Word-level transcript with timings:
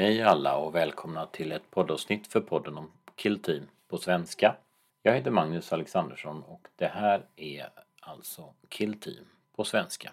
Hej 0.00 0.22
alla 0.22 0.56
och 0.56 0.74
välkomna 0.74 1.26
till 1.26 1.52
ett 1.52 1.70
poddavsnitt 1.70 2.26
för 2.26 2.40
podden 2.40 2.78
om 2.78 2.90
Killteam 3.16 3.62
på 3.88 3.98
svenska. 3.98 4.56
Jag 5.02 5.14
heter 5.14 5.30
Magnus 5.30 5.72
Alexandersson 5.72 6.42
och 6.42 6.68
det 6.76 6.86
här 6.86 7.22
är 7.36 7.68
alltså 8.00 8.44
Killteam 8.68 9.24
på 9.56 9.64
svenska. 9.64 10.12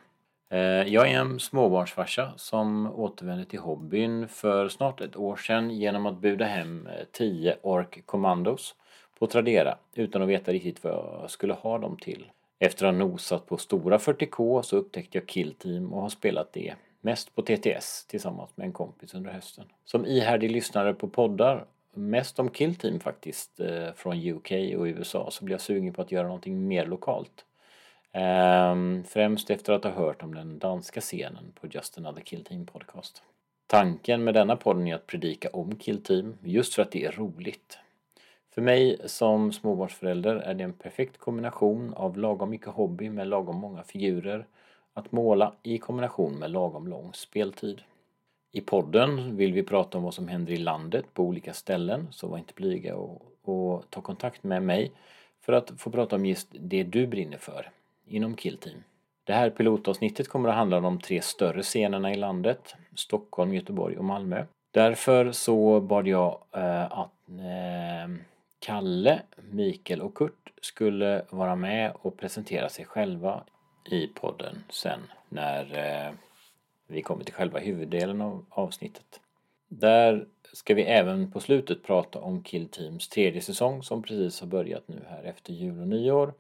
Eh, 0.49 0.59
jag 0.59 1.07
är 1.07 1.19
en 1.19 1.39
småbarnsfarsa 1.39 2.33
som 2.37 2.91
återvände 2.91 3.45
till 3.45 3.59
hobbyn 3.59 4.27
för 4.27 4.69
snart 4.69 5.01
ett 5.01 5.15
år 5.15 5.35
sedan 5.35 5.71
genom 5.71 6.05
att 6.05 6.21
buda 6.21 6.45
hem 6.45 6.87
eh, 6.87 7.05
10 7.11 7.57
Ork 7.61 8.05
Commandos 8.05 8.75
på 9.19 9.27
Tradera 9.27 9.77
utan 9.93 10.21
att 10.21 10.29
veta 10.29 10.51
riktigt 10.51 10.83
vad 10.83 10.93
jag 10.93 11.31
skulle 11.31 11.53
ha 11.53 11.77
dem 11.77 11.97
till. 12.01 12.31
Efter 12.59 12.85
att 12.85 12.93
ha 12.93 12.99
nosat 12.99 13.45
på 13.45 13.57
stora 13.57 13.97
40K 13.97 14.61
så 14.61 14.77
upptäckte 14.77 15.17
jag 15.17 15.27
Killteam 15.27 15.93
och 15.93 16.01
har 16.01 16.09
spelat 16.09 16.53
det 16.53 16.75
mest 17.01 17.35
på 17.35 17.41
TTS 17.41 18.05
tillsammans 18.07 18.57
med 18.57 18.65
en 18.65 18.73
kompis 18.73 19.13
under 19.13 19.31
hösten. 19.31 19.65
Som 19.85 20.05
ihärdig 20.05 20.51
lyssnare 20.51 20.93
på 20.93 21.07
poddar, 21.07 21.65
mest 21.93 22.39
om 22.39 22.49
Killteam 22.49 22.99
faktiskt, 22.99 23.59
eh, 23.59 23.93
från 23.95 24.17
UK 24.17 24.51
och 24.51 24.83
USA, 24.83 25.31
så 25.31 25.45
blev 25.45 25.53
jag 25.53 25.61
sugen 25.61 25.93
på 25.93 26.01
att 26.01 26.11
göra 26.11 26.27
någonting 26.27 26.67
mer 26.67 26.85
lokalt. 26.85 27.45
Ehm, 28.11 29.03
främst 29.03 29.49
efter 29.49 29.73
att 29.73 29.83
ha 29.83 29.91
hört 29.91 30.23
om 30.23 30.35
den 30.35 30.59
danska 30.59 31.01
scenen 31.01 31.51
på 31.61 31.67
Just 31.67 31.97
Another 31.97 32.21
Killteam 32.21 32.65
podcast. 32.65 33.23
Tanken 33.67 34.23
med 34.23 34.33
denna 34.33 34.55
podden 34.55 34.87
är 34.87 34.95
att 34.95 35.07
predika 35.07 35.49
om 35.53 35.75
Killteam, 35.75 36.37
just 36.43 36.73
för 36.73 36.81
att 36.81 36.91
det 36.91 37.05
är 37.05 37.11
roligt. 37.11 37.79
För 38.53 38.61
mig 38.61 38.97
som 39.05 39.51
småbarnsförälder 39.51 40.35
är 40.35 40.53
det 40.53 40.63
en 40.63 40.73
perfekt 40.73 41.17
kombination 41.17 41.93
av 41.93 42.17
lagom 42.17 42.49
mycket 42.49 42.67
hobby 42.67 43.09
med 43.09 43.27
lagom 43.27 43.55
många 43.55 43.83
figurer 43.83 44.45
att 44.97 45.11
måla 45.11 45.53
i 45.63 45.77
kombination 45.77 46.39
med 46.39 46.51
lagom 46.51 46.87
lång 46.87 47.13
speltid. 47.13 47.81
I 48.51 48.61
podden 48.61 49.37
vill 49.37 49.53
vi 49.53 49.63
prata 49.63 49.97
om 49.97 50.03
vad 50.03 50.13
som 50.13 50.27
händer 50.27 50.53
i 50.53 50.57
landet 50.57 51.05
på 51.13 51.23
olika 51.23 51.53
ställen, 51.53 52.07
så 52.11 52.27
var 52.27 52.37
inte 52.37 52.53
blyga 52.53 52.95
och, 52.95 53.21
och 53.43 53.83
ta 53.89 54.01
kontakt 54.01 54.43
med 54.43 54.63
mig 54.63 54.91
för 55.41 55.53
att 55.53 55.71
få 55.77 55.89
prata 55.89 56.15
om 56.15 56.25
just 56.25 56.47
det 56.51 56.83
du 56.83 57.07
brinner 57.07 57.37
för 57.37 57.69
inom 58.05 58.35
Killteam. 58.35 58.83
Det 59.23 59.33
här 59.33 59.49
pilotavsnittet 59.49 60.27
kommer 60.27 60.49
att 60.49 60.55
handla 60.55 60.77
om 60.77 60.83
de 60.83 60.99
tre 60.99 61.21
större 61.21 61.63
scenerna 61.63 62.13
i 62.13 62.15
landet, 62.15 62.75
Stockholm, 62.95 63.53
Göteborg 63.53 63.97
och 63.97 64.05
Malmö. 64.05 64.45
Därför 64.71 65.31
så 65.31 65.81
bad 65.81 66.07
jag 66.07 66.39
eh, 66.51 66.91
att 66.91 67.29
eh, 67.29 68.15
Kalle, 68.59 69.21
Mikael 69.51 70.01
och 70.01 70.15
Kurt 70.15 70.53
skulle 70.61 71.25
vara 71.29 71.55
med 71.55 71.91
och 72.01 72.17
presentera 72.17 72.69
sig 72.69 72.85
själva 72.85 73.43
i 73.87 74.07
podden 74.07 74.63
sen 74.69 74.99
när 75.29 75.63
eh, 75.77 76.13
vi 76.87 77.01
kommer 77.01 77.23
till 77.23 77.33
själva 77.33 77.59
huvuddelen 77.59 78.21
av 78.21 78.45
avsnittet. 78.49 79.19
Där 79.67 80.25
ska 80.53 80.73
vi 80.73 80.83
även 80.83 81.31
på 81.31 81.39
slutet 81.39 81.83
prata 81.83 82.19
om 82.19 82.43
Kill 82.43 82.67
Teams 82.67 83.07
tredje 83.07 83.41
säsong 83.41 83.83
som 83.83 84.03
precis 84.03 84.39
har 84.39 84.47
börjat 84.47 84.87
nu 84.87 85.01
här 85.09 85.23
efter 85.23 85.53
jul 85.53 85.79
och 85.81 85.87
nyår 85.87 86.33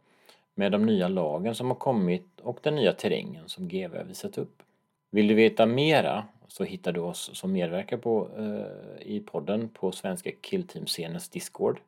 med 0.55 0.71
de 0.71 0.85
nya 0.85 1.07
lagen 1.07 1.55
som 1.55 1.67
har 1.67 1.75
kommit 1.75 2.39
och 2.41 2.59
den 2.63 2.75
nya 2.75 2.93
terrängen 2.93 3.49
som 3.49 3.67
GW 3.67 3.97
har 3.97 4.03
visat 4.03 4.37
upp. 4.37 4.63
Vill 5.09 5.27
du 5.27 5.33
veta 5.33 5.65
mera 5.65 6.27
så 6.47 6.63
hittar 6.63 6.91
du 6.91 6.99
oss 6.99 7.29
som 7.33 7.51
medverkar 7.51 7.97
på, 7.97 8.29
eh, 8.37 9.07
i 9.07 9.19
podden 9.19 9.69
på 9.69 9.91
svenska 9.91 10.31
Killteam-scenens 10.41 11.29
Discord. 11.29 11.79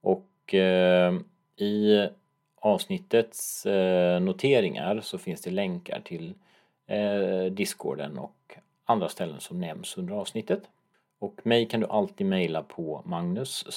Och 0.00 0.54
eh, 0.54 1.14
i 1.56 2.08
avsnittets 2.60 3.66
eh, 3.66 4.20
noteringar 4.20 5.00
så 5.00 5.18
finns 5.18 5.40
det 5.40 5.50
länkar 5.50 6.00
till 6.00 6.34
eh, 6.86 7.52
Discorden 7.52 8.18
och 8.18 8.56
andra 8.84 9.08
ställen 9.08 9.40
som 9.40 9.60
nämns 9.60 9.98
under 9.98 10.14
avsnittet. 10.14 10.62
Och 11.18 11.40
mig 11.42 11.66
kan 11.66 11.80
du 11.80 11.86
alltid 11.86 12.26
mejla 12.26 12.62
på 12.62 13.02
magnus 13.04 13.72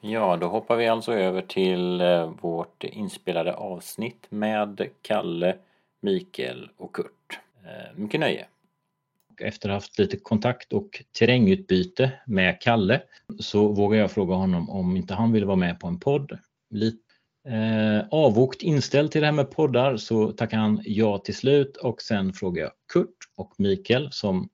Ja, 0.00 0.36
då 0.36 0.46
hoppar 0.46 0.76
vi 0.76 0.88
alltså 0.88 1.12
över 1.12 1.42
till 1.42 2.00
eh, 2.00 2.30
vårt 2.40 2.84
inspelade 2.84 3.54
avsnitt 3.54 4.26
med 4.28 4.88
Kalle, 5.02 5.56
Mikael 6.00 6.70
och 6.76 6.94
Kurt. 6.94 7.40
Mycket 7.94 8.20
nöje! 8.20 8.46
Efter 9.42 9.68
att 9.68 9.72
ha 9.72 9.76
haft 9.76 9.98
lite 9.98 10.16
kontakt 10.16 10.72
och 10.72 11.02
terrängutbyte 11.18 12.12
med 12.26 12.60
Kalle 12.60 13.02
så 13.38 13.68
vågar 13.68 13.98
jag 13.98 14.10
fråga 14.10 14.34
honom 14.34 14.70
om 14.70 14.96
inte 14.96 15.14
han 15.14 15.32
vill 15.32 15.44
vara 15.44 15.56
med 15.56 15.80
på 15.80 15.86
en 15.86 16.00
podd. 16.00 16.38
Lite 16.70 16.98
eh, 17.48 18.08
avvokt 18.10 18.62
inställd 18.62 19.10
till 19.10 19.20
det 19.20 19.26
här 19.26 19.32
med 19.32 19.50
poddar 19.50 19.96
så 19.96 20.32
tackar 20.32 20.58
han 20.58 20.80
ja 20.84 21.18
till 21.18 21.36
slut 21.36 21.76
och 21.76 22.02
sen 22.02 22.32
frågar 22.32 22.62
jag 22.62 22.72
Kurt 22.92 23.16
och 23.36 23.54
Mikael 23.58 24.08
som 24.12 24.48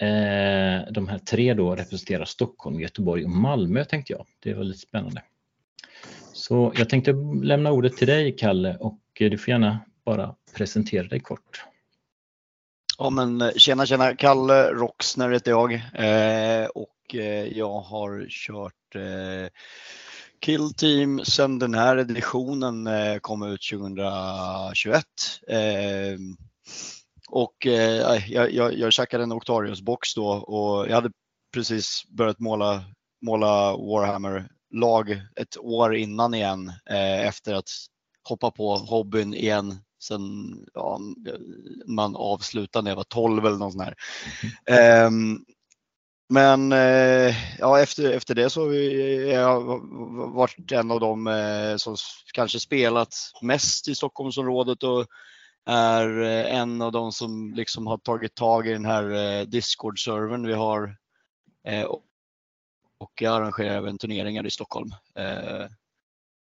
eh, 0.00 0.92
de 0.92 1.08
här 1.08 1.18
tre 1.18 1.54
då 1.54 1.74
representerar 1.76 2.24
Stockholm, 2.24 2.80
Göteborg 2.80 3.24
och 3.24 3.30
Malmö 3.30 3.84
tänkte 3.84 4.12
jag. 4.12 4.26
Det 4.40 4.54
var 4.54 4.64
lite 4.64 4.78
spännande. 4.78 5.22
Så 6.32 6.72
jag 6.76 6.88
tänkte 6.88 7.12
lämna 7.42 7.72
ordet 7.72 7.96
till 7.96 8.06
dig 8.06 8.36
Kalle 8.36 8.76
och 8.76 9.00
du 9.18 9.38
får 9.38 9.50
gärna 9.50 9.78
bara 10.04 10.34
presentera 10.56 11.08
dig 11.08 11.20
kort. 11.20 11.64
Ja 13.00 13.10
men 13.10 13.40
eh, 13.40 13.52
tjena 13.56 13.86
tjena, 13.86 14.16
Kalle 14.16 14.72
Roxner 14.72 15.30
heter 15.30 15.50
jag. 15.50 15.72
Eh, 15.74 16.66
och 16.66 17.14
eh, 17.14 17.58
jag 17.58 17.80
har 17.80 18.26
kört 18.28 18.94
eh, 18.94 19.50
Kill 20.40 20.74
Team 20.74 21.24
sedan 21.24 21.58
den 21.58 21.74
här 21.74 21.96
editionen 21.96 22.86
eh, 22.86 23.18
kom 23.18 23.42
ut 23.42 23.60
2021. 23.72 25.04
Eh, 25.48 26.18
och 27.28 27.66
eh, 27.66 28.32
jag, 28.32 28.52
jag, 28.52 28.74
jag 28.78 28.92
checkade 28.92 29.22
en 29.22 29.32
Octarius-box 29.32 30.14
då 30.16 30.28
och 30.28 30.88
jag 30.88 30.94
hade 30.94 31.10
precis 31.54 32.02
börjat 32.08 32.38
måla, 32.38 32.84
måla 33.22 33.76
Warhammer-lag 33.76 35.10
ett 35.36 35.58
år 35.58 35.96
innan 35.96 36.34
igen 36.34 36.72
eh, 36.90 37.26
efter 37.26 37.54
att 37.54 37.70
hoppa 38.28 38.50
på 38.50 38.76
hobbyn 38.76 39.34
igen 39.34 39.78
sen 39.98 40.22
ja, 40.74 41.00
man 41.86 42.16
avslutade 42.16 42.82
när 42.82 42.90
jag 42.90 42.96
var 42.96 43.04
12 43.04 43.46
eller 43.46 43.58
något 43.58 43.72
sånt 43.72 43.84
här. 43.84 43.94
Mm. 45.06 45.44
Men 46.28 46.72
eh, 46.72 47.58
ja, 47.58 47.80
efter, 47.80 48.12
efter 48.12 48.34
det 48.34 48.50
så 48.50 48.66
har 48.66 48.72
jag 49.32 49.80
varit 50.34 50.72
en 50.72 50.90
av 50.90 51.00
dem 51.00 51.26
eh, 51.26 51.76
som 51.76 51.96
kanske 52.34 52.60
spelat 52.60 53.14
mest 53.42 53.88
i 53.88 53.94
Stockholmsområdet 53.94 54.82
och 54.82 55.06
är 55.66 56.20
eh, 56.22 56.58
en 56.58 56.82
av 56.82 56.92
dem 56.92 57.12
som 57.12 57.54
liksom 57.54 57.86
har 57.86 57.98
tagit 57.98 58.34
tag 58.34 58.66
i 58.66 58.72
den 58.72 58.84
här 58.84 59.44
Discord-servern 59.44 60.46
vi 60.46 60.54
har. 60.54 60.96
Och 63.00 63.12
jag 63.20 63.34
arrangerar 63.34 63.76
även 63.76 63.98
turneringar 63.98 64.46
i 64.46 64.50
Stockholm. 64.50 64.90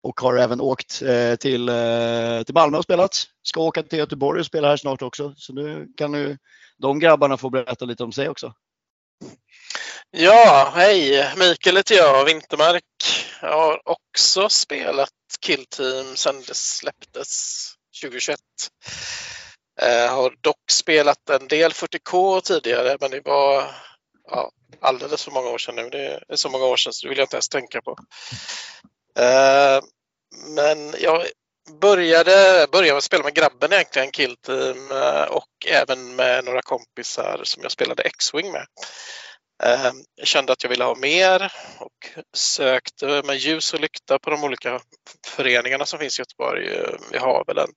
Och 0.05 0.21
har 0.21 0.37
även 0.37 0.61
åkt 0.61 1.03
eh, 1.03 1.37
till, 1.37 1.69
eh, 1.69 2.43
till 2.43 2.55
Malmö 2.55 2.79
och 2.79 2.85
spelat. 2.85 3.25
Ska 3.43 3.61
åka 3.61 3.83
till 3.83 3.99
Göteborg 3.99 4.41
och 4.41 4.47
spela 4.47 4.69
här 4.69 4.77
snart 4.77 5.03
också. 5.03 5.35
Så 5.37 5.53
nu 5.53 5.89
kan 5.97 6.13
nu 6.13 6.39
de 6.79 6.99
grabbarna 6.99 7.37
få 7.37 7.51
berätta 7.51 7.85
lite 7.85 8.05
om 8.05 8.13
sig 8.13 8.29
också. 8.29 8.55
Ja, 10.11 10.73
hej! 10.75 11.33
Mikael 11.37 11.77
heter 11.77 11.95
jag, 11.95 12.25
Vintermark. 12.25 12.85
Jag 13.43 13.53
har 13.53 13.81
också 13.85 14.49
spelat 14.49 15.11
Killteam 15.41 16.17
sedan 16.17 16.43
det 16.47 16.57
släpptes 16.57 17.65
2021. 18.03 18.41
Jag 19.81 20.05
eh, 20.05 20.15
har 20.15 20.35
dock 20.41 20.71
spelat 20.71 21.31
en 21.31 21.49
del 21.49 21.73
40K 21.73 22.41
tidigare, 22.41 22.97
men 23.01 23.11
det 23.11 23.21
var 23.25 23.71
ja, 24.31 24.51
alldeles 24.81 25.25
för 25.25 25.31
många 25.31 25.49
år 25.49 25.59
sedan 25.59 25.77
nu. 25.77 25.89
Det 25.91 26.25
är 26.29 26.37
så 26.37 26.49
många 26.49 26.65
år 26.65 26.77
sedan 26.77 26.93
så 26.93 27.07
det 27.07 27.09
vill 27.09 27.19
jag 27.19 27.25
inte 27.25 27.37
ens 27.37 27.49
tänka 27.49 27.83
på 27.83 27.97
men 30.49 30.95
jag 30.99 31.27
började, 31.81 32.67
började 32.73 33.03
spela 33.03 33.25
med 33.25 33.35
grabben 33.35 33.73
egentligen, 33.73 34.13
Killteam, 34.13 34.91
eh, 34.91 35.23
och 35.23 35.49
även 35.67 36.17
med 36.17 36.45
några 36.45 36.63
kompisar 36.63 37.41
som 37.45 37.63
jag 37.63 37.73
spelade 37.73 38.03
X-Wing 38.03 38.53
med. 38.53 38.67
Ehm, 39.63 39.97
jag 40.15 40.27
kände 40.27 40.53
att 40.53 40.63
jag 40.63 40.71
ville 40.71 40.85
ha 40.85 40.95
mer 40.95 41.53
och 41.79 42.21
sökte 42.37 43.23
med 43.25 43.37
ljus 43.37 43.75
och 43.75 43.81
lykta 43.81 44.19
på 44.19 44.31
de 44.31 44.45
olika 44.45 44.81
föreningarna 45.27 45.87
som 45.87 45.99
finns 45.99 46.19
i 46.19 46.23
Göteborg. 46.23 46.81
Vi 47.13 47.19
har 47.19 47.45
väl 47.47 47.59
en 47.59 47.73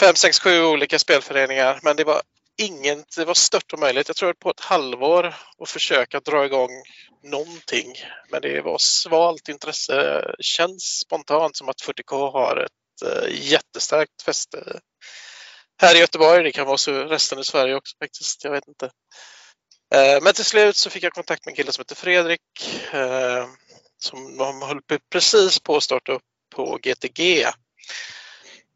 fem, 0.00 0.14
sex, 0.14 0.40
sju 0.40 0.64
olika 0.64 0.98
spelföreningar 0.98 1.80
men 1.82 1.96
det 1.96 2.04
var 2.04 2.22
inget, 2.58 3.16
det 3.16 3.24
var 3.24 3.34
stört 3.34 3.72
omöjligt. 3.74 4.08
Jag 4.08 4.16
tror 4.16 4.32
på 4.32 4.50
ett 4.50 4.60
halvår 4.60 5.34
att 5.58 5.68
försöka 5.68 6.20
dra 6.20 6.44
igång 6.44 6.70
någonting. 7.22 7.94
Men 8.30 8.42
det 8.42 8.60
var 8.60 8.78
svalt 8.78 9.48
intresse. 9.48 9.94
Det 10.38 10.44
känns 10.44 10.98
spontant 10.98 11.56
som 11.56 11.68
att 11.68 11.82
40K 11.82 12.32
har 12.32 12.56
ett 12.56 13.02
eh, 13.10 13.50
jättestarkt 13.50 14.22
fäste 14.22 14.80
här 15.80 15.94
i 15.96 15.98
Göteborg. 15.98 16.42
Det 16.42 16.52
kan 16.52 16.66
vara 16.66 16.76
så 16.76 16.92
resten 16.92 17.38
i 17.38 17.44
Sverige 17.44 17.74
också 17.74 17.96
faktiskt. 17.98 18.44
Jag 18.44 18.50
vet 18.50 18.68
inte. 18.68 18.90
Eh, 19.94 20.22
men 20.22 20.32
till 20.32 20.44
slut 20.44 20.76
så 20.76 20.90
fick 20.90 21.02
jag 21.02 21.12
kontakt 21.12 21.46
med 21.46 21.52
en 21.52 21.56
kille 21.56 21.72
som 21.72 21.82
heter 21.82 21.94
Fredrik 21.94 22.40
eh, 22.92 23.46
som 23.98 24.36
de 24.36 24.62
höll 24.62 24.80
precis 25.12 25.60
på 25.60 25.76
att 25.76 25.82
starta 25.82 26.12
upp 26.12 26.22
på 26.54 26.78
GTG 26.82 27.46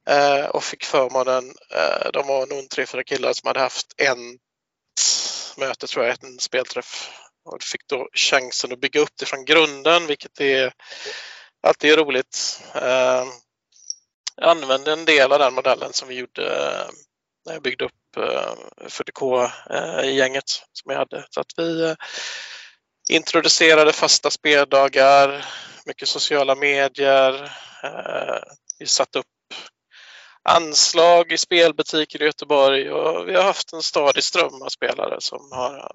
Eh, 0.08 0.46
och 0.46 0.64
fick 0.64 0.84
förmånen, 0.84 1.54
eh, 1.74 2.10
de 2.12 2.26
var 2.26 2.46
nog 2.46 2.70
tre, 2.70 2.86
fyra 2.86 3.04
killar 3.04 3.32
som 3.32 3.46
hade 3.46 3.60
haft 3.60 3.86
en 3.96 4.38
möte 5.56 5.86
tror 5.86 6.04
jag, 6.04 6.24
en 6.24 6.38
spelträff. 6.38 7.10
Och 7.44 7.62
fick 7.62 7.86
då 7.86 8.08
chansen 8.12 8.72
att 8.72 8.80
bygga 8.80 9.00
upp 9.00 9.16
det 9.18 9.26
från 9.26 9.44
grunden, 9.44 10.06
vilket 10.06 10.40
är 10.40 10.72
alltid 11.62 11.92
är 11.92 11.96
roligt. 11.96 12.62
Eh, 12.74 13.24
jag 14.36 14.50
använde 14.50 14.92
en 14.92 15.04
del 15.04 15.32
av 15.32 15.38
den 15.38 15.54
modellen 15.54 15.92
som 15.92 16.08
vi 16.08 16.14
gjorde 16.14 16.56
eh, 16.56 16.90
när 17.46 17.52
jag 17.52 17.62
byggde 17.62 17.84
upp 17.84 18.16
eh, 18.16 18.54
40K-gänget 18.86 20.50
som 20.72 20.90
jag 20.90 20.98
hade. 20.98 21.26
Så 21.30 21.40
att 21.40 21.52
vi 21.56 21.96
introducerade 23.08 23.92
fasta 23.92 24.30
speldagar, 24.30 25.44
mycket 25.86 26.08
sociala 26.08 26.54
medier. 26.54 27.52
Vi 28.78 28.86
satte 28.86 29.18
upp 29.18 29.26
anslag 30.42 31.32
i 31.32 31.38
spelbutiker 31.38 32.22
i 32.22 32.24
Göteborg 32.24 32.90
och 32.90 33.28
vi 33.28 33.34
har 33.34 33.42
haft 33.42 33.72
en 33.72 33.82
stadig 33.82 34.24
ström 34.24 34.62
av 34.62 34.68
spelare 34.68 35.16
som 35.20 35.52
har 35.52 35.92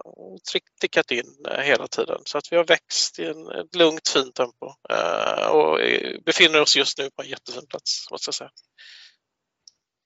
tickat 0.82 1.12
in 1.12 1.46
eh, 1.52 1.62
hela 1.62 1.88
tiden. 1.88 2.22
Så 2.26 2.38
att 2.38 2.52
vi 2.52 2.58
har 2.58 2.64
växt 2.66 3.20
i 3.20 3.26
en, 3.26 3.48
ett 3.48 3.76
lugnt 3.76 4.08
fint 4.08 4.36
tempo 4.36 4.74
eh, 4.90 5.48
och 5.48 5.80
befinner 6.26 6.62
oss 6.62 6.78
just 6.78 6.98
nu 6.98 7.10
på 7.16 7.22
en 7.22 7.30
jättefin 7.30 7.66
plats 7.70 8.12
måste 8.12 8.28
jag 8.28 8.36
säga. 8.36 8.52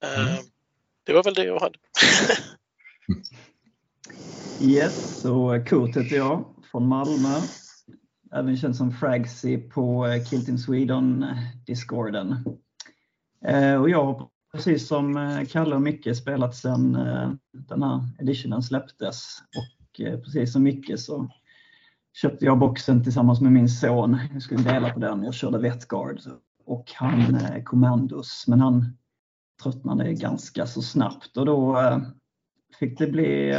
Eh, 0.03 0.31
mm. 0.31 0.43
Det 1.05 1.13
var 1.13 1.23
väl 1.23 1.33
det 1.33 1.43
jag 1.43 1.59
hade. 1.59 1.79
yes, 4.61 5.21
så 5.21 5.63
Kurt 5.67 5.97
heter 5.97 6.15
jag 6.15 6.55
från 6.71 6.87
Malmö. 6.87 7.41
Även 8.33 8.57
känd 8.57 8.75
som 8.75 8.91
Fragsy 8.91 9.57
på 9.57 10.07
Kilt 10.29 10.47
in 10.47 10.59
Sweden-discorden. 10.59 12.35
Eh, 13.45 13.81
och 13.81 13.89
jag 13.89 14.29
precis 14.51 14.87
som 14.87 15.17
eh, 15.17 15.45
Kalle 15.45 15.75
och 15.75 15.81
Micke 15.81 16.17
spelat 16.17 16.55
sedan 16.55 16.95
eh, 16.95 17.31
den 17.51 17.83
här 17.83 18.01
editionen 18.19 18.63
släpptes. 18.63 19.37
Och 19.57 20.23
precis 20.23 20.53
som 20.53 20.63
Micke 20.63 20.99
så 20.99 21.29
köpte 22.13 22.45
jag 22.45 22.59
boxen 22.59 23.03
tillsammans 23.03 23.41
med 23.41 23.51
min 23.51 23.69
son. 23.69 24.17
Jag 24.33 24.41
skulle 24.41 24.63
dela 24.63 24.89
på 24.89 24.99
den. 24.99 25.23
Jag 25.23 25.33
körde 25.33 25.57
Vetguard 25.57 26.19
och 26.65 26.91
han 26.95 27.39
Commandos. 27.63 28.45
Men 28.47 28.59
han 28.59 28.97
tröttnade 29.63 30.13
ganska 30.13 30.65
så 30.65 30.81
snabbt 30.81 31.37
och 31.37 31.45
då 31.45 31.77
fick 32.79 32.97
det 32.99 33.07
bli 33.07 33.51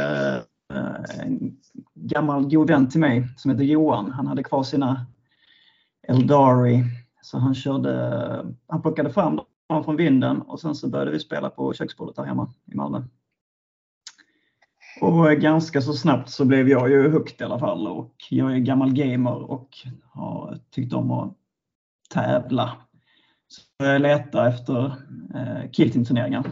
en 1.19 1.57
gammal 1.93 2.49
god 2.49 2.67
vän 2.67 2.89
till 2.89 2.99
mig 2.99 3.27
som 3.37 3.51
heter 3.51 3.63
Johan. 3.63 4.11
Han 4.11 4.27
hade 4.27 4.43
kvar 4.43 4.63
sina 4.63 5.05
Eldari 6.07 6.83
så 7.21 7.37
han 7.37 7.55
körde, 7.55 8.45
han 8.67 8.81
plockade 8.81 9.09
fram 9.09 9.39
kom 9.69 9.83
från 9.83 9.95
vinden 9.95 10.41
och 10.41 10.59
sen 10.59 10.75
så 10.75 10.89
började 10.89 11.11
vi 11.11 11.19
spela 11.19 11.49
på 11.49 11.73
köksbordet 11.73 12.17
här 12.17 12.25
hemma 12.25 12.53
i 12.65 12.75
Malmö. 12.75 13.03
Och 15.01 15.31
ganska 15.31 15.81
så 15.81 15.93
snabbt 15.93 16.29
så 16.29 16.45
blev 16.45 16.69
jag 16.69 16.89
ju 16.89 17.11
hooked 17.11 17.41
i 17.41 17.43
alla 17.43 17.59
fall 17.59 17.87
och 17.87 18.15
jag 18.29 18.53
är 18.53 18.57
gammal 18.57 18.93
gamer 18.93 19.51
och 19.51 19.77
har 20.03 20.59
tyckt 20.69 20.93
om 20.93 21.11
att 21.11 21.33
tävla. 22.09 22.71
Så 23.47 23.85
jag 23.85 24.01
letade 24.01 24.49
efter 24.49 24.85
eh, 25.35 25.71
Kilting-turneringar. 25.71 26.43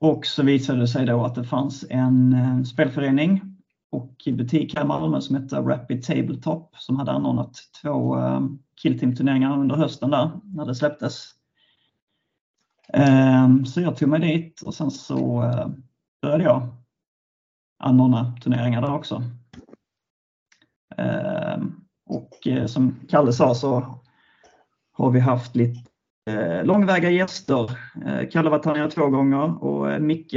Och 0.00 0.26
så 0.26 0.42
visade 0.42 0.80
det 0.80 0.88
sig 0.88 1.06
då 1.06 1.24
att 1.24 1.34
det 1.34 1.44
fanns 1.44 1.84
en 1.90 2.32
eh, 2.32 2.62
spelförening 2.62 3.40
och 3.90 4.16
butik 4.26 4.76
här 4.76 4.84
i 4.84 4.86
Malmö 4.86 5.20
som 5.20 5.36
hette 5.36 5.56
Rapid 5.56 6.02
Tabletop 6.02 6.76
som 6.76 6.96
hade 6.96 7.12
anordnat 7.12 7.58
två 7.82 8.18
eh, 8.18 8.40
Killteam-turneringar 8.82 9.60
under 9.60 9.76
hösten 9.76 10.10
där 10.10 10.30
när 10.44 10.66
det 10.66 10.74
släpptes. 10.74 11.34
Ehm, 12.92 13.66
så 13.66 13.80
jag 13.80 13.96
tog 13.96 14.08
mig 14.08 14.20
dit 14.20 14.62
och 14.62 14.74
sen 14.74 14.90
så 14.90 15.42
eh, 15.42 15.68
började 16.22 16.44
jag 16.44 16.68
anordna 17.78 18.36
turneringar 18.42 18.82
där 18.82 18.94
också. 18.94 19.22
Ehm, 20.96 21.74
och 22.06 22.46
eh, 22.46 22.66
som 22.66 22.96
Kalle 23.08 23.32
sa 23.32 23.54
så 23.54 24.00
har 24.92 25.10
vi 25.10 25.20
haft 25.20 25.56
lite 25.56 25.80
eh, 26.30 26.64
långväga 26.64 27.10
gäster. 27.10 27.70
Kalle 28.30 28.50
var 28.50 28.64
här 28.64 28.74
nere 28.74 28.90
två 28.90 29.06
gånger 29.06 29.64
och 29.64 30.02
Micke 30.02 30.36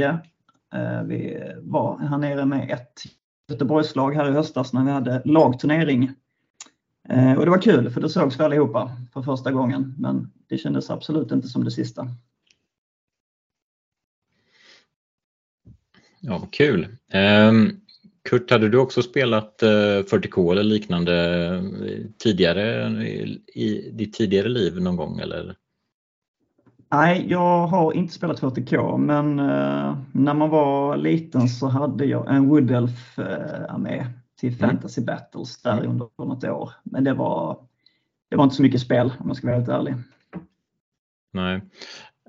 vi 1.04 1.42
var 1.62 1.98
här 1.98 2.18
nere 2.18 2.44
med 2.44 2.70
ett 2.70 3.02
Göteborgslag 3.48 4.14
här 4.14 4.28
i 4.30 4.32
höstas 4.32 4.72
när 4.72 4.84
vi 4.84 4.90
hade 4.90 5.22
lagturnering. 5.24 6.12
Och 7.36 7.44
det 7.44 7.50
var 7.50 7.62
kul 7.62 7.90
för 7.90 8.00
då 8.00 8.08
sågs 8.08 8.40
vi 8.40 8.44
allihopa 8.44 8.96
för 9.12 9.22
första 9.22 9.52
gången 9.52 9.94
men 9.98 10.30
det 10.48 10.58
kändes 10.58 10.90
absolut 10.90 11.32
inte 11.32 11.48
som 11.48 11.64
det 11.64 11.70
sista. 11.70 12.08
Ja, 16.20 16.48
kul. 16.50 16.88
Um, 17.14 17.80
Kurt, 18.30 18.50
hade 18.50 18.68
du 18.68 18.78
också 18.78 19.02
spelat 19.02 19.62
eh, 19.62 19.68
40K 19.68 20.52
eller 20.52 20.62
liknande 20.62 21.14
eh, 21.54 21.62
tidigare 22.18 22.88
i, 23.54 23.90
ditt 23.94 24.12
tidigare 24.12 24.48
liv 24.48 24.80
någon 24.82 24.96
gång? 24.96 25.20
Eller? 25.20 25.56
Nej, 26.90 27.26
jag 27.28 27.66
har 27.66 27.92
inte 27.92 28.14
spelat 28.14 28.40
40K, 28.40 28.98
men 28.98 29.40
uh, 29.40 29.98
när 30.12 30.34
man 30.34 30.50
var 30.50 30.96
liten 30.96 31.48
så 31.48 31.66
hade 31.68 32.04
jag 32.04 32.34
en 32.34 32.48
Wood 32.48 32.70
Elf-armé 32.70 34.06
till 34.40 34.48
mm. 34.48 34.58
Fantasy 34.58 35.04
Battles 35.04 35.62
där 35.62 35.72
mm. 35.72 35.90
under 35.90 36.08
något 36.18 36.44
år. 36.44 36.72
Men 36.82 37.04
det 37.04 37.14
var, 37.14 37.58
det 38.30 38.36
var 38.36 38.44
inte 38.44 38.56
så 38.56 38.62
mycket 38.62 38.80
spel 38.80 39.12
om 39.18 39.26
jag 39.26 39.36
ska 39.36 39.46
vara 39.46 39.56
helt 39.56 39.68
ärlig. 39.68 39.94
Nej, 41.32 41.60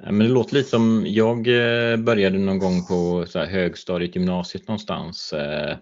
Eh, 0.04 0.12
men 0.12 0.28
det 0.28 0.34
låter 0.34 0.54
lite 0.54 0.70
som, 0.70 1.06
jag 1.08 1.38
eh, 1.38 1.98
började 1.98 2.38
någon 2.38 2.60
gång 2.60 2.86
på 2.86 3.26
så 3.28 3.40
här 3.40 3.46
högstadiet, 3.46 4.16
gymnasiet 4.16 4.68
någonstans. 4.68 5.34
Eh, 5.34 5.78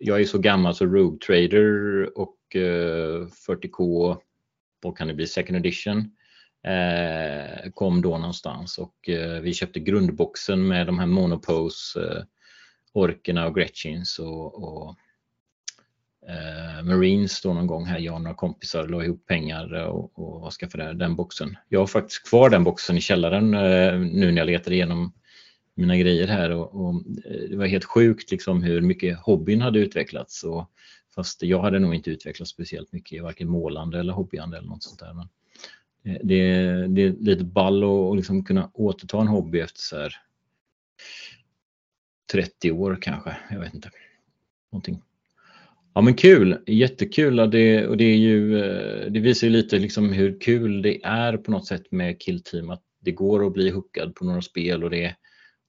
jag 0.00 0.20
är 0.20 0.24
så 0.24 0.38
gammal 0.38 0.74
så 0.74 0.86
Rogue 0.86 1.18
Trader 1.18 2.18
och 2.18 2.36
40K, 2.54 4.16
vad 4.82 4.98
kan 4.98 5.08
det 5.08 5.14
bli, 5.14 5.26
second 5.26 5.56
edition, 5.56 6.10
kom 7.74 8.02
då 8.02 8.18
någonstans 8.18 8.78
och 8.78 8.94
vi 9.42 9.54
köpte 9.54 9.80
grundboxen 9.80 10.68
med 10.68 10.86
de 10.86 10.98
här 10.98 11.06
Monopose, 11.06 12.26
Orkerna 12.92 13.46
och 13.46 13.54
Gretchins 13.54 14.18
och, 14.18 14.64
och 14.64 14.96
Eh, 16.28 16.82
Marines 16.82 17.40
då 17.42 17.54
någon 17.54 17.66
gång 17.66 17.84
här, 17.84 17.98
jag 17.98 18.14
och 18.14 18.22
några 18.22 18.36
kompisar 18.36 18.88
la 18.88 19.04
ihop 19.04 19.26
pengar 19.26 19.86
och, 19.86 20.18
och 20.18 20.52
skaffade 20.52 20.94
den 20.94 21.16
boxen. 21.16 21.56
Jag 21.68 21.80
har 21.80 21.86
faktiskt 21.86 22.28
kvar 22.28 22.50
den 22.50 22.64
boxen 22.64 22.96
i 22.96 23.00
källaren 23.00 23.54
eh, 23.54 23.98
nu 23.98 24.30
när 24.30 24.36
jag 24.36 24.46
letar 24.46 24.72
igenom 24.72 25.12
mina 25.74 25.96
grejer 25.96 26.26
här 26.26 26.50
och, 26.50 26.74
och, 26.74 26.94
eh, 27.24 27.50
det 27.50 27.56
var 27.56 27.66
helt 27.66 27.84
sjukt 27.84 28.30
liksom 28.30 28.62
hur 28.62 28.80
mycket 28.80 29.18
hobbyn 29.18 29.60
hade 29.60 29.78
utvecklats. 29.78 30.44
Och, 30.44 30.70
fast 31.14 31.42
jag 31.42 31.62
hade 31.62 31.78
nog 31.78 31.94
inte 31.94 32.10
utvecklats 32.10 32.50
speciellt 32.50 32.92
mycket 32.92 33.18
i 33.18 33.20
varken 33.20 33.48
målande 33.48 33.98
eller 33.98 34.12
hobbyande 34.12 34.58
eller 34.58 34.68
något 34.68 34.82
sånt 34.82 35.00
där. 35.00 35.14
Men 35.14 35.28
eh, 36.04 36.20
det, 36.22 36.40
det 36.86 37.02
är 37.02 37.12
lite 37.20 37.44
ball 37.44 37.84
att 37.84 38.16
liksom 38.16 38.44
kunna 38.44 38.70
återta 38.74 39.20
en 39.20 39.28
hobby 39.28 39.60
efter 39.60 39.80
så 39.80 39.96
här 39.96 40.14
30 42.32 42.72
år 42.72 42.98
kanske. 43.00 43.36
Jag 43.50 43.60
vet 43.60 43.74
inte. 43.74 43.90
Någonting. 44.72 45.02
Ja 45.96 46.02
men 46.02 46.14
kul, 46.14 46.58
jättekul 46.66 47.40
och 47.40 47.50
det, 47.50 47.86
och 47.86 47.96
det, 47.96 48.04
är 48.04 48.16
ju, 48.16 48.58
eh, 48.58 49.10
det 49.10 49.20
visar 49.20 49.46
ju 49.46 49.52
lite 49.52 49.78
liksom 49.78 50.12
hur 50.12 50.40
kul 50.40 50.82
det 50.82 51.04
är 51.04 51.36
på 51.36 51.50
något 51.50 51.66
sätt 51.66 51.82
med 51.90 52.20
Killteam 52.20 52.70
att 52.70 52.82
det 53.00 53.12
går 53.12 53.46
att 53.46 53.52
bli 53.52 53.70
hookad 53.70 54.14
på 54.14 54.24
några 54.24 54.42
spel 54.42 54.84
och 54.84 54.90
det, 54.90 55.16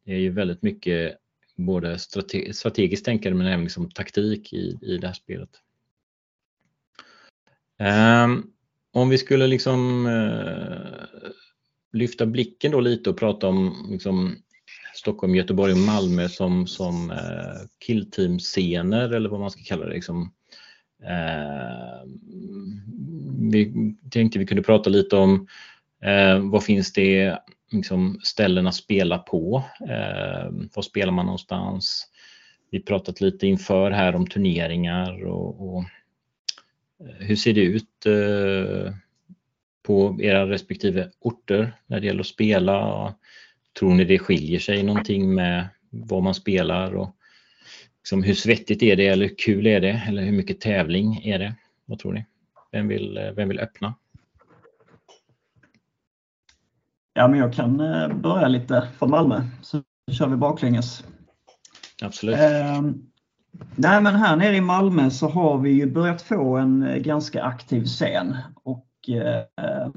det 0.06 0.12
är 0.12 0.20
ju 0.20 0.30
väldigt 0.30 0.62
mycket 0.62 1.18
både 1.56 2.00
strate 2.00 2.54
strategiskt 2.54 3.06
tänkande 3.06 3.38
men 3.38 3.48
även 3.48 3.64
liksom 3.64 3.92
taktik 3.92 4.54
i, 4.54 4.78
i 4.82 4.98
det 4.98 5.08
här 5.08 5.14
spelet. 5.14 5.50
Um, 8.24 8.52
om 8.92 9.10
vi 9.10 9.18
skulle 9.18 9.48
liksom 9.48 10.06
uh, 10.06 11.22
lyfta 11.94 12.26
blicken 12.26 12.72
då 12.72 12.80
lite 12.80 13.10
och 13.10 13.18
prata 13.18 13.48
om 13.48 13.88
liksom, 13.92 14.36
Stockholm, 14.94 15.36
Göteborg 15.36 15.72
och 15.72 15.78
Malmö 15.78 16.30
som, 16.30 16.68
som 16.68 17.12
eh, 17.12 17.68
killteam-scener 17.86 19.14
eller 19.14 19.30
vad 19.30 19.40
man 19.40 19.52
ska 19.52 19.62
kalla 19.64 19.86
det. 19.86 19.94
Liksom. 19.94 20.32
Eh, 21.04 22.10
vi 23.52 23.74
tänkte 24.12 24.40
vi 24.40 24.46
kunde 24.46 24.64
prata 24.64 24.90
lite 24.90 25.16
om 25.16 25.48
eh, 26.04 26.40
vad 26.40 26.64
finns 26.64 26.94
det 26.94 27.40
liksom, 27.72 28.20
ställen 28.24 28.68
att 28.68 28.76
spela 28.76 29.18
på? 29.18 29.64
Eh, 29.82 30.52
var 30.74 30.82
spelar 30.82 31.12
man 31.12 31.26
någonstans? 31.26 32.08
Vi 32.72 32.80
pratat 32.80 33.22
lite 33.22 33.48
inför 33.48 33.92
här 33.92 34.16
om 34.16 34.28
turneringar 34.28 35.26
och, 35.26 35.76
och 35.76 35.84
eh, 37.00 37.16
hur 37.20 37.36
ser 37.36 37.54
det 37.54 37.62
ut 37.62 38.06
eh, 38.06 38.94
på 39.84 40.18
era 40.22 40.50
respektive 40.50 41.12
orter 41.20 41.74
när 41.88 42.00
det 42.00 42.08
gäller 42.08 42.20
att 42.20 42.28
spela? 42.28 43.14
Tror 43.80 43.94
ni 43.94 44.04
det 44.04 44.20
skiljer 44.20 44.60
sig 44.60 44.84
någonting 44.84 45.36
med 45.36 45.68
vad 45.90 46.24
man 46.24 46.34
spelar 46.34 46.96
och 46.96 47.16
liksom 47.98 48.24
hur 48.24 48.34
svettigt 48.34 48.84
är 48.84 48.96
det 48.96 49.08
eller 49.08 49.28
hur 49.28 49.36
kul 49.38 49.68
är 49.68 49.82
det 49.82 50.02
eller 50.08 50.24
hur 50.24 50.32
mycket 50.32 50.62
tävling 50.62 51.22
är 51.24 51.40
det? 51.40 51.56
Vad 51.86 52.00
tror 52.00 52.14
ni? 52.14 52.26
Vem 52.72 52.88
vill, 52.88 53.32
vem 53.36 53.50
vill 53.50 53.60
öppna? 53.60 53.94
Ja, 57.14 57.28
men 57.28 57.40
jag 57.40 57.54
kan 57.54 57.80
eh, 57.80 58.08
börja 58.14 58.48
lite 58.48 58.88
från 58.98 59.10
Malmö 59.10 59.42
så 59.62 59.84
kör 60.12 60.28
vi 60.28 60.36
baklänges. 60.36 61.04
Absolut. 62.02 62.36
Eh, 62.36 62.82
nej, 63.76 64.02
men 64.02 64.16
här 64.16 64.36
nere 64.36 64.56
i 64.56 64.62
Malmö 64.62 65.10
så 65.10 65.30
har 65.30 65.58
vi 65.58 65.70
ju 65.70 65.92
börjat 65.92 66.22
få 66.22 66.58
en 66.58 66.84
eh, 66.84 66.98
ganska 66.98 67.44
aktiv 67.44 67.84
scen 67.84 68.38
och 68.64 68.88
eh, 69.10 69.92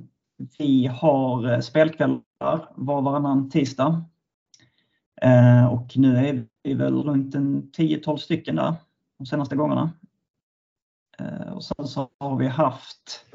vi 0.59 0.87
har 0.87 1.53
eh, 1.53 1.61
spelkvällar 1.61 2.23
var 2.75 2.97
och 2.97 3.05
varannan 3.05 3.51
tisdag. 3.51 4.05
Eh, 5.23 5.67
och 5.67 5.97
nu 5.97 6.17
är 6.17 6.47
vi 6.63 6.75
väl 6.75 7.03
runt 7.03 7.35
en 7.35 7.63
10-12 7.63 8.17
stycken 8.17 8.57
där 8.57 8.75
de 9.19 9.27
senaste 9.27 9.57
gångerna. 9.57 9.93
Eh, 11.19 11.53
och 11.53 11.65
sen 11.65 11.87
så 11.87 12.09
har 12.21 12.37
vi 12.37 12.47
haft 12.47 13.27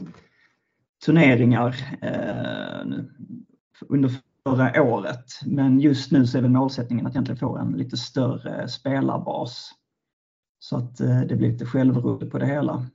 turneringar 1.06 1.76
under 3.88 4.12
förra 4.44 4.84
året. 4.84 5.26
Men 5.46 5.80
just 5.80 6.12
nu 6.12 6.28
så 6.28 6.38
är 6.38 6.42
väl 6.42 6.52
målsättningen 6.52 7.06
att 7.06 7.14
egentligen 7.14 7.40
få 7.40 7.58
en 7.58 7.72
lite 7.72 7.98
större 7.98 8.68
spelarbas. 8.68 9.72
Så 10.60 10.78
att 10.78 10.98
det 10.98 11.36
blir 11.36 11.52
lite 11.52 11.66
självrulle 11.66 12.26
på 12.26 12.38
det 12.40 12.46
hela. 12.46 12.86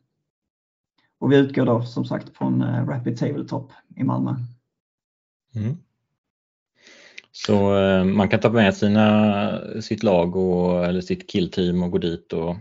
Och 1.21 1.33
vi 1.33 1.37
utgår 1.37 1.67
då 1.67 1.83
som 1.83 2.05
sagt 2.05 2.37
från 2.37 2.87
Rapid 2.87 3.19
Tabletop 3.19 3.73
i 3.97 4.05
Malmö. 4.05 4.35
Mm. 5.55 5.77
Så 7.33 7.79
eh, 7.79 8.05
man 8.05 8.29
kan 8.29 8.41
ta 8.41 8.51
med 8.51 8.75
sina, 8.75 9.81
sitt 9.81 10.03
lag 10.03 10.37
och, 10.37 10.85
eller 10.85 11.01
sitt 11.01 11.31
killteam 11.31 11.83
och 11.83 11.91
gå 11.91 11.99
dit 11.99 12.33
och 12.33 12.57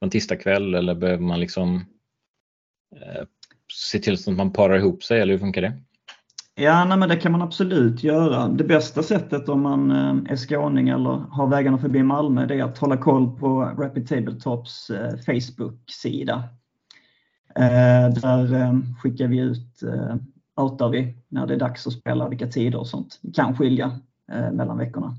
en 0.00 0.10
tisdagkväll 0.10 0.74
eller 0.74 0.94
behöver 0.94 1.22
man 1.22 1.40
liksom 1.40 1.76
eh, 2.96 3.24
se 3.72 3.98
till 3.98 4.18
så 4.18 4.30
att 4.30 4.36
man 4.36 4.52
parar 4.52 4.78
ihop 4.78 5.02
sig 5.02 5.20
eller 5.20 5.32
hur 5.32 5.40
funkar 5.40 5.62
det? 5.62 5.72
Ja, 6.54 6.84
nej, 6.84 6.98
men 6.98 7.08
det 7.08 7.16
kan 7.16 7.32
man 7.32 7.42
absolut 7.42 8.02
göra. 8.02 8.48
Det 8.48 8.64
bästa 8.64 9.02
sättet 9.02 9.48
om 9.48 9.60
man 9.60 9.90
eh, 9.90 10.32
är 10.32 10.36
skåning 10.36 10.88
eller 10.88 11.10
har 11.10 11.46
vägarna 11.46 11.78
förbi 11.78 12.02
Malmö 12.02 12.46
det 12.46 12.54
är 12.54 12.64
att 12.64 12.78
hålla 12.78 12.96
koll 12.96 13.38
på 13.38 13.60
Rapid 13.78 14.08
Tabletops 14.08 14.90
eh, 14.90 15.16
Facebook-sida. 15.26 16.42
Eh, 17.56 18.08
där 18.14 18.82
skickar 19.00 19.28
vi 19.28 19.38
ut 19.38 19.82
outar 20.56 20.88
vi 20.88 21.14
när 21.28 21.46
det 21.46 21.54
är 21.54 21.58
dags 21.58 21.86
att 21.86 21.92
spela, 21.92 22.28
vilka 22.28 22.46
tider 22.46 22.78
och 22.78 22.86
sånt. 22.86 23.18
Det 23.22 23.32
kan 23.32 23.56
skilja 23.56 24.00
eh, 24.32 24.52
mellan 24.52 24.78
veckorna. 24.78 25.16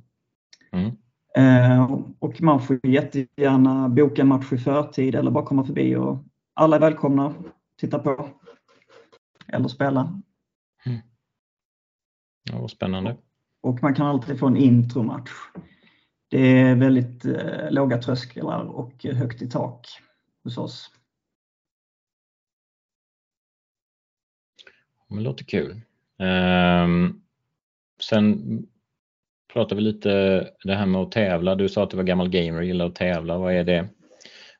Mm. 0.71 0.91
Eh, 1.37 1.99
och 2.19 2.41
man 2.41 2.61
får 2.61 2.79
jättegärna 2.83 3.89
boka 3.89 4.21
en 4.21 4.27
match 4.27 4.53
i 4.53 4.57
förtid 4.57 5.15
eller 5.15 5.31
bara 5.31 5.45
komma 5.45 5.63
förbi 5.63 5.95
och 5.95 6.17
alla 6.53 6.75
är 6.75 6.79
välkomna 6.79 7.33
titta 7.79 7.99
på 7.99 8.29
eller 9.47 9.67
spela. 9.67 10.21
Mm. 10.85 10.99
Ja, 12.51 12.59
vad 12.61 12.71
spännande. 12.71 13.17
Och 13.61 13.83
man 13.83 13.95
kan 13.95 14.07
alltid 14.07 14.39
få 14.39 14.47
en 14.47 14.57
intromatch. 14.57 15.31
Det 16.29 16.59
är 16.59 16.75
väldigt 16.75 17.25
eh, 17.25 17.71
låga 17.71 17.97
trösklar 17.97 18.65
och 18.65 19.03
högt 19.03 19.41
i 19.41 19.49
tak 19.49 19.87
hos 20.43 20.57
oss. 20.57 20.91
Det 25.09 25.21
låter 25.21 25.45
kul. 25.45 25.81
Um, 26.17 27.21
sen 28.01 28.41
pratar 29.53 29.75
vi 29.75 29.81
lite 29.81 30.09
det 30.63 30.75
här 30.75 30.85
med 30.85 31.01
att 31.01 31.11
tävla. 31.11 31.55
Du 31.55 31.69
sa 31.69 31.83
att 31.83 31.89
du 31.89 31.97
var 31.97 32.03
gammal 32.03 32.29
gamer 32.29 32.57
och 32.57 32.65
gillar 32.65 32.85
att 32.85 32.95
tävla. 32.95 33.37
Vad 33.37 33.53
är 33.53 33.63
det? 33.63 33.87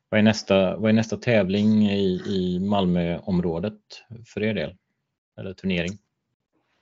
Vad 0.08 0.18
är 0.18 0.22
nästa, 0.22 0.76
vad 0.76 0.88
är 0.88 0.92
nästa 0.92 1.16
tävling 1.16 1.90
i, 1.90 2.22
i 2.26 2.58
Malmöområdet 2.60 3.80
för 4.26 4.42
er 4.42 4.54
del? 4.54 4.74
Eller 5.38 5.52
turnering? 5.52 5.92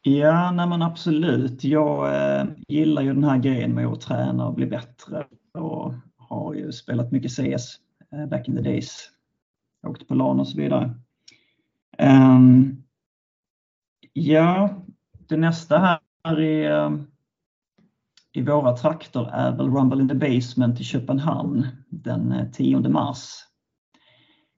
Ja, 0.03 0.51
nej 0.51 0.67
men 0.67 0.83
absolut. 0.83 1.65
Jag 1.65 2.15
eh, 2.15 2.47
gillar 2.69 3.03
ju 3.03 3.15
den 3.15 3.25
här 3.25 3.39
grejen 3.39 3.75
med 3.75 3.87
att 3.87 4.01
träna 4.01 4.47
och 4.47 4.55
bli 4.55 4.67
bättre 4.67 5.27
och 5.55 5.95
har 6.17 6.55
ju 6.55 6.73
spelat 6.73 7.13
mycket 7.13 7.33
CS 7.33 7.79
eh, 8.13 8.27
back 8.27 8.49
in 8.49 8.57
the 8.57 8.63
days. 8.63 9.11
Åkt 9.87 10.09
på 10.09 10.15
LAN 10.15 10.41
och 10.41 10.49
så 10.49 10.57
vidare. 10.57 10.95
Um, 11.99 12.84
Ja, 14.17 14.85
det 15.29 15.37
nästa 15.37 15.79
här 16.25 16.41
i, 16.41 16.65
eh, 16.65 16.91
i 18.33 18.43
våra 18.43 18.77
trakter 18.77 19.31
är 19.33 19.57
väl 19.57 19.71
Rumble 19.71 20.03
in 20.03 20.09
the 20.09 20.15
Basement 20.15 20.81
i 20.81 20.85
Köpenhamn 20.85 21.67
den 21.89 22.33
eh, 22.33 22.51
10 22.51 22.89
mars. 22.89 23.35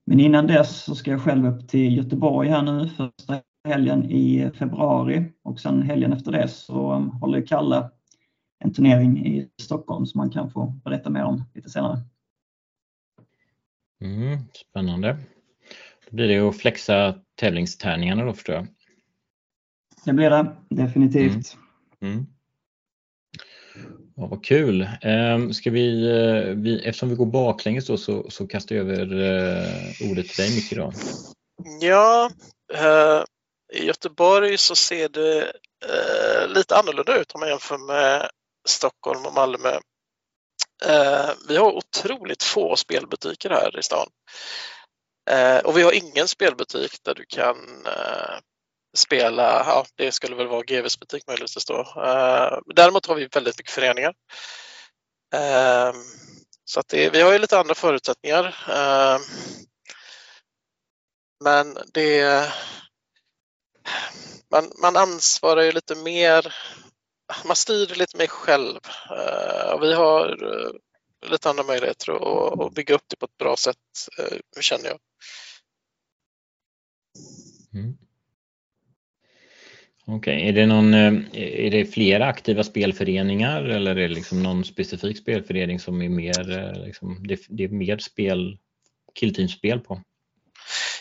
Men 0.05 0.21
innan 0.21 0.47
dess 0.47 0.85
så 0.85 0.95
ska 0.95 1.11
jag 1.11 1.23
själv 1.23 1.47
upp 1.47 1.69
till 1.69 1.97
Göteborg 1.97 2.49
här 2.49 2.63
nu 2.63 2.89
första 2.89 3.41
helgen 3.69 4.11
i 4.11 4.51
februari 4.55 5.33
och 5.43 5.61
sen 5.61 5.83
helgen 5.83 6.13
efter 6.13 6.33
det 6.33 6.49
så 6.49 6.93
eh, 6.93 7.01
håller 7.01 7.47
Kalle 7.47 7.91
en 8.59 8.73
turnering 8.73 9.27
i 9.27 9.51
Stockholm 9.63 10.07
som 10.07 10.19
man 10.19 10.31
kan 10.31 10.51
få 10.51 10.67
berätta 10.67 11.11
mer 11.11 11.25
om 11.25 11.45
lite 11.55 11.71
senare. 11.71 11.99
Mm, 14.01 14.39
spännande. 14.53 15.17
Då 16.11 16.17
blir 16.17 16.29
det 16.29 16.49
att 16.49 16.57
flexa 16.57 17.15
tävlingstärningarna 17.35 18.25
då 18.25 18.33
förstår 18.33 18.55
jag. 18.55 18.67
Det 20.07 20.13
blir 20.13 20.31
det 20.31 20.57
definitivt. 20.69 21.57
Mm. 22.01 22.15
Mm. 22.15 22.27
Ja, 24.17 24.27
vad 24.27 24.45
kul. 24.45 24.89
Ehm, 25.03 25.53
ska 25.53 25.71
vi, 25.71 26.07
eh, 26.09 26.55
vi, 26.55 26.81
eftersom 26.85 27.09
vi 27.09 27.15
går 27.15 27.27
baklänges 27.27 27.87
då, 27.87 27.97
så, 27.97 28.31
så 28.31 28.47
kastar 28.47 28.77
jag 28.77 28.91
över 28.91 29.03
eh, 29.03 30.11
ordet 30.11 30.29
till 30.29 30.45
dig 30.45 30.55
Micke. 30.55 30.77
Då. 30.77 30.93
Ja, 31.81 32.31
eh, 32.75 33.23
i 33.75 33.87
Göteborg 33.87 34.59
så 34.59 34.75
ser 34.75 35.09
det 35.09 35.53
lite 36.49 36.77
annorlunda 36.77 37.21
ut 37.21 37.33
om 37.33 37.41
man 37.41 37.49
jämför 37.49 37.79
med 37.79 38.29
Stockholm 38.69 39.27
och 39.27 39.35
Malmö. 39.35 39.79
vi 41.49 41.57
har 41.57 41.73
otroligt 41.73 42.43
få 42.43 42.77
spelbutiker 42.77 43.51
här 43.51 43.79
i 43.79 43.83
stan. 43.83 44.07
och 45.65 45.79
vi 45.79 45.83
har 45.83 45.93
ingen 45.93 46.29
spelbutik 46.29 46.93
där 47.05 47.15
du 47.15 47.25
kan 47.29 47.57
spela, 48.97 49.65
ja 49.67 49.85
det 49.95 50.13
skulle 50.13 50.37
väl 50.37 50.47
vara 50.47 50.63
GVs 50.63 51.01
butik 51.01 51.27
möjligtvis 51.27 51.65
då. 51.65 51.79
Uh, 51.81 52.59
däremot 52.75 53.07
har 53.07 53.15
vi 53.15 53.27
väldigt 53.27 53.59
mycket 53.59 53.73
föreningar. 53.73 54.15
Uh, 55.35 56.01
så 56.65 56.81
att 56.81 56.89
det, 56.89 57.11
vi 57.11 57.21
har 57.21 57.33
ju 57.33 57.39
lite 57.39 57.59
andra 57.59 57.75
förutsättningar. 57.75 58.45
Uh, 58.69 59.21
men 61.45 61.79
det 61.93 62.49
man, 64.51 64.73
man 64.83 64.97
ansvarar 64.97 65.63
ju 65.63 65.73
lite 65.73 65.95
mer, 65.95 66.55
man 67.47 67.57
styr 67.57 67.87
lite 67.87 68.17
mer 68.17 68.27
själv 68.27 68.81
eh, 69.11 69.71
och 69.73 69.83
vi 69.83 69.95
har 69.95 70.29
eh, 70.29 70.71
lite 71.31 71.51
andra 71.51 71.65
möjligheter 71.65 72.13
att, 72.13 72.61
att 72.61 72.75
bygga 72.75 72.95
upp 72.95 73.05
det 73.09 73.17
på 73.17 73.27
ett 73.27 73.39
bra 73.39 73.57
sätt, 73.57 73.77
känner 74.61 74.85
jag. 74.85 74.99
Mm. 77.75 77.97
Okej, 80.09 80.37
okay. 80.37 80.49
är, 80.49 80.53
det 80.53 80.67
någon, 80.67 80.95
eh, 80.95 81.13
är 81.67 81.71
det 81.71 81.87
flera 81.87 82.27
aktiva 82.27 82.65
spelföreningar 82.65 83.63
eller 83.63 83.91
är 83.91 84.09
det 84.09 84.15
liksom 84.15 84.43
någon 84.43 84.65
specifik 84.65 85.19
spelförening 85.19 85.81
som 85.81 86.03
är 86.03 86.09
mer, 86.09 86.59
eh, 86.59 86.85
liksom, 86.85 87.25
det, 87.29 87.41
det 87.49 87.65
är 87.65 87.69
mer 87.69 87.99
spel, 87.99 88.59
killteamspel 89.15 89.81
på? 89.81 90.03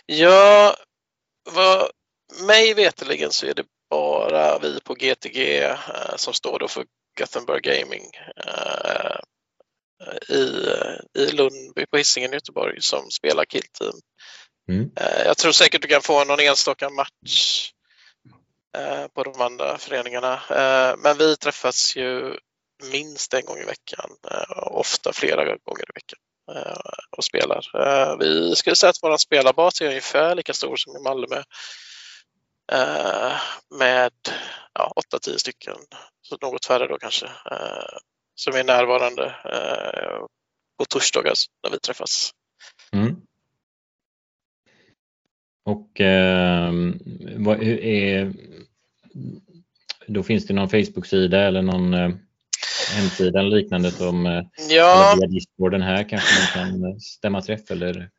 Ja, 0.06 0.76
vad, 1.54 1.90
mig 2.48 2.74
veterligen 2.74 3.32
så 3.32 3.46
är 3.46 3.54
det 3.54 3.66
bara 3.90 4.60
vi 4.60 4.80
på 4.80 4.94
GTG 4.94 5.64
eh, 5.64 5.78
som 6.16 6.34
står 6.34 6.60
då 6.60 6.68
för 6.68 6.86
Gothenburg 7.20 7.64
Gaming 7.64 8.10
eh, 8.46 9.20
i, 10.36 10.64
i 11.20 11.32
Lundby 11.32 11.86
på 11.86 11.98
Hisingen 11.98 12.32
i 12.32 12.36
Göteborg 12.36 12.82
som 12.82 13.12
spelar 13.12 13.46
killteam. 13.46 14.00
Mm. 14.70 14.92
Eh, 15.00 15.26
jag 15.26 15.38
tror 15.38 15.52
säkert 15.52 15.82
du 15.82 15.88
kan 15.88 16.02
få 16.02 16.24
någon 16.24 16.40
enstaka 16.40 16.90
match 16.90 17.72
Eh, 18.78 19.08
på 19.08 19.24
de 19.24 19.42
andra 19.42 19.78
föreningarna. 19.78 20.34
Eh, 20.34 20.96
men 20.98 21.18
vi 21.18 21.38
träffas 21.38 21.96
ju 21.96 22.38
minst 22.92 23.34
en 23.34 23.46
gång 23.46 23.58
i 23.58 23.66
veckan, 23.66 24.10
eh, 24.32 24.68
ofta 24.72 25.14
flera 25.14 25.46
gånger 25.46 25.84
i 25.90 25.96
veckan 25.96 26.20
och 27.18 27.24
spelar. 27.24 28.18
Vi 28.20 28.56
skulle 28.56 28.76
säga 28.76 28.90
att 28.90 29.04
vår 29.04 29.18
spelarbas 29.18 29.82
är 29.82 29.88
ungefär 29.88 30.36
lika 30.36 30.54
stor 30.54 30.76
som 30.76 30.98
i 30.98 31.00
Malmö 31.00 31.44
med 33.80 34.12
ja, 34.74 34.94
8-10 34.96 35.38
stycken, 35.38 35.76
så 36.22 36.38
något 36.42 36.66
färre 36.66 36.88
då 36.88 36.98
kanske, 36.98 37.30
som 38.36 38.56
är 38.56 38.64
närvarande 38.64 39.36
på 40.78 40.86
torsdagar 40.86 41.34
när 41.64 41.72
vi 41.72 41.80
träffas. 41.80 42.32
Mm. 42.94 43.16
Och 45.66 46.02
eh, 46.02 46.74
vad, 47.38 47.64
är, 47.64 48.34
då 50.08 50.24
finns 50.24 50.46
det 50.48 50.54
någon 50.54 50.70
Facebook-sida 50.70 51.42
eller 51.42 51.62
någon 51.62 51.94
eh, 51.94 52.10
hemsida 52.96 53.40
eller 53.40 53.58
liknande 53.58 53.92
som 53.92 54.26
eh, 54.26 54.44
ja. 54.70 55.16
via 55.20 55.28
Discorden 55.28 55.82
här 55.82 56.10
kanske 56.10 56.40
man 56.40 56.48
kan 56.48 56.84
eh, 56.84 56.98
stämma 56.98 57.42
träff 57.42 57.72
eller? 57.72 58.10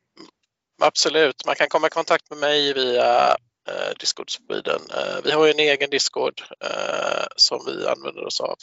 Absolut, 0.82 1.46
man 1.46 1.54
kan 1.54 1.68
komma 1.68 1.86
i 1.86 1.90
kontakt 1.90 2.30
med 2.30 2.38
mig 2.38 2.74
via 2.74 3.28
eh, 3.68 3.92
Discord 4.00 4.30
Sweden. 4.30 4.80
Eh, 4.90 5.18
vi 5.24 5.30
har 5.30 5.46
ju 5.46 5.52
en 5.52 5.58
egen 5.58 5.90
Discord 5.90 6.42
eh, 6.64 7.26
som 7.36 7.60
vi 7.66 7.86
använder 7.86 8.24
oss 8.24 8.40
av 8.40 8.56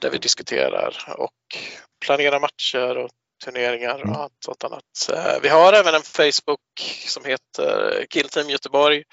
där 0.00 0.10
vi 0.10 0.18
diskuterar 0.18 0.96
och 1.16 1.58
planera 2.04 2.38
matcher 2.38 2.96
och 2.96 3.10
turneringar 3.44 3.94
och 3.94 4.06
mm. 4.06 4.16
allt 4.16 4.32
sånt 4.44 4.64
annat. 4.64 5.10
Vi 5.42 5.48
har 5.48 5.72
även 5.72 5.94
en 5.94 6.02
Facebook 6.02 6.60
som 7.06 7.24
heter 7.24 8.06
Killteam 8.10 8.50
Göteborg. 8.50 9.04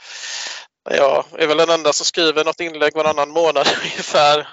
Jag 0.89 1.25
är 1.37 1.47
väl 1.47 1.57
den 1.57 1.69
enda 1.69 1.93
som 1.93 2.05
skriver 2.05 2.45
något 2.45 2.59
inlägg 2.59 2.95
varannan 2.95 3.29
månad 3.29 3.67
ungefär. 3.83 4.47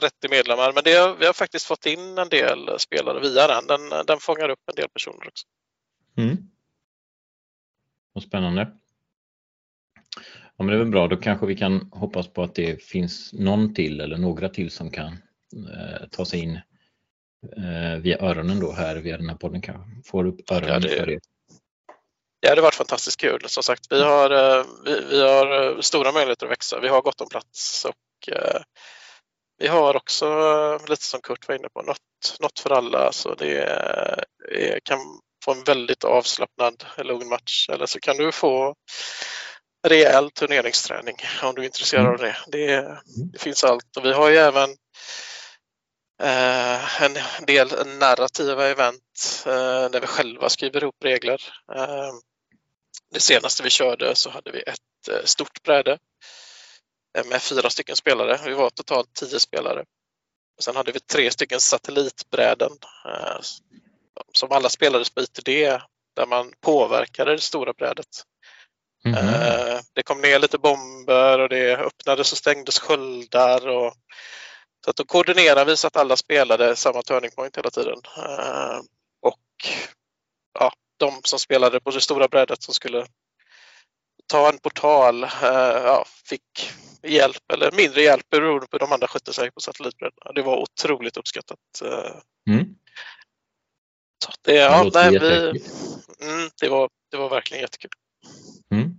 30 0.00 0.28
medlemmar, 0.30 0.72
men 0.72 0.84
det, 0.84 1.16
vi 1.18 1.26
har 1.26 1.32
faktiskt 1.32 1.66
fått 1.66 1.86
in 1.86 2.18
en 2.18 2.28
del 2.28 2.78
spelare 2.78 3.20
via 3.20 3.46
den. 3.46 3.66
Den, 3.66 4.06
den 4.06 4.18
fångar 4.20 4.48
upp 4.48 4.60
en 4.66 4.74
del 4.74 4.88
personer 4.88 5.28
också. 5.28 5.46
Mm. 6.16 6.36
Vad 8.12 8.24
spännande. 8.24 8.72
Ja, 10.56 10.64
men 10.64 10.66
det 10.66 10.74
är 10.74 10.78
väl 10.78 10.90
bra, 10.90 11.08
då 11.08 11.16
kanske 11.16 11.46
vi 11.46 11.56
kan 11.56 11.90
hoppas 11.92 12.28
på 12.28 12.42
att 12.42 12.54
det 12.54 12.82
finns 12.82 13.32
någon 13.32 13.74
till 13.74 14.00
eller 14.00 14.16
några 14.16 14.48
till 14.48 14.70
som 14.70 14.90
kan 14.90 15.12
eh, 15.72 16.08
ta 16.10 16.24
sig 16.24 16.40
in 16.40 16.56
eh, 17.56 18.00
via 18.00 18.18
öronen 18.18 18.60
då 18.60 18.72
här 18.72 18.96
via 18.96 19.16
den 19.16 19.28
här 19.28 19.36
podden 19.36 19.60
kanske. 19.60 20.10
Får 20.10 20.26
upp 20.26 20.50
öronen 20.50 20.72
ja, 20.72 20.78
det, 20.78 20.88
för 20.88 21.06
det. 21.06 21.20
Det 22.46 22.50
hade 22.50 22.62
varit 22.62 22.74
fantastiskt 22.74 23.20
kul. 23.20 23.44
Som 23.46 23.62
sagt, 23.62 23.86
vi 23.90 24.02
har, 24.02 24.30
eh, 24.30 24.64
vi, 24.84 25.00
vi 25.10 25.22
har 25.22 25.62
eh, 25.62 25.80
stora 25.80 26.12
möjligheter 26.12 26.46
att 26.46 26.52
växa. 26.52 26.80
Vi 26.80 26.88
har 26.88 27.02
gott 27.02 27.20
om 27.20 27.28
plats 27.28 27.84
och 27.84 28.34
eh, 28.34 28.60
vi 29.58 29.68
har 29.68 29.96
också, 29.96 30.26
lite 30.88 31.02
som 31.02 31.20
Kurt 31.20 31.48
var 31.48 31.54
inne 31.54 31.68
på, 31.68 31.82
något, 31.82 32.36
något 32.40 32.58
för 32.58 32.70
alla. 32.70 33.12
Så 33.12 33.34
det 33.34 33.58
är, 33.58 34.80
kan 34.84 34.98
få 35.44 35.52
en 35.52 35.64
väldigt 35.64 36.04
avslappnad, 36.04 36.84
lugn 36.98 37.28
match. 37.28 37.68
Eller 37.72 37.86
så 37.86 38.00
kan 38.00 38.16
du 38.16 38.32
få 38.32 38.74
rejäl 39.88 40.30
turneringsträning 40.30 41.16
om 41.42 41.54
du 41.54 41.62
är 41.62 41.66
intresserad 41.66 42.06
mm. 42.06 42.12
av 42.14 42.18
det. 42.18 42.36
det. 42.46 42.74
Mm. 42.74 42.98
Det 43.32 43.38
finns 43.38 43.64
allt 43.64 43.96
och 43.96 44.04
vi 44.04 44.12
har 44.12 44.30
ju 44.30 44.36
även 44.36 44.70
eh, 46.22 47.02
en 47.02 47.16
del 47.46 47.68
narrativa 47.98 48.66
event 48.66 49.44
eh, 49.46 49.90
där 49.90 50.00
vi 50.00 50.06
själva 50.06 50.48
skriver 50.48 50.82
ihop 50.82 51.04
regler. 51.04 51.42
Eh, 51.74 52.12
det 53.14 53.20
senaste 53.20 53.62
vi 53.62 53.70
körde 53.70 54.14
så 54.14 54.30
hade 54.30 54.52
vi 54.52 54.60
ett 54.60 55.08
eh, 55.10 55.24
stort 55.24 55.62
bräde 55.62 55.98
Eh, 57.16 57.24
med 57.24 57.42
fyra 57.42 57.70
stycken 57.70 57.96
spelare. 57.96 58.38
Vi 58.44 58.54
var 58.54 58.70
totalt 58.70 59.14
tio 59.14 59.40
spelare. 59.40 59.84
Sen 60.60 60.76
hade 60.76 60.92
vi 60.92 61.00
tre 61.00 61.30
stycken 61.30 61.60
satellitbräden 61.60 62.72
eh, 63.04 63.38
som 64.32 64.52
alla 64.52 64.68
spelades 64.68 65.10
på 65.10 65.20
ITD 65.20 65.48
där 66.16 66.26
man 66.26 66.52
påverkade 66.60 67.32
det 67.32 67.40
stora 67.40 67.72
brädet. 67.72 68.06
Mm 69.04 69.18
-hmm. 69.18 69.82
Det 69.94 70.02
kom 70.02 70.20
ner 70.20 70.38
lite 70.38 70.58
bomber 70.58 71.38
och 71.38 71.48
det 71.48 71.76
öppnades 71.76 72.32
och 72.32 72.38
stängdes 72.38 72.78
sköldar. 72.78 73.68
Och, 73.68 73.94
så 74.84 74.90
att 74.90 74.96
då 74.96 75.04
koordinerade 75.04 75.64
vi 75.64 75.76
så 75.76 75.86
att 75.86 75.96
alla 75.96 76.16
spelade 76.16 76.76
samma 76.76 77.02
turning 77.02 77.30
point 77.30 77.56
hela 77.56 77.70
tiden. 77.70 77.98
Och 79.22 79.68
ja, 80.58 80.72
de 80.96 81.20
som 81.24 81.38
spelade 81.38 81.80
på 81.80 81.90
det 81.90 82.00
stora 82.00 82.28
brädet 82.28 82.62
som 82.62 82.74
skulle 82.74 83.06
ta 84.26 84.48
en 84.48 84.58
portal 84.58 85.26
ja, 85.42 86.04
fick 86.24 86.70
hjälp 87.02 87.52
eller 87.52 87.72
mindre 87.72 88.02
hjälp 88.02 88.30
beroende 88.30 88.66
på 88.66 88.68
hur 88.72 88.78
de 88.78 88.92
andra 88.92 89.08
skötte 89.08 89.32
sig 89.32 89.50
på 89.50 89.60
satellitbrädorna. 89.60 90.32
Det 90.34 90.42
var 90.42 90.56
otroligt 90.56 91.16
uppskattat. 91.16 91.58
Eh. 91.84 92.54
Mm. 92.54 92.74
Så 94.24 94.32
det, 94.42 94.54
ja, 94.54 94.84
det, 94.84 94.90
nej, 94.94 95.10
vi, 95.10 95.48
mm, 96.26 96.50
det, 96.60 96.68
var, 96.68 96.90
det 97.10 97.16
var 97.16 97.30
verkligen 97.30 97.60
jättekul. 97.60 97.90
Mm. 98.70 98.98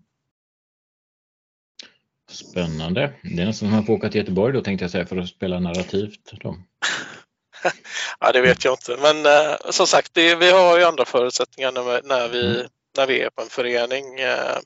Spännande. 2.29 3.13
Det 3.23 3.41
är 3.41 3.45
nästan 3.45 3.53
som 3.53 3.67
att 3.67 3.73
man 3.73 3.85
får 3.85 3.93
åka 3.93 4.09
till 4.09 4.21
Göteborg 4.21 4.53
då 4.53 4.61
tänkte 4.61 4.83
jag 4.83 4.91
säga 4.91 5.05
för 5.05 5.17
att 5.17 5.29
spela 5.29 5.59
narrativt. 5.59 6.31
Då. 6.31 6.57
ja, 8.19 8.31
det 8.31 8.41
vet 8.41 8.65
jag 8.65 8.73
inte. 8.73 8.97
Men 9.01 9.25
eh, 9.25 9.55
som 9.69 9.87
sagt, 9.87 10.13
det, 10.13 10.35
vi 10.35 10.51
har 10.51 10.77
ju 10.77 10.83
andra 10.83 11.05
förutsättningar 11.05 11.71
när, 11.71 12.01
när, 12.03 12.29
vi, 12.29 12.55
mm. 12.55 12.67
när 12.97 13.07
vi 13.07 13.21
är 13.21 13.29
på 13.29 13.41
en 13.41 13.49
förening. 13.49 14.19
Eh, 14.19 14.57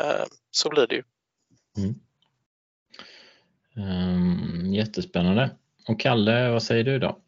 eh, 0.00 0.24
så 0.50 0.68
blir 0.68 0.86
det 0.86 0.94
ju. 0.94 1.02
Mm. 1.76 1.94
Um, 3.76 4.74
jättespännande. 4.74 5.50
Och 5.88 6.00
Kalle, 6.00 6.48
vad 6.48 6.62
säger 6.62 6.84
du 6.84 6.98
då? 6.98 7.18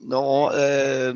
Ja, 0.00 0.54
eh, 0.56 1.14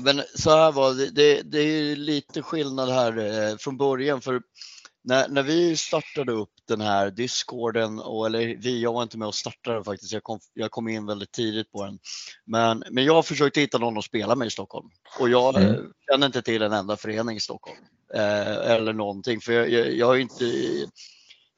men 0.00 0.22
så 0.34 0.50
här 0.50 0.72
var 0.72 0.94
det. 0.94 1.10
Det, 1.10 1.42
det 1.42 1.58
är 1.58 1.96
lite 1.96 2.42
skillnad 2.42 2.88
här 2.88 3.18
eh, 3.18 3.56
från 3.56 3.76
början 3.76 4.20
för 4.20 4.42
när, 5.06 5.28
när 5.28 5.42
vi 5.42 5.76
startade 5.76 6.32
upp 6.32 6.52
den 6.68 6.80
här 6.80 7.10
discorden, 7.10 7.98
och, 7.98 8.26
eller 8.26 8.56
vi, 8.56 8.82
jag 8.82 8.92
var 8.92 9.02
inte 9.02 9.18
med 9.18 9.28
och 9.28 9.34
startade 9.34 9.84
faktiskt, 9.84 10.12
jag 10.12 10.22
kom, 10.22 10.38
jag 10.54 10.70
kom 10.70 10.88
in 10.88 11.06
väldigt 11.06 11.32
tidigt 11.32 11.72
på 11.72 11.84
den. 11.84 11.98
Men, 12.44 12.84
men 12.90 13.04
jag 13.04 13.26
försökte 13.26 13.60
hitta 13.60 13.78
någon 13.78 13.98
att 13.98 14.04
spela 14.04 14.34
med 14.34 14.46
i 14.46 14.50
Stockholm 14.50 14.88
och 15.20 15.28
jag 15.28 15.56
mm. 15.56 15.92
känner 16.10 16.26
inte 16.26 16.42
till 16.42 16.62
en 16.62 16.72
enda 16.72 16.96
förening 16.96 17.36
i 17.36 17.40
Stockholm. 17.40 17.78
Eh, 18.14 18.70
eller 18.70 18.92
någonting, 18.92 19.40
för 19.40 19.52
jag, 19.52 19.70
jag, 19.70 19.92
jag 19.92 20.06
har 20.06 20.16
inte 20.16 20.44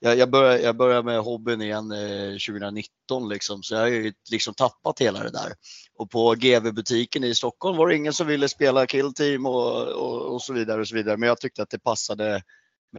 jag, 0.00 0.18
jag, 0.18 0.30
började, 0.30 0.62
jag 0.62 0.76
började 0.76 1.02
med 1.02 1.20
hobbyn 1.20 1.62
igen 1.62 1.92
eh, 1.92 2.30
2019 2.30 3.28
liksom, 3.28 3.62
så 3.62 3.74
jag 3.74 3.80
har 3.80 3.88
ju 3.88 4.12
liksom 4.30 4.54
tappat 4.54 5.00
hela 5.00 5.22
det 5.22 5.30
där. 5.30 5.52
Och 5.98 6.10
på 6.10 6.34
GV-butiken 6.34 7.24
i 7.24 7.34
Stockholm 7.34 7.76
var 7.76 7.88
det 7.88 7.96
ingen 7.96 8.12
som 8.12 8.26
ville 8.26 8.48
spela 8.48 8.86
Killteam 8.86 9.46
och, 9.46 9.88
och, 9.88 10.34
och, 10.34 10.42
så 10.42 10.52
vidare 10.52 10.80
och 10.80 10.88
så 10.88 10.94
vidare. 10.94 11.16
Men 11.16 11.28
jag 11.28 11.40
tyckte 11.40 11.62
att 11.62 11.70
det 11.70 11.78
passade 11.78 12.42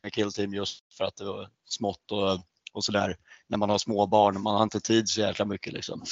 med 0.04 0.14
Killteam 0.14 0.54
just 0.54 0.94
för 0.98 1.04
att 1.04 1.16
det 1.16 1.26
var 1.26 1.50
smått 1.66 2.12
och, 2.12 2.40
och 2.74 2.84
sådär. 2.84 3.16
När 3.48 3.58
man 3.58 3.70
har 3.70 3.78
små 3.78 4.08
barn, 4.08 4.42
man 4.42 4.56
har 4.56 4.64
inte 4.64 4.80
tid 4.80 5.10
så 5.10 5.22
jäkla 5.22 5.46
mycket 5.46 5.74
liksom. 5.74 6.04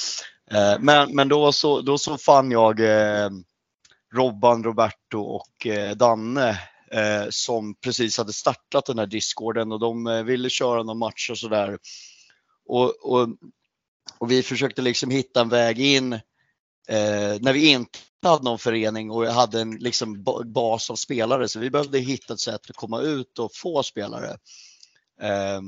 Eh, 0.50 0.78
men, 0.80 1.14
men 1.14 1.28
då 1.28 1.52
så, 1.52 1.80
då 1.80 1.98
så 1.98 2.18
fann 2.18 2.50
jag 2.50 2.80
eh, 2.80 3.30
Robban, 4.14 4.64
Roberto 4.64 5.20
och 5.20 5.66
eh, 5.66 5.96
Danne 5.96 6.50
eh, 6.92 7.26
som 7.30 7.74
precis 7.74 8.18
hade 8.18 8.32
startat 8.32 8.86
den 8.86 8.98
här 8.98 9.06
discorden 9.06 9.72
och 9.72 9.80
de 9.80 10.06
eh, 10.06 10.22
ville 10.22 10.50
köra 10.50 10.82
någon 10.82 10.98
match 10.98 11.30
och 11.30 11.38
sådär. 11.38 11.78
Och, 12.66 13.12
och, 13.12 13.28
och, 14.18 14.30
vi 14.30 14.42
försökte 14.42 14.82
liksom 14.82 15.10
hitta 15.10 15.40
en 15.40 15.48
väg 15.48 15.80
in 15.80 16.20
eh, 16.88 17.40
när 17.40 17.52
vi 17.52 17.68
inte 17.68 17.98
hade 18.22 18.44
någon 18.44 18.58
förening 18.58 19.10
och 19.10 19.26
hade 19.26 19.60
en 19.60 19.70
liksom 19.70 20.24
bas 20.44 20.90
av 20.90 20.94
spelare 20.94 21.48
så 21.48 21.58
vi 21.58 21.70
behövde 21.70 21.98
hitta 21.98 22.34
ett 22.34 22.40
sätt 22.40 22.70
att 22.70 22.76
komma 22.76 23.00
ut 23.00 23.38
och 23.38 23.50
få 23.54 23.82
spelare. 23.82 24.30
Eh, 25.22 25.60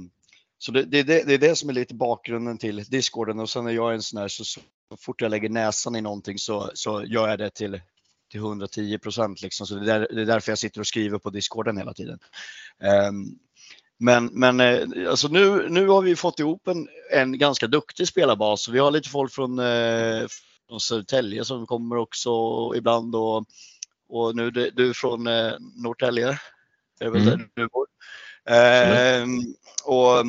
så 0.59 0.73
det, 0.73 0.83
det, 0.83 1.03
det, 1.03 1.35
är 1.35 1.39
det 1.39 1.57
som 1.57 1.69
är 1.69 1.73
lite 1.73 1.95
bakgrunden 1.95 2.59
till 2.59 2.85
discorden 2.85 3.39
och 3.39 3.51
sen 3.51 3.67
är 3.67 3.71
jag 3.71 3.95
en 3.95 4.03
sån 4.03 4.21
här 4.21 4.29
så, 4.29 4.45
så 4.45 4.61
fort 4.99 5.23
jag 5.23 5.31
lägger 5.31 5.49
näsan 5.49 5.97
i 5.97 6.01
någonting 6.01 6.39
så, 6.39 6.71
så 6.75 7.05
gör 7.05 7.29
jag 7.29 7.39
det 7.39 7.51
till 7.51 7.81
till 8.31 8.41
110 8.41 8.99
procent. 8.99 9.43
Liksom. 9.43 9.67
Så 9.67 9.75
det 9.75 9.93
är, 9.93 10.09
det 10.11 10.23
är 10.23 10.27
därför 10.27 10.53
jag 10.53 10.59
sitter 10.59 10.81
och 10.81 10.87
skriver 10.87 11.19
på 11.19 11.31
discorden 11.31 11.77
hela 11.77 11.95
tiden. 11.95 12.19
Um, 13.09 13.39
men, 13.99 14.27
men 14.27 14.61
eh, 14.61 15.11
alltså 15.11 15.29
nu, 15.29 15.69
nu 15.69 15.89
har 15.89 16.03
vi 16.03 16.17
fått 16.17 16.39
ihop 16.41 16.69
en, 16.69 16.89
en 17.13 17.39
ganska 17.39 17.67
duktig 17.67 18.09
spelarbas. 18.09 18.69
Vi 18.69 18.79
har 18.79 18.91
lite 18.91 19.09
folk 19.09 19.33
från, 19.33 19.59
eh, 19.59 20.27
från 20.71 20.81
Södertälje 20.81 21.45
som 21.45 21.67
kommer 21.67 21.97
också 21.97 22.31
ibland 22.77 23.15
och, 23.15 23.45
och 24.09 24.37
nu 24.37 24.51
du, 24.51 24.95
från 24.95 25.27
eh, 25.27 25.53
Norrtälje. 25.75 26.29
Är 27.01 27.11
det 27.11 27.19
mm. 27.19 27.25
där 27.25 27.49
du 27.55 27.69
bor? 27.69 27.87
Eh, 28.49 29.27
och 29.85 30.25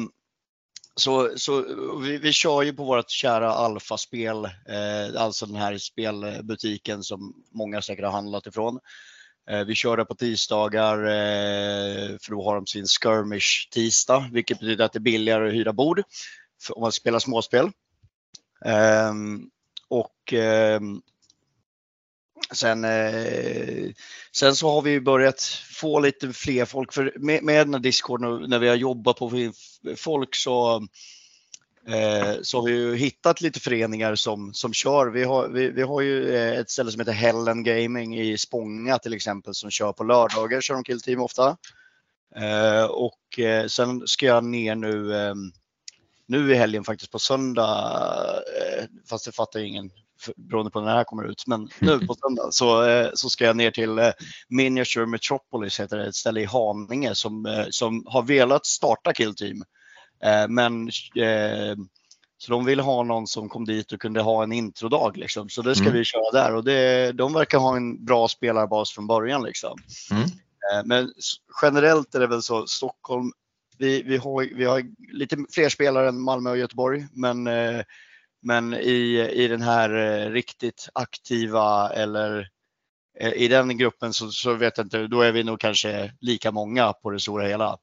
så, 0.95 1.29
så 1.35 1.65
vi, 2.01 2.17
vi 2.17 2.31
kör 2.31 2.61
ju 2.61 2.73
på 2.73 2.83
vårt 2.83 3.09
kära 3.09 3.51
Alfa-spel, 3.51 4.45
eh, 4.45 5.21
alltså 5.21 5.45
den 5.45 5.55
här 5.55 5.77
spelbutiken 5.77 7.03
som 7.03 7.33
många 7.51 7.81
säkert 7.81 8.05
har 8.05 8.11
handlat 8.11 8.47
ifrån. 8.47 8.79
Eh, 9.49 9.63
vi 9.63 9.75
kör 9.75 9.97
det 9.97 10.05
på 10.05 10.15
tisdagar 10.15 10.97
eh, 10.97 12.17
för 12.21 12.31
då 12.31 12.43
har 12.43 12.55
de 12.55 12.67
sin 12.67 12.85
skirmish 12.85 13.69
tisdag, 13.71 14.29
vilket 14.31 14.59
betyder 14.59 14.85
att 14.85 14.93
det 14.93 14.97
är 14.97 15.01
billigare 15.01 15.47
att 15.47 15.53
hyra 15.53 15.73
bord 15.73 16.03
om 16.69 16.81
man 16.81 16.91
spelar 16.91 17.19
småspel. 17.19 17.71
Och 19.91 20.33
eh, 20.33 20.79
Sen, 22.53 22.85
eh, 22.85 23.91
sen 24.35 24.55
så 24.55 24.69
har 24.69 24.81
vi 24.81 25.01
börjat 25.01 25.41
få 25.79 25.99
lite 25.99 26.33
fler 26.33 26.65
folk, 26.65 26.93
för 26.93 27.13
med, 27.19 27.43
med 27.43 27.67
den 27.67 27.73
här 27.73 27.81
discorden 27.81 28.49
när 28.49 28.59
vi 28.59 28.67
har 28.67 28.75
jobbat 28.75 29.17
på 29.17 29.31
folk 29.97 30.35
så, 30.35 30.75
eh, 31.87 32.35
så 32.41 32.57
har 32.57 32.65
vi 32.65 32.71
ju 32.71 32.95
hittat 32.95 33.41
lite 33.41 33.59
föreningar 33.59 34.15
som, 34.15 34.53
som 34.53 34.73
kör. 34.73 35.07
Vi 35.07 35.23
har, 35.23 35.47
vi, 35.47 35.69
vi 35.69 35.81
har 35.81 36.01
ju 36.01 36.35
eh, 36.35 36.59
ett 36.59 36.69
ställe 36.69 36.91
som 36.91 36.99
heter 36.99 37.11
Hellen 37.11 37.63
Gaming 37.63 38.19
i 38.19 38.37
Spånga 38.37 38.97
till 38.97 39.13
exempel 39.13 39.55
som 39.55 39.69
kör 39.69 39.93
på 39.93 40.03
lördagar, 40.03 40.61
kör 40.61 40.73
de 40.73 40.83
killteam 40.83 41.21
ofta. 41.21 41.57
Eh, 42.35 42.85
och 42.85 43.39
eh, 43.39 43.67
sen 43.67 44.07
ska 44.07 44.25
jag 44.25 44.43
ner 44.43 44.75
nu 44.75 45.15
eh, 45.15 45.35
nu 46.31 46.51
i 46.51 46.55
helgen 46.55 46.83
faktiskt 46.83 47.11
på 47.11 47.19
söndag, 47.19 48.03
fast 49.09 49.25
det 49.25 49.31
fattar 49.31 49.59
ingen 49.59 49.91
beroende 50.35 50.71
på 50.71 50.79
när 50.81 50.87
det 50.87 50.97
här 50.97 51.03
kommer 51.03 51.23
ut. 51.23 51.43
Men 51.47 51.69
nu 51.79 51.99
på 51.99 52.15
söndag 52.21 52.47
så, 52.51 52.83
eh, 52.87 53.09
så 53.13 53.29
ska 53.29 53.45
jag 53.45 53.55
ner 53.55 53.71
till 53.71 53.99
eh, 53.99 54.09
Miniature 54.49 55.05
Metropolis, 55.05 55.79
heter 55.79 55.97
det, 55.97 56.07
ett 56.07 56.15
ställe 56.15 56.41
i 56.41 56.45
Haninge 56.45 57.15
som, 57.15 57.45
eh, 57.45 57.65
som 57.69 58.03
har 58.07 58.21
velat 58.23 58.65
starta 58.65 59.13
Kill 59.13 59.35
Team. 59.35 59.63
Men 60.49 60.91
Så 62.37 62.51
de 62.51 62.65
ville 62.65 62.81
ha 62.81 63.03
någon 63.03 63.27
som 63.27 63.49
kom 63.49 63.65
dit 63.65 63.91
och 63.91 64.01
kunde 64.01 64.21
ha 64.21 64.43
en 64.43 64.51
introdag 64.51 65.17
liksom. 65.17 65.49
Så 65.49 65.61
det 65.61 65.75
ska 65.75 65.85
Mm. 65.85 65.97
vi 65.97 66.03
köra 66.03 66.31
där 66.31 66.55
och 66.55 66.63
det, 66.63 67.11
de 67.11 67.33
verkar 67.33 67.57
ha 67.57 67.75
en 67.75 68.05
bra 68.05 68.27
spelarbas 68.27 68.91
från 68.91 69.07
början 69.07 69.43
liksom. 69.43 69.77
Mm. 70.11 70.23
Eh, 70.23 70.81
Men 70.85 71.11
generellt 71.61 72.15
är 72.15 72.19
det 72.19 72.27
väl 72.27 72.41
så, 72.41 72.67
Stockholm, 72.67 73.31
vi, 73.77 74.01
vi, 74.01 74.17
har, 74.17 74.55
vi 74.55 74.65
har 74.65 74.83
lite 75.13 75.45
fler 75.51 75.69
spelare 75.69 76.09
än 76.09 76.21
Malmö 76.21 76.49
och 76.49 76.57
Göteborg, 76.57 77.07
men, 77.11 77.47
eh, 77.47 77.81
men 78.41 78.73
i, 78.73 79.29
i 79.33 79.47
den 79.47 79.61
här 79.61 79.89
eh, 79.95 80.31
riktigt 80.31 80.89
aktiva 80.93 81.93
eller 81.93 82.49
eh, 83.19 83.33
i 83.33 83.47
den 83.47 83.77
gruppen 83.77 84.13
så, 84.13 84.31
så 84.31 84.53
vet 84.53 84.77
jag 84.77 84.85
inte, 84.85 85.07
då 85.07 85.21
är 85.21 85.31
vi 85.31 85.43
nog 85.43 85.59
kanske 85.59 86.13
lika 86.19 86.51
många 86.51 86.93
på 86.93 87.09
det 87.09 87.19
stora 87.19 87.47
hela. 87.47 87.77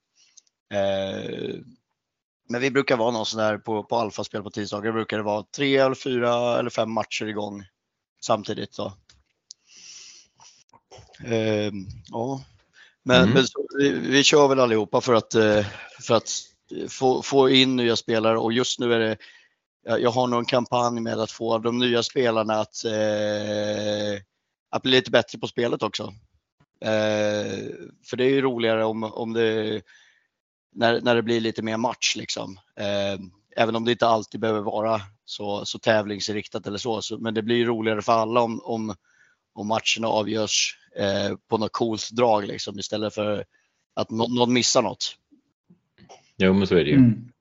Men 2.48 2.60
vi 2.60 2.70
brukar 2.70 2.96
vara 2.96 3.10
någon 3.10 3.26
sån 3.26 3.40
där 3.40 3.58
på, 3.58 3.84
på 3.84 3.96
alfaspel 3.96 4.42
på 4.42 4.50
tisdagar 4.50 4.92
brukar 4.92 5.16
det 5.16 5.22
vara 5.22 5.44
tre 5.56 5.76
eller 5.76 5.94
fyra 5.94 6.58
eller 6.58 6.70
fem 6.70 6.92
matcher 6.92 7.26
igång 7.26 7.64
samtidigt. 8.20 8.76
Då. 8.76 8.92
Ehm, 11.24 11.86
ja. 12.10 12.40
Men, 13.08 13.22
Mm. 13.22 13.34
men 13.34 13.46
så, 13.46 13.66
vi, 13.78 13.90
vi 13.90 14.24
kör 14.24 14.48
väl 14.48 14.60
allihopa 14.60 15.00
för 15.00 15.14
att, 15.14 15.34
eh, 15.34 15.66
för 16.00 16.14
att 16.14 16.30
få, 16.88 17.22
få 17.22 17.50
in 17.50 17.76
nya 17.76 17.96
spelare 17.96 18.38
och 18.38 18.52
just 18.52 18.80
nu 18.80 18.94
är 18.94 18.98
det 18.98 19.16
jag 19.82 20.10
har 20.10 20.26
nog 20.26 20.38
en 20.38 20.44
kampanj 20.44 21.00
med 21.00 21.20
att 21.20 21.30
få 21.30 21.58
de 21.58 21.78
nya 21.78 22.02
spelarna 22.02 22.54
att, 22.54 22.84
eh, 22.84 24.22
att 24.70 24.82
bli 24.82 24.90
lite 24.90 25.10
bättre 25.10 25.38
på 25.38 25.46
spelet 25.46 25.82
också. 25.82 26.02
Eh, 26.80 27.70
för 28.06 28.16
det 28.16 28.24
är 28.24 28.30
ju 28.30 28.42
roligare 28.42 28.84
om, 28.84 29.04
om 29.04 29.32
det, 29.32 29.82
när, 30.74 31.00
när 31.00 31.14
det 31.14 31.22
blir 31.22 31.40
lite 31.40 31.62
mer 31.62 31.76
match 31.76 32.16
liksom. 32.16 32.58
Eh, 32.76 33.20
även 33.56 33.76
om 33.76 33.84
det 33.84 33.92
inte 33.92 34.08
alltid 34.08 34.40
behöver 34.40 34.60
vara 34.60 35.00
så, 35.24 35.64
så 35.64 35.78
tävlingsinriktat 35.78 36.66
eller 36.66 36.78
så, 36.78 37.02
så. 37.02 37.18
Men 37.18 37.34
det 37.34 37.42
blir 37.42 37.66
roligare 37.66 38.02
för 38.02 38.12
alla 38.12 38.40
om, 38.40 38.60
om, 38.64 38.94
om 39.54 39.66
matcherna 39.68 40.08
avgörs 40.08 40.78
eh, 40.98 41.36
på 41.48 41.58
något 41.58 41.72
coolt 41.72 42.10
drag 42.10 42.46
liksom, 42.46 42.78
istället 42.78 43.14
för 43.14 43.44
att 43.94 44.10
nå, 44.10 44.28
någon 44.28 44.52
missar 44.52 44.82
något. 44.82 45.16
Jo, 46.36 46.52
men 46.52 46.66
så 46.66 46.74
är 46.74 46.84
det 46.84 46.90
ju. 46.90 46.96
Mm. 46.96 47.32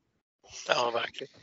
Ja, 0.68 0.92
verkligen. 0.94 1.34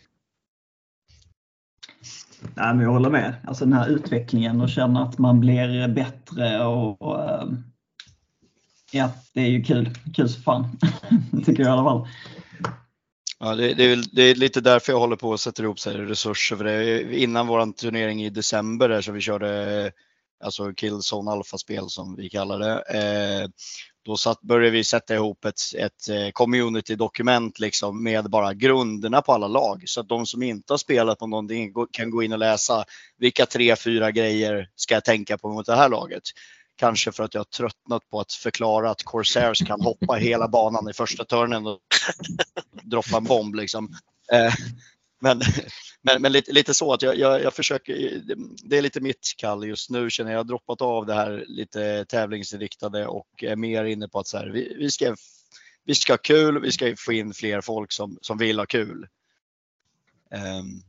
Nej, 2.55 2.75
men 2.75 2.81
jag 2.81 2.91
håller 2.93 3.11
med. 3.11 3.35
Alltså 3.47 3.65
den 3.65 3.73
här 3.73 3.89
utvecklingen 3.89 4.61
och 4.61 4.71
känna 4.71 5.03
att 5.03 5.19
man 5.19 5.41
blir 5.41 5.89
bättre 5.89 6.65
och, 6.65 7.03
och 7.03 7.25
eh, 7.31 7.49
ja, 8.93 9.11
det 9.33 9.41
är 9.41 9.49
ju 9.49 9.63
kul. 9.65 9.91
Kul 10.15 10.29
som 10.29 10.43
fan, 10.43 10.79
tycker 11.45 11.63
jag 11.63 11.71
i 11.71 11.73
alla 11.73 11.85
fall. 11.85 12.09
Ja, 13.39 13.55
det, 13.55 13.75
det, 13.75 13.85
är, 13.85 13.89
väl- 13.89 14.09
det 14.13 14.23
är 14.23 14.35
lite 14.35 14.61
därför 14.61 14.93
jag 14.93 15.01
håller 15.01 15.17
på 15.17 15.33
att 15.33 15.41
sätta 15.41 15.63
ihop 15.63 15.81
så 15.81 15.91
här 15.91 15.99
resurser. 15.99 16.57
För 16.57 16.65
det, 16.65 17.17
innan 17.19 17.47
vår 17.47 17.73
turnering 17.73 18.23
i 18.23 18.31
december 18.31 18.89
där, 18.89 19.01
så 19.01 19.13
vi 19.13 19.21
körde 19.21 19.93
alltså 20.45 20.73
Killzone 20.73 21.31
Alpha-spel 21.31 21.89
som 21.89 22.17
vi 22.17 22.31
kallar 22.31 22.59
det. 22.59 22.83
Eh, 22.99 23.49
då 24.05 24.17
satt, 24.17 24.41
började 24.41 24.71
vi 24.71 24.85
sätta 24.85 25.15
ihop 25.15 25.45
ett, 25.45 25.61
ett 25.79 26.09
eh, 26.09 26.31
community-dokument 26.33 27.59
liksom 27.59 28.03
med 28.03 28.31
bara 28.31 28.55
grunderna 28.55 29.23
på 29.23 29.33
alla 29.33 29.49
lag. 29.49 29.83
Så 29.87 30.01
att 30.01 30.09
de 30.09 30.27
som 30.27 30.43
inte 30.43 30.73
har 30.73 30.79
spelat 30.79 31.19
på 31.19 31.27
någonting 31.27 31.73
kan 31.93 32.11
gå 32.11 32.23
in 32.23 32.33
och 32.33 32.39
läsa 32.39 32.85
vilka 33.19 33.47
tre, 33.47 33.77
fyra 33.77 34.11
grejer 34.11 34.69
ska 34.77 34.95
jag 34.95 35.05
tänka 35.05 35.39
på 35.39 35.49
mot 35.49 35.67
det 35.67 35.77
här 35.77 35.89
laget. 35.89 36.23
Kanske 36.77 37.13
för 37.13 37.25
att 37.25 37.35
jag 37.35 37.41
har 37.41 37.45
tröttnat 37.45 38.11
på 38.11 38.21
att 38.21 38.33
förklara 38.33 38.91
att 38.91 39.03
Corsairs 39.03 39.67
kan 39.67 39.81
hoppa 39.81 40.15
hela 40.15 40.49
banan 40.49 40.89
i 40.89 40.93
första 40.93 41.25
turnen 41.25 41.67
och 41.67 41.81
droppa 42.83 43.17
en 43.17 43.25
bomb 43.25 43.55
liksom. 43.55 43.89
Eh, 44.33 44.53
men 45.21 45.41
men, 46.07 46.23
men 46.23 46.33
lite, 46.33 46.53
lite 46.53 46.75
så 46.75 46.93
att 46.93 47.03
jag, 47.03 47.19
jag, 47.19 47.43
jag 47.43 47.55
försöker, 47.55 48.23
det 48.65 48.79
är 48.79 48.83
lite 48.83 49.01
mitt 49.01 49.33
kall 49.37 49.67
just 49.67 49.91
nu 49.91 50.11
känner 50.11 50.31
jag. 50.31 50.37
Jag 50.37 50.45
har 50.45 50.45
droppat 50.45 50.83
av 50.83 51.07
det 51.07 51.15
här 51.15 51.45
lite 51.47 52.05
tävlingsinriktade 52.05 53.07
och 53.07 53.29
är 53.43 53.57
mer 53.57 53.85
inne 53.85 54.09
på 54.09 54.19
att 54.19 54.27
så 54.27 54.39
här, 54.39 54.47
vi, 54.47 54.75
vi, 54.79 54.91
ska, 54.91 55.17
vi 55.85 55.95
ska 55.95 56.13
ha 56.13 56.19
kul, 56.19 56.61
vi 56.61 56.73
ska 56.73 56.95
få 56.99 57.13
in 57.13 57.35
fler 57.35 57.61
folk 57.61 57.93
som, 57.93 58.19
som 58.21 58.39
vill 58.39 58.59
ha 58.59 58.67
kul. 58.67 59.07
Um. 60.31 60.83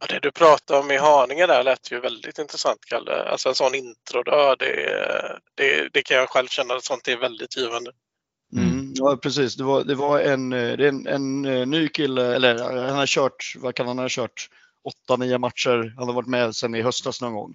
Ja, 0.00 0.06
det 0.06 0.20
du 0.20 0.30
pratade 0.32 0.80
om 0.80 0.90
i 0.90 0.96
Haninge 0.96 1.46
där 1.46 1.62
lät 1.62 1.92
ju 1.92 2.00
väldigt 2.00 2.38
intressant, 2.38 2.84
Kalle. 2.84 3.22
Alltså 3.22 3.48
en 3.48 3.54
sån 3.54 3.74
intro, 3.74 4.22
då, 4.22 4.54
det, 4.58 5.40
det, 5.54 5.88
det 5.92 6.02
kan 6.02 6.16
jag 6.16 6.30
själv 6.30 6.48
känna 6.48 6.74
att 6.74 6.84
sånt 6.84 7.08
är 7.08 7.16
väldigt 7.16 7.56
givande. 7.56 7.92
Ja 8.98 9.16
precis, 9.16 9.54
det 9.56 9.64
var, 9.64 9.84
det 9.84 9.94
var 9.94 10.20
en, 10.20 10.52
eh, 10.52 10.76
det 10.76 10.88
en, 10.88 11.06
en 11.06 11.44
eh, 11.44 11.66
ny 11.66 11.88
kille, 11.88 12.34
eller 12.34 12.76
eh, 12.76 12.88
han 12.88 12.96
har 12.96 13.06
kört, 13.06 13.54
vad 13.56 13.74
kan 13.74 13.86
han 13.86 13.98
ha 13.98 14.06
kört, 14.10 14.50
åtta, 14.84 15.16
nio 15.16 15.38
matcher. 15.38 15.94
Han 15.96 16.08
har 16.08 16.14
varit 16.14 16.28
med 16.28 16.56
sedan 16.56 16.74
i 16.74 16.82
höstas 16.82 17.20
någon 17.20 17.34
gång. 17.34 17.54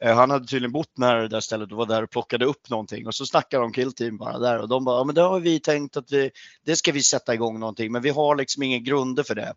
Han 0.00 0.30
hade 0.30 0.46
tydligen 0.46 0.72
bott 0.72 0.98
nära 0.98 1.22
det 1.22 1.28
där 1.28 1.40
stället 1.40 1.72
och 1.72 1.78
var 1.78 1.86
där 1.86 2.02
och 2.02 2.10
plockade 2.10 2.44
upp 2.44 2.70
någonting 2.70 3.06
och 3.06 3.14
så 3.14 3.26
snackade 3.26 3.62
de 3.62 3.72
killteam 3.72 4.16
bara 4.16 4.38
där 4.38 4.58
och 4.58 4.68
de 4.68 4.84
bara, 4.84 4.98
ja 4.98 5.04
men 5.04 5.14
det 5.14 5.20
har 5.20 5.40
vi 5.40 5.60
tänkt 5.60 5.96
att 5.96 6.12
vi, 6.12 6.30
det 6.64 6.76
ska 6.76 6.92
vi 6.92 7.02
sätta 7.02 7.34
igång 7.34 7.60
någonting 7.60 7.92
men 7.92 8.02
vi 8.02 8.10
har 8.10 8.36
liksom 8.36 8.62
ingen 8.62 8.84
grunder 8.84 9.22
för 9.22 9.34
det. 9.34 9.54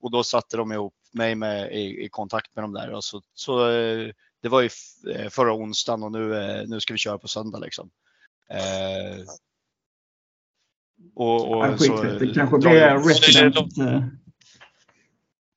Och 0.00 0.10
då 0.10 0.24
satte 0.24 0.56
de 0.56 0.72
ihop 0.72 0.94
mig 1.12 1.34
med, 1.34 1.72
i, 1.72 2.04
i 2.04 2.08
kontakt 2.08 2.56
med 2.56 2.64
dem 2.64 2.72
där 2.72 2.90
och 2.90 3.04
så, 3.04 3.22
så 3.34 3.66
det 4.42 4.48
var 4.48 4.60
ju 4.60 4.68
förra 5.30 5.54
onsdagen 5.54 6.02
och 6.02 6.12
nu, 6.12 6.64
nu 6.66 6.80
ska 6.80 6.94
vi 6.94 6.98
köra 6.98 7.18
på 7.18 7.28
söndag 7.28 7.58
liksom. 7.58 7.90
Eh, 11.00 11.22
och, 11.22 11.50
och 11.56 11.66
Ja, 11.66 11.78
så-. 11.78 12.02
Det 12.02 12.34
kanske 12.34 12.58
blir 12.58 13.08
resident. 13.08 13.78
eh, 13.78 14.02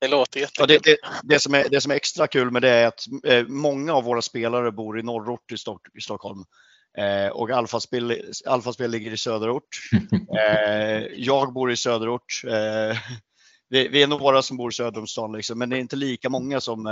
Det 0.01 0.07
låter 0.07 0.39
Ja, 0.39 0.45
jättekul. 0.45 0.67
det, 0.67 0.79
det, 0.83 0.97
det, 1.23 1.39
som 1.39 1.53
är, 1.53 1.69
det 1.69 1.81
som 1.81 1.91
är 1.91 1.95
extra 1.95 2.27
kul 2.27 2.51
med 2.51 2.61
det 2.61 2.69
är 2.69 2.87
att 2.87 3.01
eh, 3.27 3.43
många 3.47 3.93
av 3.93 4.03
våra 4.03 4.21
spelare 4.21 4.71
bor 4.71 4.99
i 4.99 5.03
norrort 5.03 5.51
i, 5.51 5.57
Stock, 5.57 5.81
i 5.97 6.01
Stockholm. 6.01 6.43
Eh, 6.97 7.31
och 7.31 7.49
Alfaspel, 7.49 8.21
Alfaspel 8.45 8.91
ligger 8.91 9.11
i 9.11 9.17
söderort. 9.17 9.67
Eh, 10.39 11.03
jag 11.15 11.53
bor 11.53 11.71
i 11.71 11.75
söderort. 11.77 12.41
Eh, 12.47 12.97
vi, 13.69 13.87
vi 13.87 14.03
är 14.03 14.07
några 14.07 14.41
som 14.41 14.57
bor 14.57 14.71
söder 14.71 14.99
om 14.99 15.07
stan, 15.07 15.31
liksom, 15.31 15.59
men 15.59 15.69
det 15.69 15.77
är 15.77 15.79
inte 15.79 15.95
lika 15.95 16.29
många 16.29 16.61
som... 16.61 16.87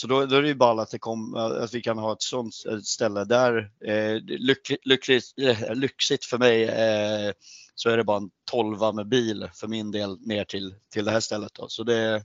Eh, 0.00 0.02
så 0.02 0.06
då, 0.06 0.26
då 0.26 0.36
är 0.36 0.42
det 0.42 0.48
ju 0.48 0.54
bara 0.54 0.82
att, 0.82 0.90
det 0.90 0.98
kom, 0.98 1.34
att 1.34 1.74
vi 1.74 1.80
kan 1.80 1.98
ha 1.98 2.12
ett 2.12 2.22
sånt 2.22 2.54
eh, 2.70 2.78
ställe 2.78 3.24
där. 3.24 3.70
Eh, 3.84 4.20
lyck, 4.22 4.72
lyckligt, 4.84 5.24
eh, 5.40 5.74
lyxigt 5.74 6.24
för 6.24 6.38
mig 6.38 6.64
eh, 6.64 7.32
så 7.74 7.90
är 7.90 7.96
det 7.96 8.04
bara 8.04 8.16
en 8.16 8.30
tolva 8.50 8.92
med 8.92 9.08
bil 9.08 9.50
för 9.54 9.68
min 9.68 9.90
del 9.90 10.20
ner 10.20 10.44
till, 10.44 10.74
till 10.92 11.04
det 11.04 11.10
här 11.10 11.20
stället. 11.20 11.54
Då. 11.54 11.68
Så 11.68 11.82
det, 11.82 12.24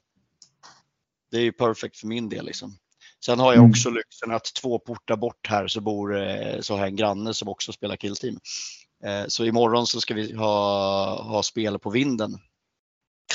det 1.31 1.38
är 1.38 1.41
ju 1.41 1.51
perfekt 1.51 1.97
för 1.97 2.07
min 2.07 2.29
del. 2.29 2.45
Liksom. 2.45 2.77
Sen 3.25 3.39
har 3.39 3.53
jag 3.53 3.59
Mm. 3.59 3.69
också 3.69 3.89
lyxen 3.89 4.31
att 4.31 4.53
två 4.61 4.79
portar 4.79 5.15
bort 5.17 5.47
här 5.47 5.67
så, 5.67 5.81
bor, 5.81 6.17
eh, 6.17 6.61
så 6.61 6.73
jag 6.73 6.88
en 6.88 6.95
granne 6.95 7.33
som 7.33 7.49
också 7.49 7.71
spelar 7.71 7.95
killteam. 7.95 8.39
Eh, 9.03 9.25
Så 9.27 9.45
imorgon 9.45 9.88
så 9.88 10.01
ska 10.01 10.13
vi 10.13 10.33
ha, 10.35 11.23
ha 11.23 11.43
spel 11.43 11.79
på 11.79 11.89
vinden. 11.89 12.38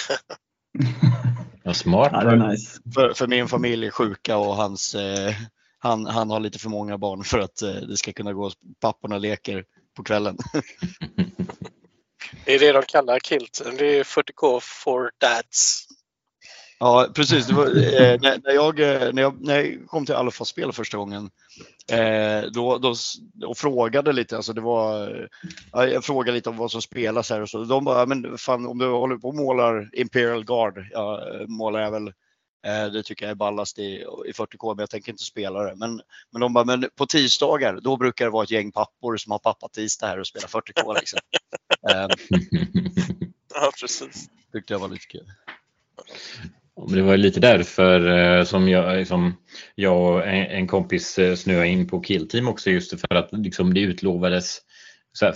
Ja, 1.62 1.74
smart. 1.74 2.10
Ja, 2.12 2.24
det 2.24 2.30
är 2.30 2.48
nice. 2.48 2.80
För, 2.94 3.12
för 3.12 3.26
min 3.26 3.48
familj 3.48 3.86
är 3.86 3.90
sjuka 3.90 4.36
och 4.36 4.56
hans, 4.56 4.94
eh, 4.94 5.34
han, 5.78 6.06
han 6.06 6.30
har 6.30 6.40
lite 6.40 6.58
för 6.58 6.68
många 6.68 6.98
barn 6.98 7.24
för 7.24 7.38
att 7.38 7.62
eh, 7.62 7.72
det 7.72 7.96
ska 7.96 8.12
kunna 8.12 8.32
gå 8.32 8.50
papporna 8.80 9.18
leker 9.18 9.64
på 9.96 10.02
kvällen. 10.02 10.38
Det 12.44 12.54
är 12.54 12.58
det 12.58 12.72
de 12.72 12.82
kallar 12.82 13.18
Kilten. 13.18 13.76
Det 13.76 13.98
är 13.98 14.04
40K 14.04 14.60
for 14.62 15.10
dads. 15.18 15.88
Ja, 16.82 17.08
precis. 17.14 17.46
Det 17.46 17.54
var, 17.54 17.66
eh, 17.66 18.20
när, 18.20 18.52
jag, 18.54 18.80
eh, 18.80 19.12
när, 19.12 19.22
jag, 19.22 19.40
när 19.40 19.60
jag 19.60 19.86
kom 19.86 20.06
till 20.06 20.14
Alfa-spel 20.14 20.72
första 20.72 20.96
gången 20.96 21.30
eh, 21.92 22.42
då, 22.52 22.78
då, 22.78 22.94
och 23.46 23.58
frågade 23.58 24.12
lite, 24.12 24.36
alltså 24.36 24.52
det 24.52 24.60
var, 24.60 25.28
ja, 25.72 25.86
jag 25.86 26.04
frågade 26.04 26.32
lite 26.36 26.48
om 26.50 26.56
vad 26.56 26.70
som 26.70 26.82
spelas 26.82 27.30
här 27.30 27.40
och 27.40 27.48
så. 27.50 27.64
De 27.64 27.84
bara, 27.84 27.98
"Ja, 27.98 28.06
men 28.06 28.38
fan 28.38 28.66
om 28.66 28.78
du 28.78 28.86
håller 28.88 29.16
på 29.16 29.28
och 29.28 29.34
målar 29.34 29.90
Imperial 29.92 30.44
Guard, 30.44 30.86
ja, 30.90 31.22
målar 31.48 31.80
jag 31.80 31.90
väl, 31.90 32.06
eh, 32.66 32.92
det 32.92 33.02
tycker 33.02 33.24
jag 33.24 33.30
är 33.30 33.34
ballast 33.34 33.78
i, 33.78 34.04
i 34.26 34.32
40K, 34.32 34.74
men 34.74 34.82
jag 34.82 34.90
tänker 34.90 35.12
inte 35.12 35.24
spela 35.24 35.62
det. 35.62 35.76
Men, 35.76 36.00
men 36.30 36.40
de 36.40 36.52
bara, 36.52 36.64
men 36.64 36.86
på 36.96 37.06
tisdagar, 37.06 37.80
då 37.82 37.96
brukar 37.96 38.24
det 38.24 38.30
vara 38.30 38.44
ett 38.44 38.50
gäng 38.50 38.72
pappor 38.72 39.16
som 39.16 39.32
har 39.32 39.38
pappa-tisdag 39.38 40.06
här 40.06 40.20
och 40.20 40.26
spelar 40.26 40.48
40K. 40.48 40.94
Liksom. 40.94 41.18
eh, 41.90 42.08
Ja, 43.54 43.70
precis. 43.80 44.28
tyckte 44.52 44.72
jag 44.74 44.80
var 44.80 44.88
lite 44.88 45.06
kul. 45.06 45.26
Men 46.86 46.96
Det 46.96 47.02
var 47.02 47.16
lite 47.16 47.40
därför 47.40 48.08
eh, 48.08 48.44
som 48.44 48.68
jag, 48.68 48.98
eh, 48.98 49.04
som 49.04 49.34
jag 49.74 50.00
och 50.00 50.26
en, 50.26 50.66
kompis 50.66 51.18
eh, 51.18 51.34
snöade 51.34 51.68
in 51.68 51.88
på 51.88 52.00
Killteam 52.00 52.48
också 52.48 52.70
just 52.70 53.00
för 53.00 53.14
att 53.14 53.28
liksom, 53.32 53.74
det 53.74 53.80
utlovades 53.80 54.58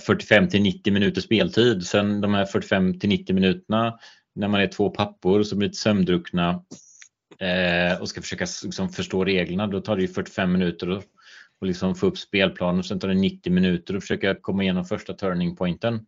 45 0.05 0.49
till 0.49 0.61
90 0.61 0.93
minuter 0.93 1.21
speltid. 1.21 1.87
Sen 1.87 2.21
de 2.21 2.33
här 2.33 2.45
45 2.45 2.99
till 2.99 3.09
90 3.09 3.35
minuterna 3.35 3.99
när 4.35 4.47
man 4.47 4.61
är 4.61 4.67
två 4.67 4.89
pappor 4.89 5.43
som 5.43 5.59
blir 5.59 5.69
lite 5.69 5.79
sömndruckna 5.79 6.63
eh, 7.39 8.01
och 8.01 8.09
ska 8.09 8.21
försöka 8.21 8.45
liksom, 8.63 8.89
förstå 8.89 9.25
reglerna, 9.25 9.67
då 9.67 9.81
tar 9.81 9.95
det 9.95 10.01
ju 10.01 10.07
45 10.07 10.51
minuter 10.51 10.89
att 10.89 11.05
och 11.61 11.67
liksom 11.67 11.95
få 11.95 12.07
upp 12.07 12.17
spelplanen. 12.17 12.83
Sen 12.83 12.99
tar 12.99 13.07
det 13.07 13.13
90 13.13 13.53
minuter 13.53 13.95
att 13.95 14.03
försöka 14.03 14.35
komma 14.35 14.63
igenom 14.63 14.85
första 14.85 15.13
turning 15.13 15.55
pointen. 15.55 16.05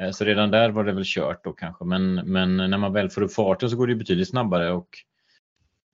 Eh, 0.00 0.10
så 0.10 0.24
redan 0.24 0.50
där 0.50 0.70
var 0.70 0.84
det 0.84 0.92
väl 0.92 1.04
kört 1.06 1.44
då 1.44 1.52
kanske, 1.52 1.84
men, 1.84 2.14
men 2.14 2.56
när 2.56 2.78
man 2.78 2.92
väl 2.92 3.10
får 3.10 3.22
upp 3.22 3.32
farten 3.32 3.70
så 3.70 3.76
går 3.76 3.86
det 3.86 3.94
betydligt 3.94 4.28
snabbare 4.28 4.72
och 4.72 4.88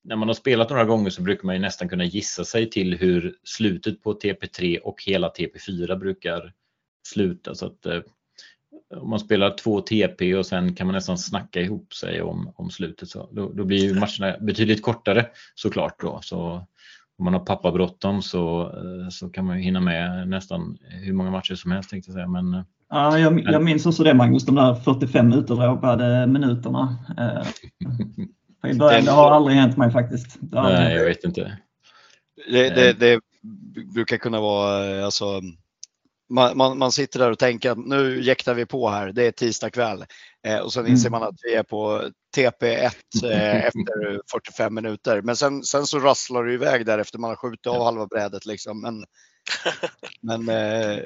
när 0.05 0.17
man 0.17 0.29
har 0.29 0.35
spelat 0.35 0.71
några 0.71 0.85
gånger 0.85 1.11
så 1.11 1.23
brukar 1.23 1.47
man 1.47 1.55
ju 1.55 1.61
nästan 1.61 1.89
kunna 1.89 2.05
gissa 2.05 2.45
sig 2.45 2.71
till 2.71 2.99
hur 2.99 3.35
slutet 3.45 4.03
på 4.03 4.13
TP3 4.13 4.79
och 4.79 5.03
hela 5.07 5.29
TP4 5.29 5.97
brukar 5.97 6.53
sluta. 7.07 7.55
Så 7.55 7.67
att, 7.67 7.87
eh, 7.87 8.01
om 8.97 9.11
man 9.11 9.21
spelar 9.21 9.57
två 9.57 9.81
TP 9.81 10.35
och 10.35 10.47
sen 10.47 10.75
kan 10.75 10.87
man 10.87 10.95
nästan 10.95 11.19
snacka 11.19 11.61
ihop 11.61 11.95
sig 11.95 12.23
om, 12.23 12.53
om 12.57 12.71
slutet 12.71 13.09
så 13.09 13.29
då, 13.33 13.53
då 13.53 13.65
blir 13.65 13.79
ju 13.79 13.95
matcherna 13.95 14.39
betydligt 14.41 14.83
kortare 14.83 15.27
såklart 15.55 16.01
då. 16.01 16.21
Så 16.23 16.67
om 17.19 17.25
man 17.25 17.35
har 17.35 17.41
pappa 17.41 17.73
bråttom 17.73 18.23
så, 18.23 18.63
eh, 18.63 19.09
så 19.09 19.29
kan 19.29 19.45
man 19.45 19.57
ju 19.57 19.63
hinna 19.63 19.81
med 19.81 20.29
nästan 20.29 20.79
hur 20.81 21.13
många 21.13 21.31
matcher 21.31 21.55
som 21.55 21.71
helst 21.71 21.91
tänkte 21.91 22.11
jag 22.11 22.15
säga. 22.15 22.29
Men, 22.29 22.65
ja, 22.93 23.19
jag, 23.19 23.41
jag 23.41 23.63
minns 23.63 23.87
också 23.87 24.03
det 24.03 24.15
Magnus, 24.15 24.47
de 24.47 24.55
där 24.55 24.75
45 24.75 25.33
utdragade 25.33 26.27
minuterna. 26.27 26.97
Eh, 27.19 28.71
I 28.71 28.75
början, 28.75 29.05
det 29.05 29.11
har 29.11 29.31
aldrig 29.31 29.57
hänt 29.57 29.77
mig 29.77 29.91
faktiskt. 29.91 30.39
Nej, 30.41 30.95
jag 30.95 31.05
vet 31.05 31.25
inte. 31.25 31.59
Det, 32.51 32.69
det, 32.69 32.93
det 32.93 33.21
brukar 33.95 34.17
kunna 34.17 34.41
vara 34.41 35.05
alltså 35.05 35.41
man, 36.33 36.57
man, 36.57 36.79
man, 36.79 36.93
sitter 36.93 37.19
där 37.19 37.31
och 37.31 37.39
tänker 37.39 37.71
att 37.71 37.79
nu 37.79 38.23
jäktar 38.23 38.55
vi 38.55 38.67
på 38.67 38.89
här, 38.89 39.13
det 39.13 39.27
är 39.27 39.33
tisdag 39.33 39.71
kväll. 39.71 40.05
Eh, 40.47 40.59
och 40.59 40.73
sen 40.73 40.87
inser 40.87 41.09
mm. 41.09 41.21
man 41.21 41.29
att 41.29 41.37
vi 41.43 41.55
är 41.55 41.63
på 41.63 42.11
TP1 42.37 42.91
eh, 43.25 43.65
efter 43.67 44.21
45 44.31 44.75
minuter. 44.75 45.23
Men 45.23 45.37
sen, 45.37 45.63
sen 45.63 45.87
så 45.87 45.99
rasslar 45.99 46.45
det 46.45 46.53
iväg 46.53 46.87
där 46.87 46.99
efter 46.99 47.19
man 47.19 47.31
har 47.31 47.37
skjutit 47.37 47.67
av 47.67 47.85
halva 47.85 48.07
brädet. 48.07 48.47
Liksom. 48.47 48.81
Men, 48.81 49.05
men, 50.21 50.49
eh... 50.49 50.99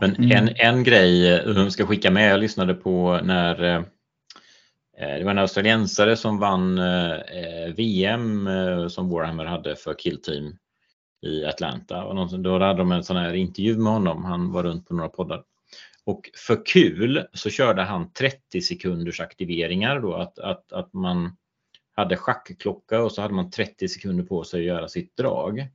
men 0.00 0.16
en, 0.16 0.24
mm. 0.24 0.54
en 0.56 0.84
grej 0.84 1.26
jag 1.26 1.56
eh, 1.56 1.68
ska 1.68 1.86
skicka 1.86 2.10
med, 2.10 2.32
jag 2.32 2.40
lyssnade 2.40 2.74
på 2.74 3.20
när 3.22 3.62
eh, 3.64 3.82
det 4.98 5.24
var 5.24 5.30
en 5.30 5.38
australiensare 5.38 6.16
som 6.16 6.38
vann 6.38 6.78
eh, 6.78 7.74
VM 7.76 8.48
som 8.90 9.10
Warhammer 9.10 9.44
hade 9.44 9.76
för 9.76 9.94
Kill 9.94 10.22
Team 10.22 10.56
i 11.22 11.44
Atlanta. 11.44 12.04
Och 12.04 12.40
då 12.40 12.58
hade 12.58 12.78
de 12.78 12.92
en 12.92 13.04
sån 13.04 13.16
här 13.16 13.34
intervju 13.34 13.78
med 13.78 13.92
honom. 13.92 14.24
Han 14.24 14.52
var 14.52 14.62
runt 14.62 14.88
på 14.88 14.94
några 14.94 15.08
poddar. 15.08 15.42
Och 16.04 16.30
för 16.34 16.66
kul 16.66 17.26
så 17.32 17.50
körde 17.50 17.82
han 17.82 18.12
30 18.12 18.60
sekunders 18.60 19.20
aktiveringar 19.20 20.00
då 20.00 20.14
att, 20.14 20.38
att, 20.38 20.72
att 20.72 20.92
man 20.92 21.36
hade 21.96 22.16
schackklocka 22.16 23.02
och 23.02 23.12
så 23.12 23.22
hade 23.22 23.34
man 23.34 23.50
30 23.50 23.88
sekunder 23.88 24.24
på 24.24 24.44
sig 24.44 24.60
att 24.60 24.66
göra 24.66 24.88
sitt 24.88 25.16
drag. 25.16 25.68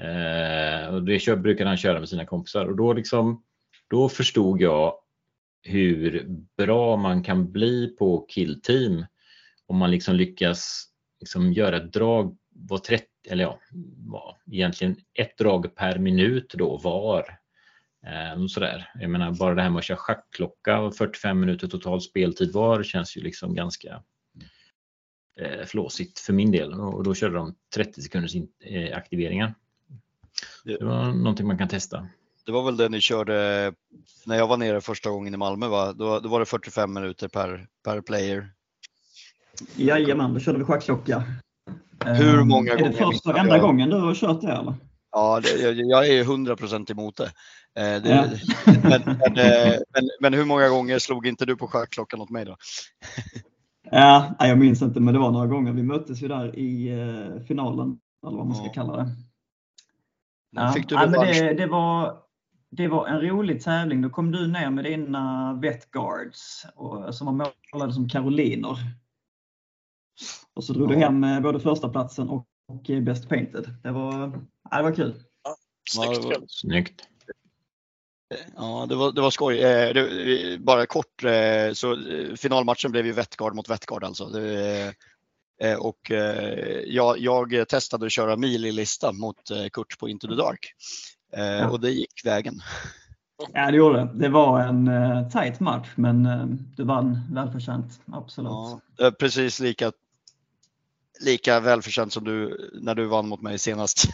Eh, 0.00 0.94
och 0.94 1.02
det 1.02 1.18
kör, 1.18 1.36
brukade 1.36 1.70
han 1.70 1.76
köra 1.76 1.98
med 1.98 2.08
sina 2.08 2.26
kompisar 2.26 2.66
och 2.66 2.76
då 2.76 2.92
liksom 2.92 3.42
då 3.90 4.08
förstod 4.08 4.60
jag 4.60 4.94
hur 5.62 6.26
bra 6.56 6.96
man 6.96 7.22
kan 7.22 7.52
bli 7.52 7.96
på 7.98 8.26
killteam 8.28 9.06
om 9.66 9.76
man 9.76 9.90
liksom 9.90 10.14
lyckas 10.14 10.86
liksom 11.20 11.52
göra 11.52 11.76
ett 11.76 11.92
drag 11.92 12.36
var 12.54 12.78
30, 12.78 13.06
eller 13.28 13.44
ja, 13.44 13.60
var 13.96 14.36
egentligen 14.52 14.96
ett 15.14 15.38
drag 15.38 15.74
per 15.74 15.98
minut 15.98 16.54
då 16.54 16.76
var. 16.76 17.38
Eh, 18.06 18.46
sådär. 18.46 18.92
Jag 18.94 19.10
menar 19.10 19.32
bara 19.32 19.54
det 19.54 19.62
här 19.62 19.70
med 19.70 19.78
att 19.78 19.84
köra 19.84 19.98
schackklocka 19.98 20.80
och 20.80 20.96
45 20.96 21.40
minuter 21.40 21.68
total 21.68 22.00
speltid 22.00 22.52
var 22.52 22.82
känns 22.82 23.16
ju 23.16 23.20
liksom 23.20 23.54
ganska 23.54 24.02
eh, 25.40 25.64
flåsigt 25.66 26.18
för 26.18 26.32
min 26.32 26.52
del 26.52 26.72
och 26.72 27.04
då 27.04 27.14
körde 27.14 27.34
de 27.34 27.54
30 27.74 28.02
sekunders 28.02 28.34
eh, 28.64 28.96
aktiveringar. 28.96 29.54
Det 30.64 30.84
var 30.84 31.12
någonting 31.12 31.46
man 31.46 31.58
kan 31.58 31.68
testa. 31.68 32.06
Det 32.46 32.52
var 32.52 32.62
väl 32.62 32.76
det 32.76 32.88
ni 32.88 33.00
körde 33.00 33.72
när 34.26 34.36
jag 34.36 34.46
var 34.46 34.56
nere 34.56 34.80
första 34.80 35.10
gången 35.10 35.34
i 35.34 35.36
Malmö 35.36 35.68
va? 35.68 35.92
Då, 35.92 36.20
då 36.20 36.28
var 36.28 36.40
det 36.40 36.46
45 36.46 36.92
minuter 36.92 37.28
per, 37.28 37.66
per 37.84 38.00
player. 38.00 38.50
Jajamän, 39.76 40.34
då 40.34 40.40
körde 40.40 40.58
vi 40.58 40.64
schackklocka. 40.64 41.24
Hur 42.04 42.44
många 42.44 42.74
gånger? 42.74 42.84
Är 42.84 42.88
det 42.88 42.96
första 42.96 43.30
och 43.30 43.38
enda 43.38 43.58
gången 43.58 43.90
du 43.90 43.96
har 43.96 44.14
kört 44.14 44.40
det 44.40 44.52
eller? 44.52 44.74
Ja, 45.12 45.40
det, 45.40 45.62
jag, 45.62 45.74
jag 45.76 46.08
är 46.08 46.24
100% 46.24 46.90
emot 46.90 47.16
det. 47.16 47.32
Eh, 47.74 48.02
det 48.02 48.10
ja. 48.10 48.26
men, 48.82 49.02
men, 49.04 49.38
eh, 49.38 49.78
men, 49.94 50.10
men, 50.20 50.34
hur 50.34 50.44
många 50.44 50.68
gånger 50.68 50.98
slog 50.98 51.26
inte 51.26 51.46
du 51.46 51.56
på 51.56 51.66
schackklockan 51.66 52.20
åt 52.20 52.30
mig 52.30 52.44
då? 52.44 52.56
ja, 53.90 54.34
jag 54.38 54.58
minns 54.58 54.82
inte, 54.82 55.00
men 55.00 55.14
det 55.14 55.20
var 55.20 55.30
några 55.30 55.46
gånger. 55.46 55.72
Vi 55.72 55.82
möttes 55.82 56.22
ju 56.22 56.28
där 56.28 56.58
i 56.58 56.88
eh, 56.88 57.42
finalen, 57.46 57.98
eller 58.26 58.36
vad 58.36 58.46
man 58.46 58.56
ska 58.56 58.66
ja. 58.66 58.72
kalla 58.72 58.96
det. 58.96 59.10
Ja. 60.50 60.72
Fick 60.72 60.88
du 60.88 60.94
ja, 60.94 61.06
men 61.06 61.20
det, 61.20 61.54
det, 61.54 61.66
var, 61.66 62.22
det 62.70 62.88
var 62.88 63.06
en 63.06 63.20
rolig 63.20 63.62
tävling. 63.62 64.02
Då 64.02 64.10
kom 64.10 64.32
du 64.32 64.46
ner 64.46 64.70
med 64.70 64.84
dina 64.84 65.54
Vetguards 65.62 66.66
som 67.10 67.26
var 67.26 67.52
målade 67.72 67.92
som 67.92 68.08
karoliner. 68.08 68.78
Och 70.54 70.64
så 70.64 70.72
drog 70.72 70.90
ja. 70.90 70.94
du 70.94 71.00
hem 71.00 71.24
eh, 71.24 71.40
både 71.40 71.60
första 71.60 71.88
platsen 71.88 72.28
och, 72.28 72.46
och 72.68 72.90
eh, 72.90 73.00
Best 73.00 73.28
Painted. 73.28 73.74
Det 73.82 73.90
var, 73.90 74.40
ja, 74.70 74.76
det 74.76 74.82
var 74.82 74.92
kul. 74.92 75.14
Ja, 75.44 75.56
snyggt. 75.90 76.24
Ja, 76.24 76.40
snyggt. 76.48 77.06
Ja, 78.56 78.86
det 78.88 78.94
var, 78.94 79.12
det 79.12 79.20
var 79.20 79.30
skoj. 79.30 79.62
Eh, 79.62 79.94
det, 79.94 80.58
bara 80.60 80.86
kort, 80.86 81.22
så 81.72 81.96
finalmatchen 82.36 82.90
blev 82.90 83.06
ju 83.06 83.12
Vettgard 83.12 83.54
mot 83.54 83.70
Vettgard 83.70 84.04
alltså. 84.04 84.26
Det, 84.26 84.94
och 85.78 86.10
jag, 86.86 87.18
jag 87.18 87.68
testade 87.68 88.06
att 88.06 88.12
köra 88.12 88.36
mili-lista 88.36 89.12
mot 89.12 89.36
Kurt 89.72 89.98
på 89.98 90.08
Into 90.08 90.28
the 90.28 90.34
Dark. 90.34 90.74
Ja. 91.32 91.68
Och 91.68 91.80
det 91.80 91.90
gick 91.90 92.24
vägen. 92.24 92.54
Ja, 93.52 93.70
det 93.70 93.76
gjorde 93.76 93.98
det. 93.98 94.10
Det 94.14 94.28
var 94.28 94.60
en 94.60 94.88
uh, 94.88 95.28
tight 95.28 95.60
match, 95.60 95.88
men 95.94 96.26
uh, 96.26 96.46
du 96.76 96.84
vann 96.84 97.20
välförtjänt. 97.32 98.00
Absolut. 98.12 98.50
Ja, 98.96 99.10
precis 99.18 99.60
lika 99.60 99.92
lika 101.20 101.60
välförtjänt 101.60 102.12
som 102.12 102.24
du 102.24 102.70
när 102.82 102.94
du 102.94 103.06
vann 103.06 103.28
mot 103.28 103.42
mig 103.42 103.58
senast. 103.58 104.04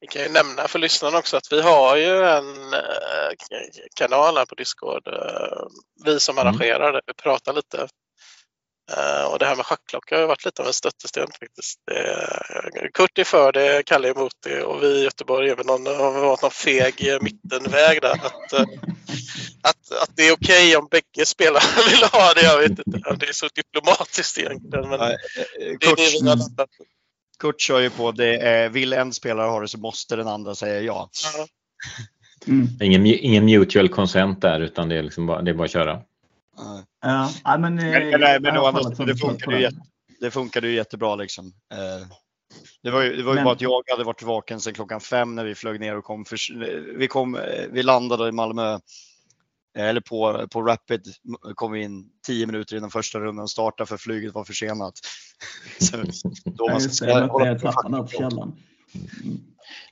Vi 0.00 0.06
kan 0.06 0.22
ju 0.22 0.28
nämna 0.28 0.68
för 0.68 0.78
lyssnarna 0.78 1.18
också 1.18 1.36
att 1.36 1.52
vi 1.52 1.60
har 1.60 1.96
ju 1.96 2.24
en 2.24 2.74
eh, 2.74 3.30
kanal 3.96 4.36
här 4.36 4.46
på 4.46 4.54
Discord. 4.54 5.08
Eh, 5.08 5.66
vi 6.04 6.20
som 6.20 6.38
mm. 6.38 6.46
arrangerar 6.46 6.92
det, 6.92 7.00
vi 7.06 7.14
pratar 7.14 7.52
lite 7.52 7.88
Uh, 8.92 9.24
och 9.24 9.38
det 9.38 9.46
här 9.46 9.56
med 9.56 9.66
schackklocka 9.66 10.18
har 10.18 10.26
varit 10.26 10.44
lite 10.44 10.62
av 10.62 10.68
en 10.68 10.74
stötesten 10.74 11.26
faktiskt. 11.40 11.78
Kurt 12.94 13.18
är 13.18 13.24
för 13.24 13.52
det, 13.52 13.82
Kalle 13.86 14.08
är 14.08 14.12
emot 14.12 14.32
det 14.44 14.62
och 14.62 14.82
vi 14.82 14.86
i 14.86 15.04
Göteborg 15.04 15.50
är 15.50 15.56
väl 15.56 15.66
någon, 15.66 15.86
har 15.86 16.20
varit 16.20 16.42
någon 16.42 16.50
feg 16.50 17.18
mittenväg 17.20 18.02
där. 18.02 18.12
Att, 18.12 18.52
att, 19.62 19.92
att 20.02 20.10
det 20.16 20.28
är 20.28 20.32
okej 20.32 20.68
okay 20.68 20.76
om 20.76 20.88
bägge 20.90 21.26
spelare 21.26 21.62
vill 21.90 22.04
ha 22.04 22.34
det, 22.34 22.42
jag 22.42 22.58
vet 22.58 22.70
inte. 22.70 23.16
Det 23.18 23.28
är 23.28 23.32
så 23.32 23.48
diplomatiskt 23.54 24.38
egentligen. 24.38 24.88
Men 24.88 25.00
Nej, 25.00 25.16
det 25.58 25.86
är 25.86 25.96
det 25.96 26.66
Kurt 27.38 27.60
kör 27.60 27.80
ju 27.80 27.90
på 27.90 28.12
det, 28.12 28.36
är, 28.38 28.68
vill 28.68 28.92
en 28.92 29.12
spelare 29.12 29.48
ha 29.48 29.60
det 29.60 29.68
så 29.68 29.78
måste 29.78 30.16
den 30.16 30.28
andra 30.28 30.54
säga 30.54 30.80
ja. 30.80 31.10
Mm. 32.46 32.68
Ingen, 32.80 33.06
ingen 33.06 33.44
mutual 33.44 33.88
consent 33.88 34.40
där 34.40 34.60
utan 34.60 34.88
det 34.88 34.96
är, 34.96 35.02
liksom 35.02 35.26
bara, 35.26 35.42
det 35.42 35.50
är 35.50 35.54
bara 35.54 35.64
att 35.64 35.70
köra. 35.70 36.00
Ja, 37.02 37.30
men, 37.44 37.74
men, 37.74 38.20
men, 38.20 38.42
men 38.42 38.58
å 38.58 39.04
det 39.06 39.16
funkade, 39.16 39.60
ju, 39.60 39.70
det 40.20 40.30
funkade 40.30 40.68
ju 40.68 40.74
jättebra 40.74 41.16
liksom. 41.16 41.46
Eh, 41.46 42.06
det 42.82 42.90
var 42.90 43.02
ju, 43.02 43.16
det 43.16 43.22
var 43.22 43.32
ju 43.32 43.36
men, 43.36 43.44
bara 43.44 43.54
att 43.54 43.60
jag 43.60 43.82
hade 43.90 44.04
varit 44.04 44.22
vaken 44.22 44.60
sedan 44.60 44.74
klockan 44.74 45.00
fem 45.00 45.34
när 45.34 45.44
vi 45.44 45.54
flög 45.54 45.80
ner 45.80 45.96
och 45.96 46.04
kom. 46.04 46.24
För, 46.24 46.38
vi, 46.98 47.08
kom 47.08 47.38
vi 47.70 47.82
landade 47.82 48.28
i 48.28 48.32
Malmö, 48.32 48.78
eller 49.76 50.00
på, 50.00 50.46
på 50.50 50.62
Rapid 50.62 51.06
kom 51.54 51.72
vi 51.72 51.82
in 51.82 52.10
tio 52.26 52.46
minuter 52.46 52.76
innan 52.76 52.90
första 52.90 53.20
rundan 53.20 53.48
startade 53.48 53.88
för 53.88 53.96
flyget 53.96 54.34
var 54.34 54.44
försenat. 54.44 54.94
Så, 55.78 55.96
då 56.44 56.68
man 56.70 56.80
ska, 56.80 57.08
ja, 57.08 57.46
just 57.46 57.70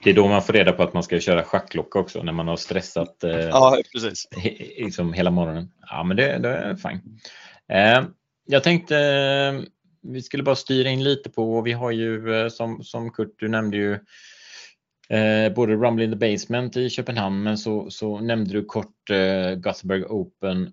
det, 0.04 0.10
är 0.10 0.14
då 0.14 0.28
man 0.28 0.42
får 0.42 0.52
reda 0.52 0.72
på 0.72 0.82
att 0.82 0.94
man 0.94 1.02
ska 1.02 1.20
köra 1.20 1.44
schackklocka 1.44 1.98
också 1.98 2.22
när 2.22 2.32
man 2.32 2.48
har 2.48 2.56
stressat 2.56 3.24
eh, 3.24 3.30
ja, 3.30 3.78
precis. 3.92 4.28
He, 4.36 4.50
liksom 4.84 5.12
hela 5.12 5.30
morgonen. 5.30 5.70
Ja, 5.90 6.04
men 6.04 6.16
det, 6.16 6.38
det 6.38 6.48
är 6.48 6.76
fine. 6.76 7.20
Eh, 7.68 8.04
jag 8.46 8.62
tänkte 8.62 8.98
eh, 8.98 9.62
vi 10.02 10.22
skulle 10.22 10.42
bara 10.42 10.56
styra 10.56 10.88
in 10.88 11.04
lite 11.04 11.30
på, 11.30 11.60
vi 11.60 11.72
har 11.72 11.90
ju 11.90 12.34
eh, 12.34 12.48
som, 12.48 12.84
som 12.84 13.10
Kurt, 13.10 13.34
du 13.38 13.48
nämnde 13.48 13.76
ju 13.76 13.98
eh, 15.08 15.52
både 15.52 15.72
Rumble 15.72 16.04
in 16.04 16.10
the 16.10 16.16
Basement 16.16 16.76
i 16.76 16.90
Köpenhamn 16.90 17.42
men 17.42 17.58
så, 17.58 17.90
så 17.90 18.20
nämnde 18.20 18.52
du 18.52 18.64
kort 18.64 19.10
eh, 19.10 19.54
Gothenburg 19.54 20.10
Open 20.10 20.72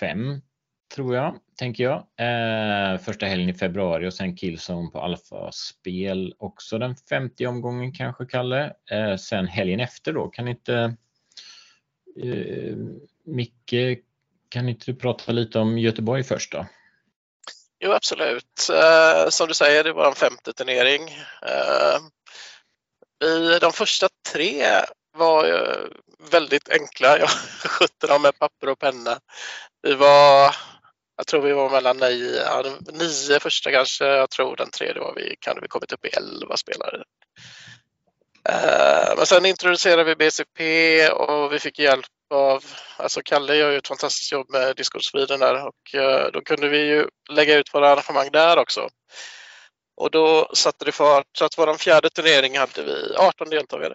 5 0.00 0.40
tror 0.94 1.14
jag, 1.16 1.38
tänker 1.58 1.84
jag. 1.84 1.96
Eh, 1.96 2.98
första 2.98 3.26
helgen 3.26 3.48
i 3.48 3.54
februari 3.54 4.08
och 4.08 4.14
sen 4.14 4.36
Killzone 4.36 4.90
på 4.90 5.00
Alfa-spel 5.00 6.34
också 6.38 6.78
den 6.78 6.96
50 6.96 7.46
omgången 7.46 7.92
kanske, 7.92 8.26
Kalle. 8.26 8.72
Eh, 8.90 9.16
sen 9.16 9.46
helgen 9.46 9.80
efter 9.80 10.12
då, 10.12 10.28
kan 10.28 10.48
inte 10.48 10.96
eh, 12.22 12.76
Micke, 13.24 13.98
kan 14.48 14.68
inte 14.68 14.86
du 14.86 14.94
prata 14.94 15.32
lite 15.32 15.58
om 15.58 15.78
Göteborg 15.78 16.24
först 16.24 16.52
då? 16.52 16.66
jo 17.84 17.92
absolut. 17.92 18.68
Eh, 18.70 19.28
som 19.28 19.48
du 19.48 19.54
säger, 19.54 19.84
det 19.84 19.92
var 19.92 20.08
en 20.08 20.14
femte 20.14 20.52
turnering. 20.52 21.02
Eh, 21.42 22.00
i 23.24 23.58
de 23.60 23.72
första 23.72 24.08
tre 24.32 24.66
var 25.16 25.44
väldigt 26.30 26.68
enkla. 26.68 27.18
Jag 27.18 27.28
skötte 27.64 28.06
dem 28.06 28.22
med 28.22 28.38
papper 28.38 28.68
och 28.68 28.78
penna. 28.78 29.18
Vi 29.82 29.94
var, 29.94 30.54
jag 31.16 31.26
tror 31.26 31.42
vi 31.42 31.52
var 31.52 31.70
mellan 31.70 31.96
nio, 31.96 32.42
ja, 32.42 32.64
nio 32.92 33.40
första 33.40 33.70
kanske. 33.70 34.04
Jag 34.04 34.30
tror 34.30 34.56
den 34.56 34.70
tredje 34.70 35.00
var 35.00 35.14
vi, 35.14 35.36
kan 35.40 35.58
vi 35.62 35.68
kommit 35.68 35.92
upp 35.92 36.04
i 36.04 36.08
elva 36.08 36.56
spelare. 36.56 37.02
Eh, 38.48 39.16
men 39.16 39.26
sen 39.26 39.46
introducerade 39.46 40.04
vi 40.04 40.16
BCP 40.16 41.08
och 41.08 41.52
vi 41.52 41.58
fick 41.58 41.78
hjälp 41.78 42.06
av, 42.34 42.64
alltså 42.96 43.20
Kalle 43.24 43.56
gör 43.56 43.70
ju 43.70 43.78
ett 43.78 43.88
fantastiskt 43.88 44.32
jobb 44.32 44.50
med 44.50 44.76
Discord 44.76 45.04
Sweden 45.04 45.40
där 45.40 45.66
och 45.66 45.94
eh, 45.94 46.30
då 46.32 46.40
kunde 46.40 46.68
vi 46.68 46.78
ju 46.78 47.08
lägga 47.30 47.56
ut 47.56 47.74
våra 47.74 47.88
arrangemang 47.88 48.30
där 48.32 48.58
också. 48.58 48.88
Och 49.96 50.10
då 50.10 50.50
satte 50.54 50.84
det 50.84 50.92
fart 50.92 51.26
så 51.38 51.44
att 51.44 51.58
vår 51.58 51.74
fjärde 51.74 52.10
turnering 52.10 52.58
hade 52.58 52.82
vi 52.82 53.14
18 53.16 53.50
deltagare. 53.50 53.94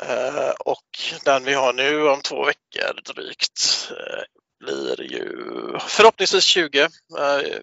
Eh, 0.00 0.50
och 0.50 0.88
den 1.24 1.44
vi 1.44 1.54
har 1.54 1.72
nu 1.72 2.08
om 2.08 2.20
två 2.20 2.44
veckor 2.44 3.14
drygt 3.14 3.90
eh, 3.90 4.22
blir 4.64 5.12
ju 5.12 5.28
förhoppningsvis 5.78 6.44
20. 6.44 6.88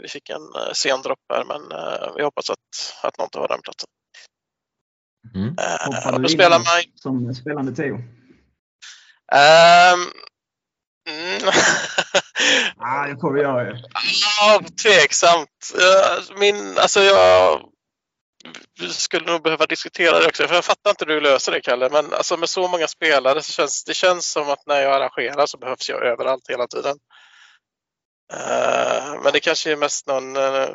Vi 0.02 0.08
fick 0.08 0.30
en 0.30 0.74
sen 0.74 1.02
dropp 1.02 1.20
här 1.34 1.44
men 1.44 1.62
vi 2.16 2.24
hoppas 2.24 2.50
att, 2.50 2.96
att 3.04 3.18
någon 3.18 3.30
tar 3.30 3.48
den 3.48 3.62
platsen. 3.62 3.90
Mm. 5.36 5.50
Hoppar 5.50 6.20
du 6.20 6.34
in 6.34 6.50
man... 6.50 6.64
som 6.96 7.36
spelande 7.36 7.76
Theo? 7.76 7.96
Um, 9.34 10.12
mm. 11.10 11.42
ah, 12.78 13.08
det 13.08 13.34
du 13.34 13.42
göra 13.42 13.64
ju. 13.66 13.78
Ja, 14.40 14.62
tveksamt. 14.84 15.74
Min, 16.40 16.78
alltså 16.78 17.00
jag 17.00 17.62
skulle 18.90 19.32
nog 19.32 19.44
behöva 19.44 19.66
diskutera 19.66 20.20
det 20.20 20.28
också. 20.28 20.48
För 20.48 20.56
jag 20.56 20.66
fattar 20.66 20.90
inte 20.90 21.06
hur 21.06 21.14
du 21.14 21.22
löser 21.22 21.52
det, 21.52 21.62
Kalle. 21.62 21.90
Men 21.92 22.14
alltså 22.14 22.38
med 22.38 22.50
så 22.50 22.68
många 22.68 22.88
spelare 22.88 23.42
så 23.42 23.52
känns 23.52 23.84
det 23.84 23.94
känns 23.94 24.32
som 24.32 24.50
att 24.50 24.68
när 24.68 24.82
jag 24.82 24.94
arrangerar 24.94 25.46
så 25.46 25.58
behövs 25.58 25.90
jag 25.90 26.04
överallt 26.04 26.50
hela 26.50 26.68
tiden. 26.68 26.96
Uh, 28.34 29.24
men 29.24 29.34
det 29.34 29.40
kanske 29.40 29.72
är 29.72 29.78
mest 29.78 30.08
någon 30.08 30.38
uh, 30.38 30.68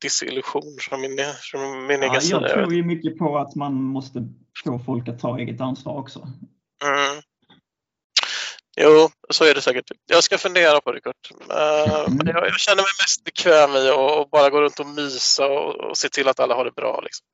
disillusion 0.00 0.76
från 0.80 1.00
min, 1.00 1.18
från 1.40 1.86
min 1.86 2.02
ja, 2.02 2.08
egen 2.10 2.20
sida. 2.20 2.40
Jag 2.40 2.52
tror 2.52 2.74
ju 2.74 2.84
mycket 2.84 3.18
på 3.18 3.38
att 3.38 3.54
man 3.54 3.74
måste 3.74 4.28
få 4.64 4.78
folk 4.78 5.08
att 5.08 5.18
ta 5.18 5.38
eget 5.38 5.60
ansvar 5.60 5.98
också. 5.98 6.18
Mm. 6.84 7.22
Jo, 8.82 9.10
så 9.30 9.44
är 9.44 9.54
det 9.54 9.62
säkert. 9.62 9.90
Jag 10.06 10.24
ska 10.24 10.38
fundera 10.38 10.80
på 10.80 10.92
det 10.92 11.00
Kurt. 11.00 11.30
Uh, 11.50 12.00
mm. 12.00 12.18
jag, 12.26 12.46
jag, 12.46 12.60
känner 12.60 12.82
mig 12.82 12.92
mest 13.02 13.24
bekväm 13.24 13.76
i 13.76 13.88
att 13.88 14.30
bara 14.30 14.50
gå 14.50 14.60
runt 14.60 14.80
och 14.80 14.86
mysa 14.86 15.46
och, 15.46 15.90
och 15.90 15.98
se 15.98 16.08
till 16.08 16.28
att 16.28 16.40
alla 16.40 16.54
har 16.54 16.64
det 16.64 16.72
bra. 16.72 17.00
Liksom. 17.00 17.26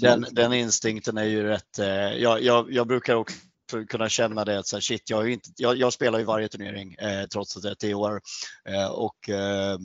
Den, 0.00 0.26
den 0.30 0.52
instinkten 0.52 1.18
är 1.18 1.24
ju 1.24 1.42
rätt. 1.42 1.78
Eh, 1.78 1.86
jag, 1.88 2.42
jag, 2.42 2.72
jag 2.72 2.86
brukar 2.86 3.14
också 3.14 3.36
kunna 3.88 4.08
känna 4.08 4.44
det 4.44 4.58
att 4.58 4.66
så 4.66 4.76
här, 4.76 4.80
shit, 4.80 5.10
jag, 5.10 5.30
inte, 5.30 5.50
jag, 5.56 5.76
jag, 5.76 5.92
spelar 5.92 6.18
ju 6.18 6.24
varje 6.24 6.48
turnering 6.48 6.94
eh, 6.94 7.26
trots 7.26 7.56
att 7.56 7.62
det 7.62 7.70
är 7.70 7.74
tio 7.74 7.94
år. 7.94 8.20
Eh, 8.68 8.86
och, 8.86 9.28
eh, 9.28 9.78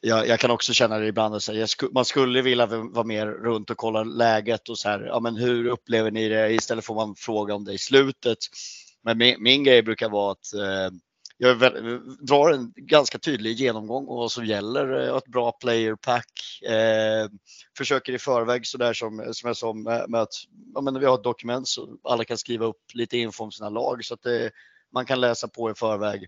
jag, 0.00 0.28
jag, 0.28 0.40
kan 0.40 0.50
också 0.50 0.72
känna 0.72 0.98
det 0.98 1.06
ibland 1.06 1.34
att 1.34 1.48
här, 1.48 1.66
sku, 1.66 1.88
man 1.92 2.04
skulle 2.04 2.42
vilja 2.42 2.66
vara 2.66 3.04
mer 3.04 3.26
runt 3.26 3.70
och 3.70 3.76
kolla 3.76 4.04
läget 4.04 4.68
och 4.68 4.78
så 4.78 4.88
här, 4.88 5.00
ja 5.00 5.20
men 5.20 5.36
hur 5.36 5.66
upplever 5.66 6.10
ni 6.10 6.28
det? 6.28 6.52
Istället 6.52 6.84
får 6.84 6.94
man 6.94 7.14
fråga 7.16 7.54
om 7.54 7.64
det 7.64 7.72
i 7.72 7.78
slutet. 7.78 8.38
Men 9.02 9.18
min, 9.18 9.42
min 9.42 9.64
grej 9.64 9.82
brukar 9.82 10.08
vara 10.08 10.32
att 10.32 10.54
eh, 10.54 10.96
jag 11.42 11.58
drar 12.20 12.52
en 12.52 12.72
ganska 12.76 13.18
tydlig 13.18 13.52
genomgång 13.52 14.08
av 14.08 14.16
vad 14.16 14.32
som 14.32 14.46
gäller, 14.46 15.08
eh, 15.08 15.16
ett 15.16 15.26
bra 15.26 15.52
player 15.52 15.94
pack. 15.94 16.62
Eh, 16.62 17.28
försöker 17.78 18.12
i 18.12 18.18
förväg 18.18 18.66
så 18.66 18.78
där 18.78 18.92
som, 18.92 19.24
som 19.32 19.46
jag 19.46 19.56
sa 19.56 19.72
med, 19.72 20.10
med 20.10 20.20
att 20.20 20.34
ja, 20.74 20.80
men 20.80 21.00
vi 21.00 21.06
har 21.06 21.14
ett 21.14 21.24
dokument 21.24 21.68
så 21.68 21.96
alla 22.04 22.24
kan 22.24 22.38
skriva 22.38 22.66
upp 22.66 22.82
lite 22.94 23.18
info 23.18 23.44
om 23.44 23.52
sina 23.52 23.68
lag 23.68 24.04
så 24.04 24.14
att 24.14 24.22
det, 24.22 24.50
man 24.92 25.06
kan 25.06 25.20
läsa 25.20 25.48
på 25.48 25.70
i 25.70 25.74
förväg. 25.74 26.26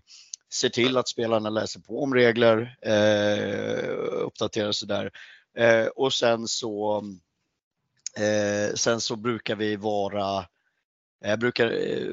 Se 0.49 0.69
till 0.69 0.97
att 0.97 1.07
spelarna 1.07 1.49
läser 1.49 1.79
på 1.79 2.03
om 2.03 2.13
regler, 2.13 2.77
eh, 2.81 3.89
uppdaterar 4.25 4.71
sig 4.71 4.87
där. 4.87 5.11
Eh, 5.57 5.85
och 5.85 6.13
sen 6.13 6.47
så, 6.47 7.03
eh, 8.17 8.75
sen 8.75 9.01
så 9.01 9.15
brukar 9.15 9.55
vi 9.55 9.75
vara 9.75 10.45
jag 11.27 11.39
brukar, 11.39 11.71
eh, 11.71 12.07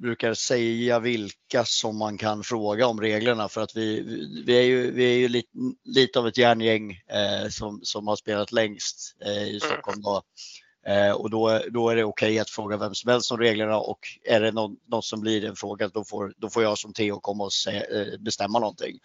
brukar 0.00 0.34
säga 0.34 1.00
vilka 1.00 1.64
som 1.64 1.98
man 1.98 2.18
kan 2.18 2.44
fråga 2.44 2.86
om 2.86 3.00
reglerna 3.00 3.48
för 3.48 3.60
att 3.60 3.76
vi, 3.76 4.02
vi 4.46 4.58
är 4.58 4.62
ju, 4.62 4.90
vi 4.90 5.04
är 5.04 5.18
ju 5.18 5.28
lite, 5.28 5.48
lite 5.84 6.18
av 6.18 6.28
ett 6.28 6.38
järngäng 6.38 6.90
eh, 6.90 7.48
som, 7.48 7.80
som 7.82 8.06
har 8.06 8.16
spelat 8.16 8.52
längst 8.52 9.16
eh, 9.24 9.42
i 9.42 9.48
mm. 9.48 9.60
Stockholm. 9.60 10.02
Då. 10.02 10.22
Eh, 10.86 11.12
och 11.12 11.30
då, 11.30 11.60
då 11.70 11.88
är 11.88 11.96
det 11.96 12.04
okej 12.04 12.28
okay 12.28 12.38
att 12.38 12.50
fråga 12.50 12.76
vem 12.76 12.94
som 12.94 13.10
helst 13.10 13.32
om 13.32 13.38
reglerna 13.38 13.78
och 13.78 13.98
är 14.24 14.40
det 14.40 14.52
någon, 14.52 14.76
något 14.86 15.04
som 15.04 15.20
blir 15.20 15.44
en 15.44 15.56
fråga 15.56 15.88
då 15.88 16.04
får, 16.04 16.34
då 16.36 16.50
får 16.50 16.62
jag 16.62 16.78
som 16.78 16.92
Theo 16.92 17.20
komma 17.20 17.44
och 17.44 17.52
säga, 17.52 17.82
eh, 17.82 18.18
bestämma 18.18 18.58
någonting. 18.58 18.98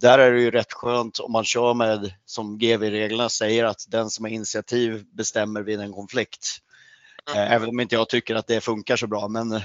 Där 0.00 0.18
är 0.18 0.32
det 0.32 0.40
ju 0.40 0.50
rätt 0.50 0.72
skönt 0.72 1.18
om 1.18 1.32
man 1.32 1.44
kör 1.44 1.74
med, 1.74 2.14
som 2.24 2.58
GV-reglerna 2.58 3.28
säger, 3.28 3.64
att 3.64 3.84
den 3.88 4.10
som 4.10 4.24
har 4.24 4.30
initiativ 4.30 5.04
bestämmer 5.12 5.62
vid 5.62 5.80
en 5.80 5.92
konflikt. 5.92 6.58
Mm. 7.30 7.52
Även 7.52 7.68
om 7.68 7.80
inte 7.80 7.94
jag 7.94 8.08
tycker 8.08 8.34
att 8.34 8.46
det 8.46 8.60
funkar 8.60 8.96
så 8.96 9.06
bra. 9.06 9.28
Men, 9.28 9.60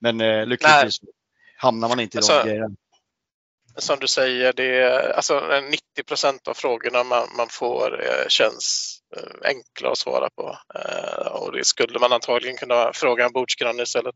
men 0.00 0.20
eh, 0.20 0.46
lyckligtvis 0.46 1.02
Nej. 1.02 1.12
hamnar 1.56 1.88
man 1.88 2.00
inte 2.00 2.16
i 2.16 2.18
alltså, 2.18 2.38
de 2.38 2.48
grejerna. 2.48 2.76
Som 3.76 3.98
du 3.98 4.06
säger, 4.06 4.52
det 4.52 4.80
är, 4.80 5.10
alltså 5.10 5.60
90 5.70 5.80
procent 6.06 6.48
av 6.48 6.54
frågorna 6.54 7.04
man, 7.04 7.28
man 7.36 7.48
får 7.50 8.04
eh, 8.04 8.28
känns 8.28 8.94
enkla 9.44 9.90
att 9.90 9.98
svara 9.98 10.28
på. 10.30 10.58
Och 11.30 11.52
det 11.52 11.66
skulle 11.66 11.98
man 11.98 12.12
antagligen 12.12 12.56
kunna 12.56 12.92
fråga 12.92 13.24
en 13.24 13.32
bordsgranne 13.32 13.82
istället. 13.82 14.14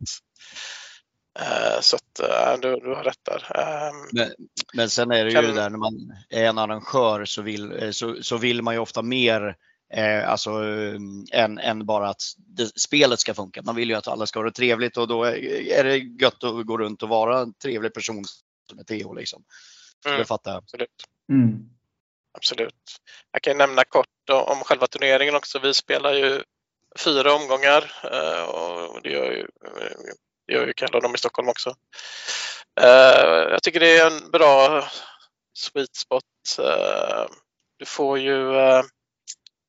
Så 1.81 1.97
att 1.97 2.61
du, 2.63 2.77
du 2.77 2.95
har 2.95 3.05
rätt 3.05 3.25
där. 3.25 3.61
Ehm, 3.61 4.09
men, 4.13 4.31
men 4.75 4.91
sen 4.91 5.11
är 5.11 5.25
det 5.25 5.31
ju 5.31 5.37
kan... 5.37 5.55
där 5.55 5.71
när 5.71 5.79
man 5.79 5.95
är 6.31 6.45
en 6.45 6.59
arrangör 6.59 7.25
så 7.25 7.43
vill, 7.43 7.95
så, 7.95 8.23
så 8.23 8.37
vill 8.37 8.63
man 8.63 8.75
ju 8.75 8.81
ofta 8.81 9.03
mer 9.03 9.57
Eh, 9.93 10.29
alltså 10.29 10.51
än, 11.33 11.59
än 11.59 11.87
bara 11.87 12.09
att 12.09 12.23
det, 12.37 12.81
spelet 12.81 13.21
ska 13.21 13.35
funka. 13.35 13.63
Man 13.63 13.77
vill 13.77 13.91
ju 13.91 13.97
att 13.97 14.09
alla 14.09 14.27
ska 14.27 14.39
ha 14.39 14.45
det 14.45 14.53
trevligt 14.53 14.97
och 14.97 15.09
då 15.09 15.25
är 15.25 15.85
det 15.85 15.97
gött 15.97 16.45
att 16.45 16.67
gå 16.67 16.79
runt 16.79 17.03
och 17.03 17.09
vara 17.09 17.41
en 17.41 17.55
trevlig 17.55 17.95
person 17.95 18.25
som 18.71 18.79
är 18.79 18.85
Theo. 18.85 19.13
Liksom. 19.13 19.45
Mm. 20.07 20.19
Det 20.19 20.25
fattar 20.25 20.51
jag. 20.51 20.59
Absolut. 20.59 21.05
Mm. 21.31 21.69
Absolut. 22.33 23.01
Jag 23.33 23.43
kan 23.43 23.59
nämna 23.59 23.85
kort 23.85 24.31
om 24.31 24.57
själva 24.65 24.87
turneringen 24.87 25.35
också. 25.35 25.59
Vi 25.59 25.75
spelar 25.75 26.13
ju 26.13 26.43
fyra 26.99 27.35
omgångar 27.35 27.93
eh, 28.13 28.43
och 28.43 29.03
det 29.03 29.11
gör 29.11 29.33
ju, 29.33 29.47
det 30.47 30.53
gör 30.53 30.67
ju 30.67 30.73
Kalle 30.73 30.97
och 30.97 31.03
de 31.03 31.15
i 31.15 31.19
Stockholm 31.19 31.49
också. 31.49 31.75
Eh, 32.81 33.51
jag 33.51 33.63
tycker 33.63 33.81
det 33.81 33.99
är 33.99 34.07
en 34.07 34.31
bra 34.31 34.85
sweet 35.55 35.97
spot. 35.97 36.25
Eh, 36.59 37.27
du 37.79 37.85
får 37.85 38.19
ju 38.19 38.53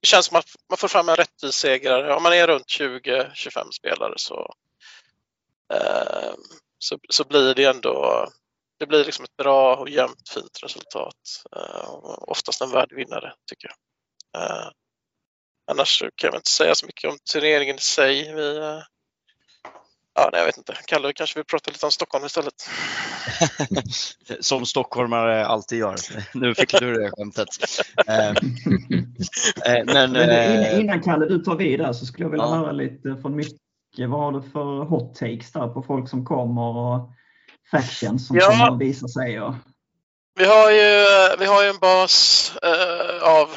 det 0.04 0.08
känns 0.08 0.26
som 0.26 0.38
att 0.38 0.56
man 0.70 0.78
får 0.78 0.88
fram 0.88 1.10
en 1.10 1.16
rättvis 1.16 1.56
segrare. 1.56 2.16
Om 2.16 2.24
man 2.24 2.34
är 2.34 2.48
runt 2.48 2.68
20-25 2.68 3.72
spelare 3.72 4.14
så, 4.16 4.54
eh, 5.74 6.34
så, 6.78 7.00
så, 7.10 7.24
blir 7.24 7.56
det 7.56 7.66
ändå 7.66 8.28
det 8.80 8.86
blir 8.88 9.06
liksom 9.06 9.26
ett 9.26 9.38
bra 9.38 9.76
och 9.76 9.90
jämnt 9.90 10.30
fint 10.30 10.64
resultat. 10.64 11.44
Eh, 11.56 11.90
oftast 12.22 12.62
en 12.62 12.72
värd 12.72 12.94
vinnare 12.94 13.34
tycker 13.50 13.68
jag. 13.68 14.42
Eh, 14.42 14.70
annars 15.72 16.00
kan 16.00 16.28
jag 16.28 16.36
inte 16.36 16.50
säga 16.50 16.76
så 16.76 16.86
mycket 16.86 17.12
om 17.12 17.18
turneringen 17.34 17.76
i 17.76 17.80
sig. 17.80 18.36
Vi, 18.36 18.58
eh, 18.58 18.80
Ja, 20.16 20.30
nej, 20.32 20.42
jag 20.42 20.46
vet 20.46 20.58
inte. 20.58 20.74
Kalle, 20.88 21.14
kanske 21.14 21.40
vill 21.40 21.46
prata 21.46 21.72
lite 21.72 21.86
om 21.86 21.92
Stockholm 21.92 22.26
istället. 22.26 22.70
Som 24.40 24.66
stockholmare 24.66 25.46
alltid 25.46 25.80
gör. 25.80 25.96
Nu 26.34 26.56
fick 26.56 26.80
du 26.80 26.94
det 26.94 27.12
skämtet. 27.12 27.48
Ehm, 28.08 28.36
eh, 29.66 29.86
men, 29.86 30.12
Men 30.12 30.30
eh, 30.30 30.80
innan 30.80 31.02
Kalle 31.02 31.26
du 31.26 31.40
tar 31.40 31.56
vid 31.56 31.80
där 31.80 31.94
så 31.94 32.06
skulle 32.06 32.26
jag 32.26 32.32
vilja 32.32 32.46
ja. 32.46 32.56
höra 32.56 32.72
lite 32.72 33.18
från 33.22 33.36
Micke. 33.36 33.58
Vad 33.98 34.20
har 34.20 34.32
du 34.32 34.42
för 34.42 34.86
hot 34.86 35.16
takes 35.16 35.52
där 35.52 35.68
på 35.68 35.84
folk 35.84 36.10
som 36.10 36.26
kommer 36.26 36.78
och 36.78 37.12
factions 37.72 38.28
som 38.28 38.38
ja. 38.38 38.50
kommer 38.50 38.72
att 38.72 38.82
visa 38.82 39.08
sig? 39.08 39.42
Och... 39.42 39.54
Vi 40.40 40.46
har 40.46 40.72
ju, 40.72 41.06
vi 41.40 41.46
har 41.46 41.64
ju 41.64 41.70
en 41.70 41.80
bas 41.80 42.54
eh, 42.64 43.30
av 43.30 43.50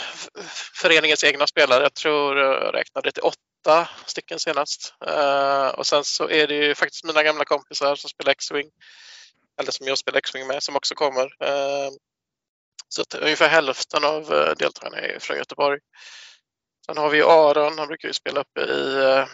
föreningens 0.75 1.25
egna 1.25 1.47
spelare. 1.47 1.83
Jag 1.83 1.95
tror 1.95 2.39
jag 2.39 2.75
räknade 2.75 3.13
till 3.13 3.23
åtta 3.67 3.89
stycken 4.07 4.39
senast. 4.39 4.95
Uh, 5.09 5.69
och 5.69 5.87
sen 5.87 6.05
så 6.05 6.31
är 6.31 6.47
det 6.47 6.55
ju 6.55 6.75
faktiskt 6.75 7.05
mina 7.05 7.23
gamla 7.23 7.45
kompisar 7.45 7.97
som 7.97 8.11
spelar 8.11 8.33
X-Wing, 8.33 8.71
eller 9.61 9.73
som 9.73 9.87
jag 9.87 9.99
spelar 9.99 10.19
X-Wing 10.19 10.47
med, 10.47 10.62
som 10.62 10.77
också 10.77 10.95
kommer. 10.95 11.25
Uh, 11.25 11.91
så 12.89 13.03
att 13.03 13.14
ungefär 13.14 13.49
hälften 13.49 14.05
av 14.05 14.33
uh, 14.33 14.55
deltagarna 14.59 14.99
är 14.99 15.19
från 15.19 15.37
Göteborg. 15.37 15.81
Sen 16.87 16.97
har 16.97 17.11
vi 17.11 17.23
Aron, 17.23 17.79
han 17.79 17.89
brukar 17.89 18.09
ju 18.09 18.14
spela 18.14 18.41
uppe 18.41 18.61
i 18.61 19.27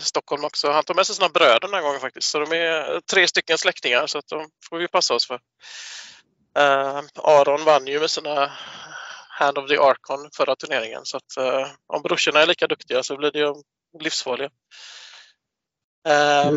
Stockholm 0.00 0.44
också. 0.44 0.70
Han 0.70 0.84
tog 0.84 0.96
med 0.96 1.06
sig 1.06 1.16
sina 1.16 1.28
bröder 1.28 1.60
den 1.60 1.74
här 1.74 1.82
gången 1.82 2.00
faktiskt. 2.00 2.30
Så 2.30 2.38
de 2.38 2.52
är 2.52 3.00
tre 3.00 3.28
stycken 3.28 3.58
släktingar 3.58 4.06
så 4.06 4.18
att 4.18 4.28
de 4.28 4.50
får 4.68 4.78
vi 4.78 4.88
passa 4.88 5.14
oss 5.14 5.26
för. 5.26 5.40
Uh, 6.58 7.02
Aron 7.14 7.64
vann 7.64 7.86
ju 7.86 8.00
med 8.00 8.10
sina 8.10 8.52
Hand 9.38 9.58
of 9.58 9.68
the 9.68 9.78
Archon 9.78 10.30
förra 10.36 10.56
turneringen 10.56 11.00
så 11.04 11.16
att 11.16 11.38
uh, 11.38 11.66
om 11.86 12.02
brorsorna 12.02 12.40
är 12.40 12.46
lika 12.46 12.66
duktiga 12.66 13.02
så 13.02 13.16
blir 13.16 13.30
det 13.30 13.38
ju 13.38 13.54
livsfarliga. 14.00 14.50
Uh, 16.08 16.52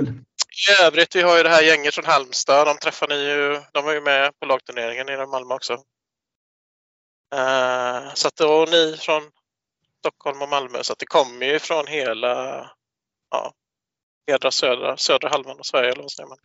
I 0.69 0.83
övrigt, 0.83 1.15
vi 1.15 1.21
har 1.21 1.37
ju 1.37 1.43
det 1.43 1.49
här 1.49 1.61
gänget 1.61 1.95
från 1.95 2.05
Halmstad. 2.05 2.67
De 2.67 2.77
träffar 2.77 3.07
ni 3.07 3.15
ju. 3.15 3.61
De 3.73 3.85
var 3.85 3.93
ju 3.93 4.01
med 4.01 4.39
på 4.39 4.45
lagturneringen 4.45 5.09
i 5.09 5.17
Malmö 5.17 5.55
också. 5.55 5.73
Uh, 7.35 8.13
så 8.13 8.27
att 8.27 8.35
då 8.35 8.65
ni 8.71 8.97
från 8.99 9.31
Stockholm 9.99 10.41
och 10.41 10.49
Malmö 10.49 10.83
så 10.83 10.93
att 10.93 10.99
det 10.99 11.05
kommer 11.05 11.45
ju 11.45 11.59
från 11.59 11.87
hela 11.87 12.65
ja, 13.29 13.53
södra, 14.51 14.97
södra 14.97 15.29
halvan 15.29 15.59
av 15.59 15.63
Sverige. 15.63 15.91
Eller 15.91 16.01
vad 16.01 16.11
säger 16.11 16.29
man? 16.29 16.37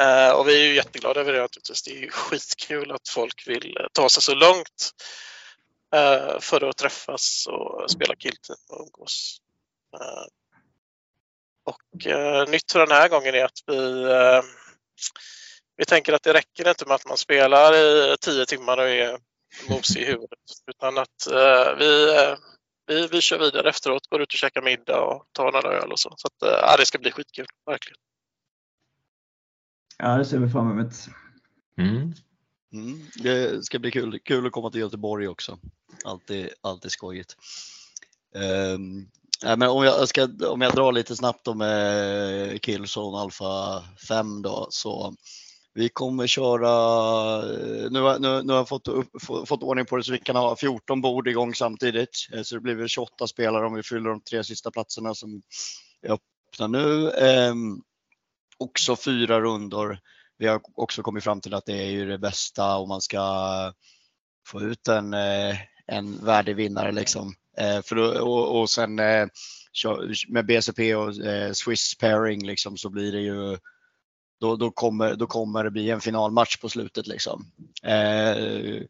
Eh, 0.00 0.30
och 0.30 0.48
vi 0.48 0.60
är 0.60 0.66
ju 0.68 0.74
jätteglada 0.74 1.20
över 1.20 1.32
det 1.32 1.40
naturligtvis. 1.40 1.82
Det 1.82 1.90
är 1.90 2.00
ju 2.00 2.10
skitkul 2.10 2.90
att 2.90 3.08
folk 3.08 3.44
vill 3.46 3.76
eh, 3.76 3.86
ta 3.92 4.08
sig 4.08 4.22
så 4.22 4.34
långt 4.34 4.90
eh, 5.94 6.40
för 6.40 6.68
att 6.68 6.76
träffas 6.76 7.46
och 7.50 7.90
spela 7.90 8.16
killteam 8.16 8.58
och 8.68 8.80
umgås. 8.80 9.36
Uh, 9.96 10.26
och 11.64 12.06
nytt 12.48 12.72
för 12.72 12.78
den 12.78 12.90
här 12.90 13.08
gången 13.08 13.34
är 13.34 13.44
att 13.44 13.58
vi 13.66 14.06
vi 15.80 15.84
tänker 15.84 16.12
att 16.12 16.22
det 16.22 16.32
räcker 16.32 16.68
inte 16.68 16.86
med 16.86 16.94
att 16.94 17.06
man 17.06 17.16
spelar 17.16 17.74
i 17.74 18.16
tio 18.20 18.46
timmar 18.46 18.78
och 18.78 18.88
är 18.88 19.18
mosig 19.68 20.02
i 20.02 20.04
huvudet. 20.04 20.38
Utan 20.66 20.98
att 20.98 21.26
eh, 21.32 21.76
vi, 21.78 22.14
vi, 22.86 23.06
vi 23.06 23.20
kör 23.20 23.38
vidare 23.38 23.68
efteråt, 23.68 24.06
går 24.06 24.22
ut 24.22 24.32
och 24.32 24.38
käkar 24.38 24.62
middag 24.62 25.00
och 25.00 25.26
tar 25.32 25.52
några 25.52 25.72
öl 25.72 25.92
och 25.92 25.98
så. 25.98 26.14
Så 26.16 26.26
att, 26.26 26.42
eh, 26.42 26.76
det 26.76 26.86
ska 26.86 26.98
bli 26.98 27.12
skitkul, 27.12 27.46
verkligen. 27.66 27.96
Ja, 30.02 30.18
det 30.18 30.24
ser 30.24 30.38
vi 30.38 30.48
fram 30.48 30.70
emot. 30.70 30.94
Mm. 31.78 32.12
Mm, 32.72 33.00
det 33.16 33.64
ska 33.64 33.78
bli 33.78 33.90
kul, 33.90 34.18
kul 34.18 34.46
att 34.46 34.52
komma 34.52 34.70
till 34.70 34.80
Göteborg 34.80 35.28
också. 35.28 35.58
Alltid, 36.04 36.48
alltid 36.60 36.90
skojigt. 36.90 37.36
Um, 38.74 39.08
ja, 39.42 39.56
men 39.56 39.68
om, 39.68 39.84
jag 39.84 40.08
ska, 40.08 40.28
om 40.48 40.60
jag 40.60 40.74
drar 40.74 40.92
lite 40.92 41.16
snabbt 41.16 41.48
om 41.48 41.60
eh, 41.60 42.58
Killzone 42.58 43.18
Alpha 43.18 43.82
5 44.08 44.42
då 44.42 44.66
så 44.70 45.14
vi 45.74 45.88
kommer 45.88 46.26
köra, 46.26 47.42
nu, 47.90 48.18
nu, 48.18 48.42
nu 48.42 48.52
har 48.52 48.56
jag 48.56 48.68
fått, 48.68 48.88
upp, 48.88 49.08
fått 49.46 49.62
ordning 49.62 49.86
på 49.86 49.96
det 49.96 50.04
så 50.04 50.12
vi 50.12 50.18
kan 50.18 50.36
ha 50.36 50.56
14 50.56 51.00
bord 51.00 51.28
igång 51.28 51.54
samtidigt. 51.54 52.28
Eh, 52.32 52.42
så 52.42 52.54
det 52.54 52.60
blir 52.60 52.74
väl 52.74 52.88
28 52.88 53.26
spelare 53.26 53.66
om 53.66 53.74
vi 53.74 53.82
fyller 53.82 54.10
de 54.10 54.20
tre 54.20 54.44
sista 54.44 54.70
platserna 54.70 55.14
som 55.14 55.42
är 56.02 56.12
öppna 56.12 56.66
nu. 56.66 57.10
Eh, 57.10 57.54
också 58.60 58.96
fyra 58.96 59.40
rundor. 59.40 59.98
Vi 60.38 60.46
har 60.46 60.60
också 60.74 61.02
kommit 61.02 61.24
fram 61.24 61.40
till 61.40 61.54
att 61.54 61.66
det 61.66 61.78
är 61.78 61.90
ju 61.90 62.08
det 62.08 62.18
bästa 62.18 62.76
om 62.76 62.88
man 62.88 63.00
ska 63.00 63.22
få 64.46 64.60
ut 64.60 64.88
en, 64.88 65.14
eh, 65.14 65.56
en 65.86 66.24
värdig 66.24 66.56
vinnare 66.56 66.92
liksom. 66.92 67.34
Eh, 67.58 67.82
för 67.82 67.96
då, 67.96 68.20
och, 68.20 68.60
och 68.60 68.70
sen 68.70 68.98
eh, 68.98 69.26
med 70.28 70.46
BCP 70.46 70.94
och 70.94 71.14
Swiss 71.56 71.98
pairing 71.98 72.46
liksom 72.46 72.76
så 72.76 72.90
blir 72.90 73.12
det 73.12 73.20
ju 73.20 73.58
då, 74.40 74.56
då, 74.56 74.70
kommer, 74.70 75.14
då 75.14 75.26
kommer 75.26 75.64
det 75.64 75.70
bli 75.70 75.90
en 75.90 76.00
finalmatch 76.00 76.56
på 76.56 76.68
slutet. 76.68 77.06
Liksom. 77.06 77.44
Eh, 77.82 78.82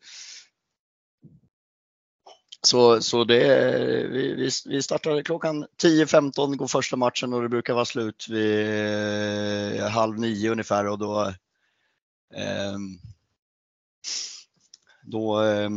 så, 2.62 3.02
så 3.02 3.24
det, 3.24 3.68
vi, 4.08 4.50
vi 4.66 4.82
startar 4.82 5.22
klockan 5.22 5.66
10.15 5.82 6.56
går 6.56 6.66
första 6.66 6.96
matchen 6.96 7.32
och 7.32 7.42
det 7.42 7.48
brukar 7.48 7.74
vara 7.74 7.84
slut 7.84 8.26
vid 8.28 9.80
eh, 9.80 9.88
halv 9.88 10.18
nio 10.18 10.50
ungefär 10.50 10.86
och 10.86 10.98
då 10.98 11.22
eh, 12.34 12.78
då 15.02 15.42
eh, 15.42 15.70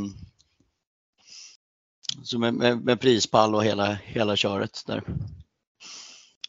så 2.24 2.40
med, 2.40 2.54
med, 2.54 2.86
med, 2.86 3.00
prispall 3.00 3.56
och 3.56 3.64
hela, 3.64 3.94
hela 3.94 4.36
köret 4.36 4.84
där. 4.88 5.04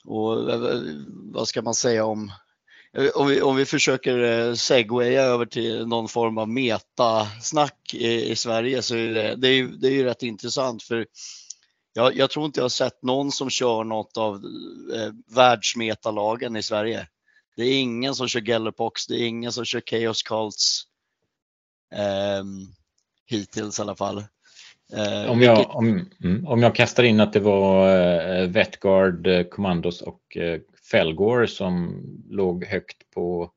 Och 0.04 0.50
eh, 0.50 0.80
vad 1.08 1.48
ska 1.48 1.62
man 1.62 1.74
säga 1.74 2.04
om 2.04 2.32
om 3.14 3.26
vi, 3.26 3.42
om 3.42 3.56
vi 3.56 3.64
försöker 3.64 4.18
eh, 4.22 4.54
segwaya 4.54 5.22
över 5.22 5.46
till 5.46 5.86
någon 5.86 6.08
form 6.08 6.38
av 6.38 6.48
metasnack 6.48 7.94
i, 7.94 8.30
i 8.30 8.36
Sverige 8.36 8.82
så 8.82 8.96
är 8.96 9.14
det, 9.14 9.36
det, 9.36 9.48
är, 9.48 9.64
det 9.64 9.88
är 9.88 9.92
ju 9.92 10.04
rätt 10.04 10.22
intressant 10.22 10.82
för 10.82 11.06
jag, 11.92 12.16
jag, 12.16 12.30
tror 12.30 12.46
inte 12.46 12.60
jag 12.60 12.64
har 12.64 12.68
sett 12.68 13.02
någon 13.02 13.32
som 13.32 13.50
kör 13.50 13.84
något 13.84 14.16
av 14.16 14.34
eh, 14.94 15.34
världsmetalagen 15.36 16.56
i 16.56 16.62
Sverige. 16.62 17.06
Det 17.56 17.62
är 17.62 17.80
ingen 17.80 18.14
som 18.14 18.28
kör 18.28 18.40
Gellerpox, 18.40 19.06
det 19.06 19.14
är 19.14 19.26
ingen 19.26 19.52
som 19.52 19.64
kör 19.64 19.82
Chaos 19.90 20.22
Cults 20.22 20.82
eh, 21.94 22.44
hittills 23.26 23.78
i 23.78 23.82
alla 23.82 23.96
fall. 23.96 24.24
Eh, 24.92 25.30
om, 25.30 25.42
jag, 25.42 25.76
om, 25.76 26.08
mm, 26.24 26.46
om 26.46 26.62
jag 26.62 26.74
kastar 26.74 27.02
in 27.02 27.20
att 27.20 27.32
det 27.32 27.40
var 27.40 27.96
eh, 27.96 28.48
Vetgard, 28.48 29.26
eh, 29.26 29.42
Commandos 29.42 30.02
och 30.02 30.36
eh, 30.36 30.60
Felgore 30.90 31.48
som 31.48 32.02
låg 32.28 32.64
högt 32.64 33.10
på 33.10 33.52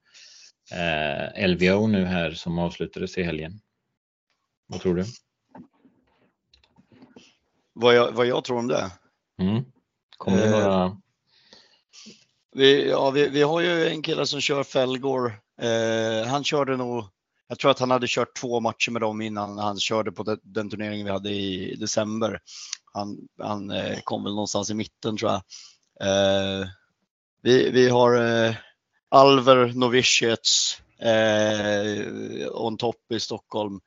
eh, 0.71 1.47
LVO 1.47 1.87
nu 1.87 2.05
här 2.05 2.31
som 2.31 2.59
avslutades 2.59 3.17
i 3.17 3.23
helgen. 3.23 3.61
Vad 4.67 4.81
tror 4.81 4.95
du? 4.95 5.05
Vad 7.73 7.95
jag, 7.95 8.11
vad 8.11 8.25
jag 8.25 8.43
tror 8.43 8.57
om 8.57 8.67
det? 8.67 8.91
Mm. 9.39 9.63
Kommer 10.17 10.37
det 10.37 10.49
några? 10.49 10.85
Eh, 10.85 10.93
vi, 12.51 12.89
ja, 12.89 13.09
vi, 13.09 13.29
vi 13.29 13.41
har 13.41 13.61
ju 13.61 13.87
en 13.87 14.01
kille 14.01 14.25
som 14.25 14.41
kör 14.41 14.63
Felgore. 14.63 15.33
Eh, 15.61 16.27
han 16.27 16.43
körde 16.43 16.77
nog, 16.77 17.05
jag 17.47 17.59
tror 17.59 17.71
att 17.71 17.79
han 17.79 17.91
hade 17.91 18.07
kört 18.09 18.37
två 18.37 18.59
matcher 18.59 18.91
med 18.91 19.01
dem 19.01 19.21
innan 19.21 19.57
han 19.57 19.79
körde 19.79 20.11
på 20.11 20.37
den, 20.43 20.69
turneringen 20.69 21.05
vi 21.05 21.11
hade 21.11 21.29
i 21.29 21.75
december. 21.75 22.39
Han, 22.93 23.17
han 23.41 23.71
eh, 23.71 23.99
kom 24.03 24.23
väl 24.23 24.33
någonstans 24.33 24.69
i 24.69 24.73
mitten 24.73 25.17
tror 25.17 25.31
jag. 25.31 25.41
Eh, 26.01 26.67
vi, 27.41 27.69
vi 27.69 27.89
har 27.89 28.45
eh, 28.45 28.55
Alver 29.09 29.71
Noviciets 29.75 30.81
eh, 30.99 32.51
on 32.51 32.77
top 32.77 33.11
i 33.13 33.19
Stockholm. 33.19 33.79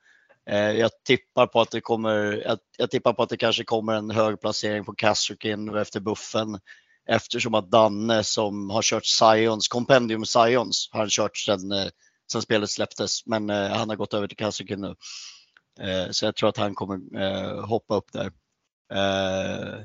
Eh, 0.49 0.71
jag 0.71 0.91
tippar 1.05 1.47
på 1.47 1.61
att 1.61 1.71
det 1.71 1.81
kommer, 1.81 2.43
jag, 2.45 2.57
jag, 2.77 2.91
tippar 2.91 3.13
på 3.13 3.23
att 3.23 3.29
det 3.29 3.37
kanske 3.37 3.63
kommer 3.63 3.93
en 3.93 4.11
hög 4.11 4.41
placering 4.41 4.85
på 4.85 4.93
Kastrukin 4.93 5.75
efter 5.75 5.99
buffen 5.99 6.59
eftersom 7.07 7.53
att 7.53 7.71
Danne 7.71 8.23
som 8.23 8.69
har 8.69 8.81
kört 8.81 9.05
science, 9.05 9.67
Compendium 9.69 10.25
science 10.25 10.89
har 10.91 10.99
han 10.99 11.09
kört 11.09 11.37
sedan, 11.37 11.71
eh, 11.71 11.87
sedan 12.31 12.41
spelet 12.41 12.69
släpptes 12.69 13.25
men 13.25 13.49
eh, 13.49 13.69
han 13.69 13.89
har 13.89 13.95
gått 13.95 14.13
över 14.13 14.27
till 14.27 14.37
Kastrukin 14.37 14.81
nu. 14.81 14.95
Eh, 15.79 16.11
så 16.11 16.25
jag 16.25 16.35
tror 16.35 16.49
att 16.49 16.57
han 16.57 16.75
kommer 16.75 17.21
eh, 17.21 17.65
hoppa 17.65 17.95
upp 17.95 18.11
där. 18.11 18.31
Eh, 18.93 19.79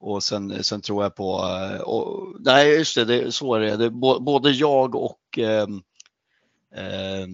och 0.00 0.22
sen, 0.22 0.64
sen 0.64 0.80
tror 0.80 1.02
jag 1.02 1.14
på, 1.14 1.38
eh, 1.38 1.80
och, 1.80 2.36
nej 2.40 2.78
just 2.78 2.94
det, 2.94 3.04
det, 3.04 3.32
så 3.32 3.54
är 3.54 3.60
det. 3.60 3.76
det 3.76 3.90
både 4.20 4.50
jag 4.50 4.94
och 4.94 5.38
eh, 5.38 5.66
eh, 6.74 7.26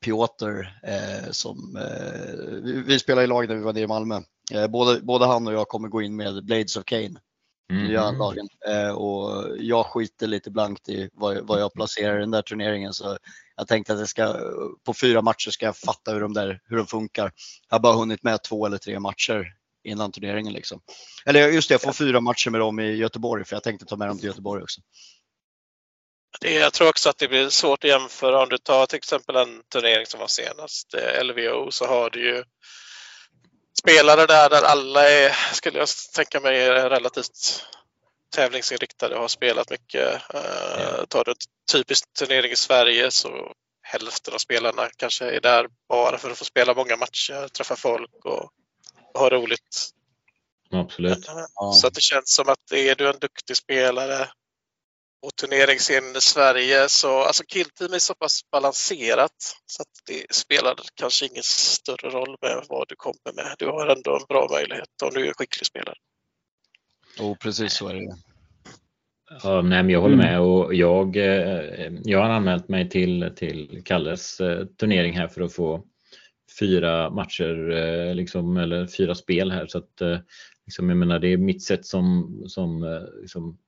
Piotr 0.00 0.60
eh, 0.82 1.30
som, 1.30 1.76
eh, 1.76 2.60
vi, 2.62 2.82
vi 2.86 2.98
spelade 2.98 3.24
i 3.24 3.26
lag 3.26 3.48
när 3.48 3.56
vi 3.56 3.62
var 3.62 3.72
nere 3.72 3.84
i 3.84 3.86
Malmö. 3.86 4.20
Eh, 4.52 4.66
både, 4.66 5.00
både 5.00 5.26
han 5.26 5.46
och 5.46 5.52
jag 5.52 5.68
kommer 5.68 5.88
gå 5.88 6.02
in 6.02 6.16
med 6.16 6.44
Blades 6.44 6.76
of 6.76 6.84
Cain. 6.84 7.18
Mm. 7.70 7.86
Nya 7.86 8.10
lagen. 8.10 8.48
och 8.94 9.46
jag 9.58 9.86
skiter 9.86 10.26
lite 10.26 10.50
blankt 10.50 10.88
i 10.88 11.10
vad, 11.12 11.46
vad 11.46 11.60
jag 11.60 11.72
placerar 11.72 12.16
i 12.16 12.20
den 12.20 12.30
där 12.30 12.42
turneringen 12.42 12.92
så 12.92 13.18
jag 13.56 13.68
tänkte 13.68 13.92
att 13.92 13.98
jag 13.98 14.08
ska, 14.08 14.36
på 14.84 14.94
fyra 14.94 15.22
matcher 15.22 15.50
ska 15.50 15.66
jag 15.66 15.76
fatta 15.76 16.12
hur 16.12 16.20
de, 16.20 16.34
där, 16.34 16.60
hur 16.64 16.76
de 16.76 16.86
funkar. 16.86 17.32
Jag 17.68 17.74
har 17.74 17.80
bara 17.80 17.96
hunnit 17.96 18.22
med 18.22 18.42
två 18.42 18.66
eller 18.66 18.78
tre 18.78 19.00
matcher 19.00 19.54
innan 19.84 20.12
turneringen. 20.12 20.52
Liksom. 20.52 20.80
Eller 21.26 21.48
just 21.48 21.68
det, 21.68 21.74
jag 21.74 21.82
får 21.82 21.92
fyra 21.92 22.20
matcher 22.20 22.50
med 22.50 22.60
dem 22.60 22.80
i 22.80 22.96
Göteborg 22.96 23.44
för 23.44 23.56
jag 23.56 23.62
tänkte 23.62 23.86
ta 23.86 23.96
med 23.96 24.08
dem 24.08 24.18
till 24.18 24.26
Göteborg 24.26 24.62
också. 24.62 24.80
Det, 26.40 26.54
jag 26.54 26.72
tror 26.72 26.88
också 26.88 27.10
att 27.10 27.18
det 27.18 27.28
blir 27.28 27.48
svårt 27.48 27.84
att 27.84 27.90
jämföra 27.90 28.42
om 28.42 28.48
du 28.48 28.58
tar 28.58 28.86
till 28.86 28.96
exempel 28.96 29.36
en 29.36 29.62
turnering 29.72 30.06
som 30.06 30.20
var 30.20 30.26
senast, 30.26 30.94
eh, 30.94 31.24
LVO, 31.24 31.70
så 31.70 31.86
har 31.86 32.10
du 32.10 32.26
ju 32.26 32.44
spelare 33.78 34.26
där, 34.26 34.50
där 34.50 34.62
alla 34.62 35.10
är, 35.10 35.54
skulle 35.54 35.78
jag 35.78 35.88
tänka 36.14 36.40
mig, 36.40 36.60
är 36.60 36.90
relativt 36.90 37.64
tävlingsinriktade 38.34 39.14
och 39.14 39.20
har 39.20 39.28
spelat 39.28 39.70
mycket. 39.70 40.22
Uh, 40.34 41.04
tar 41.08 41.24
du 41.24 41.30
en 41.30 41.36
typisk 41.72 42.04
turnering 42.18 42.52
i 42.52 42.56
Sverige 42.56 43.10
så 43.10 43.52
hälften 43.82 44.34
av 44.34 44.38
spelarna 44.38 44.88
kanske 44.96 45.30
är 45.30 45.40
där 45.40 45.66
bara 45.88 46.18
för 46.18 46.30
att 46.30 46.38
få 46.38 46.44
spela 46.44 46.74
många 46.74 46.96
matcher, 46.96 47.48
träffa 47.48 47.76
folk 47.76 48.24
och 48.24 48.50
ha 49.14 49.30
roligt. 49.30 49.90
Absolut. 50.70 51.24
Så 51.74 51.86
att 51.86 51.94
det 51.94 52.00
känns 52.00 52.34
som 52.34 52.48
att 52.48 52.72
är 52.72 52.94
du 52.94 53.08
en 53.08 53.18
duktig 53.20 53.56
spelare 53.56 54.28
och 55.22 55.36
turneringsscenen 55.36 56.16
i 56.16 56.20
Sverige 56.20 56.88
så 56.88 57.22
alltså 57.22 57.44
killteam 57.46 57.92
är 57.92 57.98
så 57.98 58.14
pass 58.14 58.40
balanserat 58.52 59.56
så 59.66 59.82
att 59.82 59.88
det 60.06 60.34
spelar 60.34 60.74
kanske 60.94 61.26
ingen 61.26 61.42
större 61.42 62.10
roll 62.10 62.36
med 62.42 62.64
vad 62.68 62.88
du 62.88 62.96
kommer 62.96 63.34
med. 63.34 63.54
Du 63.58 63.66
har 63.66 63.86
ändå 63.86 64.16
en 64.16 64.26
bra 64.28 64.48
möjlighet 64.50 65.02
om 65.02 65.10
du 65.14 65.28
är 65.28 65.32
skicklig 65.32 65.66
spelare. 65.66 65.96
Jo, 67.18 67.36
precis 67.40 67.72
så 67.72 67.88
är 67.88 67.94
det. 67.94 68.16
Ja, 69.42 69.62
nej, 69.62 69.82
men 69.82 69.90
jag 69.90 70.00
håller 70.00 70.16
med 70.16 70.40
och 70.40 70.74
jag, 70.74 71.16
eh, 71.16 71.92
jag 72.04 72.18
har 72.18 72.30
anmält 72.30 72.68
mig 72.68 72.88
till, 72.88 73.32
till 73.36 73.82
Kalles 73.84 74.40
eh, 74.40 74.66
turnering 74.66 75.12
här 75.16 75.28
för 75.28 75.42
att 75.42 75.54
få 75.54 75.84
fyra 76.58 77.10
matcher 77.10 77.70
eh, 77.70 78.14
liksom, 78.14 78.56
eller 78.56 78.86
fyra 78.86 79.14
spel 79.14 79.50
här 79.50 79.66
så 79.66 79.78
att 79.78 80.00
eh, 80.00 80.18
liksom, 80.66 80.88
jag 80.88 80.98
menar 80.98 81.18
det 81.18 81.28
är 81.28 81.36
mitt 81.36 81.62
sätt 81.62 81.86
som, 81.86 82.42
som 82.46 82.82
eh, 82.82 83.02
liksom, 83.20 83.58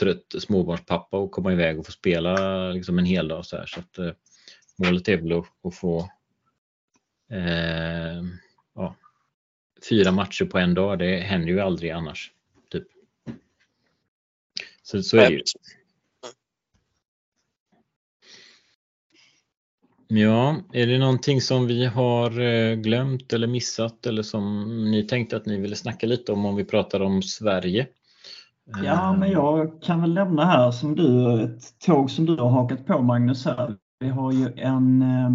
trött 0.00 0.34
småbarnspappa 0.38 1.18
att 1.18 1.30
komma 1.30 1.52
iväg 1.52 1.78
och 1.78 1.86
få 1.86 1.92
spela 1.92 2.68
liksom, 2.70 2.98
en 2.98 3.04
hel 3.04 3.28
dag 3.28 3.46
så 3.46 3.56
här 3.56 3.66
så 3.66 3.80
att 3.80 4.16
målet 4.78 5.08
är 5.08 5.16
väl 5.16 5.32
att, 5.32 5.46
att 5.62 5.74
få 5.74 6.10
eh, 7.30 8.22
ja, 8.74 8.96
fyra 9.88 10.12
matcher 10.12 10.44
på 10.44 10.58
en 10.58 10.74
dag. 10.74 10.98
Det 10.98 11.16
händer 11.16 11.48
ju 11.48 11.60
aldrig 11.60 11.90
annars. 11.90 12.32
Typ. 12.70 12.86
Så, 14.82 15.02
så 15.02 15.16
är 15.16 15.28
det 15.28 15.34
ju. 15.34 15.42
Ja, 20.08 20.56
är 20.72 20.86
det 20.86 20.98
någonting 20.98 21.40
som 21.40 21.66
vi 21.66 21.86
har 21.86 22.40
eh, 22.40 22.74
glömt 22.74 23.32
eller 23.32 23.46
missat 23.46 24.06
eller 24.06 24.22
som 24.22 24.64
ni 24.90 25.02
tänkte 25.02 25.36
att 25.36 25.46
ni 25.46 25.60
ville 25.60 25.76
snacka 25.76 26.06
lite 26.06 26.32
om 26.32 26.46
om 26.46 26.56
vi 26.56 26.64
pratar 26.64 27.00
om 27.00 27.22
Sverige? 27.22 27.86
Ja, 28.84 29.16
men 29.16 29.30
jag 29.30 29.82
kan 29.82 30.00
väl 30.00 30.14
nämna 30.14 30.44
här 30.44 30.70
som 30.70 30.96
du, 30.96 31.42
ett 31.42 31.78
tåg 31.78 32.10
som 32.10 32.26
du 32.26 32.36
har 32.36 32.50
hakat 32.50 32.86
på 32.86 33.02
Magnus 33.02 33.44
här. 33.44 33.76
Vi 34.00 34.08
har 34.08 34.32
ju 34.32 34.52
en 34.56 35.02
eh, 35.02 35.30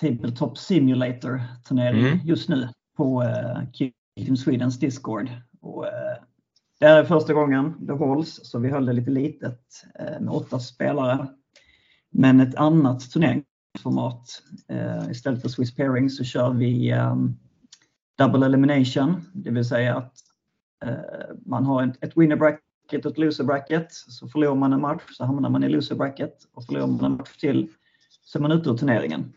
Tabletop 0.00 0.58
Simulator 0.58 1.42
turnering 1.68 2.06
mm. 2.06 2.18
just 2.24 2.48
nu 2.48 2.68
på 2.96 3.22
eh, 3.22 3.88
Team 4.16 4.36
Swedens 4.36 4.78
Discord. 4.78 5.30
Och, 5.60 5.86
eh, 5.86 6.16
det 6.80 6.86
här 6.86 6.98
är 6.98 7.04
första 7.04 7.32
gången 7.32 7.74
det 7.80 7.92
hålls, 7.92 8.40
så 8.42 8.58
vi 8.58 8.70
höll 8.70 8.86
det 8.86 8.92
lite 8.92 9.10
litet 9.10 9.84
eh, 9.98 10.20
med 10.20 10.28
åtta 10.34 10.58
spelare. 10.58 11.26
Men 12.10 12.40
ett 12.40 12.54
annat 12.54 13.10
turneringsformat. 13.10 13.51
Eh, 14.68 15.10
istället 15.10 15.42
för 15.42 15.48
Swiss 15.48 15.74
Pairing 15.74 16.10
så 16.10 16.24
kör 16.24 16.52
vi 16.52 16.90
ehm, 16.90 17.36
Double 18.18 18.46
Elimination, 18.46 19.20
det 19.32 19.50
vill 19.50 19.64
säga 19.64 19.96
att 19.96 20.14
eh, 20.84 21.36
man 21.46 21.64
har 21.64 21.92
ett, 22.00 22.16
winner 22.16 22.36
bracket 22.36 23.06
och 23.06 23.12
ett 23.12 23.18
loser 23.18 23.44
bracket. 23.44 23.92
Så 23.92 24.28
förlorar 24.28 24.54
man 24.54 24.72
en 24.72 24.80
match 24.80 25.02
så 25.10 25.24
hamnar 25.24 25.50
man 25.50 25.64
i 25.64 25.68
loser 25.68 25.94
bracket 25.94 26.34
och 26.54 26.64
förlorar 26.64 26.86
man 26.86 27.04
en 27.04 27.16
match 27.16 27.36
till 27.36 27.68
så 28.24 28.38
är 28.38 28.42
man 28.42 28.52
ute 28.52 28.70
ur 28.70 28.76
turneringen. 28.76 29.32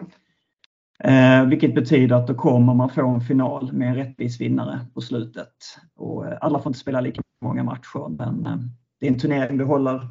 Eh, 0.99 1.45
vilket 1.45 1.75
betyder 1.75 2.15
att 2.15 2.27
då 2.27 2.33
kommer 2.33 2.73
man 2.73 2.89
få 2.89 3.07
en 3.07 3.21
final 3.21 3.73
med 3.73 3.89
en 3.89 3.95
rättvis 3.95 4.41
vinnare 4.41 4.79
på 4.93 5.01
slutet. 5.01 5.53
Och 5.95 6.27
eh, 6.27 6.37
alla 6.41 6.59
får 6.59 6.69
inte 6.69 6.79
spela 6.79 7.01
lika 7.01 7.21
många 7.41 7.63
matcher 7.63 8.09
men 8.09 8.45
eh, 8.45 8.57
det 8.99 9.07
är 9.07 9.11
en 9.11 9.19
turnering 9.19 9.57
vi 9.57 9.63
håller 9.63 10.09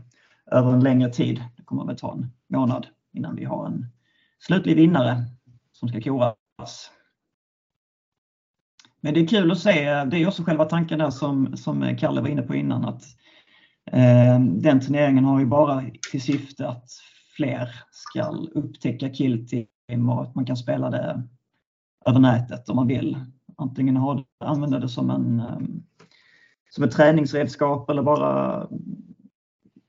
över 0.51 0.73
en 0.73 0.81
längre 0.81 1.11
tid. 1.11 1.45
Det 1.57 1.63
kommer 1.63 1.85
väl 1.85 1.97
ta 1.97 2.13
en 2.13 2.27
månad 2.49 2.87
innan 3.13 3.37
vi 3.37 3.45
har 3.45 3.67
en 3.67 3.87
slutlig 4.47 4.77
vinnare 4.77 5.25
som 5.73 5.89
ska 5.89 6.01
koras. 6.01 6.91
Men 9.01 9.15
det 9.15 9.21
är 9.21 9.27
kul 9.27 9.53
att 9.53 9.59
se, 9.59 10.05
det 10.05 10.17
är 10.17 10.29
också 10.29 10.43
själva 10.43 10.65
tanken 10.65 10.99
där 10.99 11.11
som, 11.11 11.57
som 11.57 11.97
Kalle 11.97 12.21
var 12.21 12.29
inne 12.29 12.43
på 12.43 12.55
innan 12.55 12.85
att 12.85 13.03
eh, 13.93 14.41
den 14.41 14.81
turneringen 14.81 15.25
har 15.25 15.41
ju 15.41 15.47
bara 15.47 15.85
till 16.11 16.23
syfte 16.23 16.69
att 16.69 16.91
fler 17.37 17.69
ska 17.91 18.27
upptäcka 18.55 19.15
Kilti 19.15 19.67
och 20.09 20.23
att 20.23 20.35
man 20.35 20.47
kan 20.47 20.57
spela 20.57 20.91
det 20.91 21.23
över 22.07 22.21
nätet 22.21 22.69
om 22.69 22.77
man 22.77 22.87
vill. 22.87 23.19
Antingen 23.57 23.97
ha, 23.97 24.25
använda 24.41 24.79
det 24.79 24.89
som, 24.89 25.11
en, 25.11 25.41
ehm, 25.41 25.83
som 26.71 26.85
ett 26.85 26.93
träningsredskap 26.93 27.91
eller 27.91 28.03
bara 28.03 28.69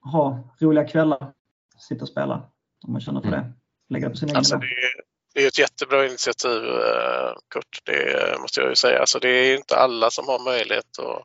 ha 0.01 0.39
roliga 0.59 0.87
kvällar, 0.87 1.33
sitta 1.77 2.01
och 2.01 2.09
spela 2.09 2.43
om 2.83 2.91
man 2.91 3.01
känner 3.01 3.21
för 3.21 3.31
det. 3.31 3.53
Lägga 3.89 4.09
på 4.09 4.15
sin 4.15 4.29
egen 4.29 4.37
alltså, 4.37 4.57
det, 4.57 4.65
är, 4.65 4.91
det 5.33 5.43
är 5.43 5.47
ett 5.47 5.59
jättebra 5.59 6.05
initiativ 6.05 6.63
eh, 6.63 7.33
Kurt, 7.53 7.79
det 7.85 8.37
måste 8.41 8.61
jag 8.61 8.69
ju 8.69 8.75
säga. 8.75 8.99
Alltså, 8.99 9.19
det 9.19 9.29
är 9.29 9.57
inte 9.57 9.75
alla 9.75 10.11
som 10.11 10.27
har 10.27 10.39
möjlighet 10.39 10.99
att 10.99 11.23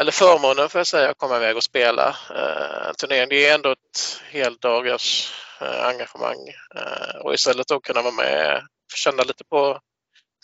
eller 0.00 0.12
förmånen 0.12 0.68
för 0.68 0.80
att 0.80 0.88
säga, 0.88 1.10
att 1.10 1.18
komma 1.18 1.36
iväg 1.36 1.56
och 1.56 1.62
spela 1.62 2.08
eh, 2.08 2.92
turnering. 2.92 3.28
Det 3.28 3.46
är 3.46 3.54
ändå 3.54 3.70
ett 3.70 4.22
heldagars 4.30 5.32
Eh, 5.60 5.86
engagemang 5.86 6.48
eh, 6.74 7.16
och 7.20 7.34
istället 7.34 7.68
då 7.68 7.80
kunna 7.80 8.02
vara 8.02 8.14
med 8.14 8.56
och 8.56 8.96
känna 8.96 9.22
lite 9.22 9.44
på 9.44 9.80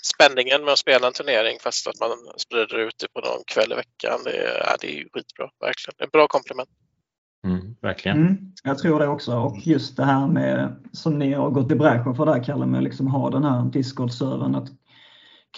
spänningen 0.02 0.64
med 0.64 0.72
att 0.72 0.78
spela 0.78 1.06
en 1.06 1.12
turnering 1.12 1.58
fast 1.60 1.86
att 1.86 2.00
man 2.00 2.10
sprider 2.36 2.78
ut 2.78 2.98
det 2.98 3.08
på 3.12 3.20
någon 3.20 3.44
kväll 3.46 3.72
i 3.72 3.74
veckan. 3.74 4.20
Det 4.24 4.30
är, 4.30 4.58
ja, 4.58 4.76
det 4.80 5.00
är 5.00 5.08
skitbra, 5.12 5.50
verkligen. 5.60 5.94
Det 5.98 6.02
är 6.02 6.06
ett 6.06 6.12
bra 6.12 6.28
komplement. 6.28 6.68
Verkligen. 7.82 8.18
Mm, 8.18 8.52
jag 8.64 8.78
tror 8.78 8.98
det 9.00 9.08
också 9.08 9.36
och 9.36 9.66
just 9.66 9.96
det 9.96 10.04
här 10.04 10.26
med 10.26 10.76
som 10.92 11.18
ni 11.18 11.32
har 11.32 11.50
gått 11.50 11.72
i 11.72 11.74
bräschen 11.74 12.14
för 12.14 12.26
där 12.26 12.44
Kalle 12.44 12.66
med 12.66 12.82
liksom 12.82 13.06
ha 13.06 13.30
den 13.30 13.44
här 13.44 13.64
Discord-servern 13.64 14.54
att 14.54 14.68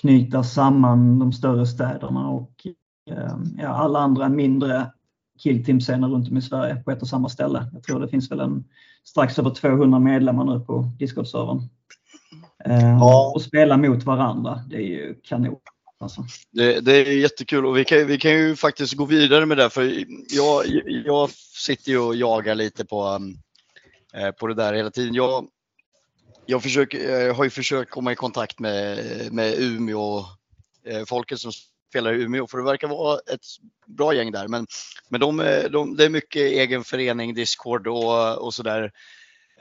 knyta 0.00 0.42
samman 0.42 1.18
de 1.18 1.32
större 1.32 1.66
städerna 1.66 2.28
och 2.28 2.66
eh, 3.10 3.36
ja, 3.58 3.68
alla 3.68 3.98
andra 3.98 4.28
mindre 4.28 4.86
killteam-scener 5.38 6.08
runt 6.08 6.30
om 6.30 6.36
i 6.36 6.42
Sverige 6.42 6.76
på 6.76 6.90
ett 6.90 7.02
och 7.02 7.08
samma 7.08 7.28
ställe. 7.28 7.70
Jag 7.72 7.82
tror 7.82 8.00
det 8.00 8.08
finns 8.08 8.30
väl 8.30 8.40
en 8.40 8.64
strax 9.04 9.38
över 9.38 9.50
200 9.50 9.98
medlemmar 9.98 10.44
nu 10.44 10.60
på 10.60 10.82
Discord-servern. 10.98 11.68
Eh, 12.64 12.90
ja. 12.90 13.32
Och 13.34 13.42
spela 13.42 13.76
mot 13.76 14.04
varandra, 14.04 14.60
det 14.70 14.76
är 14.76 14.86
ju 14.86 15.14
kanon. 15.22 15.56
Alltså. 16.02 16.24
Det, 16.50 16.80
det, 16.80 16.96
är 16.96 17.12
jättekul 17.12 17.66
och 17.66 17.76
vi 17.76 17.84
kan, 17.84 18.06
vi 18.06 18.18
kan 18.18 18.30
ju 18.30 18.56
faktiskt 18.56 18.94
gå 18.94 19.04
vidare 19.04 19.46
med 19.46 19.56
det 19.56 19.70
för 19.70 20.04
jag, 20.30 20.64
jag 20.86 21.30
sitter 21.56 21.90
ju 21.90 21.98
och 21.98 22.16
jagar 22.16 22.54
lite 22.54 22.84
på, 22.84 23.06
um, 23.08 23.38
eh, 24.14 24.30
på 24.30 24.46
det 24.46 24.54
där 24.54 24.74
hela 24.74 24.90
tiden. 24.90 25.14
Jag, 25.14 25.48
jag, 26.46 26.62
försöker, 26.62 27.20
jag 27.20 27.34
har 27.34 27.44
ju 27.44 27.50
försökt 27.50 27.90
komma 27.90 28.12
i 28.12 28.16
kontakt 28.16 28.58
med, 28.58 28.98
med 29.32 29.54
Umeå, 29.58 30.24
eh, 30.86 31.04
folket 31.06 31.40
som 31.40 31.52
spelar 31.88 32.12
i 32.12 32.22
Umeå 32.22 32.46
för 32.46 32.58
det 32.58 32.64
verkar 32.64 32.88
vara 32.88 33.18
ett 33.18 33.46
bra 33.86 34.14
gäng 34.14 34.32
där. 34.32 34.48
Men, 34.48 34.66
men 35.08 35.20
de, 35.20 35.40
eh, 35.40 35.64
de, 35.70 35.96
det 35.96 36.04
är 36.04 36.08
mycket 36.08 36.42
egen 36.42 36.84
förening, 36.84 37.34
Discord 37.34 37.86
och, 37.86 38.38
och 38.38 38.54
sådär. 38.54 38.92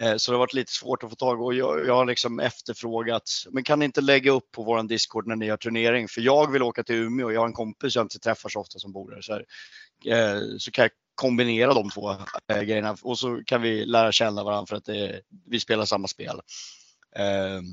Eh, 0.01 0.17
så 0.17 0.31
det 0.31 0.35
har 0.35 0.39
varit 0.39 0.53
lite 0.53 0.71
svårt 0.71 1.03
att 1.03 1.09
få 1.09 1.15
tag 1.15 1.41
och 1.41 1.53
jag, 1.53 1.87
jag 1.87 1.95
har 1.95 2.05
liksom 2.05 2.39
efterfrågat, 2.39 3.23
men 3.51 3.63
kan 3.63 3.79
ni 3.79 3.85
inte 3.85 4.01
lägga 4.01 4.31
upp 4.31 4.51
på 4.51 4.63
våran 4.63 4.87
Discord 4.87 5.27
när 5.27 5.35
ni 5.35 5.49
har 5.49 5.57
turnering? 5.57 6.07
För 6.07 6.21
jag 6.21 6.51
vill 6.51 6.63
åka 6.63 6.83
till 6.83 6.95
Umeå, 6.95 7.31
jag 7.31 7.41
har 7.41 7.47
en 7.47 7.53
kompis 7.53 7.95
jag 7.95 8.05
inte 8.05 8.19
träffar 8.19 8.49
så 8.49 8.59
ofta 8.59 8.79
som 8.79 8.91
bor 8.91 9.11
där. 9.11 9.21
Så, 9.21 9.33
här, 9.33 9.45
eh, 10.05 10.41
så 10.57 10.71
kan 10.71 10.83
jag 10.83 10.91
kombinera 11.15 11.73
de 11.73 11.89
två 11.89 12.11
eh, 12.47 12.61
grejerna 12.61 12.97
och 13.01 13.19
så 13.19 13.41
kan 13.45 13.61
vi 13.61 13.85
lära 13.85 14.11
känna 14.11 14.43
varandra 14.43 14.65
för 14.65 14.75
att 14.75 14.85
det, 14.85 15.21
vi 15.45 15.59
spelar 15.59 15.85
samma 15.85 16.07
spel. 16.07 16.41
Ehm, 17.15 17.63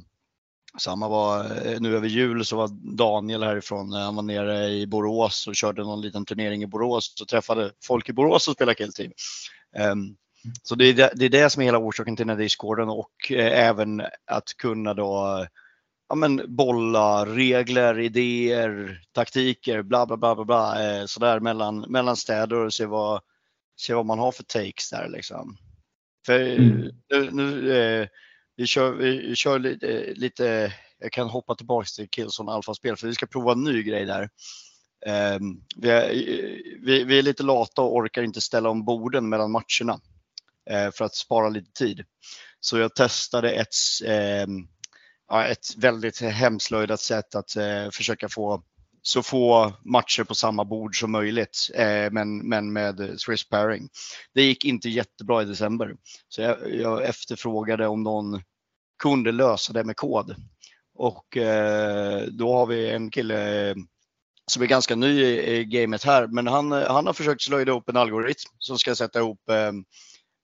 samma 0.78 1.08
var 1.08 1.44
nu 1.80 1.96
över 1.96 2.08
jul 2.08 2.44
så 2.44 2.56
var 2.56 2.96
Daniel 2.96 3.42
härifrån, 3.42 3.92
han 3.92 4.16
var 4.16 4.22
nere 4.22 4.68
i 4.68 4.86
Borås 4.86 5.46
och 5.46 5.56
körde 5.56 5.82
någon 5.82 6.00
liten 6.00 6.24
turnering 6.24 6.62
i 6.62 6.66
Borås 6.66 7.14
och 7.20 7.28
träffade 7.28 7.72
folk 7.84 8.08
i 8.08 8.12
Borås 8.12 8.48
och 8.48 8.54
spelade 8.54 8.74
killteam. 8.74 9.12
Um, 9.92 10.16
så 10.62 10.74
det 10.74 10.84
är 10.84 10.94
det, 10.94 11.12
det 11.14 11.24
är 11.24 11.28
det 11.28 11.50
som 11.50 11.62
är 11.62 11.66
hela 11.66 11.78
orsaken 11.78 12.16
till 12.16 12.26
den 12.26 12.36
här 12.36 12.44
discorden 12.44 12.88
och 12.88 13.12
eh, 13.30 13.68
även 13.68 14.02
att 14.26 14.56
kunna 14.56 14.94
då 14.94 15.46
ja, 16.08 16.14
men 16.14 16.42
bolla 16.48 17.26
regler, 17.26 17.98
idéer, 17.98 19.00
taktiker, 19.12 19.82
bla 19.82 20.06
bla 20.06 20.16
bla 20.16 20.34
bla, 20.34 20.44
bla 20.44 20.84
eh, 20.84 21.06
sådär 21.06 21.40
mellan, 21.40 21.80
mellan 21.80 22.16
städer 22.16 22.56
och 22.56 22.74
se 22.74 22.86
vad, 22.86 23.20
se 23.76 23.94
vad 23.94 24.06
man 24.06 24.18
har 24.18 24.32
för 24.32 24.42
takes 24.42 24.90
där 24.90 25.08
liksom. 25.08 25.56
För 26.26 26.40
mm. 26.40 26.90
nu, 27.10 27.30
nu 27.30 27.72
eh, 27.72 28.08
vi 28.56 28.66
kör, 28.66 28.92
vi 28.92 29.36
kör 29.36 29.58
lite, 29.58 30.12
lite, 30.14 30.72
jag 30.98 31.12
kan 31.12 31.28
hoppa 31.28 31.54
tillbaka 31.54 31.86
till 31.96 32.08
Killzone 32.08 32.52
Alpha-spel 32.52 32.96
för 32.96 33.06
vi 33.06 33.14
ska 33.14 33.26
prova 33.26 33.52
en 33.52 33.64
ny 33.64 33.82
grej 33.82 34.04
där. 34.04 34.28
Um, 35.36 35.62
vi, 35.76 35.90
är, 35.90 36.10
vi, 36.86 37.04
vi, 37.04 37.18
är, 37.18 37.22
lite 37.22 37.42
lata 37.42 37.82
och 37.82 37.96
orkar 37.96 38.22
inte 38.22 38.40
ställa 38.40 38.70
om 38.70 38.84
borden 38.84 39.28
mellan 39.28 39.50
matcherna 39.50 40.00
Eh, 40.70 40.90
för 40.90 41.04
att 41.04 41.14
spara 41.14 41.48
lite 41.48 41.72
tid. 41.72 42.04
Så 42.60 42.78
jag 42.78 42.94
testade 42.94 43.52
ett, 43.52 43.74
ehm, 44.06 44.66
ett 45.50 45.76
väldigt 45.76 46.20
hemslöjdat 46.20 47.00
sätt 47.00 47.34
att 47.34 47.56
eh, 47.56 47.90
försöka 47.92 48.28
få 48.28 48.62
så 49.02 49.22
få 49.22 49.72
matcher 49.84 50.24
på 50.24 50.34
samma 50.34 50.64
bord 50.64 51.00
som 51.00 51.12
möjligt, 51.12 51.70
eh, 51.74 52.10
men, 52.10 52.48
men 52.48 52.72
med 52.72 53.14
Swiss 53.20 53.48
pairing. 53.48 53.88
Det 54.34 54.42
gick 54.42 54.64
inte 54.64 54.88
jättebra 54.88 55.42
i 55.42 55.44
december, 55.44 55.96
så 56.28 56.42
jag, 56.42 56.74
jag 56.74 57.04
efterfrågade 57.04 57.86
om 57.86 58.02
någon 58.02 58.42
kunde 59.02 59.32
lösa 59.32 59.72
det 59.72 59.84
med 59.84 59.96
kod. 59.96 60.34
Och 60.94 61.36
eh, 61.36 62.22
då 62.22 62.52
har 62.52 62.66
vi 62.66 62.90
en 62.90 63.10
kille 63.10 63.70
eh, 63.70 63.76
som 64.46 64.62
är 64.62 64.66
ganska 64.66 64.94
ny 64.94 65.22
i, 65.24 65.64
gamet 65.64 66.04
här, 66.04 66.26
men 66.26 66.46
han, 66.46 66.72
han 66.72 67.06
har 67.06 67.12
försökt 67.12 67.42
slöjda 67.42 67.72
ihop 67.72 67.88
en 67.88 67.96
algoritm 67.96 68.50
som 68.58 68.78
ska 68.78 68.94
sätta 68.94 69.18
ihop 69.18 69.48
eh, 69.50 69.72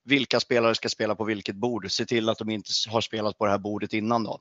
vilka 0.05 0.39
spelare 0.39 0.75
ska 0.75 0.89
spela 0.89 1.15
på 1.15 1.23
vilket 1.23 1.55
bord. 1.55 1.91
Se 1.91 2.05
till 2.05 2.29
att 2.29 2.37
de 2.37 2.49
inte 2.49 2.71
har 2.89 3.01
spelat 3.01 3.37
på 3.37 3.45
det 3.45 3.51
här 3.51 3.57
bordet 3.57 3.93
innan 3.93 4.23
då. 4.23 4.39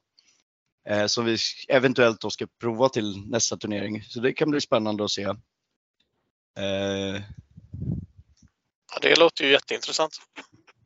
Eh, 0.89 1.07
som 1.07 1.25
vi 1.25 1.37
eventuellt 1.69 2.21
då 2.21 2.31
ska 2.31 2.47
prova 2.61 2.89
till 2.89 3.27
nästa 3.27 3.57
turnering. 3.57 4.03
Så 4.03 4.21
det 4.21 4.33
kan 4.33 4.51
bli 4.51 4.61
spännande 4.61 5.05
att 5.05 5.11
se. 5.11 5.23
Eh, 6.59 7.23
Ja, 8.95 8.99
det 9.03 9.19
låter 9.19 9.45
ju 9.45 9.51
jätteintressant. 9.51 10.17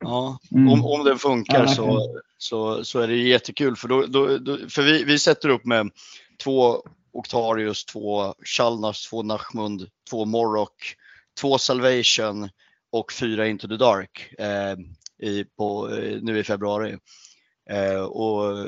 Ja, 0.00 0.38
Mm. 0.52 0.72
om, 0.72 0.84
om 0.84 1.04
den 1.04 1.18
funkar 1.18 1.60
Ja, 1.60 1.68
så, 1.68 2.20
så, 2.38 2.84
så 2.84 3.00
är 3.00 3.08
det 3.08 3.16
jättekul. 3.16 3.76
För, 3.76 3.88
då, 3.88 4.06
då, 4.06 4.38
då, 4.38 4.58
för 4.68 4.82
vi, 4.82 5.04
vi 5.04 5.18
sätter 5.18 5.48
upp 5.48 5.64
med 5.64 5.90
två 6.42 6.82
Octarius, 7.12 7.84
två 7.84 8.34
Chalnas, 8.44 9.08
två 9.08 9.22
Nachmund, 9.22 9.90
två 10.10 10.24
Morrock, 10.24 10.96
två 11.40 11.58
Salvation 11.58 12.50
och 12.92 13.12
fyra 13.12 13.46
Into 13.46 13.68
the 13.68 13.76
Dark 13.76 14.34
eh, 14.38 14.76
i, 15.28 15.44
på, 15.44 15.88
eh, 15.94 16.18
nu 16.22 16.38
i 16.38 16.44
februari. 16.44 16.98
Eh, 17.70 18.00
och 18.00 18.66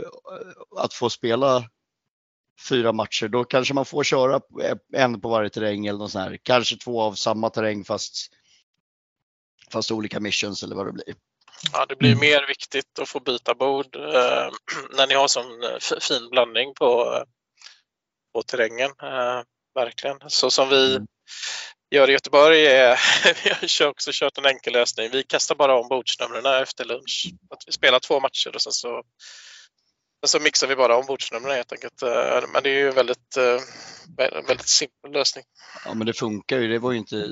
att 0.76 0.94
få 0.94 1.10
spela 1.10 1.64
fyra 2.68 2.92
matcher, 2.92 3.28
då 3.28 3.44
kanske 3.44 3.74
man 3.74 3.84
får 3.84 4.04
köra 4.04 4.40
en 4.96 5.20
på 5.20 5.28
varje 5.28 5.50
terräng 5.50 5.86
eller 5.86 5.98
något 5.98 6.10
sånt 6.12 6.24
här. 6.30 6.38
Kanske 6.42 6.76
två 6.76 7.02
av 7.02 7.12
samma 7.14 7.50
terräng 7.50 7.84
fast, 7.84 8.32
fast 9.72 9.90
olika 9.90 10.20
missions 10.20 10.62
eller 10.62 10.76
vad 10.76 10.86
det 10.86 10.92
blir. 10.92 11.14
Ja, 11.72 11.86
det 11.86 11.96
blir 11.96 12.10
Mm. 12.12 12.20
mer 12.20 12.46
viktigt 12.48 12.98
att 12.98 13.08
få 13.08 13.20
byta 13.20 13.54
bord 13.54 13.96
eh, 13.96 14.48
när 14.96 15.06
ni 15.06 15.14
har 15.14 15.28
sån 15.28 15.44
fin 16.00 16.30
blandning 16.30 16.74
på, 16.74 17.22
på 18.32 18.42
terrängen. 18.42 18.90
Eh, 19.02 19.42
verkligen. 19.74 20.16
Så 20.26 20.50
som 20.50 20.68
vi 20.68 20.96
Mm 20.96 21.06
gör 21.90 22.10
i 22.10 22.12
Göteborg 22.12 22.66
är, 22.66 22.90
eh, 22.90 22.98
vi 23.44 23.50
har 23.80 23.90
också 23.90 24.10
kört 24.12 24.38
en 24.38 24.46
enkel 24.46 24.72
lösning. 24.72 25.10
Vi 25.12 25.22
kastar 25.22 25.54
bara 25.54 25.74
om 25.74 25.88
bordsnumren 25.88 26.62
efter 26.62 26.84
lunch. 26.84 27.26
Att 27.50 27.62
vi 27.66 27.72
spelar 27.72 27.98
två 27.98 28.20
matcher 28.20 28.54
och 28.54 28.62
sen 28.62 28.72
så, 28.72 29.02
så 30.26 30.40
mixar 30.40 30.66
vi 30.68 30.76
bara 30.76 30.96
om 30.96 31.04
bordsnumren 31.06 31.54
helt 31.56 31.72
enkelt. 31.72 32.02
Eh, 32.02 32.48
Men 32.52 32.62
det 32.62 32.70
är 32.70 32.78
ju 32.78 32.88
en 32.88 32.94
väldigt, 32.94 33.36
eh, 33.36 33.42
vä- 34.18 34.46
väldigt 34.46 34.68
simpel 34.68 35.12
lösning. 35.12 35.44
Ja 35.84 35.94
men 35.94 36.06
det 36.06 36.12
funkar 36.12 36.58
ju, 36.58 36.68
det 36.68 36.78
var 36.78 36.92
ju 36.92 36.98
inte, 36.98 37.24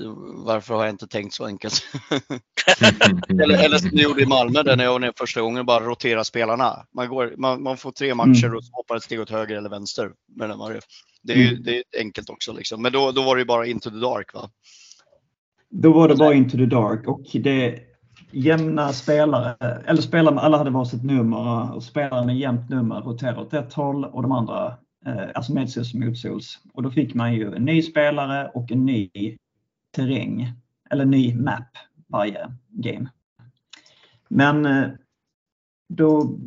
varför 0.44 0.74
har 0.74 0.84
jag 0.84 0.92
inte 0.94 1.06
tänkt 1.08 1.34
så 1.34 1.44
enkelt? 1.44 1.82
eller, 3.42 3.64
eller 3.64 3.78
som 3.78 3.88
ni 3.92 4.02
gjorde 4.02 4.22
i 4.22 4.26
Malmö 4.26 4.62
där 4.62 4.76
när 4.76 4.84
jag 4.84 4.92
var 4.92 4.98
nere 4.98 5.12
första 5.18 5.40
gången, 5.40 5.66
bara 5.66 5.84
rotera 5.84 6.24
spelarna. 6.24 6.86
Man, 6.94 7.08
går, 7.08 7.34
man, 7.38 7.62
man 7.62 7.76
får 7.76 7.92
tre 7.92 8.14
matcher 8.14 8.44
Mm. 8.44 8.56
och 8.56 8.62
hoppar 8.72 8.96
ett 8.96 9.02
steg 9.02 9.20
åt 9.20 9.30
höger 9.30 9.56
eller 9.56 9.70
vänster. 9.70 10.10
varje. 10.38 10.80
Det 11.22 11.32
är 11.32 11.36
ju 11.36 11.48
Mm. 11.48 11.62
det 11.62 11.76
är 11.78 11.84
enkelt 11.98 12.30
också 12.30 12.52
liksom. 12.52 12.82
Men 12.82 12.92
då, 12.92 13.12
då 13.12 13.22
var 13.22 13.36
det 13.36 13.40
ju 13.40 13.46
bara 13.46 13.66
into 13.66 13.90
the 13.90 13.96
dark 13.96 14.34
va? 14.34 14.50
Då 15.70 15.92
var 15.92 16.08
det 16.08 16.14
bara 16.16 16.34
Into 16.34 16.56
the 16.56 16.66
Dark 16.66 17.08
och 17.08 17.20
det 17.32 17.78
jämna 18.30 18.92
spelare, 18.92 19.54
eller 19.86 20.02
spelare, 20.02 20.40
alla 20.40 20.58
hade 20.58 20.70
varsitt 20.70 21.04
nummer 21.04 21.74
och 21.74 21.82
spelare 21.82 22.26
med 22.26 22.38
jämnt 22.38 22.68
nummer 22.68 23.00
roterade 23.00 23.40
åt 23.40 23.54
ett 23.54 23.72
håll 23.72 24.04
och 24.04 24.22
de 24.22 24.32
andra, 24.32 24.76
eh, 25.06 25.24
alltså 25.34 25.54
medsols 25.54 25.94
och 25.94 26.00
motsols. 26.00 26.58
Och 26.72 26.82
då 26.82 26.90
fick 26.90 27.14
man 27.14 27.34
ju 27.34 27.54
en 27.54 27.64
ny 27.64 27.82
spelare 27.82 28.50
och 28.54 28.72
en 28.72 28.86
ny 28.86 29.10
terräng, 29.96 30.52
eller 30.90 31.04
ny 31.04 31.34
map 31.34 31.76
varje 32.06 32.52
game. 32.68 33.08
Men 34.28 34.66
eh, 34.66 34.88
då, 35.88 36.38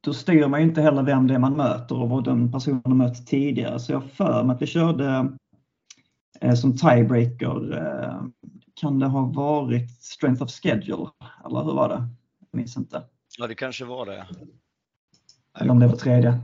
då 0.00 0.14
styr 0.14 0.46
man 0.46 0.60
ju 0.60 0.66
inte 0.66 0.82
heller 0.82 1.02
vem 1.02 1.26
det 1.26 1.34
är 1.34 1.38
man 1.38 1.56
möter 1.56 2.02
och 2.02 2.08
vad 2.08 2.24
den 2.24 2.52
personen 2.52 2.82
har 2.84 2.94
mött 2.94 3.26
tidigare. 3.26 3.78
Så 3.78 3.92
jag 3.92 4.00
har 4.00 4.08
för 4.08 4.44
mig 4.44 4.54
att 4.54 4.62
vi 4.62 4.66
körde 4.66 5.32
eh, 6.40 6.54
som 6.54 6.76
tiebreaker. 6.76 7.76
Eh, 7.76 8.22
kan 8.80 8.98
det 8.98 9.06
ha 9.06 9.20
varit 9.20 9.90
Strength 9.90 10.42
of 10.42 10.50
Schedule? 10.50 11.06
Eller 11.48 11.62
hur 11.64 11.72
var 11.74 11.88
det? 11.88 12.08
Jag 12.50 12.58
minns 12.58 12.76
inte. 12.76 13.02
Ja 13.38 13.46
det 13.46 13.54
kanske 13.54 13.84
var 13.84 14.06
det. 14.06 14.26
Eller 15.58 15.70
om 15.70 15.78
det 15.78 15.86
var 15.86 15.96
tredje. 15.96 16.38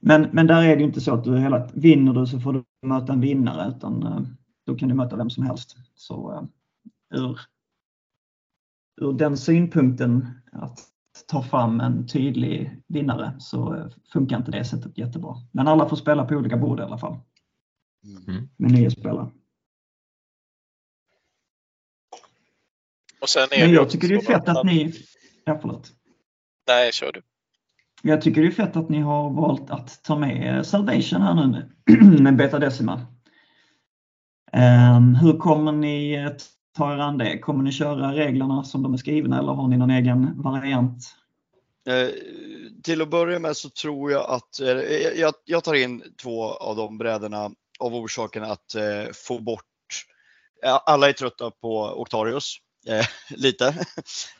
Men, 0.00 0.28
men 0.32 0.46
där 0.46 0.62
är 0.62 0.76
det 0.76 0.80
ju 0.82 0.86
inte 0.88 1.00
så 1.00 1.14
att 1.14 1.24
du 1.24 1.38
hela, 1.38 1.68
vinner 1.74 2.12
du 2.12 2.26
så 2.26 2.40
får 2.40 2.52
du 2.52 2.64
möta 2.82 3.12
en 3.12 3.20
vinnare 3.20 3.72
utan 3.76 4.02
eh, 4.02 4.20
då 4.66 4.74
kan 4.76 4.88
du 4.88 4.94
möta 4.94 5.16
vem 5.16 5.30
som 5.30 5.44
helst. 5.46 5.76
Så 5.94 6.32
eh, 6.32 6.42
ur, 7.20 7.40
ur 9.00 9.12
den 9.12 9.36
synpunkten 9.36 10.28
att 10.52 10.78
ta 11.28 11.42
fram 11.42 11.80
en 11.80 12.06
tydlig 12.06 12.82
vinnare 12.86 13.36
så 13.38 13.74
eh, 13.74 13.86
funkar 14.12 14.36
inte 14.36 14.50
det 14.50 14.64
sättet 14.64 14.98
jättebra. 14.98 15.34
Men 15.52 15.68
alla 15.68 15.88
får 15.88 15.96
spela 15.96 16.24
på 16.24 16.34
olika 16.34 16.56
bord 16.56 16.80
i 16.80 16.82
alla 16.82 16.98
fall 16.98 17.18
Mm. 18.28 18.48
med 18.56 18.72
nya 18.72 18.90
spelare. 18.90 19.30
Och 23.24 23.30
sen 23.30 23.48
är 23.50 23.66
Men 23.66 23.74
jag 23.74 23.90
tycker 23.90 24.08
det 24.08 24.14
är 24.14 24.20
fett 24.20 24.48
att 24.48 24.64
ni... 24.64 24.92
Ja, 25.44 25.58
förlåt. 25.60 25.90
Nej, 26.68 26.92
kör 26.92 27.12
du. 27.12 27.22
Jag 28.02 28.22
tycker 28.22 28.40
det 28.42 28.46
är 28.46 28.50
fett 28.50 28.76
att 28.76 28.88
ni 28.88 29.00
har 29.00 29.30
valt 29.30 29.70
att 29.70 30.02
ta 30.02 30.18
med 30.18 30.66
Salvation 30.66 31.22
här 31.22 31.34
nu 31.34 31.70
med, 32.04 32.20
med 32.20 32.36
Beta 32.36 32.58
Decima. 32.58 33.06
Ehm, 34.52 35.14
hur 35.14 35.38
kommer 35.38 35.72
ni 35.72 36.12
eh, 36.12 36.30
ta 36.76 36.94
er 36.94 36.98
an 36.98 37.18
det? 37.18 37.38
Kommer 37.38 37.64
ni 37.64 37.72
köra 37.72 38.12
reglerna 38.12 38.64
som 38.64 38.82
de 38.82 38.92
är 38.92 38.98
skrivna 38.98 39.38
eller 39.38 39.52
har 39.52 39.68
ni 39.68 39.76
någon 39.76 39.90
egen 39.90 40.42
variant? 40.42 41.04
Eh, 41.88 42.08
till 42.82 43.02
att 43.02 43.10
börja 43.10 43.38
med 43.38 43.56
så 43.56 43.70
tror 43.70 44.12
jag 44.12 44.30
att 44.30 44.60
eh, 44.60 44.68
jag, 45.20 45.34
jag 45.44 45.64
tar 45.64 45.74
in 45.74 46.02
två 46.22 46.44
av 46.44 46.76
de 46.76 46.98
brädorna 46.98 47.50
av 47.78 47.94
orsaken 47.94 48.44
att 48.44 48.74
eh, 48.74 49.12
få 49.14 49.38
bort, 49.38 49.64
ja, 50.62 50.82
alla 50.86 51.08
är 51.08 51.12
trötta 51.12 51.50
på 51.50 51.80
Octarius. 51.80 52.60
Eh, 52.86 53.06
lite. 53.36 53.66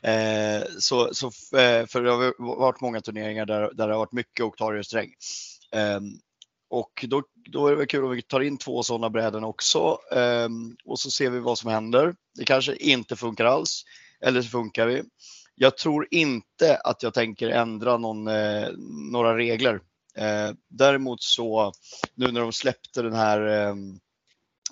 Eh, 0.02 0.62
så, 0.78 1.14
så, 1.14 1.26
eh, 1.58 1.86
för 1.86 2.02
det 2.02 2.10
har 2.10 2.56
varit 2.56 2.80
många 2.80 3.00
turneringar 3.00 3.46
där, 3.46 3.60
där 3.60 3.88
det 3.88 3.94
har 3.94 3.98
varit 3.98 4.12
mycket 4.12 4.44
Octarius-terräng. 4.44 5.14
Eh, 5.72 6.00
och 6.70 7.04
då, 7.08 7.22
då 7.50 7.66
är 7.66 7.70
det 7.70 7.76
väl 7.76 7.86
kul 7.86 8.04
om 8.04 8.10
vi 8.10 8.22
tar 8.22 8.40
in 8.40 8.58
två 8.58 8.82
sådana 8.82 9.10
bräden 9.10 9.44
också. 9.44 9.98
Eh, 10.12 10.48
och 10.84 10.98
så 10.98 11.10
ser 11.10 11.30
vi 11.30 11.38
vad 11.38 11.58
som 11.58 11.70
händer. 11.70 12.14
Det 12.34 12.44
kanske 12.44 12.76
inte 12.76 13.16
funkar 13.16 13.44
alls. 13.44 13.84
Eller 14.20 14.42
så 14.42 14.48
funkar 14.48 14.86
vi. 14.86 15.02
Jag 15.54 15.76
tror 15.76 16.08
inte 16.10 16.76
att 16.76 17.02
jag 17.02 17.14
tänker 17.14 17.48
ändra 17.48 17.98
någon, 17.98 18.28
eh, 18.28 18.68
några 19.12 19.36
regler. 19.36 19.80
Eh, 20.16 20.50
däremot 20.68 21.22
så 21.22 21.72
nu 22.14 22.32
när 22.32 22.40
de 22.40 22.52
släppte 22.52 23.02
den 23.02 23.14
här 23.14 23.46
eh, 23.46 23.74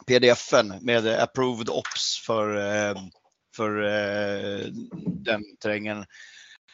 pdfen 0.07 0.75
med 0.81 1.07
approved 1.07 1.68
ops 1.68 2.23
för, 2.27 2.57
eh, 2.57 2.97
för 3.57 3.82
eh, 3.82 4.66
den 5.05 5.42
terrängen 5.57 6.05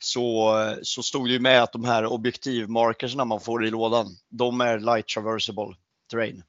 så, 0.00 0.54
så 0.82 1.02
stod 1.02 1.28
det 1.28 1.32
ju 1.32 1.40
med 1.40 1.62
att 1.62 1.72
de 1.72 1.84
här 1.84 2.06
objektivmarkerserna 2.06 3.24
man 3.24 3.40
får 3.40 3.66
i 3.66 3.70
lådan, 3.70 4.06
de 4.28 4.60
är 4.60 4.78
light 4.78 5.08
traversable 5.08 5.74
terrain. 6.10 6.42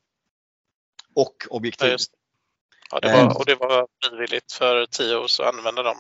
Och 1.16 1.36
Ja, 1.50 1.56
objektiv. 1.56 1.90
just 1.90 2.12
det. 2.12 2.18
Ja, 2.92 3.00
det 3.00 3.10
Eh. 3.10 3.26
var, 3.28 3.38
och 3.38 3.46
det 3.46 3.56
var 3.56 3.88
frivilligt 4.04 4.52
för 4.52 4.86
tio 4.86 5.16
år 5.16 5.28
så 5.28 5.44
använda 5.44 5.84
dem. 5.84 5.98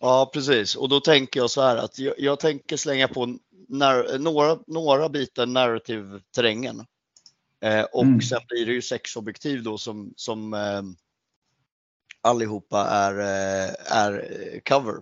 Ja, 0.00 0.30
precis. 0.32 0.76
Och 0.76 0.88
då 0.88 1.00
tänker 1.00 1.40
jag 1.40 1.50
så 1.50 1.62
här 1.62 1.76
att 1.76 1.98
jag, 1.98 2.14
jag 2.18 2.40
tänker 2.40 2.76
slänga 2.76 3.08
på 3.08 3.38
nar- 3.68 4.18
några, 4.18 4.58
några 4.66 5.08
bitar 5.08 5.46
narrative-terrängen. 5.46 6.86
Eh, 7.64 7.82
och 7.82 8.02
Mm. 8.02 8.20
sen 8.20 8.40
blir 8.48 8.66
det 8.66 8.72
ju 8.72 8.82
sex 8.82 9.16
objektiv 9.16 9.62
då 9.62 9.78
som, 9.78 10.12
som 10.16 10.54
eh, 10.54 10.82
allihopa 12.22 12.86
är, 12.86 13.18
eh, 13.18 13.74
är 13.96 14.12
eh, 14.12 14.60
cover. 14.68 14.94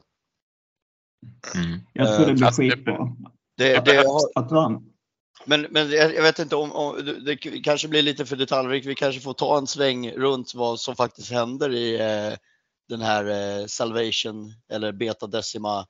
Mm. 1.55 1.81
Jag 1.93 2.17
tror 2.17 2.27
det 2.27 2.33
blir 2.35 2.47
det- 2.47 2.53
skitbra. 2.53 2.99
Det, 3.57 3.85
det 3.85 3.97
har, 3.97 4.83
men 5.45 5.67
men 5.71 5.91
jag 5.91 6.23
vet 6.23 6.39
inte 6.39 6.57
om, 6.57 6.73
om 6.73 7.15
det 7.25 7.37
kanske 7.37 7.89
blir 7.89 8.03
lite 8.03 8.27
för 8.27 8.37
detaljrikt. 8.37 8.87
Vi 8.87 8.95
kanske 8.95 9.21
får 9.21 9.33
ta 9.35 9.59
en 9.59 9.67
sväng 9.67 10.11
runt 10.13 10.55
vad 10.55 10.81
som 10.81 10.97
faktiskt 10.97 11.31
händer 11.33 11.71
i 11.75 11.95
eh, 12.01 12.39
den 12.89 13.01
här 13.01 13.25
eh, 13.61 13.67
Salvation 13.67 14.53
eller 14.73 14.93
Beta 14.93 15.27
Decima 15.27 15.87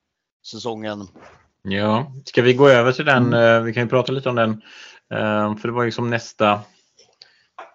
säsongen. 0.47 1.09
Ja, 1.63 2.13
ska 2.25 2.43
vi 2.43 2.55
gå 2.55 2.69
över 2.69 2.93
till 2.93 3.05
den? 3.05 3.27
Mm. 3.27 3.57
eh, 3.57 3.63
Vi 3.63 3.75
kan 3.75 3.83
ju 3.83 3.89
prata 3.89 4.13
lite 4.13 4.29
om 4.29 4.35
den. 4.37 4.51
eh, 5.13 5.57
För 5.57 5.69
det 5.69 5.75
var 5.75 5.85
ju 5.85 5.93
som 5.93 6.11
nästa 6.11 6.61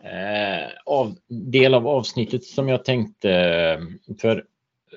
eh, 0.03 0.69
av, 0.85 1.15
del 1.27 1.73
av 1.73 1.87
avsnittet 1.87 2.43
som 2.43 2.69
jag 2.69 2.85
tänkte. 2.85 3.31
Eh, 3.31 3.79
för 4.21 4.45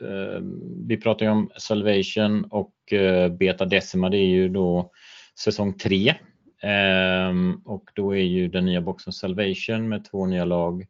eh, 0.00 0.40
vi 0.86 0.96
pratar 0.96 1.26
ju 1.26 1.32
om 1.32 1.50
Salvation 1.56 2.44
och 2.44 2.92
eh, 2.92 3.32
Beta 3.32 3.64
Decima. 3.64 4.10
Det 4.10 4.18
är 4.18 4.28
ju 4.28 4.48
då 4.48 4.90
säsong 5.38 5.78
3. 5.78 6.14
Ehm, 6.62 7.62
och 7.64 7.90
då 7.94 8.16
är 8.16 8.22
ju 8.22 8.48
den 8.48 8.66
nya 8.66 8.80
boxen 8.80 9.12
Salvation 9.12 9.88
med 9.88 10.04
två 10.04 10.26
nya 10.26 10.44
lag. 10.44 10.86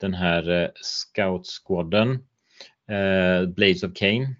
Den 0.00 0.14
här 0.14 0.62
eh, 0.62 0.68
Scout 0.74 1.46
Squadden, 1.46 2.10
eh, 2.90 3.48
Blades 3.48 3.82
of 3.82 3.92
Cain 3.94 4.36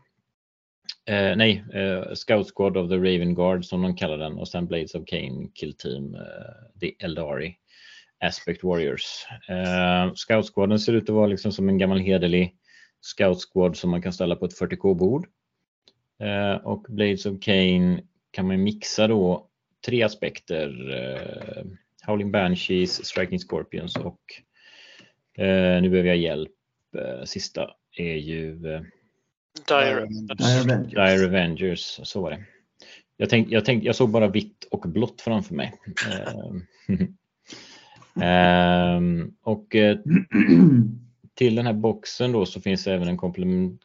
Eh, 1.11 1.37
nej, 1.37 1.65
eh, 1.73 2.15
Scout 2.15 2.47
Squad 2.55 2.77
of 2.77 2.89
the 2.89 2.97
Raven 2.97 3.35
Guard 3.35 3.65
som 3.65 3.83
de 3.83 3.97
kallar 3.97 4.19
den 4.19 4.39
och 4.39 4.49
sen 4.49 4.67
Blades 4.67 4.95
of 4.95 5.05
Cain, 5.07 5.51
Kill 5.55 5.77
Team, 5.77 6.15
eh, 6.15 6.81
The 6.81 7.05
Eldari, 7.05 7.57
Aspect 8.21 8.65
Warriors. 8.65 9.27
Eh, 9.49 10.15
Scout 10.15 10.55
Squaden 10.55 10.79
ser 10.79 10.93
ut 10.93 11.09
att 11.09 11.15
vara 11.15 11.27
liksom 11.27 11.53
som 11.53 11.69
en 11.69 11.79
gammal 11.79 11.99
hederlig 11.99 12.55
Scout 13.01 13.39
Squad 13.53 13.77
som 13.77 13.91
man 13.91 14.03
kan 14.03 14.13
ställa 14.13 14.37
på 14.37 14.45
ett 14.45 14.59
40k-bord. 14.61 15.27
Eh, 16.21 16.55
och 16.55 16.87
Blades 16.89 17.27
of 17.27 17.41
Cain 17.41 18.01
kan 18.31 18.47
man 18.47 18.63
mixa 18.63 19.07
då 19.07 19.49
tre 19.87 20.03
aspekter. 20.03 20.91
Eh, 20.95 21.65
Howling 22.07 22.31
Banshees, 22.31 23.07
Striking 23.07 23.39
Scorpions 23.39 23.97
och 23.97 24.21
eh, 25.45 25.83
nu 25.83 25.89
behöver 25.91 26.09
jag 26.09 26.19
hjälp. 26.19 26.53
Eh, 26.99 27.25
sista 27.25 27.71
är 27.97 28.15
ju 28.15 28.53
eh, 28.53 28.81
Dire 29.69 30.07
Dire 30.35 30.61
Avengers. 30.61 30.91
Dire 30.91 31.27
Avengers, 31.27 32.01
så 32.03 32.21
var 32.21 32.31
det. 32.31 32.45
Jag, 33.17 33.31
tänk, 33.31 33.51
jag, 33.51 33.65
tänk, 33.65 33.85
jag 33.85 33.97
såg 33.97 34.11
bara 34.11 34.29
vitt 34.29 34.65
och 34.71 34.81
blått 34.81 35.21
framför 35.21 35.55
mig. 35.55 35.73
Ehm, 38.21 39.35
och 39.43 39.77
eh, 39.77 39.99
till 41.35 41.55
den 41.55 41.67
här 41.67 41.73
boxen 41.73 42.33
då 42.33 42.47
så 42.47 42.61
finns 42.61 42.87
även 42.87 43.09
en 43.09 43.19
komplement- 43.19 43.79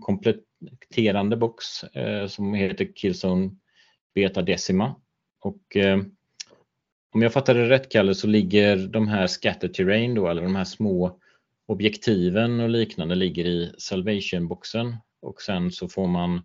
kompletterande 0.00 1.36
box 1.36 1.84
eh, 1.84 2.26
som 2.26 2.54
heter 2.54 2.88
Killzone 2.94 3.50
Beta 4.14 4.42
Decima. 4.42 4.94
Och 5.40 5.76
eh, 5.76 5.98
om 7.14 7.22
jag 7.22 7.32
fattar 7.32 7.54
det 7.54 7.68
rätt 7.68 7.92
Kalle 7.92 8.14
så 8.14 8.26
ligger 8.26 8.76
de 8.76 9.08
här 9.08 9.26
scatter 9.26 9.68
terrain 9.68 10.14
då, 10.14 10.28
eller 10.28 10.42
de 10.42 10.56
här 10.56 10.64
små 10.64 11.20
objektiven 11.66 12.60
och 12.60 12.68
liknande 12.68 13.14
ligger 13.14 13.44
i 13.44 13.72
Salvation-boxen 13.78 14.96
och 15.22 15.42
sen 15.42 15.72
så 15.72 15.88
får 15.88 16.06
man 16.06 16.42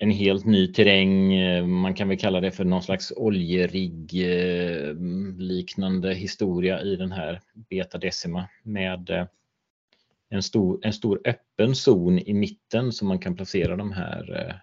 en 0.00 0.10
helt 0.10 0.44
ny 0.44 0.66
terräng. 0.66 1.34
eh, 1.34 1.66
Man 1.66 1.94
kan 1.94 2.08
väl 2.08 2.18
kalla 2.18 2.40
det 2.40 2.50
för 2.50 2.64
någon 2.64 2.82
slags 2.82 3.12
oljerigg 3.16 4.12
eh, 4.14 4.94
liknande 5.38 6.14
historia 6.14 6.80
i 6.80 6.96
den 6.96 7.12
här 7.12 7.40
Beta 7.54 7.98
Decima 7.98 8.48
med 8.62 9.10
eh, 9.10 9.26
en 10.28 10.42
stor, 10.42 10.80
en 10.82 10.92
stor 10.92 11.20
öppen 11.24 11.74
zon 11.74 12.18
i 12.18 12.34
mitten 12.34 12.92
som 12.92 13.08
man 13.08 13.18
kan 13.18 13.36
placera 13.36 13.76
de 13.76 13.92
här 13.92 14.56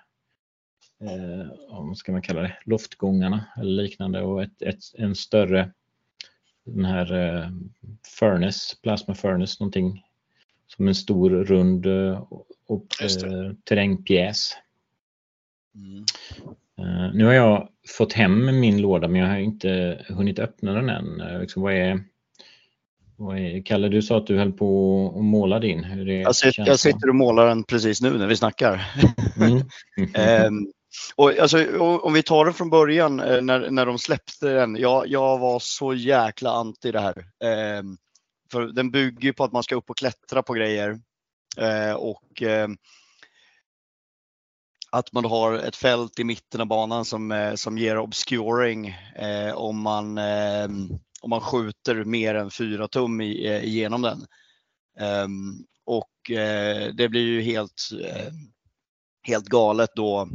eh, 1.02 1.48
vad 1.70 1.98
ska 1.98 2.12
man 2.12 2.22
kalla 2.22 2.42
det, 2.42 2.58
loftgångarna 2.66 3.46
eller 3.58 3.84
liknande 3.84 4.22
och 4.22 4.44
ett, 4.44 4.62
ett, 4.62 4.80
en 4.98 5.16
större 5.16 5.72
den 6.66 6.86
här 6.86 7.14
eh, 7.14 7.50
furnace, 8.20 8.76
plasma 8.84 9.16
furnace 9.16 9.58
någonting 9.60 10.04
som 10.68 10.88
en 10.88 10.96
stor 10.96 11.30
rund 11.30 11.86
och, 12.66 12.88
eh, 13.02 13.54
terrängpjäs. 13.64 14.54
Mm. 15.76 16.06
Eh, 16.80 17.14
nu 17.14 17.26
har 17.26 17.34
jag 17.34 17.70
fått 17.98 18.14
hem 18.14 18.60
min 18.60 18.82
låda 18.82 19.08
men 19.08 19.22
jag 19.22 19.28
har 19.28 19.38
inte 19.38 20.02
hunnit 20.10 20.40
öppna 20.40 20.74
den 20.74 20.90
än. 20.90 21.22
Eh, 21.22 21.40
liksom, 21.40 21.62
vad 21.62 21.74
är, 21.74 22.04
vad 23.16 23.38
är, 23.38 23.66
Kalle, 23.66 23.90
du 23.90 24.02
sa 24.02 24.18
att 24.18 24.28
du 24.28 24.38
höll 24.38 24.52
på 24.52 25.14
att 25.18 25.24
måla 25.24 25.60
din. 25.60 25.84
Hur 25.84 26.10
är 26.10 26.22
Jag, 26.22 26.36
sitter, 26.36 26.68
jag 26.68 26.80
sitter 26.80 27.10
och 27.10 27.16
målar 27.16 27.48
den 27.48 27.64
precis 27.64 28.02
nu 28.02 28.18
när 28.18 28.28
vi 28.28 28.36
snackar. 28.36 28.92
Mm. 29.38 29.62
Ehm, 30.14 30.68
och 31.16 31.40
alltså, 31.40 31.80
om 31.80 32.14
vi 32.14 32.24
tar 32.24 32.46
det 32.46 32.54
från 32.54 32.70
början 32.70 33.20
eh, 33.20 33.42
när, 33.42 33.70
när 33.70 33.86
de 33.86 33.98
släppte 33.98 34.50
den. 34.50 34.76
Jag, 34.76 35.08
jag 35.08 35.40
var 35.40 35.60
så 35.60 35.94
jäkla 35.94 36.52
anti 36.52 36.92
det 36.92 37.00
här. 37.00 37.26
Ehm, 37.44 37.98
för 38.52 38.62
den 38.62 38.92
bygger 38.92 39.34
på 39.34 39.44
att 39.44 39.52
man 39.52 39.64
ska 39.64 39.76
upp 39.76 39.90
och 39.90 39.98
klättra 39.98 40.44
på 40.44 40.54
grejer. 40.54 41.00
Eh, 41.58 41.94
och 41.94 42.42
ehm, 42.42 42.78
att 44.92 45.14
man 45.14 45.26
har 45.26 45.54
ett 45.54 45.76
fält 45.76 46.20
i 46.20 46.24
mitten 46.24 46.62
av 46.62 46.68
banan 46.68 47.06
som, 47.06 47.32
eh, 47.32 47.56
som 47.56 47.78
ger 47.78 47.98
obscuring 47.98 48.88
eh, 49.16 49.54
om, 49.54 49.82
man, 49.82 50.18
eh, 50.18 50.68
om 51.22 51.30
man 51.30 51.42
skjuter 51.42 52.04
mer 52.04 52.36
än 52.36 52.52
4 52.52 52.88
tum 52.88 53.22
i, 53.22 53.48
eh, 53.48 53.64
igenom 53.64 54.02
den. 54.02 54.26
Ehm, 55.00 55.54
och 55.86 56.32
eh, 56.32 56.94
det 56.94 57.10
blir 57.10 57.22
ju 57.22 57.42
helt, 57.42 57.90
eh, 58.04 58.34
helt 59.28 59.46
galet 59.46 59.90
då 59.96 60.30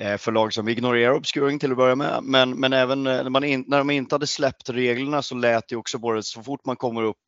eh, 0.00 0.16
för 0.16 0.32
lag 0.32 0.52
som 0.52 0.68
ignorerar 0.68 1.12
obscuring 1.12 1.58
till 1.58 1.70
att 1.70 1.76
börja 1.76 1.96
med. 1.96 2.20
Men, 2.22 2.50
men 2.50 2.72
även 2.72 3.06
eh, 3.06 3.22
när, 3.22 3.30
man 3.30 3.44
in, 3.44 3.64
när 3.66 3.78
de 3.78 3.90
inte 3.90 4.14
hade 4.14 4.26
släppt 4.26 4.70
reglerna 4.70 5.22
så 5.22 5.34
lät 5.34 5.68
det 5.68 5.76
också 5.76 5.98
på 5.98 6.12
det 6.12 6.22
så 6.22 6.42
fort 6.42 6.66
man 6.66 6.76
kommer 6.76 7.02
upp 7.02 7.24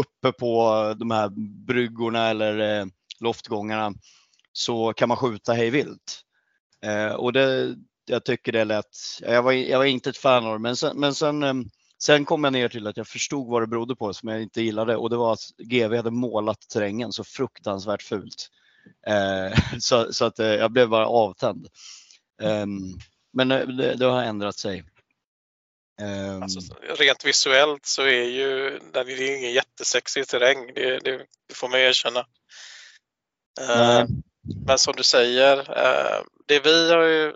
uppe 0.00 0.38
på 0.38 0.94
de 0.98 1.10
här 1.10 1.30
bryggorna 1.66 2.28
eller 2.28 2.80
eh, 2.80 2.86
loftgångarna 3.20 3.94
så 4.56 4.92
kan 4.92 5.08
man 5.08 5.16
skjuta 5.16 5.52
hej 5.52 5.70
vilt. 5.70 6.20
Eh, 6.84 7.12
och 7.12 7.32
det, 7.32 7.74
jag 8.04 8.24
tycker 8.24 8.52
det 8.52 8.64
lät, 8.64 8.96
jag 9.20 9.42
var, 9.42 9.52
jag 9.52 9.78
var 9.78 9.84
inte 9.84 10.10
ett 10.10 10.16
fan 10.16 10.46
av 10.46 10.52
det, 10.52 10.58
men 10.58 10.76
sen, 10.76 11.00
men 11.00 11.14
sen, 11.14 11.42
eh, 11.42 11.54
sen 12.02 12.24
kom 12.24 12.44
jag 12.44 12.52
ner 12.52 12.68
till 12.68 12.86
att 12.86 12.96
jag 12.96 13.08
förstod 13.08 13.48
vad 13.48 13.62
det 13.62 13.66
berodde 13.66 13.96
på 13.96 14.14
som 14.14 14.28
jag 14.28 14.42
inte 14.42 14.62
gillade 14.62 14.96
och 14.96 15.10
det 15.10 15.16
var 15.16 15.32
att 15.32 15.50
GV 15.58 15.96
hade 15.96 16.10
målat 16.10 16.68
terrängen 16.68 17.12
så 17.12 17.24
fruktansvärt 17.24 18.02
fult. 18.02 18.48
Eh, 19.06 19.58
så, 19.78 20.12
så 20.12 20.24
att 20.24 20.38
eh, 20.38 20.46
jag 20.46 20.72
blev 20.72 20.88
bara 20.88 21.06
avtänd. 21.06 21.68
Ehm, 22.42 22.80
men 23.32 23.50
eh, 23.50 23.66
det, 23.66 23.94
det 23.94 24.04
har 24.06 24.22
ändrat 24.22 24.56
sig. 24.56 24.84
Ehm, 26.00 26.42
Alltså, 26.42 26.60
rent 26.98 27.24
visuellt 27.24 27.86
så 27.86 28.02
är 28.02 28.24
ju 28.24 28.80
den 28.92 29.08
är 29.08 29.38
ingen 29.38 29.52
jättesexig 29.52 30.28
terräng, 30.28 30.74
det, 30.74 30.98
det, 30.98 31.26
det 31.48 31.54
får 31.54 31.68
man 31.68 31.80
erkänna. 31.80 32.26
Nej. 33.60 34.06
Men 34.66 34.78
som 34.78 34.94
du 34.96 35.02
säger, 35.02 35.58
eh, 35.58 36.22
det 36.46 36.60
vi 36.60 36.92
har 36.92 37.02
ju 37.02 37.34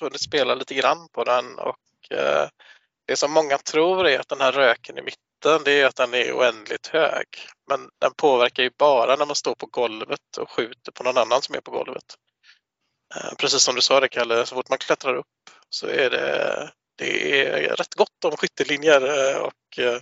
hunnit 0.00 0.20
spela 0.20 0.54
lite 0.54 0.74
grann 0.74 1.08
på 1.12 1.24
den 1.24 1.58
och 1.58 2.12
eh, 2.18 2.48
det 3.06 3.16
som 3.16 3.32
många 3.32 3.58
tror 3.58 4.06
är 4.06 4.18
att 4.18 4.28
den 4.28 4.40
här 4.40 4.52
röken 4.52 4.98
i 4.98 5.02
mitten, 5.02 5.64
det 5.64 5.72
är 5.72 5.86
att 5.86 5.96
den 5.96 6.14
är 6.14 6.32
oändligt 6.32 6.86
hög. 6.86 7.26
Men 7.68 7.88
den 8.00 8.12
påverkar 8.16 8.62
ju 8.62 8.70
bara 8.78 9.16
när 9.16 9.26
man 9.26 9.36
står 9.36 9.54
på 9.54 9.66
golvet 9.66 10.36
och 10.38 10.50
skjuter 10.50 10.92
på 10.92 11.02
någon 11.02 11.18
annan 11.18 11.42
som 11.42 11.54
är 11.54 11.60
på 11.60 11.70
golvet. 11.70 12.14
Eh, 13.14 13.34
Precis 13.38 13.62
som 13.62 13.74
du 13.74 13.80
sa 13.80 14.00
det 14.00 14.08
Kalle, 14.08 14.46
så 14.46 14.54
fort 14.54 14.68
man 14.68 14.78
klättrar 14.78 15.14
upp 15.14 15.26
så 15.70 15.86
är 15.86 16.10
det, 16.10 16.70
det 16.96 17.40
är 17.46 17.76
rätt 17.76 17.94
gott 17.94 18.24
om 18.24 18.36
skyttelinjer 18.36 19.30
eh, 19.30 19.36
och 19.36 19.78
eh, 19.78 20.00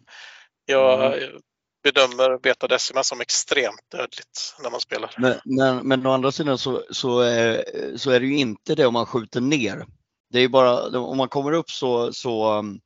jag 0.66 1.14
mm 1.14 1.40
bedömer 1.84 2.38
Beta 2.38 2.66
Decima 2.68 3.04
som 3.04 3.20
extremt 3.20 3.90
dödligt 3.90 4.56
när 4.62 4.70
man 4.70 4.80
spelar. 4.80 5.14
Men, 5.18 5.38
men, 5.44 5.88
men 5.88 6.06
å 6.06 6.10
andra 6.10 6.32
sidan 6.32 6.58
så, 6.58 6.82
så, 6.90 7.22
eh, 7.22 7.60
så 7.96 8.10
är 8.10 8.20
det 8.20 8.26
ju 8.26 8.36
inte 8.36 8.74
det 8.74 8.86
om 8.86 8.92
man 8.92 9.06
skjuter 9.06 9.40
ner. 9.40 9.86
Det 10.30 10.38
är 10.38 10.42
ju 10.42 10.48
bara 10.48 10.98
om 10.98 11.16
man 11.16 11.28
kommer 11.28 11.52
upp 11.52 11.70
så, 11.70 12.12
så, 12.12 12.58
um, 12.58 12.80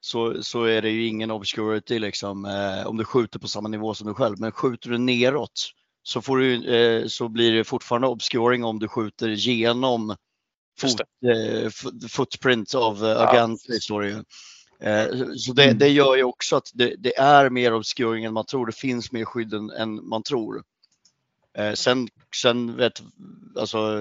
så, 0.00 0.42
så 0.42 0.64
är 0.64 0.82
det 0.82 0.90
ju 0.90 1.06
ingen 1.06 1.30
obscurity 1.30 1.98
liksom, 1.98 2.44
eh, 2.44 2.86
om 2.86 2.96
du 2.96 3.04
skjuter 3.04 3.38
på 3.38 3.48
samma 3.48 3.68
nivå 3.68 3.94
som 3.94 4.08
du 4.08 4.14
själv. 4.14 4.40
Men 4.40 4.52
skjuter 4.52 4.90
du 4.90 4.98
neråt 4.98 5.70
så, 6.02 6.22
får 6.22 6.38
du, 6.38 6.74
eh, 6.74 7.06
så 7.06 7.28
blir 7.28 7.52
det 7.52 7.64
fortfarande 7.64 8.08
obscuring 8.08 8.64
om 8.64 8.78
du 8.78 8.88
skjuter 8.88 9.28
genom 9.28 10.16
fot, 10.80 11.00
eh, 11.00 11.68
fo- 11.68 12.08
footprint 12.08 12.74
av 12.74 13.04
uh, 13.04 13.08
Ja. 13.10 13.56
Står 13.80 14.02
det 14.02 14.08
ju. 14.08 14.24
Eh, 14.80 15.06
Så 15.36 15.52
det, 15.52 15.72
det 15.72 15.88
gör 15.88 16.16
ju 16.16 16.22
också 16.22 16.56
att 16.56 16.70
det, 16.74 16.94
det 16.98 17.16
är 17.16 17.50
mer 17.50 17.74
obscuring 17.74 18.24
än 18.24 18.32
man 18.32 18.46
tror. 18.46 18.66
Det 18.66 18.76
finns 18.76 19.12
mer 19.12 19.24
skydd 19.24 19.54
än, 19.54 19.70
än 19.70 20.08
man 20.08 20.22
tror. 20.22 20.62
Eh, 21.58 21.72
sen, 21.72 22.08
sen 22.36 22.76
vet, 22.76 23.02
alltså, 23.56 24.00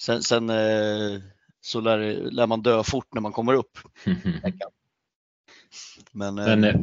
sen, 0.00 0.22
sen 0.22 0.50
eh, 0.50 1.20
så 1.60 1.80
lär, 1.80 1.98
lär 2.30 2.46
man 2.46 2.62
dö 2.62 2.82
fort 2.82 3.14
när 3.14 3.20
man 3.20 3.32
kommer 3.32 3.54
upp. 3.54 3.78
Men, 6.12 6.34
Men, 6.34 6.64
eh, 6.64 6.74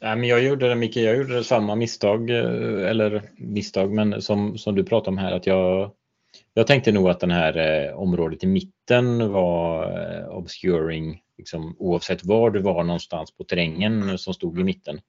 nej, 0.00 0.16
men 0.16 0.24
jag 0.24 0.42
gjorde 0.42 0.68
det, 0.68 0.74
Micke, 0.74 0.96
jag 0.96 1.16
gjorde 1.16 1.44
samma 1.44 1.74
misstag, 1.74 2.30
eller 2.30 3.30
misstag, 3.36 3.92
men 3.92 4.22
som, 4.22 4.58
som 4.58 4.74
du 4.74 4.84
pratade 4.84 5.10
om 5.10 5.18
här, 5.18 5.32
att 5.32 5.46
jag, 5.46 5.90
jag 6.54 6.66
tänkte 6.66 6.92
nog 6.92 7.08
att 7.08 7.20
den 7.20 7.30
här 7.30 7.56
eh, 7.56 7.94
området 7.94 8.44
i 8.44 8.46
mitten 8.46 9.32
var 9.32 9.84
eh, 10.00 10.28
obscuring, 10.28 11.20
liksom, 11.38 11.76
oavsett 11.78 12.24
var 12.24 12.50
du 12.50 12.60
var 12.60 12.84
någonstans 12.84 13.36
på 13.36 13.44
terrängen 13.44 14.18
som 14.18 14.34
stod 14.34 14.60
i 14.60 14.64
mitten. 14.64 15.00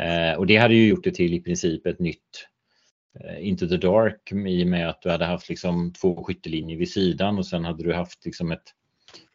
Eh, 0.00 0.38
och 0.38 0.46
det 0.46 0.56
hade 0.56 0.74
ju 0.74 0.88
gjort 0.88 1.04
det 1.04 1.14
till 1.14 1.34
i 1.34 1.40
princip 1.40 1.86
ett 1.86 1.98
nytt 1.98 2.48
eh, 3.20 3.48
Into 3.48 3.68
the 3.68 3.76
Dark 3.76 4.32
i 4.32 4.64
och 4.64 4.68
med 4.68 4.88
att 4.88 5.02
du 5.02 5.10
hade 5.10 5.24
haft 5.24 5.48
liksom 5.48 5.92
två 5.92 6.24
skyttelinjer 6.24 6.76
vid 6.76 6.90
sidan 6.90 7.38
och 7.38 7.46
sen 7.46 7.64
hade 7.64 7.82
du 7.82 7.94
haft 7.94 8.24
liksom 8.24 8.52
ett 8.52 8.74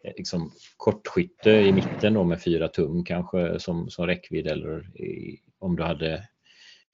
eh, 0.04 0.14
liksom 0.18 0.52
kortskytte 0.78 1.52
i 1.52 1.72
mitten 1.72 2.14
då 2.14 2.24
med 2.24 2.42
fyra 2.42 2.68
tum 2.68 3.04
kanske 3.04 3.60
som, 3.60 3.90
som 3.90 4.08
räckvidd 4.08 4.48
eller 4.48 5.02
i, 5.02 5.40
om 5.60 5.76
du 5.76 5.84
hade 5.84 6.28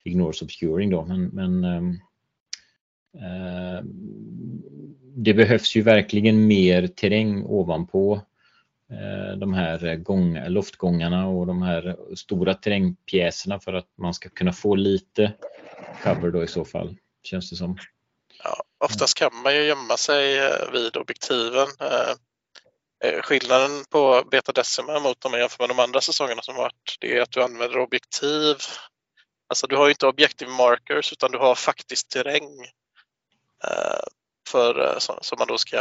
Ignores 0.04 0.42
Obscuring 0.42 0.90
då. 0.90 1.04
Men, 1.04 1.24
men 1.24 1.64
ehm, 1.64 1.88
eh, 1.90 1.96
Eh, 3.14 3.84
det 5.16 5.34
behövs 5.34 5.76
ju 5.76 5.82
verkligen 5.82 6.46
mer 6.46 6.86
terräng 6.86 7.44
ovanpå 7.44 8.20
eh, 8.90 9.36
de 9.38 9.54
här 9.54 9.96
gång, 9.96 10.38
loftgångarna 10.48 11.28
och 11.28 11.46
de 11.46 11.62
här 11.62 11.96
stora 12.16 12.54
terrängpjäserna 12.54 13.60
för 13.60 13.72
att 13.72 13.88
man 13.98 14.14
ska 14.14 14.28
kunna 14.28 14.52
få 14.52 14.74
lite 14.74 15.32
cover 16.02 16.30
då 16.30 16.44
i 16.44 16.48
så 16.48 16.64
fall, 16.64 16.96
känns 17.22 17.50
det 17.50 17.56
som. 17.56 17.78
Ja, 18.44 18.62
oftast 18.84 19.18
kan 19.18 19.30
man 19.44 19.54
ju 19.54 19.62
gömma 19.62 19.96
sig 19.96 20.38
eh, 20.38 20.72
vid 20.72 20.96
objektiven. 20.96 21.68
Skillnaden 23.22 23.84
på 23.90 24.22
Beta 24.30 24.52
Decima 24.52 25.00
mot 25.00 25.24
om 25.24 25.30
man 25.30 25.40
jämför 25.40 25.62
med 25.62 25.76
de 25.76 25.82
andra 25.82 26.00
säsongerna 26.00 26.42
som 26.42 26.56
varit, 26.56 26.96
det 27.00 27.16
är 27.16 27.22
att 27.22 27.30
du 27.30 27.42
använder 27.42 27.78
objektiv. 27.78 28.56
Alltså 29.48 29.66
du 29.66 29.76
har 29.76 29.86
ju 29.86 29.90
inte 29.90 30.06
objektiv 30.06 30.48
markers 30.48 31.12
utan 31.12 31.30
du 31.30 31.38
har 31.38 31.54
faktiskt 31.54 32.10
terräng 32.10 32.66
för, 34.48 34.86
eh, 34.86 34.98
som, 34.98 35.18
som 35.20 35.36
man 35.38 35.48
då 35.48 35.58
ska 35.58 35.76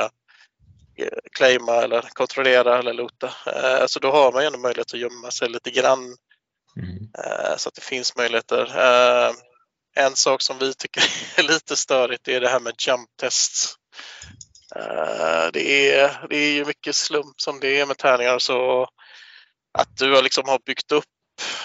eh, 0.96 1.20
claima 1.32 1.74
eller 1.74 2.02
kontrollera 2.02 2.80
eller 2.80 2.94
loota. 2.94 3.34
Eh, 3.46 3.86
Så 3.88 4.00
då 4.00 4.12
har 4.12 4.32
man 4.32 4.42
ju 4.42 4.48
ändå 4.48 4.60
möjlighet 4.60 4.94
att 4.94 5.00
gömma 5.00 5.32
sig 5.32 5.50
lite 5.50 5.72
grann 5.72 6.16
Mm. 6.78 7.10
Eh, 7.18 7.58
så 7.58 7.70
att 7.70 7.76
det 7.76 7.82
finns 7.82 8.16
möjligheter. 8.16 8.62
Eh, 8.78 9.34
en 9.96 10.16
sak 10.16 10.42
som 10.42 10.58
vi 10.60 10.74
tycker 10.74 11.04
är 11.40 11.44
lite 11.44 11.76
störigt 11.76 12.28
är 12.28 12.42
det 12.42 12.50
här 12.50 12.60
med 12.60 12.74
jump 12.88 13.10
tests. 13.22 13.76
Det, 15.54 15.92
är, 15.94 16.28
det 16.30 16.38
är 16.38 16.52
ju 16.52 16.66
mycket 16.66 16.96
slump 16.96 17.42
som 17.42 17.60
det 17.60 17.80
är 17.80 17.86
med 17.86 17.98
tärningar 17.98 18.40
så 18.40 18.88
att 19.74 19.98
du 19.98 20.16
har 20.16 20.22
liksom 20.22 20.44
har 20.48 20.60
byggt 20.66 20.92
upp 20.92 21.06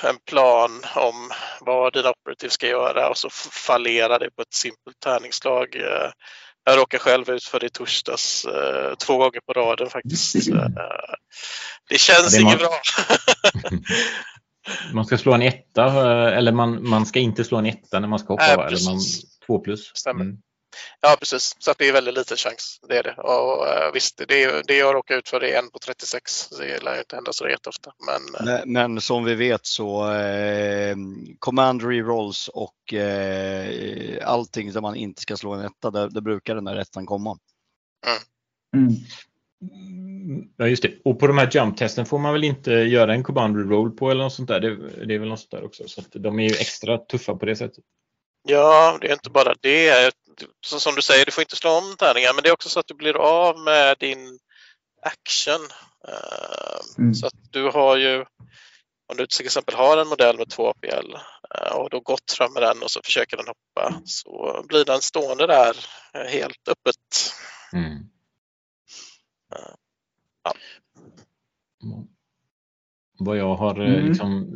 en 0.03 0.16
plan 0.27 0.83
om 0.97 1.31
vad 1.61 1.93
dina 1.93 2.11
operativ 2.11 2.49
ska 2.49 2.66
göra 2.66 3.09
och 3.09 3.18
så 3.18 3.31
fallerar 3.66 4.18
det 4.18 4.31
på 4.31 4.43
ett 4.43 4.55
simpelt 4.55 5.01
tärningsslag. 5.05 5.77
Uh, 5.77 6.11
jag 6.64 6.79
råkade 6.79 7.03
själv 7.03 7.31
ut 7.31 7.45
för 7.45 7.61
det 7.61 7.66
i 7.66 7.70
torsdags 7.70 8.47
uh, 8.47 8.95
två 8.95 9.16
gånger 9.16 9.41
på 9.47 9.53
raden 9.53 9.91
faktiskt. 9.91 10.35
det 11.89 11.99
känns 11.99 12.35
det 12.35 12.41
inget 12.41 12.59
bra. 12.59 12.70
Man 14.93 15.05
ska 15.05 15.18
slå 15.18 15.33
en 15.33 15.43
etta 15.43 15.85
eller 16.35 16.53
man, 16.53 16.89
man 16.89 17.07
ska 17.07 17.20
inte 17.20 17.45
slå 17.45 17.59
en 17.59 17.66
etta 17.66 18.01
när 18.01 18.09
man 18.09 18.18
ska 18.18 18.33
hoppa? 18.33 18.45
Äh, 18.45 18.53
eller 18.53 18.91
man, 18.91 19.01
två 19.47 19.59
plus? 19.59 19.93
Stämmer. 19.95 20.25
Mm. 20.25 20.37
Ja 21.01 21.16
precis, 21.18 21.57
så 21.59 21.70
att 21.70 21.79
det 21.79 21.89
är 21.89 21.93
väldigt 21.93 22.14
liten 22.14 22.37
chans. 22.37 22.81
Det 22.89 22.99
är 22.99 23.03
det. 23.03 23.14
Och 23.16 23.66
uh, 23.66 23.93
visst, 23.95 24.23
det, 24.29 24.66
det 24.66 24.77
jag 24.77 24.95
råkar 24.95 25.16
ut 25.16 25.29
för 25.29 25.45
är 25.45 25.59
en 25.59 25.70
på 25.70 25.79
36. 25.79 26.49
Det 26.49 26.83
lär 26.83 26.99
inte 26.99 27.16
hända 27.16 27.33
så 27.33 27.49
jätteofta. 27.49 27.93
Men, 28.07 28.49
uh... 28.49 28.62
men, 28.66 28.93
men, 28.93 29.01
som 29.01 29.25
vi 29.25 29.35
vet 29.35 29.66
så 29.66 30.12
eh, 30.14 30.97
command 31.39 31.83
rerolls 31.83 32.49
och 32.49 32.95
eh, 32.95 34.29
allting 34.29 34.73
som 34.73 34.83
man 34.83 34.97
inte 34.97 35.23
ska 35.23 35.37
slå 35.37 35.53
en 35.53 35.64
etta, 35.64 35.91
där, 35.91 36.09
där 36.09 36.20
brukar 36.20 36.55
den 36.55 36.64
där 36.64 36.77
ettan 36.77 37.07
komma. 37.07 37.39
Mm. 38.07 38.23
Mm. 38.77 38.95
Ja 40.57 40.66
just 40.66 40.83
det. 40.83 40.93
Och 41.05 41.18
på 41.18 41.27
de 41.27 41.39
här 41.39 41.51
jump-testen 41.53 42.07
får 42.07 42.18
man 42.18 42.33
väl 42.33 42.45
inte 42.45 42.73
göra 42.73 43.14
en 43.14 43.23
command 43.23 43.70
roll 43.70 43.91
på 43.91 44.11
eller 44.11 44.23
något 44.23 44.33
sånt 44.33 44.49
där. 44.49 44.61
Det, 44.61 45.07
det 45.07 45.14
är 45.14 45.18
väl 45.18 45.29
något 45.29 45.41
sånt 45.41 45.51
där 45.51 45.64
också. 45.64 45.89
Så 45.89 46.01
att 46.01 46.09
de 46.11 46.41
är 46.41 46.49
ju 46.49 46.55
extra 46.55 46.99
tuffa 46.99 47.35
på 47.35 47.47
det 47.47 47.57
sättet. 47.57 47.85
Ja, 48.49 48.99
det 49.01 49.09
är 49.09 49.12
inte 49.12 49.31
bara 49.31 49.55
det. 49.61 50.12
Så 50.61 50.80
som 50.80 50.95
du 50.95 51.03
säger, 51.03 51.24
du 51.24 51.33
får 51.33 51.43
inte 51.43 51.57
slå 51.57 51.70
om 51.70 51.97
tärningar, 51.99 52.35
men 52.35 52.43
det 52.43 52.49
är 52.49 52.53
också 52.53 52.68
så 52.68 52.80
att 52.80 52.87
du 52.87 52.95
blir 52.95 53.16
av 53.16 53.59
med 53.59 53.97
din 54.01 54.39
action. 55.03 55.68
Eh, 56.09 56.99
mm. 56.99 57.14
Så 57.14 57.26
att 57.26 57.53
du 57.53 57.70
har 57.70 57.97
ju, 57.97 58.24
om 59.07 59.16
du 59.16 59.26
till 59.26 59.45
exempel 59.45 59.74
har 59.74 59.99
en 59.99 60.09
modell 60.09 60.39
med 60.39 60.51
två 60.51 60.68
APL 60.68 61.14
eh, 61.55 61.76
och 61.76 61.91
då 61.91 62.01
gått 62.01 62.33
fram 62.37 62.53
med 62.53 62.62
den 62.62 62.83
och 62.83 62.91
så 62.91 63.01
försöker 63.05 63.37
den 63.37 63.47
hoppa 63.47 64.03
så 64.05 64.64
blir 64.68 64.85
den 64.85 65.01
stående 65.01 65.47
där 65.47 65.76
eh, 66.14 66.30
helt 66.30 66.68
öppet. 66.68 66.97
Mm. 67.72 67.99
Ja. 70.45 70.55
Vad 73.18 73.37
jag 73.37 73.55
har 73.55 73.74
mm. 73.74 74.07
liksom 74.07 74.49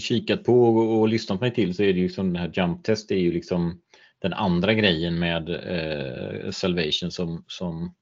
kikat 0.00 0.44
på 0.44 0.62
och, 0.62 1.00
och, 1.00 1.08
lyssnat 1.08 1.40
mig 1.40 1.54
till 1.54 1.74
så 1.74 1.82
är 1.82 1.92
det 1.92 2.00
ju 2.00 2.08
som 2.08 2.32
den 2.32 2.42
här 2.42 2.52
jump 2.54 2.84
test 2.84 3.08
det 3.08 3.14
är 3.14 3.18
ju 3.18 3.32
liksom 3.32 3.80
den 4.20 4.32
andra 4.32 4.74
grejen 4.74 5.18
med 5.18 5.48
eh, 5.48 6.50
Salvation 6.50 7.10
som, 7.10 7.44
som 7.46 7.94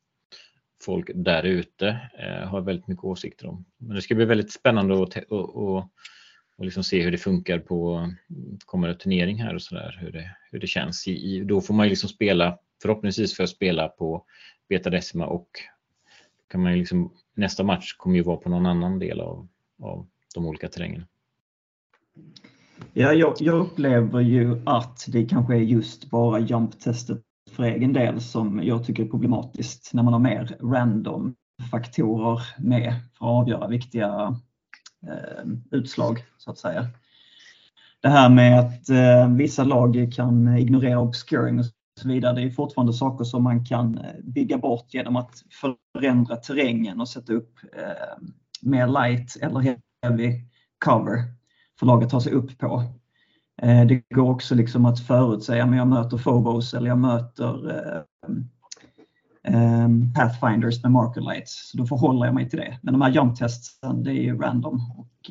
folk 0.84 1.10
där 1.14 1.42
ute 1.42 2.10
eh, 2.18 2.48
har 2.48 2.60
väldigt 2.60 2.86
mycket 2.86 3.04
åsikter 3.04 3.46
om. 3.46 3.64
Men 3.76 3.96
det 3.96 4.02
ska 4.02 4.14
bli 4.14 4.24
väldigt 4.24 4.52
spännande 4.52 5.02
att 5.02 5.16
och, 5.16 5.56
och, 5.56 5.78
och 6.56 6.64
liksom 6.64 6.84
se 6.84 7.02
hur 7.02 7.10
det 7.10 7.18
funkar 7.18 7.58
på 7.58 8.10
kommande 8.64 8.96
turnering 8.96 9.42
här 9.42 9.54
och 9.54 9.62
så 9.62 9.74
där, 9.74 9.98
hur 10.00 10.12
det, 10.12 10.36
hur 10.50 10.58
det 10.58 10.66
känns. 10.66 11.08
I, 11.08 11.12
i, 11.12 11.44
då 11.44 11.60
får 11.60 11.74
man 11.74 11.86
ju 11.86 11.90
liksom 11.90 12.08
spela, 12.08 12.58
förhoppningsvis 12.82 13.36
för 13.36 13.44
att 13.44 13.50
spela 13.50 13.88
på 13.88 14.24
Beta 14.68 14.90
Decima 14.90 15.26
och 15.26 15.48
kan 16.48 16.62
man 16.62 16.72
ju 16.72 16.78
liksom, 16.78 17.12
nästa 17.34 17.62
match 17.62 17.92
kommer 17.96 18.16
ju 18.16 18.22
vara 18.22 18.36
på 18.36 18.48
någon 18.48 18.66
annan 18.66 18.98
del 18.98 19.20
av, 19.20 19.48
av 19.82 20.08
de 20.34 20.46
olika 20.46 20.68
terrängerna. 20.68 21.06
Ja, 22.92 23.12
jag, 23.12 23.34
jag, 23.38 23.54
upplever 23.60 24.20
ju 24.20 24.62
att 24.66 25.04
det 25.08 25.26
kanske 25.26 25.54
är 25.54 25.60
just 25.60 26.10
bara 26.10 26.38
jump-testet 26.38 27.22
för 27.50 27.62
egen 27.62 27.92
del 27.92 28.20
som 28.20 28.62
jag 28.64 28.84
tycker 28.84 29.04
är 29.04 29.08
problematiskt 29.08 29.90
när 29.94 30.02
man 30.02 30.12
har 30.12 30.20
mer 30.20 30.56
random 30.60 31.34
faktorer 31.70 32.42
med 32.58 32.94
för 33.18 33.26
att 33.26 33.30
avgöra 33.30 33.68
viktiga 33.68 34.36
eh, 35.06 35.44
utslag 35.70 36.24
så 36.38 36.50
att 36.50 36.58
säga. 36.58 36.86
Det 38.00 38.08
här 38.08 38.30
med 38.30 38.60
att 38.60 38.88
eh, 38.88 39.34
vissa 39.36 39.64
lag 39.64 40.12
kan 40.14 40.56
ignorera 40.56 41.00
obscuring 41.00 41.58
och 41.58 41.64
så 42.00 42.08
vidare, 42.08 42.34
det 42.34 42.42
är 42.42 42.50
fortfarande 42.50 42.92
saker 42.92 43.24
som 43.24 43.42
man 43.42 43.64
kan 43.64 43.98
eh, 43.98 44.14
bygga 44.22 44.58
bort 44.58 44.94
genom 44.94 45.16
att 45.16 45.44
förändra 45.96 46.36
terrängen 46.36 47.00
och 47.00 47.08
sätta 47.08 47.32
upp 47.32 47.58
eh, 47.76 48.24
mer 48.62 48.86
light 48.86 49.36
eller 49.40 49.76
heavy 50.02 50.40
cover 50.84 51.37
för 51.78 51.86
laget 51.86 52.06
att 52.06 52.10
ta 52.10 52.20
sig 52.20 52.32
upp 52.32 52.58
på. 52.58 52.84
Eh, 53.62 53.86
det 53.86 54.02
går 54.14 54.30
också 54.30 54.54
liksom 54.54 54.84
att 54.84 55.00
förutsäga, 55.00 55.66
men 55.66 55.78
jag 55.78 55.88
möter 55.88 56.18
Phobos 56.18 56.74
eller 56.74 56.88
jag 56.88 56.98
möter 56.98 57.70
eh, 57.70 58.02
eh, 59.54 59.88
Pathfinders 60.14 60.82
med 60.82 60.92
marker 60.92 61.20
lights. 61.20 61.70
Så 61.70 61.78
då 61.78 61.86
förhåller 61.86 62.26
jag 62.26 62.34
mig 62.34 62.50
till 62.50 62.58
det. 62.58 62.78
Men 62.82 62.92
de 62.92 63.02
här 63.02 63.10
jump 63.10 63.38
testen, 63.38 64.02
det 64.04 64.10
är 64.10 64.22
ju 64.22 64.38
random. 64.38 64.80
Och, 64.98 65.30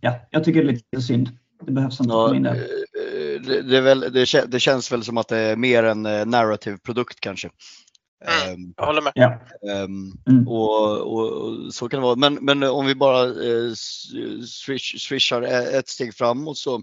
ja, 0.00 0.14
jag 0.30 0.44
tycker 0.44 0.64
det 0.64 0.68
är 0.68 0.72
lite 0.72 1.02
synd. 1.02 1.30
Det 1.66 1.72
behövs 1.72 2.00
inte 2.00 2.12
ja, 2.12 2.32
min 2.32 2.42
det, 2.42 3.62
det, 3.62 3.80
väl, 3.80 4.00
det, 4.00 4.44
det, 4.48 4.60
känns 4.60 4.92
väl 4.92 5.04
som 5.04 5.18
att 5.18 5.28
det 5.28 5.38
är 5.38 5.56
mer 5.56 5.84
en 5.84 6.02
narrativ 6.02 6.76
produkt 6.76 7.20
kanske. 7.20 7.50
Mm, 8.24 8.54
ehm, 8.54 8.74
jag 8.76 8.86
håller 8.86 9.02
med. 9.02 9.12
Ja. 9.14 9.40
Um, 9.84 10.22
mm. 10.28 10.48
och, 10.48 11.00
och, 11.00 11.32
och, 11.32 11.74
så 11.74 11.88
kan 11.88 12.00
det 12.00 12.06
vara. 12.06 12.16
Men, 12.16 12.34
men 12.34 12.62
om 12.62 12.86
vi 12.86 12.94
bara 12.94 13.24
eh, 13.24 13.72
swish, 14.46 15.08
swishar 15.08 15.42
ett 15.78 15.88
steg 15.88 16.14
framåt 16.14 16.58
så 16.58 16.82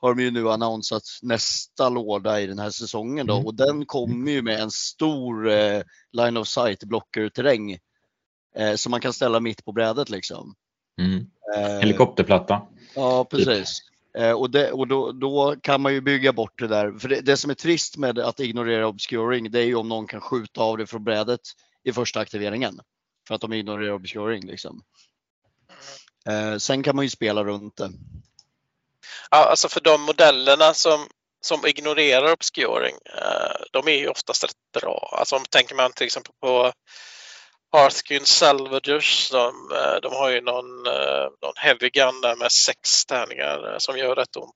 har 0.00 0.14
de 0.14 0.22
ju 0.22 0.30
nu 0.30 0.50
annonsat 0.50 1.02
nästa 1.22 1.88
låda 1.88 2.40
i 2.40 2.46
den 2.46 2.58
här 2.58 2.70
säsongen 2.70 3.26
då, 3.26 3.34
mm. 3.34 3.46
och 3.46 3.54
den 3.54 3.86
kommer 3.86 4.32
ju 4.32 4.42
med 4.42 4.60
en 4.60 4.70
stor 4.70 5.48
eh, 5.50 5.82
line 6.12 6.36
of 6.36 6.48
sight 6.48 6.84
blockerterräng 6.84 7.78
eh, 8.56 8.74
som 8.74 8.90
man 8.90 9.00
kan 9.00 9.12
ställa 9.12 9.40
mitt 9.40 9.64
på 9.64 9.72
brädet 9.72 10.10
liksom. 10.10 10.54
Mm. 11.00 11.26
Eh, 11.56 11.80
Helikopterplatta. 11.80 12.62
Ja, 12.94 13.24
precis. 13.24 13.78
Eh, 14.18 14.32
och, 14.32 14.50
det, 14.50 14.72
och 14.72 14.88
då, 14.88 15.12
då, 15.12 15.56
kan 15.62 15.80
man 15.80 15.94
ju 15.94 16.00
bygga 16.00 16.32
bort 16.32 16.58
det 16.58 16.68
där. 16.68 16.98
För 16.98 17.08
det, 17.08 17.20
det, 17.20 17.36
som 17.36 17.50
är 17.50 17.54
trist 17.54 17.96
med 17.96 18.18
att 18.18 18.40
ignorera 18.40 18.86
obscuring, 18.86 19.50
det 19.50 19.60
är 19.60 19.64
ju 19.64 19.74
om 19.74 19.88
någon 19.88 20.06
kan 20.06 20.20
skjuta 20.20 20.60
av 20.60 20.78
det 20.78 20.86
från 20.86 21.04
brädet 21.04 21.40
i 21.84 21.92
första 21.92 22.20
aktiveringen. 22.20 22.80
För 23.28 23.34
att 23.34 23.40
de 23.40 23.52
ignorerar 23.52 23.92
obscuring 23.92 24.46
liksom. 24.46 24.82
Eh, 26.28 26.56
sen 26.56 26.82
kan 26.82 26.96
man 26.96 27.04
ju 27.04 27.10
spela 27.10 27.44
runt 27.44 27.76
det. 27.76 27.90
Ja, 29.30 29.44
alltså 29.50 29.68
för 29.68 29.80
de 29.80 30.02
modellerna 30.02 30.74
som, 30.74 31.06
som 31.40 31.66
ignorerar 31.66 32.32
obscuring, 32.32 32.94
eh, 33.04 33.56
de 33.72 33.88
är 33.88 33.98
ju 33.98 34.08
oftast 34.08 34.44
rätt 34.44 34.80
bra. 34.80 35.16
Alltså 35.18 35.36
om 35.36 35.44
tänker 35.50 35.74
man 35.74 35.92
till 35.92 36.06
exempel 36.06 36.32
på 36.40 36.72
Hearthkin 37.74 38.26
Salvagers, 38.26 39.30
de, 39.30 39.72
eh, 39.72 40.00
de 40.02 40.12
har 40.12 40.30
ju 40.30 40.40
någon, 40.40 40.86
eh, 40.86 41.28
någon 41.42 41.54
heavy 41.56 41.90
gun 41.90 42.20
där 42.20 42.36
med 42.36 42.52
sex 42.52 43.06
tärningar 43.06 43.72
eh, 43.72 43.78
som 43.78 43.98
gör 43.98 44.14
rätt 44.14 44.36
ont. 44.36 44.54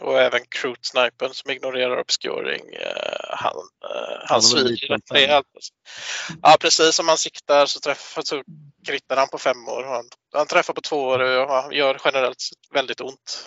Och 0.00 0.20
även 0.20 0.40
Crute 0.48 0.80
Snipern 0.82 1.34
som 1.34 1.50
ignorerar 1.50 2.00
obscuring. 2.00 2.62
Han, 3.30 3.56
han 4.26 4.42
sviker 4.42 4.86
rätt 4.86 5.12
rejält. 5.12 5.46
Ja 6.42 6.56
precis, 6.60 6.98
om 6.98 7.06
man 7.06 7.18
siktar 7.18 7.66
så, 7.66 7.80
träffar, 7.80 8.22
så 8.22 8.42
krittar 8.86 9.16
han 9.16 9.28
på 9.28 9.38
fem 9.38 9.68
år. 9.68 9.84
Han, 9.84 10.04
han 10.34 10.46
träffar 10.46 10.74
på 10.74 10.80
två 10.80 11.02
år 11.02 11.18
och 11.18 11.48
han 11.48 11.72
gör 11.72 12.00
generellt 12.04 12.42
väldigt 12.72 13.00
ont. 13.00 13.46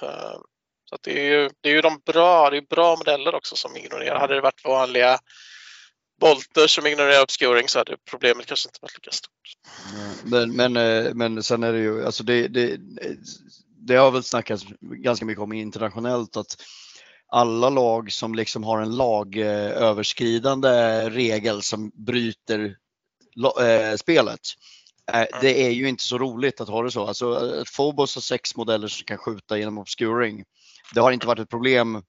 Så 0.89 0.97
det 1.01 1.19
är 1.19 1.23
ju, 1.23 1.49
det 1.61 1.69
är 1.69 1.73
ju 1.73 1.81
de 1.81 2.01
bra, 2.05 2.49
det 2.49 2.57
är 2.57 2.61
bra 2.61 2.95
modeller 2.95 3.35
också 3.35 3.55
som 3.55 3.77
ignorerar. 3.77 4.19
Hade 4.19 4.35
det 4.35 4.41
varit 4.41 4.65
vanliga 4.65 5.19
Bolter 6.19 6.67
som 6.67 6.87
ignorerar 6.87 7.23
obscuring 7.23 7.67
så 7.67 7.79
hade 7.79 7.97
problemet 8.09 8.45
kanske 8.45 8.69
inte 8.69 8.79
varit 8.81 8.97
lika 8.97 9.11
stort. 9.11 9.31
Men, 10.23 10.55
men, 10.55 10.77
eh, 10.77 11.13
men 11.13 11.43
sen 11.43 11.63
är 11.63 11.73
det 11.73 11.79
ju, 11.79 12.05
alltså 12.05 12.23
det, 12.23 12.47
det, 12.47 12.79
det 13.77 13.95
har 13.95 14.11
väl 14.11 14.23
snackats 14.23 14.65
ganska 14.81 15.25
mycket 15.25 15.41
om 15.41 15.53
internationellt 15.53 16.37
att 16.37 16.55
alla 17.27 17.69
lag 17.69 18.11
som 18.11 18.35
liksom 18.35 18.63
har 18.63 18.81
en 18.81 18.95
lagöverskridande 18.95 20.69
regel 21.09 21.61
som 21.61 21.91
bryter 21.93 22.75
äh, 23.59 23.95
spelet. 23.97 24.39
Äh, 25.13 25.25
det 25.41 25.65
är 25.65 25.69
ju 25.69 25.89
inte 25.89 26.03
så 26.03 26.17
roligt 26.17 26.61
att 26.61 26.69
ha 26.69 26.83
det 26.83 26.91
så. 26.91 27.07
Alltså, 27.07 27.31
att 27.31 27.67
Phobos 27.75 28.15
har 28.15 28.21
sex 28.21 28.55
modeller 28.55 28.87
som 28.87 29.05
kan 29.05 29.17
skjuta 29.17 29.57
genom 29.57 29.77
obscuring. 29.77 30.43
Det 30.93 30.99
har 30.99 31.11
inte 31.11 31.27
varit 31.27 31.39
ett 31.39 31.49
problem 31.49 32.03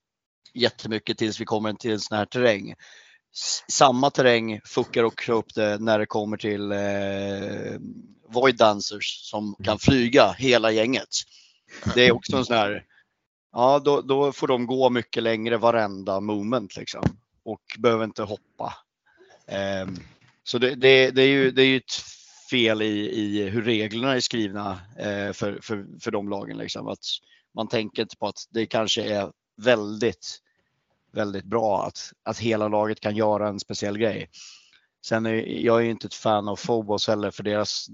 jättemycket 0.54 1.18
tills 1.18 1.40
vi 1.40 1.44
kommer 1.44 1.72
till 1.72 1.90
en 1.90 2.00
sån 2.00 2.18
här 2.18 2.26
terräng 2.26 2.74
samma 3.68 4.11
terräng 4.11 4.61
fuckar 4.64 5.03
också 5.03 5.33
upp 5.33 5.55
det 5.55 5.78
när 5.78 5.99
det 5.99 6.07
kommer 6.07 6.37
till 6.37 6.72
eh, 6.72 7.81
Void 8.28 8.57
Dancers 8.57 9.31
som 9.31 9.55
kan 9.64 9.78
flyga 9.78 10.33
hela 10.33 10.70
gänget. 10.70 11.09
Det 11.95 12.07
är 12.07 12.12
också 12.12 12.37
en 12.37 12.45
sån 12.45 12.57
här, 12.57 12.85
ja 13.53 13.78
då, 13.78 14.01
då 14.01 14.33
får 14.33 14.49
de 14.49 14.66
gå 14.66 14.91
mycket 14.91 15.22
längre 15.22 15.57
varenda 15.57 16.20
moment 16.20 16.76
liksom 16.76 17.03
och 17.45 17.62
behöver 17.78 18.05
inte 18.05 18.22
hoppa. 18.22 18.74
Eh, 19.47 19.89
så 20.45 20.59
det, 20.59 20.74
det, 20.74 21.11
det, 21.11 21.22
är 21.22 21.28
ju, 21.28 21.51
det 21.51 21.62
är 21.62 21.66
ju 21.66 21.76
ett 21.76 21.93
fel 22.51 22.83
i, 22.83 23.11
i 23.11 23.49
hur 23.49 23.62
reglerna 23.62 24.14
är 24.14 24.20
skrivna 24.20 24.81
eh, 24.99 25.33
för, 25.33 25.59
för, 25.62 26.01
för 26.01 26.11
de 26.11 26.28
lagen. 26.28 26.59
Liksom. 26.59 26.89
Att 26.89 27.05
man 27.55 27.68
tänker 27.68 28.03
inte 28.03 28.16
på 28.16 28.26
att 28.26 28.39
det 28.51 28.66
kanske 28.66 29.03
är 29.03 29.33
väldigt, 29.62 30.39
väldigt 31.12 31.44
bra 31.44 31.86
att, 31.86 32.12
att 32.22 32.38
hela 32.38 32.68
laget 32.68 33.00
kan 33.00 33.16
göra 33.16 33.48
en 33.48 33.61
speciell 33.61 33.98
grej. 33.98 34.30
Sen 35.06 35.26
är 35.26 35.64
jag 35.64 35.80
är 35.80 35.90
inte 35.90 36.06
ett 36.06 36.14
fan 36.14 36.48
av 36.48 36.56
Phobos 36.56 37.08
heller 37.08 37.30
för 37.30 37.42
deras, 37.42 37.86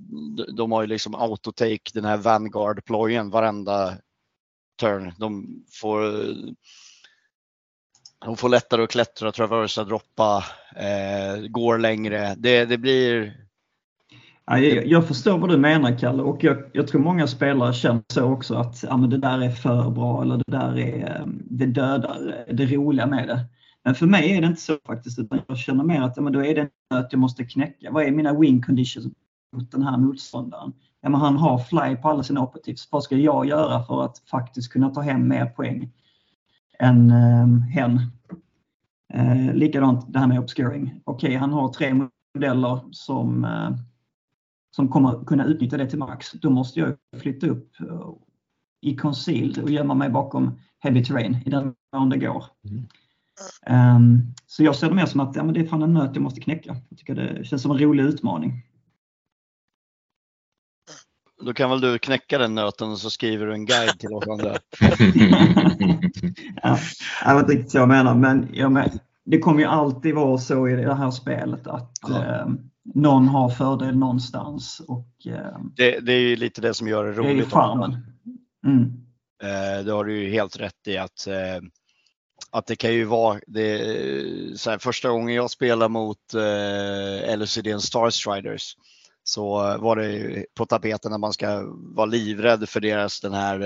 de 0.57 0.73
har 0.73 0.83
ju 0.83 0.87
liksom 0.87 1.15
autotake, 1.15 1.91
den 1.95 2.05
här 2.05 2.17
Vanguard-plojen 2.17 3.31
varenda 3.31 3.99
turn. 4.81 5.13
De 5.19 5.47
får, 5.73 6.01
de 8.25 8.37
får 8.37 8.49
lättare 8.49 8.83
att 8.83 8.91
klättra, 8.91 9.33
traversa, 9.33 9.85
droppa, 9.85 10.45
eh, 10.77 11.47
går 11.49 11.79
längre. 11.79 12.35
Det, 12.39 12.65
det 12.65 12.79
blir 12.79 13.46
jag, 14.47 14.87
jag, 14.87 15.09
förstår 15.09 15.39
vad 15.39 15.51
du 15.51 15.57
menar 15.57 15.99
Kalle 15.99 16.23
och 16.23 16.45
jag, 16.45 16.63
jag, 16.73 16.89
tror 16.89 17.01
många 17.01 17.27
spelare 17.27 17.73
känner 17.73 18.03
så 18.13 18.25
också 18.25 18.55
att 18.55 18.83
ja, 18.83 18.97
men 18.97 19.11
det 19.11 19.19
där 19.19 19.43
är 19.43 19.51
för 19.51 19.91
bra 19.91 20.23
eller 20.23 20.37
det 20.37 20.53
där 20.53 20.79
är, 20.79 21.21
ehm, 21.21 21.43
det 21.45 21.67
dödar 21.67 22.45
det 22.53 22.67
roliga 22.67 23.07
med 23.07 23.29
det. 23.29 23.41
Men 23.85 23.95
för 23.95 24.07
mig 24.07 24.37
är 24.37 24.41
det 24.41 24.47
inte 24.47 24.61
så 24.61 24.79
faktiskt 24.87 25.19
utan 25.19 25.41
jag 25.47 25.59
känner 25.59 25.85
mer 25.85 26.03
att 26.03 26.17
ja, 26.17 26.23
men 26.23 26.33
då 26.33 26.45
är 26.45 26.55
det 26.55 26.69
att 26.95 27.13
jag 27.13 27.19
måste 27.19 27.45
knäcka. 27.45 27.91
Vad 27.91 28.05
är 28.05 28.11
mina 28.11 28.39
win 28.39 28.63
conditions 28.63 29.07
mot 29.57 29.71
den 29.71 29.83
här 29.83 29.97
motståndaren? 29.97 30.73
Ja, 31.01 31.09
men 31.09 31.21
han 31.21 31.37
har 31.37 31.59
fly 31.59 31.97
på 31.97 32.09
alla 32.09 32.23
sina 32.23 32.43
operatives. 32.43 32.89
Vad 32.93 33.03
ska 33.03 33.17
jag 33.17 33.47
göra 33.47 33.83
för 33.83 34.05
att 34.05 34.19
faktiskt 34.19 34.73
kunna 34.73 34.91
ta 34.91 35.01
hem 35.01 35.29
mer 35.29 35.47
poäng 35.47 35.93
än 36.79 37.11
eh, 37.11 37.47
hen? 37.71 38.01
Eh, 39.15 39.55
likadant 39.55 40.13
det 40.13 40.19
här 40.19 40.27
med 40.27 40.39
obscuring. 40.39 41.01
Okej, 41.05 41.29
okay, 41.29 41.39
han 41.39 41.53
har 41.53 41.69
tre 41.69 42.09
modeller 42.35 42.81
som 42.91 43.45
eh, 43.45 43.71
som 44.77 44.89
kommer 44.89 45.25
kunna 45.25 45.45
utnyttja 45.45 45.77
det 45.77 45.87
till 45.87 45.99
max, 45.99 46.33
då 46.33 46.51
måste 46.51 46.81
jag 46.81 46.97
flytta 47.21 47.47
upp 47.47 47.81
eh, 47.81 48.11
i 48.81 48.97
concealed 48.97 49.59
och 49.59 49.71
gömma 49.71 49.95
mig 49.95 50.11
bakom 50.11 50.61
heavy 50.79 51.05
terrain 51.05 51.37
i 51.47 51.51
den 51.51 51.75
mån 51.97 52.11
det 52.11 52.19
går. 52.19 52.45
Mm. 52.65 53.97
Um, 53.97 54.35
så 54.47 54.65
jag 54.65 54.77
ser 54.77 54.89
det 54.89 54.95
mer 54.95 55.07
som 55.07 55.21
att 55.21 55.37
ja, 55.37 55.45
men 55.45 55.55
det 55.55 55.61
är 55.61 55.67
fan 55.67 55.83
en 55.83 55.95
nöt 55.95 56.11
jag 56.15 56.23
måste 56.23 56.41
knäcka. 56.41 56.77
Jag 56.89 56.99
tycker 56.99 57.15
det 57.15 57.45
känns 57.45 57.63
som 57.63 57.71
en 57.71 57.79
rolig 57.79 58.05
utmaning. 58.05 58.63
Då 61.45 61.55
kan 61.55 61.71
väl 61.71 61.81
du 61.81 61.99
knäcka 61.99 62.39
den 62.39 62.55
nöten 62.55 62.91
och 62.91 62.99
så 62.99 63.11
skriver 63.11 63.47
du 63.47 63.53
en 63.53 63.67
guide 63.67 63.99
till 63.99 64.15
oss 64.15 64.29
andra. 64.29 64.49
ja, 66.63 66.79
det 67.25 67.33
var 67.35 67.41
inte 67.41 67.53
riktigt 67.53 67.71
så 67.71 67.79
jag 67.79 67.89
menar, 67.89 68.15
men 68.15 68.49
jag 68.53 68.73
men, 68.73 68.91
det 69.25 69.39
kommer 69.39 69.61
ju 69.61 69.67
alltid 69.67 70.15
vara 70.15 70.39
så 70.39 70.69
i 70.69 70.77
det 70.77 70.95
här 70.95 71.11
spelet 71.11 71.67
att 71.67 71.93
ja. 72.09 72.43
um, 72.43 72.71
någon 72.95 73.29
har 73.29 73.49
fördel 73.49 73.99
någonstans. 73.99 74.81
Och, 74.89 75.27
eh, 75.27 75.59
det, 75.77 76.01
det, 76.01 76.13
är 76.13 76.21
ju 76.21 76.37
lite 76.37 76.61
det 76.61 76.75
som 76.75 76.89
gör 76.89 77.05
det 77.05 77.13
roligt. 77.13 77.37
Det 77.37 77.57
är 77.57 77.61
charmen. 77.61 77.97
Mm. 78.67 79.07
Eh, 79.43 79.85
det 79.85 79.93
har 79.93 80.05
du 80.05 80.23
ju 80.23 80.31
helt 80.31 80.61
rätt 80.61 80.87
i 80.87 80.97
att, 80.97 81.27
eh, 81.27 81.61
att 82.51 82.67
det 82.67 82.77
kan 82.77 82.93
ju 82.93 83.05
vara 83.05 83.41
det, 83.47 83.79
så 84.59 84.71
här, 84.71 84.79
första 84.79 85.09
gången 85.09 85.35
jag 85.35 85.51
spelade 85.51 85.89
mot 85.89 86.35
eh, 86.35 87.39
LCD 87.39 87.81
Star 87.81 88.11
Striders 88.11 88.77
så 89.25 89.79
var 89.79 89.97
det 89.97 90.45
på 90.55 90.67
tapeten 90.67 91.13
att 91.13 91.21
man 91.21 91.33
ska 91.33 91.63
vara 91.95 92.07
livrädd 92.07 92.69
för 92.69 92.81
deras 92.81 93.21
den 93.21 93.35
här 93.35 93.61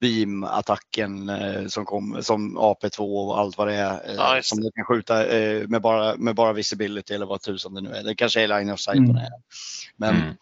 beam-attacken 0.00 1.28
eh, 1.28 1.66
som, 1.66 1.84
kom, 1.84 2.18
som 2.22 2.58
AP2 2.58 2.98
och 2.98 3.38
allt 3.38 3.58
vad 3.58 3.68
det 3.68 3.74
är. 3.74 3.92
Eh, 3.92 4.34
nice. 4.34 4.48
Som 4.48 4.60
du 4.60 4.70
kan 4.70 4.84
skjuta 4.84 5.26
eh, 5.26 5.68
med, 5.68 5.82
bara, 5.82 6.16
med 6.16 6.34
bara 6.34 6.52
visibility 6.52 7.14
eller 7.14 7.26
vad 7.26 7.40
tusan 7.40 7.74
det 7.74 7.80
nu 7.80 7.90
är. 7.90 8.02
Det 8.02 8.14
kanske 8.14 8.42
är 8.42 8.48
line 8.48 8.70
of 8.70 8.80
sight 8.80 8.96
mm. 8.98 9.08
på 9.08 9.12
det. 9.12 9.30
Men, 9.96 10.16
mm. 10.16 10.34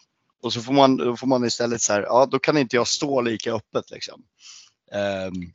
Och 0.43 0.53
så 0.53 0.61
får 0.61 0.73
man, 0.73 0.97
då 0.97 1.17
får 1.17 1.27
man 1.27 1.45
istället 1.45 1.81
så 1.81 1.93
här, 1.93 2.01
ja 2.01 2.27
då 2.31 2.39
kan 2.39 2.57
inte 2.57 2.75
jag 2.75 2.87
stå 2.87 3.21
lika 3.21 3.53
öppet 3.53 3.91
liksom. 3.91 4.23
Um, 5.27 5.51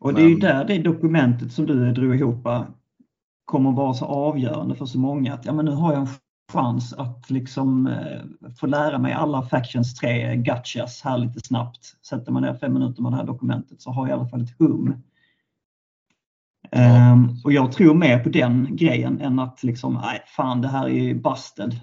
och 0.00 0.14
det 0.14 0.22
är 0.22 0.28
ju 0.28 0.36
där 0.36 0.64
det 0.64 0.78
dokumentet 0.78 1.52
som 1.52 1.66
du 1.66 1.92
drog 1.92 2.14
ihop 2.14 2.46
kommer 3.44 3.72
vara 3.72 3.94
så 3.94 4.04
avgörande 4.04 4.74
för 4.74 4.86
så 4.86 4.98
många. 4.98 5.34
Att 5.34 5.44
ja, 5.44 5.52
men 5.52 5.64
nu 5.64 5.70
har 5.70 5.92
jag 5.92 6.00
en 6.00 6.08
chans 6.52 6.92
att 6.92 7.30
liksom 7.30 7.86
eh, 7.86 8.50
få 8.60 8.66
lära 8.66 8.98
mig 8.98 9.12
alla 9.12 9.42
Factions 9.42 9.94
tre 9.94 10.36
gotchas 10.36 11.02
här 11.02 11.18
lite 11.18 11.40
snabbt. 11.40 11.96
Sätter 12.08 12.32
man 12.32 12.42
ner 12.42 12.54
fem 12.54 12.72
minuter 12.72 13.02
med 13.02 13.12
det 13.12 13.16
här 13.16 13.24
dokumentet 13.24 13.82
så 13.82 13.90
har 13.90 14.08
jag 14.08 14.16
i 14.16 14.20
alla 14.20 14.28
fall 14.28 14.42
ett 14.42 14.58
hum. 14.58 15.02
Um, 16.76 17.40
och 17.44 17.52
jag 17.52 17.72
tror 17.72 17.94
mer 17.94 18.18
på 18.18 18.28
den 18.28 18.76
grejen 18.76 19.20
än 19.20 19.38
att 19.38 19.62
liksom, 19.62 20.00
nej 20.02 20.22
fan 20.26 20.60
det 20.60 20.68
här 20.68 20.84
är 20.84 20.88
ju 20.88 21.14
busted. 21.14 21.80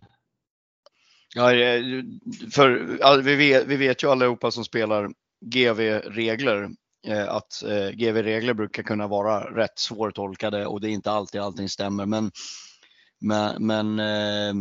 Ja, 1.35 1.49
för 2.51 3.21
vi 3.21 3.35
vet, 3.35 3.67
vi 3.67 3.75
vet 3.75 4.03
ju 4.03 4.11
allihopa 4.11 4.51
som 4.51 4.65
spelar 4.65 5.09
GV-regler 5.45 6.69
eh, 7.07 7.29
att 7.29 7.63
eh, 7.63 7.89
GV-regler 7.89 8.53
brukar 8.53 8.83
kunna 8.83 9.07
vara 9.07 9.55
rätt 9.55 9.79
svårtolkade 9.79 10.65
och 10.65 10.81
det 10.81 10.89
är 10.89 10.91
inte 10.91 11.11
alltid 11.11 11.41
allting 11.41 11.69
stämmer. 11.69 12.05
Men 12.05 12.31
men, 13.19 13.67
men, 13.67 13.99
eh, 13.99 14.53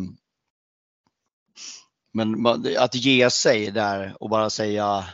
men 2.12 2.46
att 2.78 2.94
ge 2.94 3.30
sig 3.30 3.70
där 3.70 4.16
och 4.20 4.30
bara 4.30 4.50
säga 4.50 5.04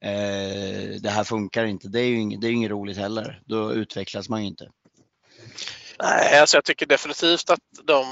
eh, 0.00 1.00
det 1.00 1.10
här 1.10 1.24
funkar 1.24 1.64
inte, 1.64 1.88
det 1.88 2.00
är 2.00 2.06
ju 2.06 2.16
inget, 2.16 2.40
det 2.40 2.46
är 2.48 2.52
inget 2.52 2.70
roligt 2.70 2.96
heller. 2.96 3.42
Då 3.46 3.72
utvecklas 3.72 4.28
man 4.28 4.40
ju 4.42 4.46
inte. 4.48 4.70
Nej, 6.02 6.40
alltså 6.40 6.56
jag 6.56 6.64
tycker 6.64 6.86
definitivt 6.86 7.50
att 7.50 7.60
de, 7.82 8.04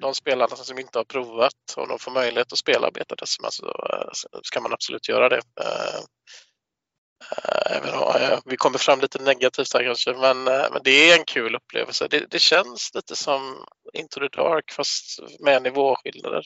de 0.00 0.14
spelarna 0.14 0.56
som 0.56 0.78
inte 0.78 0.98
har 0.98 1.04
provat, 1.04 1.54
om 1.76 1.88
de 1.88 1.98
får 1.98 2.10
möjlighet 2.10 2.52
att 2.52 2.58
spela 2.58 2.90
betadecimal 2.90 3.52
så 3.52 3.66
eh, 3.66 4.40
ska 4.42 4.60
man 4.60 4.72
absolut 4.72 5.08
göra 5.08 5.28
det. 5.28 5.42
Eh, 5.60 6.00
Eh, 7.20 8.38
vi 8.44 8.56
kommer 8.56 8.78
fram 8.78 9.00
lite 9.00 9.22
negativt 9.22 9.74
här 9.74 9.84
kanske, 9.84 10.12
men, 10.12 10.48
eh, 10.48 10.66
men 10.72 10.80
det 10.84 11.10
är 11.10 11.18
en 11.18 11.24
kul 11.24 11.54
upplevelse. 11.54 12.08
Det, 12.08 12.30
det 12.30 12.38
känns 12.38 12.94
lite 12.94 13.16
som 13.16 13.64
Into 13.92 14.20
the 14.20 14.28
Dark 14.28 14.72
fast 14.72 15.20
med 15.40 15.62
nivåskillnader. 15.62 16.44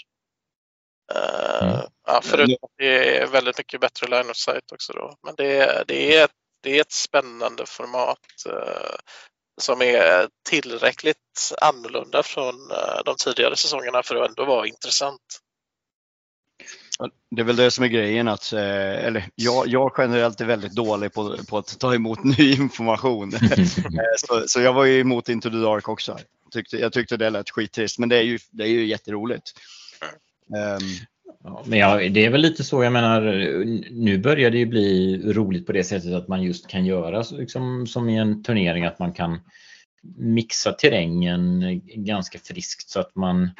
Eh, 1.14 1.68
mm. 1.68 1.86
Ja, 2.06 2.20
förutom 2.22 2.56
att 2.62 2.74
det 2.78 3.18
är 3.18 3.26
väldigt 3.26 3.58
mycket 3.58 3.80
bättre 3.80 4.06
line 4.06 4.30
of 4.30 4.36
sight 4.36 4.72
också 4.72 4.92
då. 4.92 5.16
Men 5.22 5.34
det, 5.36 5.84
det, 5.88 6.16
är, 6.16 6.28
det 6.62 6.76
är 6.76 6.80
ett 6.80 6.92
spännande 6.92 7.66
format 7.66 8.18
som 9.60 9.82
är 9.82 10.28
tillräckligt 10.48 11.52
annorlunda 11.60 12.22
från 12.22 12.54
de 13.04 13.16
tidigare 13.16 13.56
säsongerna 13.56 14.02
för 14.02 14.16
att 14.16 14.28
ändå 14.28 14.44
vara 14.44 14.66
intressant. 14.66 15.43
Det 17.30 17.42
är 17.42 17.44
väl 17.44 17.56
det 17.56 17.70
som 17.70 17.84
är 17.84 17.88
grejen 17.88 18.28
att, 18.28 18.52
eh, 18.52 19.06
eller 19.06 19.24
jag, 19.34 19.68
jag 19.68 19.94
generellt 19.98 20.40
är 20.40 20.44
väldigt 20.44 20.72
dålig 20.72 21.12
på, 21.12 21.36
på 21.48 21.58
att 21.58 21.78
ta 21.78 21.94
emot 21.94 22.24
ny 22.38 22.52
information. 22.52 23.32
Eh, 23.94 24.14
så, 24.18 24.44
så, 24.46 24.60
jag 24.60 24.72
var 24.72 24.84
ju 24.84 25.00
emot 25.00 25.28
Into 25.28 25.50
the 25.50 25.56
Dark 25.56 25.88
också. 25.88 26.18
Tyckte, 26.52 26.76
jag 26.76 26.92
tyckte 26.92 27.16
det 27.16 27.30
lät 27.30 27.50
skittrist, 27.50 27.98
men 27.98 28.08
det 28.08 28.16
är 28.16 28.22
ju, 28.22 28.38
det 28.50 28.64
är 28.64 28.68
ju 28.68 28.86
jätteroligt. 28.86 29.52
Um, 30.48 30.88
ja, 31.44 31.64
men 31.66 31.78
ja, 31.78 32.08
det 32.08 32.24
är 32.24 32.30
väl 32.30 32.40
lite 32.40 32.64
så, 32.64 32.84
jag 32.84 32.92
menar, 32.92 33.20
nu 33.90 34.18
börjar 34.18 34.50
det 34.50 34.58
ju 34.58 34.66
bli 34.66 35.20
roligt 35.32 35.66
på 35.66 35.72
det 35.72 35.84
sättet 35.84 36.12
att 36.12 36.28
man 36.28 36.42
just 36.42 36.66
kan 36.66 36.86
göra 36.86 37.24
liksom, 37.30 37.86
som 37.86 38.08
i 38.08 38.16
en 38.16 38.42
turnering, 38.42 38.84
att 38.84 38.98
man 38.98 39.12
kan 39.12 39.40
mixa 40.16 40.72
terrängen 40.72 41.80
ganska 41.84 42.38
friskt 42.38 42.88
så 42.88 43.00
att 43.00 43.14
man, 43.14 43.50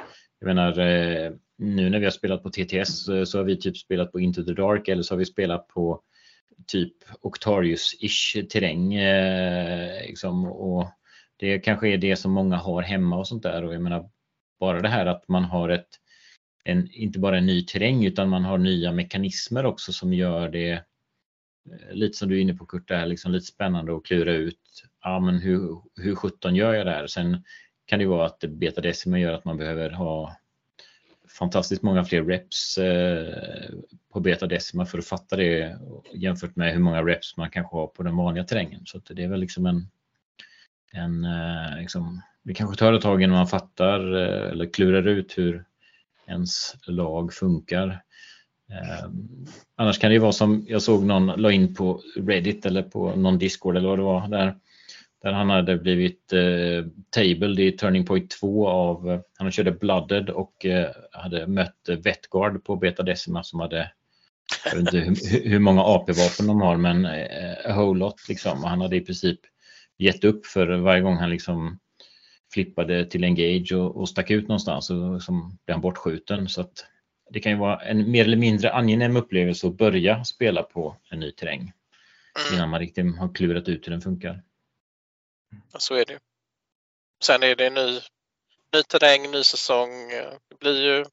jag 0.41 0.47
menar, 0.47 0.79
eh, 0.79 1.33
nu 1.59 1.91
när 1.91 1.99
vi 1.99 2.05
har 2.05 2.11
spelat 2.11 2.43
på 2.43 2.51
TTS 2.51 3.09
eh, 3.09 3.25
så 3.25 3.39
har 3.39 3.45
vi 3.45 3.57
typ 3.57 3.77
spelat 3.77 4.13
på 4.13 4.21
Into 4.21 4.45
the 4.45 4.53
Dark 4.53 4.89
eller 4.89 5.03
så 5.03 5.15
har 5.15 5.19
vi 5.19 5.25
spelat 5.25 5.69
på 5.69 6.03
typ 6.67 6.93
Octarius-ish 7.23 8.49
terräng. 8.49 8.95
Eh, 8.95 10.07
liksom, 10.07 10.45
och 10.47 10.91
det 11.37 11.59
kanske 11.59 11.89
är 11.89 11.99
det 11.99 12.17
som 12.17 12.33
många 12.33 12.57
har 12.57 12.83
hemma 12.83 13.19
och 13.19 13.29
sånt 13.29 13.43
där. 13.43 13.65
Och 13.65 13.75
jag 13.75 13.83
menar, 13.83 14.11
bara 14.61 14.81
det 14.81 14.89
här 14.89 15.07
att 15.07 15.29
man 15.29 15.45
har 15.45 15.69
ett, 15.69 15.89
en, 16.65 16.93
inte 16.93 17.19
bara 17.19 17.39
en 17.39 17.47
ny 17.47 17.63
terräng 17.63 18.05
utan 18.05 18.29
man 18.29 18.45
har 18.45 18.59
nya 18.59 18.93
mekanismer 18.93 19.67
också 19.67 19.93
som 19.93 20.13
gör 20.13 20.49
det 20.49 20.71
eh, 20.71 20.83
lite 21.93 22.19
som 22.19 22.29
du 22.29 22.37
är 22.37 22.41
inne 22.41 22.55
på 22.55 22.67
Kurt, 22.67 22.89
där, 22.89 23.07
liksom 23.07 23.33
lite 23.33 23.47
spännande 23.47 23.97
att 23.97 24.05
klura 24.05 24.33
ut. 24.33 24.61
Ja, 25.03 25.21
men 25.21 25.39
hur, 25.39 25.83
hur 25.97 26.15
17 26.15 26.55
gör 26.57 26.75
jag 26.75 26.87
det 26.87 26.93
här? 26.93 27.07
Sen 27.07 27.45
kan 27.87 27.99
det 27.99 28.07
vara 28.07 28.27
att 28.27 28.45
Beta 28.49 28.81
Decimer 28.81 29.19
gör 29.19 29.33
att 29.33 29.45
man 29.45 29.57
behöver 29.57 29.91
ha 29.91 30.37
fantastiskt 31.39 31.83
många 31.83 32.05
fler 32.05 32.25
reps 32.25 32.79
eh, 32.79 33.75
på 34.13 34.21
beta 34.21 34.47
decima 34.47 34.87
för 34.87 34.99
att 34.99 35.07
fatta 35.07 35.37
det 35.37 35.79
jämfört 36.15 36.57
med 36.57 36.73
hur 36.73 36.81
många 36.81 37.03
reps 37.03 37.37
man 37.37 37.51
kanske 37.51 37.77
har 37.77 37.87
på 37.87 38.03
den 38.03 38.17
vanliga 38.17 38.45
terrängen. 38.45 38.83
Så 38.85 38.99
det 38.99 39.25
är 39.25 39.29
väl 39.29 39.41
liksom 39.41 39.67
en, 39.67 39.89
en 40.93 41.25
eh, 41.25 41.81
liksom, 41.81 42.23
det 42.43 42.55
kanske 42.55 42.77
tar 42.77 42.93
ett 42.93 43.03
tag 43.03 43.23
innan 43.23 43.37
man 43.37 43.47
fattar 43.47 44.15
eh, 44.17 44.51
eller 44.51 44.73
klurar 44.73 45.09
ut 45.09 45.39
hur 45.39 45.65
ens 46.27 46.77
lag 46.87 47.33
funkar. 47.33 48.01
Annars 49.77 49.99
kan 49.99 50.11
det 50.11 50.15
ju 50.15 50.21
vara 50.21 50.33
som 50.33 50.67
jag 50.69 50.83
såg 50.83 51.05
någon 51.05 51.27
la 51.27 51.53
in 51.53 51.75
på 51.75 52.01
Reddit 52.17 52.67
eller 52.67 52.83
på 52.83 53.17
någon 53.17 53.39
Discord 53.39 53.77
eller 53.77 53.89
vad 53.89 53.99
det 53.99 54.03
var 54.03 54.29
där 54.29 54.55
där 55.25 55.33
han 55.33 55.51
hade 55.51 55.77
blivit 55.77 56.33
eh, 56.33 56.85
tabled 57.11 57.61
i 57.61 57.73
Turning 57.73 58.07
Point 58.07 58.31
2 58.31 58.69
av, 58.69 59.11
eh, 59.11 59.21
han 59.39 59.51
körde 59.51 59.73
Blooded 59.73 60.31
och 60.31 60.67
eh, 60.67 60.91
hade 61.13 61.47
mött 61.47 61.89
Vetgard 61.89 62.65
på 62.65 62.77
Beta 62.77 63.03
Decima 63.03 63.43
som 63.43 63.61
hade 63.61 63.91
jag 64.65 64.71
vet 64.77 64.81
inte 64.81 64.99
hur, 64.99 65.49
hur 65.49 65.59
många 65.59 65.83
AP-vapen 65.83 66.47
de 66.47 66.61
har, 66.61 66.77
men 66.77 67.05
eh, 67.05 67.71
a 67.71 67.75
whole 67.77 67.99
lot 67.99 68.29
liksom. 68.29 68.65
Och 68.65 68.69
han 68.69 68.81
hade 68.81 68.97
i 68.97 69.01
princip 69.01 69.41
gett 69.99 70.25
upp 70.25 70.47
för 70.47 70.67
varje 70.67 71.01
gång 71.01 71.17
han 71.17 71.31
liksom 71.31 71.79
flippade 72.53 73.05
till 73.05 73.25
engage 73.25 73.73
och, 73.73 73.97
och 73.97 74.09
stack 74.09 74.31
ut 74.31 74.49
någonstans 74.49 74.91
och 74.91 75.23
som 75.23 75.59
blev 75.67 75.75
han 75.75 75.81
bortskjuten. 75.81 76.49
Så 76.49 76.61
att 76.61 76.87
det 77.31 77.41
kan 77.41 77.53
ju 77.53 77.59
vara 77.59 77.81
en 77.81 78.11
mer 78.11 78.25
eller 78.25 78.37
mindre 78.37 78.73
angenäm 78.73 79.17
upplevelse 79.17 79.67
att 79.67 79.77
börja 79.77 80.25
spela 80.25 80.63
på 80.63 80.97
en 81.11 81.21
ny 81.21 81.31
terräng 81.31 81.73
Mm. 82.39 82.55
innan 82.55 82.69
man 82.69 82.81
riktigt 82.81 83.17
har 83.19 83.35
klurat 83.35 83.69
ut 83.69 83.87
hur 83.87 83.93
den 83.93 84.01
funkar. 84.01 84.43
Ja, 85.73 85.79
så 85.79 85.95
är 85.95 86.05
det 86.05 86.13
ju. 86.13 86.19
Sen 87.23 87.43
är 87.43 87.57
det 87.57 87.71
ny, 87.71 88.01
ny 88.75 88.83
terräng, 88.83 89.31
ny 89.31 89.45
säsong. 89.45 90.09
Det 90.49 90.59
blir 90.61 90.83
ju, 90.83 91.05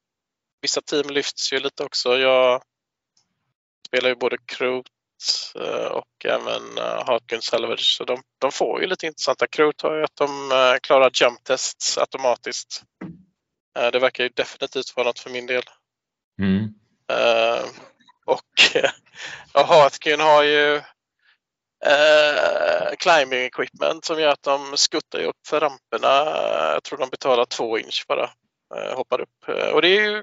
vissa 0.60 0.80
team 0.80 1.10
lyfts 1.10 1.52
ju 1.52 1.60
lite 1.60 1.84
också. 1.84 2.18
Jag 2.18 2.62
spelar 3.86 4.08
ju 4.08 4.14
både 4.14 4.36
Kroot 4.46 4.86
eh, 5.54 5.86
och 5.86 6.24
även 6.24 6.78
eh, 6.78 7.06
Harkins 7.06 7.44
Salvage. 7.44 7.96
Så 7.96 8.04
de, 8.04 8.22
de 8.38 8.52
får 8.52 8.80
ju 8.80 8.86
lite 8.86 9.06
intressanta. 9.06 9.46
Kroot 9.46 9.82
har 9.82 9.96
ju 9.96 10.04
att 10.04 10.16
de 10.16 10.52
eh, 10.52 10.78
klarar 10.82 11.10
jump 11.14 11.44
tests 11.44 11.98
automatiskt. 11.98 12.82
Det 13.92 13.98
verkar 13.98 14.24
ju 14.24 14.30
definitivt 14.30 14.96
vara 14.96 15.06
något 15.06 15.18
för 15.18 15.30
min 15.30 15.46
del. 15.46 15.62
Mm. 16.38 16.74
Och 18.24 18.50
ja, 19.52 19.64
Hartkin 19.64 20.20
har 20.20 20.42
ju 20.42 20.80
eh, 21.86 22.94
climbing 22.98 23.44
equipment 23.44 24.04
som 24.04 24.20
gör 24.20 24.28
att 24.28 24.42
de 24.42 24.76
skuttar 24.76 25.24
upp 25.24 25.46
för 25.46 25.60
ramperna. 25.60 26.30
Jag 26.72 26.82
tror 26.82 26.98
de 26.98 27.08
betalar 27.08 27.44
två 27.44 27.78
inch 27.78 28.04
bara. 28.08 28.30
Eh, 28.74 28.96
hoppar 28.96 29.20
upp. 29.20 29.48
Eh, 29.48 29.68
och 29.74 29.82
det 29.82 29.88
är 29.88 30.00
ju 30.00 30.22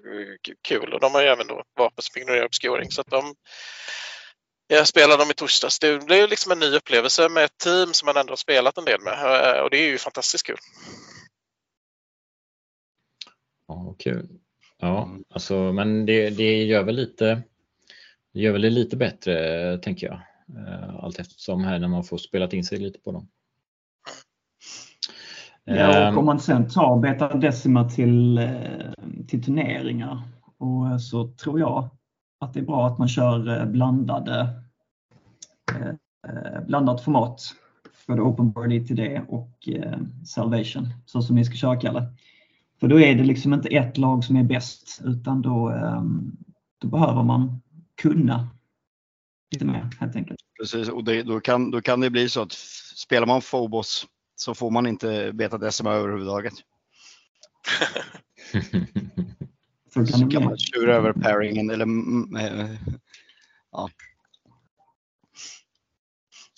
kul 0.61 0.93
och 0.93 0.99
de 0.99 1.13
har 1.13 1.21
ju 1.21 1.27
även 1.27 1.47
då 1.47 1.63
vapen 1.77 2.03
som 2.03 2.21
ignorerar 2.21 2.45
obscuring. 2.45 2.91
Så 2.91 3.01
att 3.01 3.07
de, 3.07 3.35
jag 4.67 4.87
spelade 4.87 5.21
dem 5.21 5.31
i 5.31 5.33
torsdags. 5.33 5.79
Det 5.79 6.05
blir 6.05 6.17
ju 6.17 6.27
liksom 6.27 6.51
en 6.51 6.59
ny 6.59 6.75
upplevelse 6.75 7.29
med 7.29 7.43
ett 7.43 7.57
team 7.57 7.93
som 7.93 8.05
man 8.05 8.17
ändå 8.17 8.31
har 8.31 8.37
spelat 8.37 8.77
en 8.77 8.85
del 8.85 9.01
med. 9.01 9.13
Eh, 9.13 9.61
och 9.61 9.69
det 9.69 9.77
är 9.77 9.87
ju 9.87 9.97
fantastiskt 9.97 10.45
kul. 10.45 10.57
Ja, 13.67 13.95
kul. 13.99 14.27
Ja, 14.77 15.09
alltså, 15.33 15.53
men 15.53 16.05
det, 16.05 16.29
det 16.29 16.63
gör 16.63 16.83
väl 16.83 16.95
lite 16.95 17.41
det 18.33 18.39
gör 18.39 18.51
väl 18.51 18.61
det 18.61 18.69
lite 18.69 18.97
bättre, 18.97 19.77
tänker 19.77 20.07
jag. 20.07 20.21
Eh, 20.57 20.95
Allt 20.95 21.19
eftersom 21.19 21.63
här 21.63 21.79
när 21.79 21.87
man 21.87 22.03
får 22.03 22.17
spelat 22.17 22.53
in 22.53 22.63
sig 22.63 22.79
lite 22.79 22.99
på 22.99 23.11
dem. 23.11 23.27
Ja, 25.63 25.73
Ehm, 25.73 26.13
och 26.13 26.19
om 26.19 26.25
man 26.25 26.39
sen 26.39 26.69
tar 26.69 26.99
Beta 26.99 27.33
Decima 27.37 27.89
till, 27.89 28.37
eh, 28.37 28.47
till 29.27 29.43
turneringar 29.43 30.21
och 30.57 31.01
så 31.01 31.27
tror 31.27 31.59
jag 31.59 31.89
att 32.39 32.53
det 32.53 32.59
är 32.59 32.65
bra 32.65 32.87
att 32.87 32.97
man 32.97 33.07
kör 33.07 33.59
eh, 33.59 33.65
blandade, 33.65 34.47
blandat 36.67 37.03
format. 37.03 37.41
Både 38.07 38.21
Open 38.21 38.51
Board 38.51 38.73
ITD 38.73 38.99
och 39.27 39.69
eh, 39.69 39.99
Salvation, 40.25 40.87
så 41.05 41.21
som 41.21 41.35
ni 41.35 41.45
ska 41.45 41.55
köra 41.55 41.75
Kalle. 41.75 42.05
För 42.79 42.87
då 42.87 42.99
är 42.99 43.15
det 43.15 43.23
liksom 43.23 43.53
inte 43.53 43.69
ett 43.69 43.97
lag 43.97 44.23
som 44.23 44.35
är 44.35 44.43
bäst 44.43 45.01
utan 45.03 45.41
då, 45.41 45.71
eh, 45.71 46.03
då 46.81 46.87
behöver 46.87 47.23
man 47.23 47.61
kunna 48.01 48.47
lite 49.51 49.65
mer 49.65 49.89
helt 49.99 50.15
enkelt. 50.15 50.39
Precis, 50.59 50.89
och 50.89 51.03
det, 51.03 51.23
då, 51.23 51.39
kan, 51.39 51.71
då 51.71 51.81
kan 51.81 51.99
det 51.99 52.09
bli 52.09 52.29
så 52.29 52.41
att 52.41 52.51
spelar 52.95 53.27
man 53.27 53.41
Phobos 53.41 54.07
så 54.35 54.55
får 54.55 54.71
man 54.71 54.87
inte 54.87 55.31
beta 55.33 55.57
decima 55.57 55.93
överhuvudtaget. 55.93 56.53
Så 59.93 59.99
kan 59.99 60.07
Så 60.07 60.29
kan 60.29 60.43
man 60.43 60.57
tjura 60.57 60.95
över 60.95 61.13
pairingen 61.13 61.69
eller 61.69 61.85
eh, 62.39 62.75
ja. 63.71 63.89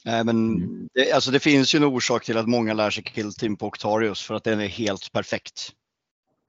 Nej, 0.06 0.24
men 0.24 0.56
Mm. 0.56 0.90
det, 0.94 1.12
alltså 1.12 1.32
det 1.32 1.40
finns 1.40 1.76
ju 1.76 1.78
en 1.78 1.84
orsak 1.84 2.26
till 2.26 2.38
att 2.38 2.48
många 2.48 2.74
lär 2.74 2.90
sig 2.90 3.04
Kill 3.04 3.34
Team 3.34 3.58
på 3.58 3.68
Octarius 3.68 4.22
för 4.22 4.36
att 4.36 4.44
den 4.44 4.60
är 4.60 4.68
helt 4.68 5.12
perfekt. 5.12 5.72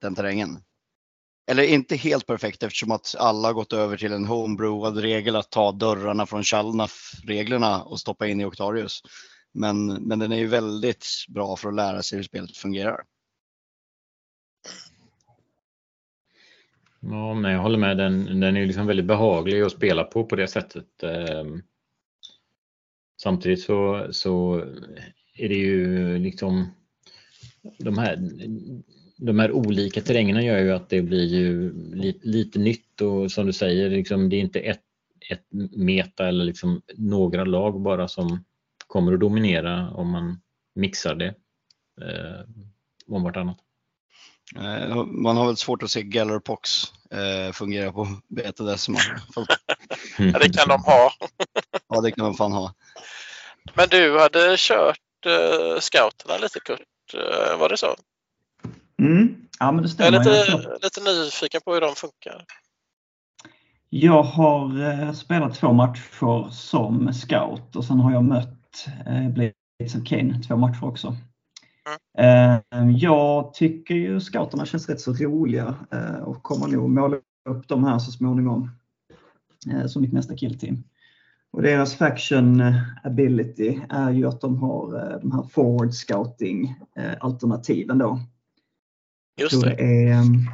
Den 0.01 0.15
terrängen. 0.15 0.63
Eller 1.47 1.63
inte 1.63 1.95
helt 1.95 2.25
perfekt 2.25 2.63
eftersom 2.63 2.91
att 2.91 3.15
alla 3.19 3.47
har 3.47 3.53
gått 3.53 3.73
över 3.73 3.97
till 3.97 4.13
en 4.13 4.25
homebrewad 4.25 4.97
regel 4.97 5.35
att 5.35 5.51
ta 5.51 5.71
dörrarna 5.71 6.25
från 6.25 6.43
Chalnaf-reglerna 6.43 7.83
och 7.83 7.99
stoppa 7.99 8.27
in 8.27 8.41
i 8.41 8.45
Octarius. 8.45 9.01
Men, 9.53 9.85
men 9.85 10.19
den 10.19 10.31
är 10.31 10.37
ju 10.37 10.47
väldigt 10.47 11.05
bra 11.27 11.55
för 11.55 11.69
att 11.69 11.75
lära 11.75 12.03
sig 12.03 12.17
hur 12.17 12.23
spelet 12.23 12.57
fungerar. 12.57 13.03
Ja, 16.99 17.33
men 17.33 17.51
jag 17.51 17.61
håller 17.61 17.77
med. 17.77 17.97
Den, 17.97 18.39
den 18.39 18.55
är 18.55 18.59
ju 18.59 18.65
liksom 18.65 18.87
väldigt 18.87 19.05
behaglig 19.05 19.61
att 19.61 19.71
spela 19.71 20.03
på 20.03 20.25
på 20.25 20.35
det 20.35 20.47
sättet. 20.47 21.03
Ehm, 21.03 21.61
samtidigt 23.21 23.61
så, 23.61 24.07
så 24.11 24.55
är 25.33 25.49
det 25.49 25.55
ju 25.55 26.17
liksom 26.17 26.67
de 27.79 27.97
här, 27.97 28.29
de 29.17 29.39
här 29.39 29.51
olika 29.51 30.01
terrängerna 30.01 30.41
gör 30.41 30.59
ju 30.59 30.71
att 30.71 30.89
det 30.89 31.01
blir 31.01 31.25
ju 31.25 31.73
lite, 31.95 32.27
lite 32.27 32.59
nytt 32.59 33.01
och 33.01 33.31
som 33.31 33.45
du 33.45 33.53
säger, 33.53 33.89
liksom, 33.89 34.29
det 34.29 34.35
är 34.35 34.39
inte 34.39 34.59
ett, 34.59 34.81
ett 35.29 35.47
meta 35.71 36.27
eller 36.27 36.45
liksom 36.45 36.81
några 36.95 37.43
lag 37.43 37.81
bara 37.81 38.07
som 38.07 38.45
kommer 38.87 39.13
att 39.13 39.19
dominera 39.19 39.89
om 39.89 40.11
man 40.11 40.41
mixar 40.75 41.15
det 41.15 41.35
eh, 42.01 42.41
om 43.07 43.23
vartannat. 43.23 43.57
Eh, 44.55 44.95
Man 45.05 45.37
har 45.37 45.47
väl 45.47 45.57
svårt 45.57 45.83
att 45.83 45.91
se 45.91 46.01
Gellerpox 46.01 46.83
eh, 47.11 47.53
fungera 47.53 47.91
på 47.91 48.07
beta 48.27 48.63
decimal. 48.63 49.01
Fast, 49.35 49.49
Ja, 50.17 50.39
det 50.39 50.57
kan 50.57 50.67
de 50.67 50.83
ha. 50.83 51.11
Ja, 51.89 52.01
det 52.01 52.11
kan 52.11 52.25
de 52.25 52.33
fan 52.33 52.51
ha. 52.51 52.73
Men 53.73 53.87
du 53.89 54.19
hade 54.19 54.55
kört 54.57 54.99
uh, 55.25 55.79
scouterna 55.79 56.37
lite 56.37 56.59
Kurt, 56.59 57.13
uh, 57.15 57.59
var 57.59 57.69
det 57.69 57.77
så? 57.77 57.95
Mm. 59.03 59.35
Ja, 59.59 59.71
men 59.71 59.83
det 59.83 59.89
Jag 59.97 60.07
är. 60.07 60.13
Jag 60.13 60.57
lite, 60.57 60.77
lite 60.81 61.01
nyfiken 61.01 61.61
på 61.65 61.73
hur 61.73 61.81
de 61.81 61.95
funkar. 61.95 62.45
Jag 63.89 64.23
har 64.23 64.81
eh, 64.81 65.11
spelat 65.11 65.55
två 65.55 65.73
matcher 65.73 66.49
som 66.49 67.13
scout 67.13 67.75
och 67.75 67.85
sen 67.85 67.99
har 67.99 68.11
jag 68.11 68.23
mött 68.23 68.87
eh, 69.05 69.29
Blades 69.29 69.95
of 69.95 70.03
Kane 70.05 70.39
två 70.47 70.55
matcher 70.55 70.85
också. 70.85 71.15
Eh, 72.17 72.59
jag 72.97 73.53
tycker 73.53 73.95
ju 73.95 74.19
scouterna 74.19 74.65
känns 74.65 74.89
rätt 74.89 75.01
så 75.01 75.13
roliga 75.13 75.75
eh, 75.91 76.15
och 76.15 76.43
kommer 76.43 76.67
nog 76.67 76.89
måla 76.89 77.17
upp 77.49 77.67
dem 77.67 77.83
här 77.83 77.99
så 77.99 78.11
småningom 78.11 78.69
som 79.87 80.01
mitt 80.01 80.13
nästa 80.13 80.35
killteam. 80.35 80.83
Och 81.51 81.61
deras 81.61 81.95
faction 81.95 82.63
ability 83.03 83.79
är 83.89 84.11
ju 84.11 84.27
att 84.27 84.41
de 84.41 84.57
har 84.57 85.19
de 85.21 85.31
här 85.31 85.43
forward 85.43 85.93
scouting 85.93 86.75
alternativen 87.19 87.97
då. 87.97 88.19
Just 89.37 89.61
det. 89.61 89.69
det 89.69 89.83
är, 89.83 90.19
um, 90.19 90.49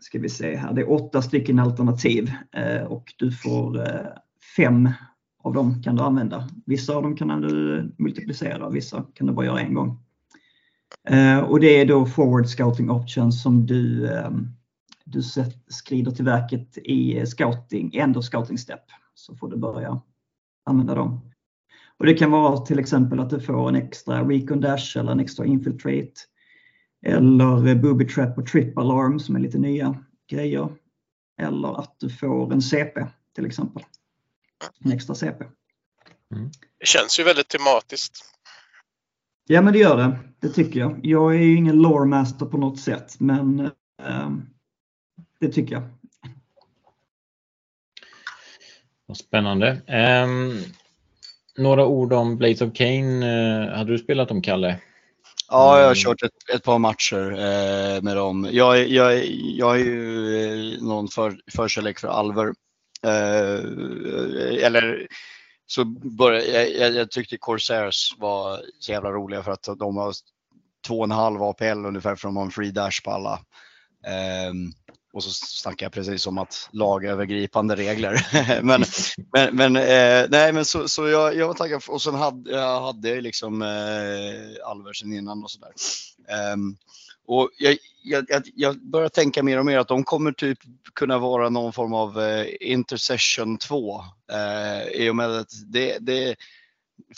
ska 0.00 0.18
vi 0.18 0.28
se 0.28 0.56
här, 0.56 0.72
det 0.72 0.80
är 0.80 0.92
åtta 0.92 1.22
stycken 1.22 1.58
alternativ 1.58 2.32
eh, 2.52 2.82
och 2.82 3.14
du 3.18 3.32
får 3.32 3.80
eh, 3.80 4.06
fem 4.56 4.90
av 5.42 5.52
dem 5.54 5.82
kan 5.82 5.96
du 5.96 6.02
använda. 6.02 6.48
Vissa 6.66 6.94
av 6.94 7.02
dem 7.02 7.16
kan 7.16 7.40
du 7.40 7.94
multiplicera, 7.98 8.70
vissa 8.70 9.06
kan 9.14 9.26
du 9.26 9.32
bara 9.32 9.46
göra 9.46 9.60
en 9.60 9.74
gång. 9.74 9.98
Eh, 11.08 11.38
Och 11.38 11.60
det 11.60 11.80
är 11.80 11.86
då 11.86 12.06
forward 12.06 12.46
scouting 12.46 12.90
options 12.90 13.42
som 13.42 13.66
du, 13.66 14.12
eh, 14.12 14.30
du 15.04 15.22
skrider 15.68 16.10
till 16.10 16.24
verket 16.24 16.78
i 16.78 17.26
scouting, 17.26 18.16
of 18.16 18.24
scouting 18.24 18.58
step. 18.58 18.82
Så 19.14 19.36
får 19.36 19.50
du 19.50 19.56
börja 19.56 20.00
använda 20.64 20.94
dem. 20.94 21.30
Och 21.98 22.06
det 22.06 22.14
kan 22.14 22.30
vara 22.30 22.56
till 22.56 22.78
exempel 22.78 23.20
att 23.20 23.30
du 23.30 23.40
får 23.40 23.68
en 23.68 23.74
extra 23.74 24.28
recon 24.28 24.60
dash 24.60 24.98
eller 24.98 25.12
en 25.12 25.20
extra 25.20 25.46
infiltrate. 25.46 26.12
Eller 27.04 27.68
eh, 27.68 27.74
booby 27.74 28.08
trap 28.08 28.38
och 28.38 28.46
trip 28.46 28.78
alarm 28.78 29.18
som 29.20 29.36
är 29.36 29.40
lite 29.40 29.58
nya 29.58 30.04
grejer. 30.30 30.68
Eller 31.40 31.80
att 31.80 31.96
du 31.98 32.10
får 32.10 32.52
en 32.52 32.62
CP 32.62 33.06
till 33.34 33.46
exempel. 33.46 33.82
En 34.84 34.92
extra 34.92 35.14
CP. 35.14 35.44
Det 36.80 36.86
känns 36.86 37.20
ju 37.20 37.24
väldigt 37.24 37.48
tematiskt. 37.48 38.24
Ja 39.46 39.62
men 39.62 39.72
det 39.72 39.78
gör 39.78 39.96
det. 39.96 40.18
Det 40.40 40.48
tycker 40.48 40.80
jag. 40.80 41.00
Jag 41.02 41.34
är 41.34 41.38
ju 41.38 41.56
ingen 41.56 41.76
lore 41.76 42.06
master 42.06 42.46
på 42.46 42.58
något 42.58 42.80
sätt 42.80 43.20
men 43.20 43.60
eh, 44.02 44.30
det 45.40 45.48
tycker 45.48 45.74
jag. 45.74 45.82
Vad 49.06 49.16
spännande. 49.16 49.82
Ehm, 49.86 50.52
några 51.58 51.86
ord 51.86 52.12
om 52.12 52.36
Blades 52.36 52.60
of 52.60 52.74
Kane. 52.74 53.66
Eh, 53.66 53.76
hade 53.76 53.92
du 53.92 53.98
spelat 53.98 54.28
dem, 54.28 54.42
Kalle? 54.42 54.80
Ja, 55.54 55.78
jag 55.78 55.84
har 55.84 55.84
Mm. 55.84 55.94
kört 55.94 56.22
ett, 56.22 56.54
ett 56.54 56.62
par 56.62 56.78
matcher 56.78 57.30
eh, 57.30 58.02
med 58.02 58.16
dem. 58.16 58.48
Jag, 58.52 58.88
jag, 58.88 59.26
jag 59.26 59.80
är 59.80 59.84
ju 59.84 60.74
eh, 60.74 60.82
någon 60.82 61.08
för, 61.08 61.36
förkärlek 61.52 61.98
för 61.98 62.08
Alver. 62.08 62.46
Eh, 63.06 64.64
eller 64.66 65.06
så 65.66 65.84
började, 65.84 66.68
jag, 66.68 66.94
jag, 66.94 67.10
tyckte 67.10 67.36
Corsairs 67.36 68.14
var 68.18 68.60
så 68.78 68.92
jävla 68.92 69.10
roliga 69.10 69.42
för 69.42 69.52
att 69.52 69.68
de 69.78 69.96
har 69.96 70.12
två 70.86 70.98
och 70.98 71.04
en 71.04 71.10
halv 71.10 71.42
APL 71.42 71.86
ungefär 71.86 72.16
för 72.16 72.28
de 72.28 72.36
har 72.36 72.44
en 72.44 72.50
free 72.50 72.70
dash 72.70 73.04
på 73.04 73.10
alla. 73.10 73.40
Ehm, 74.06 74.72
och 75.14 75.24
så 75.24 75.30
snackar 75.30 75.86
jag 75.86 75.92
precis 75.92 76.26
om 76.26 76.38
att 76.38 76.68
lagövergripande 76.72 77.76
regler. 77.76 78.26
men 78.62 78.84
men, 79.32 79.56
men 79.56 79.76
eh, 79.76 80.26
nej, 80.30 80.52
men 80.52 80.64
så, 80.64 80.88
så 80.88 81.08
jag, 81.08 81.36
jag 81.36 81.46
var 81.46 81.54
taggad. 81.54 81.82
Och 81.88 82.02
sen 82.02 82.14
hade 82.14 82.50
jag 82.50 82.80
hade 82.80 83.20
liksom 83.20 83.62
eh, 83.62 84.68
Alversen 84.70 85.12
innan 85.12 85.44
och 85.44 85.50
sådär. 85.50 85.72
Um, 86.52 86.76
och 87.26 87.50
jag, 87.58 87.76
jag, 88.02 88.42
jag 88.54 88.76
börjar 88.80 89.08
tänka 89.08 89.42
mer 89.42 89.58
och 89.58 89.66
mer 89.66 89.78
att 89.78 89.88
de 89.88 90.04
kommer 90.04 90.32
typ 90.32 90.58
kunna 90.94 91.18
vara 91.18 91.48
någon 91.48 91.72
form 91.72 91.94
av 91.94 92.20
eh, 92.20 92.46
intercession 92.60 93.58
2. 93.58 94.04
Eh, 94.32 94.82
I 94.88 95.10
och 95.10 95.16
med 95.16 95.30
att 95.30 95.50
det, 95.66 95.98
det 96.00 96.36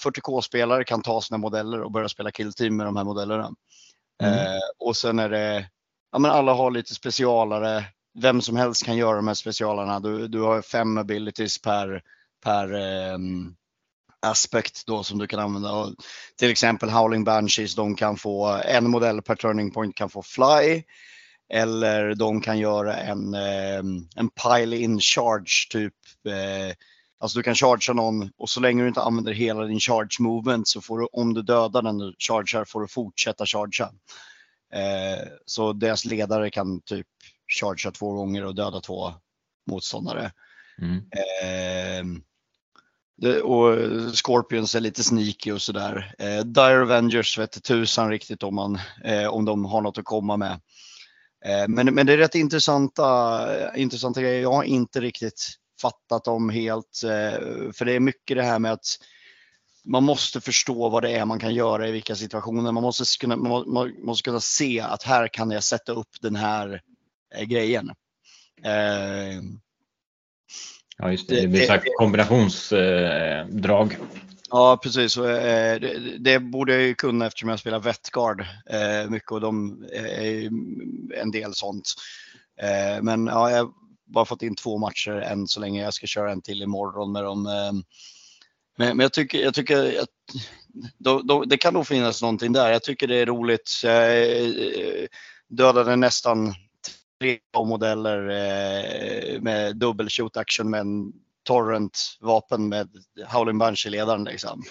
40K-spelare 0.04 0.84
kan 0.84 1.02
ta 1.02 1.20
sina 1.20 1.38
modeller 1.38 1.82
och 1.82 1.92
börja 1.92 2.08
spela 2.08 2.30
killteam 2.30 2.76
med 2.76 2.86
de 2.86 2.96
här 2.96 3.04
modellerna. 3.04 3.50
Mm. 4.22 4.34
Eh, 4.34 4.60
och 4.78 4.96
sen 4.96 5.18
är 5.18 5.28
det, 5.28 5.66
ja 6.16 6.20
men 6.20 6.30
alla 6.30 6.52
har 6.52 6.70
lite 6.70 6.94
specialare. 6.94 7.84
Vem 8.20 8.40
som 8.40 8.56
helst 8.56 8.84
kan 8.84 8.96
göra 8.96 9.16
de 9.16 9.26
här 9.26 9.34
specialarna. 9.34 10.00
Du, 10.00 10.28
du 10.28 10.40
har 10.40 10.62
fem 10.62 10.98
abilities 10.98 11.62
per, 11.62 12.02
per 12.44 12.72
um, 13.12 13.56
aspekt 14.26 14.86
då 14.86 15.02
som 15.02 15.18
du 15.18 15.26
kan 15.26 15.40
använda. 15.40 15.72
Och 15.72 15.94
till 16.38 16.50
exempel 16.50 16.90
Howling 16.90 17.24
Banshees, 17.24 17.74
de 17.74 17.96
kan 17.96 18.16
få 18.16 18.60
en 18.64 18.90
modell 18.90 19.22
per 19.22 19.34
turning 19.34 19.70
point 19.70 19.94
kan 19.94 20.10
få 20.10 20.22
fly. 20.22 20.82
Eller 21.52 22.14
de 22.14 22.40
kan 22.40 22.58
göra 22.58 22.96
en, 22.96 23.34
ehm, 23.34 24.08
en 24.16 24.30
pile 24.30 24.76
in 24.76 25.00
charge 25.00 25.68
typ. 25.70 25.94
Eh, 26.28 26.74
alltså 27.20 27.38
du 27.38 27.42
kan 27.42 27.54
chargea 27.54 27.94
någon 27.94 28.30
och 28.38 28.50
så 28.50 28.60
länge 28.60 28.82
du 28.82 28.88
inte 28.88 29.02
använder 29.02 29.32
hela 29.32 29.64
din 29.64 29.80
charge 29.80 30.16
movement 30.20 30.68
så 30.68 30.80
får 30.80 30.98
du, 30.98 31.08
om 31.12 31.34
du 31.34 31.42
dödar 31.42 31.82
den 31.82 31.98
du 31.98 32.14
chargear 32.18 32.64
får 32.64 32.80
du 32.80 32.88
fortsätta 32.88 33.46
chargea. 33.46 33.90
Eh, 34.74 35.28
så 35.46 35.72
deras 35.72 36.04
ledare 36.04 36.50
kan 36.50 36.80
typ 36.80 37.06
chargea 37.60 37.92
två 37.92 38.12
gånger 38.12 38.44
och 38.44 38.54
döda 38.54 38.80
två 38.80 39.14
motståndare. 39.70 40.32
Mm. 40.78 40.96
Eh, 40.96 42.20
det, 43.16 43.42
och 43.42 43.78
Scorpions 44.14 44.74
är 44.74 44.80
lite 44.80 45.04
sneaky 45.04 45.52
och 45.52 45.62
sådär. 45.62 46.14
Eh, 46.18 46.44
Dire 46.44 46.82
Avengers 46.82 47.38
vet 47.38 47.62
tusan 47.62 48.10
riktigt 48.10 48.42
om, 48.42 48.54
man, 48.54 48.78
eh, 49.04 49.26
om 49.26 49.44
de 49.44 49.64
har 49.64 49.80
något 49.80 49.98
att 49.98 50.04
komma 50.04 50.36
med. 50.36 50.60
Eh, 51.44 51.68
men, 51.68 51.94
men 51.94 52.06
det 52.06 52.12
är 52.12 52.18
rätt 52.18 52.34
intressanta, 52.34 53.76
intressanta 53.76 54.22
grejer. 54.22 54.42
Jag 54.42 54.52
har 54.52 54.64
inte 54.64 55.00
riktigt 55.00 55.46
fattat 55.80 56.24
dem 56.24 56.50
helt. 56.50 57.02
Eh, 57.04 57.40
för 57.72 57.84
det 57.84 57.92
är 57.92 58.00
mycket 58.00 58.36
det 58.36 58.42
här 58.42 58.58
med 58.58 58.72
att 58.72 58.86
man 59.86 60.04
måste 60.04 60.40
förstå 60.40 60.88
vad 60.88 61.02
det 61.02 61.10
är 61.10 61.24
man 61.24 61.38
kan 61.38 61.54
göra 61.54 61.88
i 61.88 61.92
vilka 61.92 62.16
situationer. 62.16 62.72
Man 62.72 62.82
måste 62.82 63.04
kunna, 63.20 63.36
man 63.36 63.92
måste 64.02 64.22
kunna 64.30 64.40
se 64.40 64.80
att 64.80 65.02
här 65.02 65.28
kan 65.28 65.50
jag 65.50 65.64
sätta 65.64 65.92
upp 65.92 66.20
den 66.20 66.36
här 66.36 66.80
eh, 67.34 67.44
grejen. 67.44 67.90
Eh, 68.64 69.42
Ja, 70.98 71.10
just 71.10 71.28
det. 71.28 71.40
Det 71.40 71.48
blir 71.48 71.68
det, 71.68 71.82
kombinationsdrag. 71.96 73.92
Eh, 73.92 73.98
ja, 74.50 74.78
precis. 74.82 75.16
Eh, 75.16 75.80
det, 75.80 76.18
det, 76.18 76.40
borde 76.40 76.72
jag 76.72 76.82
ju 76.82 76.94
kunna 76.94 77.26
eftersom 77.26 77.48
jag 77.48 77.58
spelar 77.58 77.78
Vetgard 77.78 78.40
eh, 78.70 79.10
mycket 79.10 79.32
och 79.32 79.40
de 79.40 79.84
är 79.92 80.50
en 81.20 81.30
del 81.30 81.54
sånt. 81.54 81.94
Eh, 82.62 83.02
men 83.02 83.26
ja, 83.26 83.50
jag 83.50 83.58
har 83.58 83.70
bara 84.06 84.24
fått 84.24 84.42
in 84.42 84.54
två 84.54 84.78
matcher 84.78 85.12
än 85.12 85.48
så 85.48 85.60
länge. 85.60 85.82
Jag 85.82 85.94
ska 85.94 86.06
köra 86.06 86.32
en 86.32 86.42
till 86.42 86.62
imorgon 86.62 87.12
med 87.12 87.24
dem. 87.24 87.46
Men, 88.76 88.96
men 88.96 89.04
jag 89.04 89.12
tycker, 89.12 89.38
jag 89.38 89.54
tycker 89.54 90.00
att 90.00 90.08
då, 90.98 91.22
då, 91.22 91.44
det 91.44 91.56
kan 91.56 91.74
nog 91.74 91.86
finnas 91.86 92.22
någonting 92.22 92.52
där. 92.52 92.72
Jag 92.72 92.82
tycker 92.82 93.08
det 93.08 93.16
är 93.16 93.26
roligt. 93.26 93.80
Jag 93.82 94.30
eh, 94.32 95.06
dödade 95.48 95.96
nästan 95.96 96.54
tre 97.20 97.38
modeller 97.54 98.28
eh, 98.28 99.40
med 99.40 99.76
dubbel 99.76 100.08
shoot 100.10 100.36
action 100.36 100.70
med 100.70 100.80
en 100.80 101.12
torrent 101.42 102.16
vapen 102.20 102.68
med 102.68 102.88
Howling 103.26 103.58
Banshee-ledaren. 103.58 104.24
Liksom. 104.24 104.62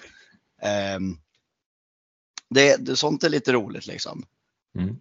Eh, 0.62 0.98
det, 2.50 2.76
det, 2.76 2.96
sånt 2.96 3.24
är 3.24 3.28
lite 3.28 3.52
roligt 3.52 3.86
liksom. 3.86 4.26
Mm. 4.78 4.96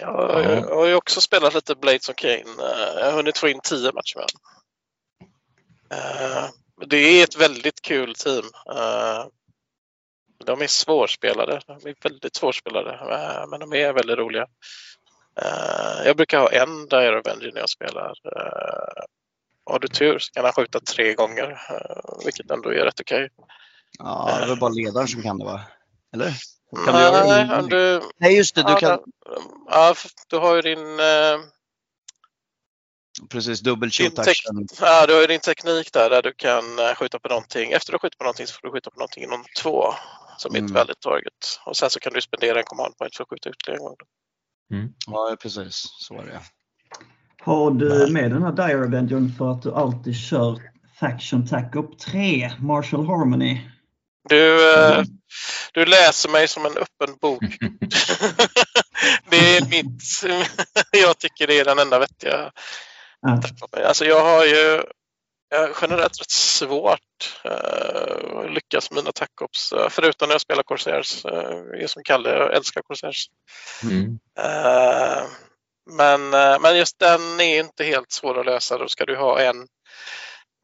Ja, 0.00 0.42
jag, 0.42 0.52
jag 0.52 0.74
har 0.74 0.86
ju 0.86 0.94
också 0.94 1.20
spelat 1.20 1.54
lite 1.54 1.74
Blades 1.74 2.08
of 2.08 2.16
Kane. 2.16 2.34
Eh, 2.34 2.98
jag 2.98 3.04
har 3.04 3.12
hunnit 3.12 3.38
få 3.38 3.48
in 3.48 3.60
tio 3.62 3.92
matcher 3.92 4.16
med 4.16 4.24
honom. 4.24 4.40
Eh, 6.80 6.86
det 6.88 6.96
är 6.96 7.24
ett 7.24 7.36
väldigt 7.36 7.82
kul 7.82 8.14
team. 8.14 8.44
Eh, 8.76 9.26
de 10.44 10.60
är 10.60 10.66
svårspelade. 10.66 11.60
De 11.66 11.72
är 11.72 11.94
väldigt 12.02 12.36
svårspelade, 12.36 13.00
men 13.50 13.60
de 13.60 13.72
är 13.72 13.92
väldigt 13.92 14.18
roliga. 14.18 14.46
Uh, 15.42 16.06
jag 16.06 16.16
brukar 16.16 16.38
ha 16.38 16.52
en 16.52 16.86
Dire 16.86 17.18
Avenger 17.18 17.50
när 17.52 17.60
jag 17.60 17.70
spelar. 17.70 18.14
Har 19.66 19.78
du 19.78 19.88
tur 19.88 20.18
så 20.18 20.32
kan 20.32 20.44
han 20.44 20.52
skjuta 20.52 20.80
tre 20.80 21.14
gånger, 21.14 21.60
vilket 22.24 22.50
ändå 22.50 22.70
är 22.70 22.84
rätt 22.84 23.00
okej. 23.00 23.24
Okay. 23.24 23.46
Ja, 23.98 24.36
det 24.38 24.44
är 24.44 24.48
väl 24.48 24.58
bara 24.58 24.70
ledaren 24.70 25.08
som 25.08 25.22
kan 25.22 25.38
det 25.38 25.44
va? 25.44 25.60
Eller? 26.14 26.32
Kan 26.84 26.94
nej, 26.94 27.62
du, 27.62 27.68
du, 27.68 28.02
nej, 28.18 28.36
just 28.36 28.54
det. 28.54 28.62
Du, 28.62 28.74
kan... 28.74 29.00
ja, 29.70 29.94
du 30.28 30.38
har 30.38 30.56
ju 30.56 30.62
din... 30.62 31.00
Precis, 33.28 33.60
dubbel 33.60 33.90
shoot 33.90 34.18
action. 34.18 34.66
Ja, 34.80 35.06
du 35.06 35.14
har 35.14 35.20
ju 35.20 35.26
din 35.26 35.40
teknik 35.40 35.92
där, 35.92 36.10
där 36.10 36.22
du 36.22 36.32
kan 36.32 36.94
skjuta 36.96 37.18
på 37.18 37.28
någonting. 37.28 37.72
Efter 37.72 37.92
du 37.92 37.98
skjutit 37.98 38.18
på 38.18 38.24
någonting 38.24 38.46
så 38.46 38.54
får 38.54 38.68
du 38.68 38.72
skjuta 38.72 38.90
på 38.90 38.98
någonting 38.98 39.24
inom 39.24 39.44
två 39.62 39.84
som 40.40 40.54
mm. 40.54 40.64
är 40.64 40.68
ett 40.68 40.76
väldigt 40.76 41.00
target. 41.00 41.58
Och 41.66 41.76
sen 41.76 41.90
så 41.90 42.00
kan 42.00 42.12
du 42.12 42.20
spendera 42.20 42.58
en 42.58 42.64
command 42.64 42.96
point 42.98 43.16
för 43.16 43.22
att 43.22 43.30
skjuta 43.30 43.50
ytterligare 43.50 43.78
en 43.78 43.84
gång. 43.84 43.96
Mm. 44.72 44.92
Ja, 45.06 45.36
precis. 45.42 45.84
Så 45.98 46.14
var 46.14 46.24
det. 46.24 46.40
Har 47.42 47.70
du 47.70 48.12
med 48.12 48.30
den 48.30 48.42
här 48.42 48.52
Dire 48.52 48.84
Avengern 48.84 49.32
för 49.38 49.50
att 49.52 49.62
du 49.62 49.74
alltid 49.74 50.16
kör 50.16 50.60
Faction 51.00 51.46
Tack-Up 51.46 51.98
3, 51.98 52.52
Marshall 52.58 53.06
Harmony? 53.06 53.60
Du, 54.28 54.74
mm. 54.74 55.04
du 55.72 55.84
läser 55.84 56.28
mig 56.28 56.48
som 56.48 56.66
en 56.66 56.76
öppen 56.76 57.16
bok. 57.20 57.42
det 59.30 59.56
är 59.56 59.68
mitt... 59.68 60.02
jag 60.92 61.18
tycker 61.18 61.46
det 61.46 61.58
är 61.58 61.64
den 61.64 61.78
enda 61.78 61.98
vettiga. 61.98 62.52
Mm. 63.28 63.40
Alltså 63.86 64.04
jag 64.04 64.24
har 64.24 64.44
ju 64.44 64.82
jag 65.52 65.58
har 65.58 65.76
generellt 65.82 66.20
rätt 66.20 66.30
svårt 66.30 67.40
uh, 67.46 68.38
att 68.38 68.52
lyckas 68.52 68.90
med 68.90 68.96
mina 68.96 69.12
tackops. 69.12 69.72
Uh, 69.72 69.88
förutom 69.88 70.28
när 70.28 70.34
jag 70.34 70.40
spelar 70.40 70.62
Corsairs. 70.62 71.24
Uh, 71.24 71.86
som 71.86 72.02
Kalle, 72.02 72.30
jag 72.30 72.54
älskar 72.54 72.82
Corsairs. 72.82 73.26
Mm. 73.82 74.18
Uh, 74.38 75.26
men, 75.90 76.30
men 76.62 76.76
just 76.76 76.98
den 76.98 77.40
är 77.40 77.60
inte 77.60 77.84
helt 77.84 78.12
svår 78.12 78.40
att 78.40 78.46
lösa. 78.46 78.78
Då 78.78 78.88
ska 78.88 79.04
du 79.06 79.16
ha 79.16 79.40
en 79.40 79.66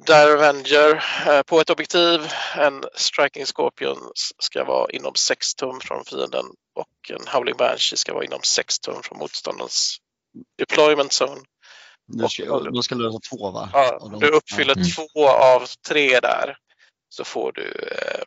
Dire 0.06 0.34
Avenger 0.34 1.02
på 1.42 1.60
ett 1.60 1.70
objektiv. 1.70 2.20
En 2.56 2.84
Striking 2.94 3.46
Scorpion 3.46 3.98
ska 4.38 4.64
vara 4.64 4.90
inom 4.90 5.14
6 5.14 5.54
tum 5.54 5.80
från 5.80 6.04
fienden 6.04 6.44
och 6.74 7.10
en 7.10 7.26
Howling 7.26 7.56
Banshee 7.56 7.96
ska 7.96 8.14
vara 8.14 8.24
inom 8.24 8.40
6 8.42 8.78
tum 8.78 9.02
från 9.02 9.18
motståndarens 9.18 9.96
deployment 10.58 11.12
zone. 11.22 11.40
Du 12.06 12.28
ska, 12.28 12.60
de 12.60 12.82
ska 12.82 12.94
lösa 12.94 13.18
två 13.30 13.50
va? 13.50 13.70
Ja, 13.72 14.10
du 14.20 14.28
uppfyller 14.28 14.76
mm. 14.76 14.88
två 14.88 15.28
av 15.28 15.66
tre 15.88 16.20
där 16.20 16.56
så 17.08 17.24
får 17.24 17.52
du 17.52 17.62
eh, 17.64 18.22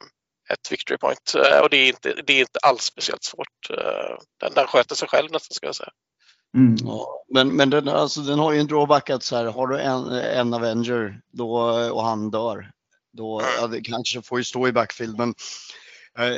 ett 0.54 0.72
victory 0.72 0.98
point 0.98 1.36
eh, 1.36 1.60
och 1.60 1.70
det 1.70 1.78
är, 1.78 1.88
inte, 1.88 2.14
det 2.28 2.34
är 2.34 2.40
inte 2.40 2.60
alls 2.62 2.82
speciellt 2.84 3.24
svårt. 3.24 3.70
Eh, 3.70 4.18
den, 4.40 4.54
den 4.54 4.68
sköter 4.68 4.96
sig 4.96 5.08
själv 5.08 5.32
nästan 5.32 5.56
ska 5.56 5.66
jag 5.66 5.76
säga. 5.76 5.92
Mm. 6.56 6.76
Ja, 6.80 7.24
men 7.34 7.56
men 7.56 7.70
den, 7.70 7.88
alltså, 7.88 8.22
den 8.22 8.40
har 8.40 8.54
ju 8.54 8.60
en 8.60 8.68
drawback 8.68 9.10
att 9.10 9.24
så 9.24 9.36
här, 9.36 9.46
har 9.46 9.68
du 9.68 9.80
en, 9.80 10.12
en 10.12 10.54
Avenger 10.54 11.22
då, 11.32 11.52
och 11.92 12.04
han 12.04 12.32
dör, 12.32 12.72
då 13.14 13.42
ja, 13.60 13.68
det 13.68 13.82
kanske 13.82 14.22
får 14.22 14.38
ju 14.38 14.44
stå 14.44 14.68
i 14.68 14.72
backfield. 14.72 15.18
Men, 15.18 15.34
eh, 16.20 16.38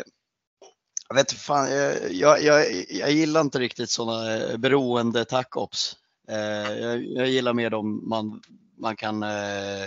jag 1.09 1.15
vet 1.15 1.31
fan, 1.31 1.71
jag, 1.71 2.13
jag, 2.13 2.43
jag, 2.43 2.85
jag 2.89 3.11
gillar 3.11 3.41
inte 3.41 3.59
riktigt 3.59 3.89
sådana 3.89 4.57
beroende 4.57 5.23
tack-ops. 5.25 5.95
Eh, 6.31 6.73
jag, 6.79 7.03
jag, 7.03 7.27
gillar 7.27 7.53
mer 7.53 7.69
de 7.69 8.09
man, 8.09 8.41
man 8.77 8.95
kan 8.95 9.23
eh, 9.23 9.83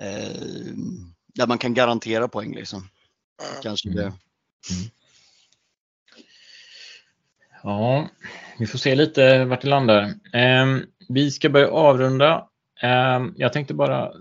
eh, 0.00 0.74
där 1.34 1.46
man 1.46 1.58
kan 1.58 1.74
garantera 1.74 2.28
poäng 2.28 2.54
liksom. 2.54 2.88
Kanske 3.62 3.88
det. 3.88 4.02
Mm. 4.02 4.12
mm. 4.70 4.90
Ja, 7.62 8.08
vi 8.58 8.66
får 8.66 8.78
se 8.78 8.94
lite 8.94 9.44
vart 9.44 9.60
det 9.60 9.68
landar. 9.68 10.02
Eh, 10.32 10.76
vi 11.08 11.30
ska 11.30 11.48
börja 11.48 11.70
avrunda. 11.70 12.48
Eh, 12.82 13.26
jag 13.36 13.52
tänkte 13.52 13.74
bara 13.74 14.12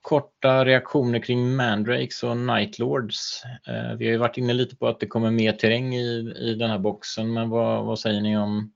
korta 0.00 0.64
reaktioner 0.64 1.18
kring 1.18 1.56
Mandrakes 1.56 2.22
och 2.22 2.36
Nightlords. 2.36 3.42
Eh, 3.44 3.96
vi 3.98 4.04
har 4.04 4.12
ju 4.12 4.16
varit 4.16 4.36
inne 4.36 4.52
lite 4.52 4.76
på 4.76 4.88
att 4.88 5.00
det 5.00 5.06
kommer 5.06 5.30
mer 5.30 5.52
terräng 5.52 5.94
i, 5.94 6.34
i 6.38 6.54
den 6.54 6.70
här 6.70 6.78
boxen, 6.78 7.32
men 7.32 7.50
vad, 7.50 7.84
vad 7.84 7.98
säger 7.98 8.20
ni 8.20 8.36
om 8.36 8.72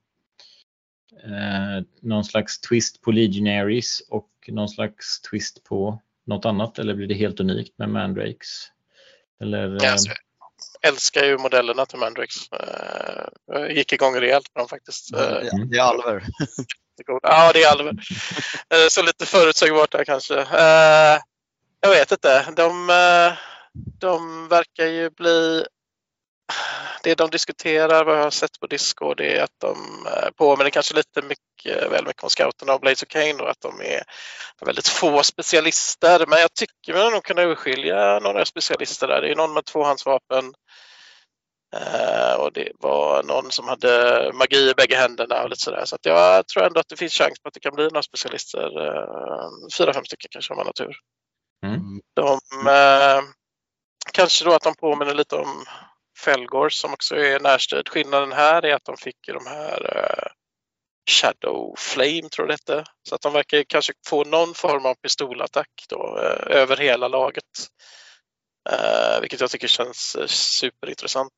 eh, 1.25 1.85
någon 2.03 2.25
slags 2.25 2.61
twist 2.61 3.03
på 3.03 3.11
Legionaries 3.11 4.03
och 4.09 4.31
någon 4.49 4.69
slags 4.69 5.21
twist 5.21 5.65
på 5.65 6.03
något 6.27 6.45
annat 6.45 6.79
eller 6.79 6.95
blir 6.95 7.07
det 7.07 7.15
helt 7.15 7.41
unikt 7.41 7.79
med 7.79 7.89
Mandrakes? 7.89 8.71
Eller, 9.41 9.79
ja, 9.81 9.93
alltså, 9.93 10.13
älskar 10.83 11.25
ju 11.25 11.39
modellerna 11.39 11.87
till 11.87 11.99
Mandrix. 11.99 12.37
Jag 13.47 13.73
gick 13.73 13.93
igång 13.93 14.21
rejält 14.21 14.53
på 14.53 14.59
dem 14.59 14.69
faktiskt. 14.69 15.13
Det 15.71 15.79
är 15.79 15.81
Alver. 15.81 16.25
Ja, 17.23 17.51
det 17.53 17.63
är 17.63 17.73
Alver. 17.73 17.95
Så 18.89 19.03
lite 19.03 19.27
förutsägbart 19.27 19.93
där 19.93 20.05
kanske. 20.05 20.35
Jag 21.81 21.91
vet 21.91 22.13
inte. 22.13 22.47
De, 22.57 22.87
de 23.99 24.49
verkar 24.49 24.87
ju 24.87 25.11
bli 25.11 25.65
det 27.03 27.15
de 27.15 27.31
diskuterar, 27.31 28.05
vad 28.05 28.19
jag 28.19 28.23
har 28.23 28.31
sett 28.31 28.61
på 28.61 28.67
Discord, 28.67 29.17
det 29.17 29.39
är 29.39 29.43
att 29.43 29.61
de 29.61 30.07
påminner 30.37 30.71
kanske 30.71 30.95
lite 30.95 31.23
mycket, 31.23 31.93
väl 31.93 32.07
mycket 32.07 32.23
om 32.23 32.31
scouterna 32.31 32.75
och 32.75 32.81
Blades 32.81 33.03
of 33.03 33.09
Kane 33.09 33.43
och 33.43 33.51
att 33.51 33.61
de 33.61 33.81
är 33.81 34.03
väldigt 34.61 34.89
få 34.89 35.23
specialister. 35.23 36.27
Men 36.27 36.41
jag 36.41 36.55
tycker 36.55 36.95
man 36.95 37.13
nog 37.13 37.25
kunna 37.25 37.43
urskilja 37.43 38.19
några 38.19 38.45
specialister 38.45 39.09
där. 39.09 39.21
Det 39.21 39.31
är 39.31 39.37
någon 39.37 39.53
med 39.53 39.65
tvåhandsvapen 39.65 40.53
och 42.39 42.53
det 42.53 42.73
var 42.79 43.23
någon 43.23 43.51
som 43.51 43.69
hade 43.69 44.31
magi 44.35 44.71
i 44.71 44.75
bägge 44.75 44.97
händerna 44.97 45.43
och 45.43 45.51
lite 45.51 45.63
sådär. 45.63 45.85
Så 45.85 45.95
att 45.95 46.05
jag 46.05 46.47
tror 46.47 46.65
ändå 46.65 46.81
att 46.81 46.89
det 46.89 46.97
finns 46.97 47.13
chans 47.13 47.41
på 47.43 47.49
att 47.49 47.55
det 47.55 47.61
kan 47.61 47.75
bli 47.75 47.85
några 47.85 48.03
specialister. 48.03 48.71
Fyra, 49.79 49.93
fem 49.93 50.05
stycken 50.05 50.29
kanske 50.31 50.53
om 50.53 50.57
man 50.57 50.67
har 50.67 50.73
tur. 50.73 50.97
Mm. 51.67 52.01
De, 52.17 52.41
kanske 54.13 54.45
då 54.45 54.53
att 54.53 54.63
de 54.63 54.75
påminner 54.75 55.15
lite 55.15 55.37
om 55.37 55.65
Felgors 56.21 56.75
som 56.75 56.93
också 56.93 57.17
är 57.17 57.41
närstrid. 57.41 57.89
Skillnaden 57.89 58.33
här 58.33 58.65
är 58.65 58.75
att 58.75 58.85
de 58.85 58.97
fick 58.97 59.17
de 59.27 59.47
här 59.47 59.97
uh, 59.97 60.33
Shadow 61.11 61.75
Flame 61.79 62.29
tror 62.29 62.49
jag 62.49 62.49
det 62.49 62.53
hette. 62.53 62.91
Så 63.09 63.15
att 63.15 63.21
de 63.21 63.33
verkar 63.33 63.65
kanske 63.69 63.93
få 64.07 64.25
någon 64.25 64.55
form 64.55 64.87
av 64.87 64.95
pistolattack 64.95 65.71
då, 65.89 66.19
uh, 66.19 66.57
över 66.57 66.77
hela 66.77 67.09
laget. 67.09 67.45
Uh, 68.73 69.21
vilket 69.21 69.41
jag 69.41 69.51
tycker 69.51 69.69
känns 69.69 70.17
superintressant. 70.27 71.33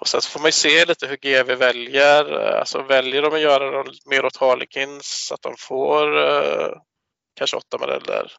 och 0.00 0.08
sen 0.08 0.20
så 0.20 0.30
får 0.30 0.40
man 0.40 0.48
ju 0.48 0.52
se 0.52 0.84
lite 0.84 1.06
hur 1.06 1.16
GV 1.16 1.54
väljer. 1.54 2.32
Alltså 2.32 2.82
väljer 2.82 3.22
de 3.22 3.34
att 3.34 3.40
göra 3.40 3.70
dem 3.70 3.86
mer 4.10 4.24
åt 4.24 4.36
Harlequins 4.36 5.26
så 5.26 5.34
att 5.34 5.42
de 5.42 5.54
får 5.58 6.08
kanske 7.36 7.56
åtta 7.56 7.78
modeller, 7.78 8.32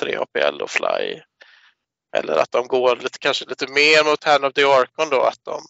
tre 0.00 0.16
APL 0.16 0.62
och 0.62 0.70
Fly 0.70 1.22
eller 2.12 2.36
att 2.36 2.50
de 2.50 2.66
går 2.66 2.96
lite, 2.96 3.18
kanske 3.18 3.44
lite 3.44 3.66
mer 3.66 4.10
mot 4.10 4.24
Hand 4.24 4.44
of 4.44 4.52
the 4.52 4.64
Archon 4.64 5.10
då, 5.10 5.22
att 5.22 5.40
de 5.42 5.62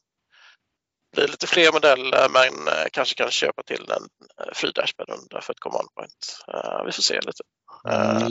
blir 1.17 1.29
lite 1.29 1.47
fler 1.47 1.73
modeller 1.73 2.29
men 2.29 2.69
eh, 2.69 2.87
kanske 2.93 3.15
kan 3.15 3.31
köpa 3.31 3.63
till 3.63 3.91
en 3.91 4.09
eh, 4.47 4.53
fri 4.55 4.71
dashpad 4.71 5.07
för 5.43 5.53
ett 5.53 5.61
command 5.61 5.89
point. 5.95 6.45
Uh, 6.55 6.85
vi 6.87 6.93
får 6.93 7.03
se 7.03 7.21
lite. 7.21 7.43
Uh, 7.89 8.31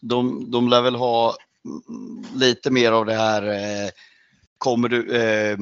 de, 0.00 0.50
de 0.50 0.68
lär 0.68 0.82
väl 0.82 0.94
ha 0.94 1.36
lite 2.34 2.70
mer 2.70 2.92
av 2.92 3.06
det 3.06 3.14
här 3.14 3.42
Kommer 4.58 4.88
du, 4.88 5.16
eh, 5.16 5.58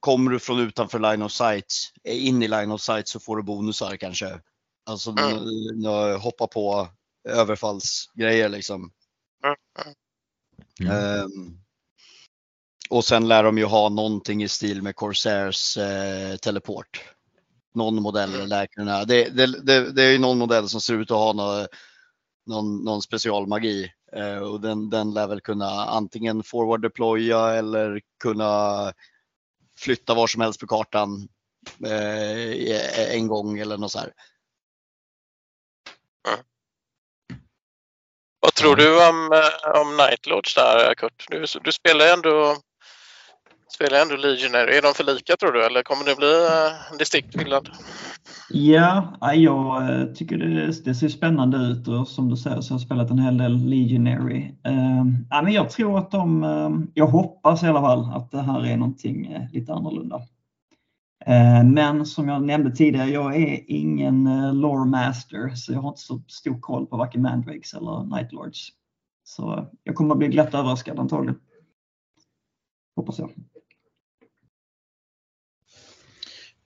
kommer 0.00 0.30
du 0.30 0.38
från 0.38 0.58
utanför 0.58 0.98
line 0.98 1.22
of 1.22 1.32
sight, 1.32 1.74
in 2.04 2.42
i 2.42 2.48
line 2.48 2.70
of 2.70 2.80
sight 2.80 3.08
så 3.08 3.20
får 3.20 3.36
du 3.36 3.42
bonusar 3.42 3.96
kanske. 3.96 4.40
Alltså 4.86 5.10
mm. 5.10 6.20
hoppa 6.20 6.46
på 6.46 6.88
överfallsgrejer 7.28 8.48
liksom. 8.48 8.92
Mm. 9.44 9.94
Mm. 10.80 11.24
Um, 11.24 11.58
och 12.90 13.04
sen 13.04 13.28
lär 13.28 13.42
de 13.42 13.58
ju 13.58 13.64
ha 13.64 13.88
någonting 13.88 14.42
i 14.42 14.48
stil 14.48 14.82
med 14.82 14.96
Corsairs 14.96 15.76
eh, 15.76 16.36
teleport. 16.36 17.04
Någon 17.74 18.02
modell 18.02 18.34
mm. 18.34 18.48
lär 18.48 18.66
kunna, 18.66 19.04
det, 19.04 19.28
det, 19.28 19.46
det, 19.62 19.92
det, 19.92 20.02
är 20.02 20.12
ju 20.12 20.18
någon 20.18 20.38
modell 20.38 20.68
som 20.68 20.80
ser 20.80 20.94
ut 20.94 21.10
att 21.10 21.16
ha 21.16 21.32
någon, 21.32 21.66
någon, 22.46 22.84
någon 22.84 23.02
specialmagi 23.02 23.92
eh, 24.12 24.38
och 24.38 24.60
den, 24.60 24.90
den 24.90 25.14
lär 25.14 25.26
väl 25.26 25.40
kunna 25.40 25.70
antingen 25.70 26.42
forward 26.42 26.82
deploya 26.82 27.54
eller 27.54 28.00
kunna 28.22 28.92
flytta 29.78 30.14
var 30.14 30.26
som 30.26 30.42
helst 30.42 30.60
på 30.60 30.66
kartan 30.66 31.28
eh, 31.86 33.14
en 33.16 33.26
gång 33.26 33.58
eller 33.58 33.76
något 33.76 33.92
så 33.92 33.98
här. 33.98 34.12
Vad 38.44 38.54
tror 38.54 38.76
du 38.76 39.08
om, 39.08 39.32
eh, 39.32 39.80
om 39.80 39.96
Nightlords 39.96 40.54
där 40.54 40.94
Kurt? 40.94 41.26
Du, 41.30 41.44
du 41.64 41.72
spelar 41.72 42.12
ändå 42.14 42.56
spelar 43.74 44.02
ändå 44.02 44.16
Legionary. 44.16 44.76
Är 44.76 44.82
de 44.82 44.94
för 44.94 45.04
lika 45.04 45.36
tror 45.36 45.52
du 45.52 45.64
eller 45.64 45.82
kommer 45.82 46.04
det 46.04 46.16
bli 46.16 46.34
eh, 47.04 47.40
skillnad? 47.40 47.68
Ja, 48.50 49.18
jag 49.34 49.90
eh, 49.90 50.06
tycker 50.06 50.36
det, 50.36 50.84
det, 50.84 50.94
ser 50.94 51.08
spännande 51.08 51.56
ut 51.56 51.88
och 51.88 52.08
som 52.08 52.28
du 52.30 52.36
säger 52.36 52.60
så 52.60 52.74
har 52.74 52.78
jag 52.78 52.86
spelat 52.86 53.10
en 53.10 53.18
hel 53.18 53.38
del 53.38 53.68
Legionary. 53.68 54.54
Ja, 55.30 55.42
men 55.42 55.52
jag 55.52 55.70
tror 55.70 55.98
att 55.98 56.10
de, 56.10 56.90
jag 56.94 57.06
hoppas 57.06 57.62
i 57.62 57.66
alla 57.66 57.80
fall 57.80 58.10
att 58.14 58.30
det 58.30 58.42
här 58.42 58.66
är 58.66 58.76
någonting 58.76 59.48
lite 59.52 59.72
annorlunda. 59.72 60.20
Eh, 61.26 61.64
men 61.64 62.06
som 62.06 62.28
jag 62.28 62.42
nämnde 62.42 62.70
tidigare, 62.70 63.10
jag 63.10 63.36
är 63.36 63.64
ingen 63.66 64.26
eh, 64.26 64.54
lore 64.54 64.84
master 64.84 65.48
så 65.54 65.72
jag 65.72 65.80
har 65.80 65.88
inte 65.88 66.00
så 66.00 66.22
stor 66.28 66.60
koll 66.60 66.86
på 66.86 66.96
varken 66.96 67.22
Mandrakes 67.22 67.74
eller 67.74 68.16
Nightlords. 68.16 68.68
Så 69.24 69.72
jag 69.84 69.94
kommer 69.94 70.14
att 70.14 70.18
bli 70.18 70.28
glatt 70.28 70.54
överraskad 70.54 70.98
antagligen. 70.98 71.40
Hoppas 72.96 73.18
jag. 73.18 73.30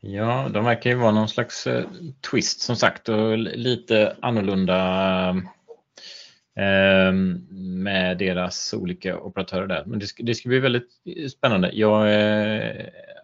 Ja, 0.00 0.48
de 0.48 0.64
verkar 0.64 0.90
ju 0.90 0.96
vara 0.96 1.12
någon 1.12 1.28
slags 1.28 1.66
eh, 1.66 1.84
twist 2.30 2.60
som 2.60 2.76
sagt 2.76 3.08
och 3.08 3.38
lite 3.38 4.16
annorlunda 4.22 5.28
eh, 6.56 7.12
med 7.52 8.18
deras 8.18 8.74
olika 8.74 9.18
operatörer 9.20 9.66
där. 9.66 9.84
Men 9.86 9.98
det 9.98 10.06
ska, 10.06 10.22
det 10.22 10.34
ska 10.34 10.48
bli 10.48 10.58
väldigt 10.58 10.90
spännande. 11.32 11.70
Jag 11.72 12.06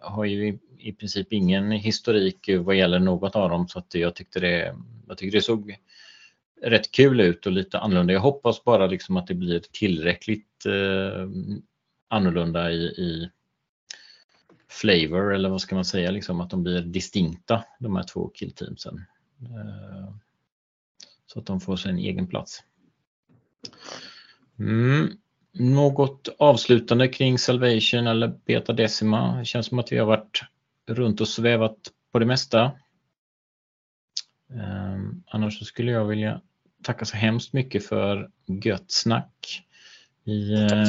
har 0.01 0.25
ju 0.25 0.59
i 0.85 0.93
princip 0.93 1.33
ingen 1.33 1.71
historik 1.71 2.49
vad 2.59 2.75
gäller 2.75 2.99
något 2.99 3.35
av 3.35 3.49
dem 3.49 3.67
så 3.67 3.79
att 3.79 3.95
jag 3.95 4.15
tyckte 4.15 4.39
det, 4.39 4.75
jag 5.07 5.17
tyckte 5.17 5.37
det 5.37 5.41
såg 5.41 5.77
rätt 6.61 6.91
kul 6.91 7.19
ut 7.19 7.45
och 7.45 7.51
lite 7.51 7.79
annorlunda. 7.79 8.13
Jag 8.13 8.21
hoppas 8.21 8.63
bara 8.63 8.87
liksom 8.87 9.17
att 9.17 9.27
det 9.27 9.33
blir 9.33 9.61
tillräckligt 9.71 10.65
eh, 10.65 11.27
annorlunda 12.07 12.71
i, 12.71 12.83
i 12.83 13.29
flavor 14.69 15.33
eller 15.33 15.49
vad 15.49 15.61
ska 15.61 15.75
man 15.75 15.85
säga, 15.85 16.11
liksom 16.11 16.41
att 16.41 16.49
de 16.49 16.63
blir 16.63 16.81
distinkta 16.81 17.63
de 17.79 17.95
här 17.95 18.03
två 18.03 18.27
killteamsen. 18.27 19.05
Eh, 19.41 20.15
så 21.25 21.39
att 21.39 21.45
de 21.45 21.61
får 21.61 21.75
sin 21.75 21.97
egen 21.97 22.27
plats. 22.27 22.63
Mm. 24.59 25.17
Något 25.51 26.29
avslutande 26.39 27.07
kring 27.07 27.39
Salvation 27.39 28.07
eller 28.07 28.27
Beta 28.45 28.73
Decima? 28.73 29.37
Det 29.37 29.45
känns 29.45 29.65
som 29.65 29.79
att 29.79 29.91
vi 29.91 29.97
har 29.97 30.05
varit 30.05 30.41
runt 30.87 31.21
och 31.21 31.27
svävat 31.27 31.77
på 32.11 32.19
det 32.19 32.25
mesta. 32.25 32.71
Um, 34.49 35.23
annars 35.27 35.59
så 35.59 35.65
skulle 35.65 35.91
jag 35.91 36.05
vilja 36.05 36.41
tacka 36.83 37.05
så 37.05 37.17
hemskt 37.17 37.53
mycket 37.53 37.87
för 37.87 38.29
gött 38.63 38.91
snack. 38.91 39.63
I, 40.25 40.55
uh... 40.55 40.85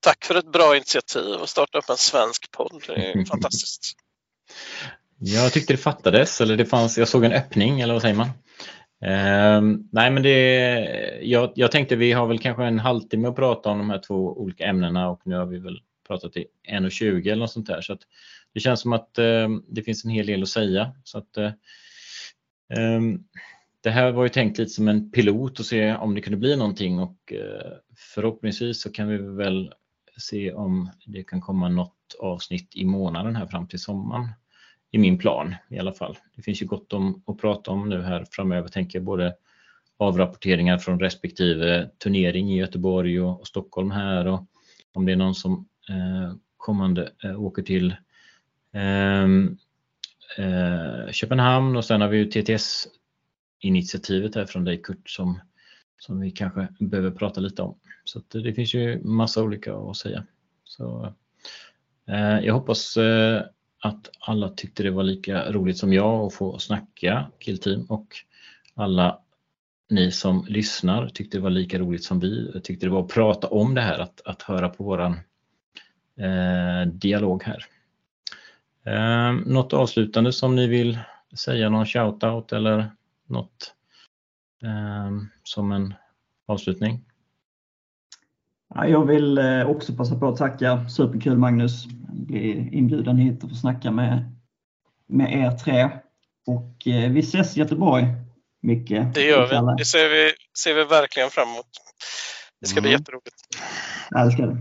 Tack 0.00 0.24
för 0.24 0.34
ett 0.34 0.52
bra 0.52 0.76
initiativ 0.76 1.34
att 1.42 1.48
starta 1.48 1.78
upp 1.78 1.90
en 1.90 1.96
svensk 1.96 2.50
podd. 2.50 2.82
Det 2.86 3.10
är 3.10 3.24
fantastiskt. 3.30 3.96
Jag 5.18 5.52
tyckte 5.52 5.72
det 5.72 5.76
fattades, 5.76 6.40
eller 6.40 6.56
det 6.56 6.66
fanns, 6.66 6.98
jag 6.98 7.08
såg 7.08 7.24
en 7.24 7.32
öppning, 7.32 7.80
eller 7.80 7.92
vad 7.92 8.02
säger 8.02 8.14
man? 8.14 8.30
Um, 9.02 9.88
nej 9.92 10.10
men 10.10 10.22
det, 10.22 11.18
jag, 11.22 11.52
jag 11.54 11.72
tänkte 11.72 11.96
vi 11.96 12.12
har 12.12 12.26
väl 12.26 12.38
kanske 12.38 12.64
en 12.64 12.78
halvtimme 12.78 13.28
att 13.28 13.36
prata 13.36 13.70
om 13.70 13.78
de 13.78 13.90
här 13.90 13.98
två 14.06 14.14
olika 14.14 14.64
ämnena 14.64 15.08
och 15.08 15.20
nu 15.24 15.36
har 15.36 15.46
vi 15.46 15.58
väl 15.58 15.80
pratat 16.08 16.36
i 16.36 16.46
1.20 16.70 17.22
eller 17.22 17.36
något 17.36 17.52
sånt 17.52 17.66
där. 17.66 17.80
Så 17.80 17.96
det 18.54 18.60
känns 18.60 18.80
som 18.80 18.92
att 18.92 19.18
eh, 19.18 19.48
det 19.68 19.82
finns 19.82 20.04
en 20.04 20.10
hel 20.10 20.26
del 20.26 20.42
att 20.42 20.48
säga. 20.48 20.94
Så 21.04 21.18
att, 21.18 21.36
eh, 21.36 21.52
ehm, 22.74 23.24
det 23.82 23.90
här 23.90 24.12
var 24.12 24.22
ju 24.22 24.28
tänkt 24.28 24.58
lite 24.58 24.70
som 24.70 24.88
en 24.88 25.10
pilot 25.10 25.58
och 25.58 25.66
se 25.66 25.94
om 25.94 26.14
det 26.14 26.20
kunde 26.20 26.36
bli 26.36 26.56
någonting 26.56 26.98
och 26.98 27.32
eh, 27.32 27.72
förhoppningsvis 28.14 28.82
så 28.82 28.92
kan 28.92 29.08
vi 29.08 29.16
väl 29.18 29.72
se 30.16 30.52
om 30.52 30.90
det 31.06 31.22
kan 31.22 31.40
komma 31.40 31.68
något 31.68 31.96
avsnitt 32.18 32.76
i 32.76 32.84
månaden 32.84 33.36
här 33.36 33.46
fram 33.46 33.68
till 33.68 33.80
sommaren. 33.80 34.28
I 34.92 34.98
min 34.98 35.18
plan 35.18 35.54
i 35.70 35.78
alla 35.78 35.92
fall. 35.92 36.18
Det 36.36 36.42
finns 36.42 36.62
ju 36.62 36.66
gott 36.66 36.92
om 36.92 37.22
att 37.26 37.38
prata 37.38 37.70
om 37.70 37.88
nu 37.88 38.02
här 38.02 38.26
framöver 38.30 38.68
tänker 38.68 38.98
jag 38.98 39.04
både 39.04 39.34
avrapporteringar 39.96 40.78
från 40.78 41.00
respektive 41.00 41.90
turnering 41.98 42.52
i 42.52 42.58
Göteborg 42.58 43.20
och, 43.20 43.40
och 43.40 43.46
Stockholm 43.46 43.90
här 43.90 44.26
och 44.26 44.46
om 44.94 45.06
det 45.06 45.12
är 45.12 45.16
någon 45.16 45.34
som 45.34 45.68
eh, 45.88 46.34
kommande 46.56 47.12
eh, 47.24 47.42
åker 47.42 47.62
till 47.62 47.90
eh, 47.90 47.96
Ehm, 48.72 49.58
eh, 50.38 51.10
Köpenhamn 51.12 51.76
och 51.76 51.84
sen 51.84 52.00
har 52.00 52.08
vi 52.08 52.18
ju 52.18 52.24
TTS-initiativet 52.24 54.34
här 54.34 54.46
från 54.46 54.64
dig 54.64 54.82
Kurt 54.82 55.10
som, 55.10 55.40
som 55.98 56.20
vi 56.20 56.30
kanske 56.30 56.68
behöver 56.78 57.10
prata 57.10 57.40
lite 57.40 57.62
om. 57.62 57.78
Så 58.04 58.22
det 58.28 58.54
finns 58.54 58.74
ju 58.74 59.04
massa 59.04 59.42
olika 59.42 59.74
att 59.74 59.96
säga. 59.96 60.26
Så, 60.64 61.14
eh, 62.08 62.40
jag 62.40 62.54
hoppas 62.54 62.96
eh, 62.96 63.42
att 63.82 64.10
alla 64.20 64.48
tyckte 64.48 64.82
det 64.82 64.90
var 64.90 65.02
lika 65.02 65.52
roligt 65.52 65.78
som 65.78 65.92
jag 65.92 66.26
att 66.26 66.34
få 66.34 66.58
snacka 66.58 67.30
Killteam 67.38 67.84
och 67.84 68.16
alla 68.74 69.20
ni 69.90 70.12
som 70.12 70.44
lyssnar 70.48 71.08
tyckte 71.08 71.38
det 71.38 71.42
var 71.42 71.50
lika 71.50 71.78
roligt 71.78 72.04
som 72.04 72.20
vi 72.20 72.60
tyckte 72.64 72.86
det 72.86 72.90
var 72.90 73.02
att 73.02 73.08
prata 73.08 73.48
om 73.48 73.74
det 73.74 73.80
här, 73.80 73.98
att, 73.98 74.20
att 74.24 74.42
höra 74.42 74.68
på 74.68 74.84
våran 74.84 75.12
eh, 76.16 76.92
dialog 76.92 77.42
här. 77.42 77.64
Eh, 78.84 79.32
något 79.46 79.72
avslutande 79.72 80.32
som 80.32 80.56
ni 80.56 80.66
vill 80.66 80.98
säga, 81.36 81.68
någon 81.68 81.84
shout-out 81.84 82.54
eller 82.54 82.90
något 83.26 83.74
eh, 84.62 85.10
som 85.42 85.72
en 85.72 85.94
avslutning? 86.46 87.04
Ja, 88.74 88.86
jag 88.86 89.06
vill 89.06 89.38
eh, 89.38 89.66
också 89.66 89.92
passa 89.92 90.16
på 90.16 90.28
att 90.28 90.36
tacka. 90.36 90.88
Superkul 90.88 91.38
Magnus. 91.38 91.86
Bli 92.12 92.68
inbjuden 92.72 93.16
hit 93.16 93.44
och 93.44 93.50
få 93.50 93.56
snacka 93.56 93.90
med, 93.90 94.36
med 95.06 95.32
er 95.32 95.50
tre. 95.50 95.90
Och 96.46 96.86
eh, 96.86 97.10
vi 97.10 97.20
ses 97.20 97.56
i 97.56 97.60
Göteborg, 97.60 98.06
Micke. 98.62 98.88
Det 99.14 99.22
gör 99.22 99.48
vi. 99.48 99.76
Det 99.78 99.84
ser 99.84 100.08
vi, 100.08 100.32
ser 100.58 100.74
vi 100.74 100.84
verkligen 100.84 101.30
fram 101.30 101.48
emot. 101.48 101.66
Det 102.60 102.66
ska 102.66 102.80
bli 102.80 102.90
jätteroligt. 102.90 103.36
Ja, 104.10 104.24
det 104.24 104.30
ska 104.30 104.46
det. 104.46 104.56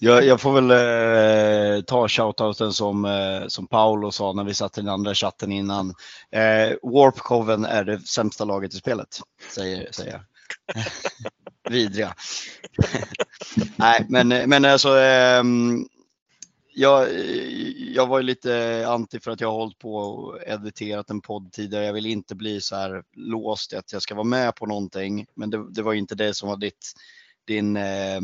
Jag, 0.00 0.26
jag 0.26 0.40
får 0.40 0.60
väl 0.60 0.70
eh, 0.70 1.82
ta 1.82 2.08
shoutouten 2.08 2.72
som, 2.72 3.04
eh, 3.04 3.46
som 3.48 3.66
Paolo 3.66 4.10
sa 4.10 4.32
när 4.32 4.44
vi 4.44 4.54
satt 4.54 4.78
i 4.78 4.80
den 4.80 4.90
andra 4.90 5.14
chatten 5.14 5.52
innan. 5.52 5.94
Eh, 6.30 6.76
Warpcoven 6.82 7.64
är 7.64 7.84
det 7.84 8.00
sämsta 8.00 8.44
laget 8.44 8.74
i 8.74 8.76
spelet, 8.76 9.20
säger, 9.54 9.92
säger 9.92 10.12
jag. 10.12 10.22
Vidriga. 11.72 12.14
Nej, 13.76 14.06
men, 14.08 14.28
men 14.28 14.64
alltså. 14.64 14.98
Eh, 14.98 15.42
jag, 16.74 17.08
jag 17.94 18.06
var 18.06 18.18
ju 18.18 18.22
lite 18.22 18.84
anti 18.88 19.20
för 19.20 19.30
att 19.30 19.40
jag 19.40 19.48
har 19.48 19.58
hållit 19.58 19.78
på 19.78 19.94
och 19.94 20.38
editerat 20.46 21.10
en 21.10 21.20
podd 21.20 21.52
tidigare. 21.52 21.86
Jag 21.86 21.92
vill 21.92 22.06
inte 22.06 22.34
bli 22.34 22.60
så 22.60 22.76
här 22.76 23.02
låst 23.16 23.74
att 23.74 23.92
jag 23.92 24.02
ska 24.02 24.14
vara 24.14 24.24
med 24.24 24.54
på 24.54 24.66
någonting. 24.66 25.26
Men 25.34 25.50
det, 25.50 25.70
det 25.70 25.82
var 25.82 25.94
inte 25.94 26.14
det 26.14 26.34
som 26.34 26.48
var 26.48 26.56
ditt, 26.56 26.92
din 27.46 27.76
eh, 27.76 28.20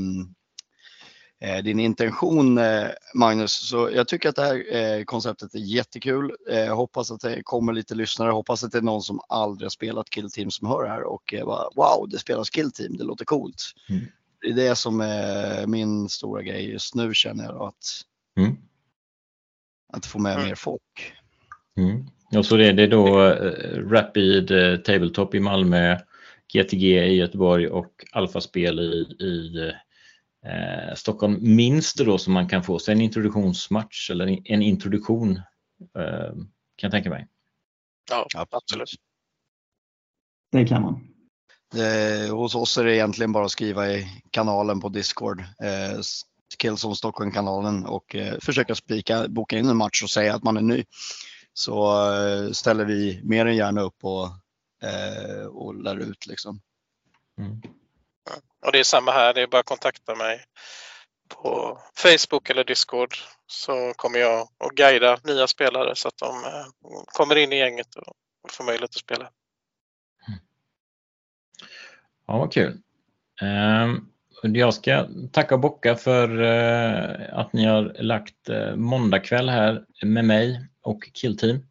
din 1.64 1.80
intention 1.80 2.58
eh, 2.58 2.86
Magnus. 3.14 3.52
Så 3.52 3.90
jag 3.94 4.08
tycker 4.08 4.28
att 4.28 4.36
det 4.36 4.42
här 4.42 4.76
eh, 4.76 5.04
konceptet 5.04 5.54
är 5.54 5.58
jättekul. 5.58 6.36
Jag 6.46 6.76
hoppas 6.76 7.10
att 7.10 7.20
det 7.20 7.42
kommer 7.42 7.72
lite 7.72 7.94
lyssnare. 7.94 8.28
Jag 8.28 8.34
hoppas 8.34 8.64
att 8.64 8.72
det 8.72 8.78
är 8.78 8.82
någon 8.82 9.02
som 9.02 9.20
aldrig 9.28 9.64
har 9.64 9.70
spelat 9.70 10.10
Kill 10.10 10.30
Team 10.30 10.50
som 10.50 10.68
hör 10.68 10.82
det 10.82 10.90
här 10.90 11.02
och 11.02 11.34
bara, 11.46 11.68
wow, 11.76 12.08
det 12.08 12.18
spelas 12.18 12.50
Kill 12.50 12.72
Team, 12.72 12.96
det 12.96 13.04
låter 13.04 13.24
coolt. 13.24 13.62
Mm. 13.88 14.04
Det 14.40 14.48
är 14.48 14.54
det 14.54 14.76
som 14.76 15.00
är 15.00 15.66
min 15.66 16.08
stora 16.08 16.42
grej 16.42 16.70
just 16.70 16.94
nu 16.94 17.14
känner 17.14 17.44
jag 17.44 17.62
att, 17.62 17.84
mm. 18.38 18.56
att 19.92 20.06
få 20.06 20.18
med 20.18 20.34
mm. 20.34 20.46
mer 20.46 20.54
folk. 20.54 21.12
Mm. 21.76 22.06
Och 22.36 22.46
så 22.46 22.56
är 22.56 22.72
det 22.72 22.86
då 22.86 23.18
Rapid 23.90 24.48
Tabletop 24.84 25.34
i 25.34 25.40
Malmö, 25.40 25.98
GTG 26.52 27.04
i 27.04 27.14
Göteborg 27.14 27.68
och 27.68 28.04
Alfaspel 28.12 28.80
i, 28.80 29.24
i 29.24 29.72
eh, 30.44 30.94
Stockholm 30.94 31.38
minst 31.40 31.96
då 31.98 32.18
som 32.18 32.32
man 32.32 32.48
kan 32.48 32.62
få 32.62 32.78
sig 32.78 32.92
en 32.92 33.00
introduktionsmatch 33.00 34.10
eller 34.10 34.50
en 34.50 34.62
introduktion 34.62 35.36
eh, 35.98 36.32
kan 36.76 36.88
jag 36.88 36.90
tänka 36.90 37.10
mig. 37.10 37.28
Ja, 38.10 38.26
absolut. 38.50 38.94
Det 40.52 40.64
kan 40.66 40.82
man. 40.82 41.08
Eh, 41.74 42.36
hos 42.36 42.54
oss 42.54 42.78
är 42.78 42.84
det 42.84 42.96
egentligen 42.96 43.32
bara 43.32 43.44
att 43.44 43.50
skriva 43.50 43.88
i 43.88 44.22
kanalen 44.30 44.80
på 44.80 44.88
Discord, 44.88 45.40
eh, 45.40 46.00
Skillzone 46.62 46.96
Stockholm-kanalen 46.96 47.86
och 47.86 48.14
eh, 48.14 48.38
försöka 48.40 48.74
spika, 48.74 49.28
boka 49.28 49.58
in 49.58 49.68
en 49.68 49.76
match 49.76 50.02
och 50.02 50.10
säga 50.10 50.34
att 50.34 50.42
man 50.42 50.56
är 50.56 50.62
ny. 50.62 50.84
Så 51.52 52.06
eh, 52.14 52.50
ställer 52.50 52.84
vi 52.84 53.20
mer 53.24 53.46
än 53.46 53.56
gärna 53.56 53.80
upp 53.80 54.04
och, 54.04 54.26
eh, 54.88 55.46
och 55.46 55.82
lär 55.82 55.96
ut 55.96 56.26
liksom. 56.26 56.60
Mm. 57.38 57.62
Och 58.66 58.72
det 58.72 58.78
är 58.78 58.84
samma 58.84 59.12
här, 59.12 59.34
det 59.34 59.42
är 59.42 59.46
bara 59.46 59.60
att 59.60 59.66
kontakta 59.66 60.14
mig 60.14 60.44
på 61.28 61.78
Facebook 61.96 62.50
eller 62.50 62.64
Discord 62.64 63.14
så 63.46 63.92
kommer 63.96 64.18
jag 64.18 64.40
att 64.40 64.70
guida 64.74 65.18
nya 65.24 65.46
spelare 65.46 65.96
så 65.96 66.08
att 66.08 66.16
de 66.16 66.44
eh, 66.44 66.66
kommer 67.06 67.36
in 67.36 67.52
i 67.52 67.56
gänget 67.56 67.94
och 67.94 68.50
får 68.50 68.64
möjlighet 68.64 68.90
att 68.90 68.94
spela. 68.94 69.30
Ja, 72.26 72.38
vad 72.38 72.52
kul. 72.52 72.78
Ehm, 73.42 74.08
jag 74.42 74.74
ska 74.74 75.08
tacka 75.32 75.54
och 75.54 75.60
bocka 75.60 75.96
för 75.96 76.42
eh, 76.42 77.38
att 77.38 77.52
ni 77.52 77.64
har 77.64 78.02
lagt 78.02 78.48
eh, 78.48 78.76
måndagkväll 78.76 79.48
här 79.48 79.84
med 80.02 80.24
mig 80.24 80.68
och 80.82 81.08
Killteam. 81.12 81.66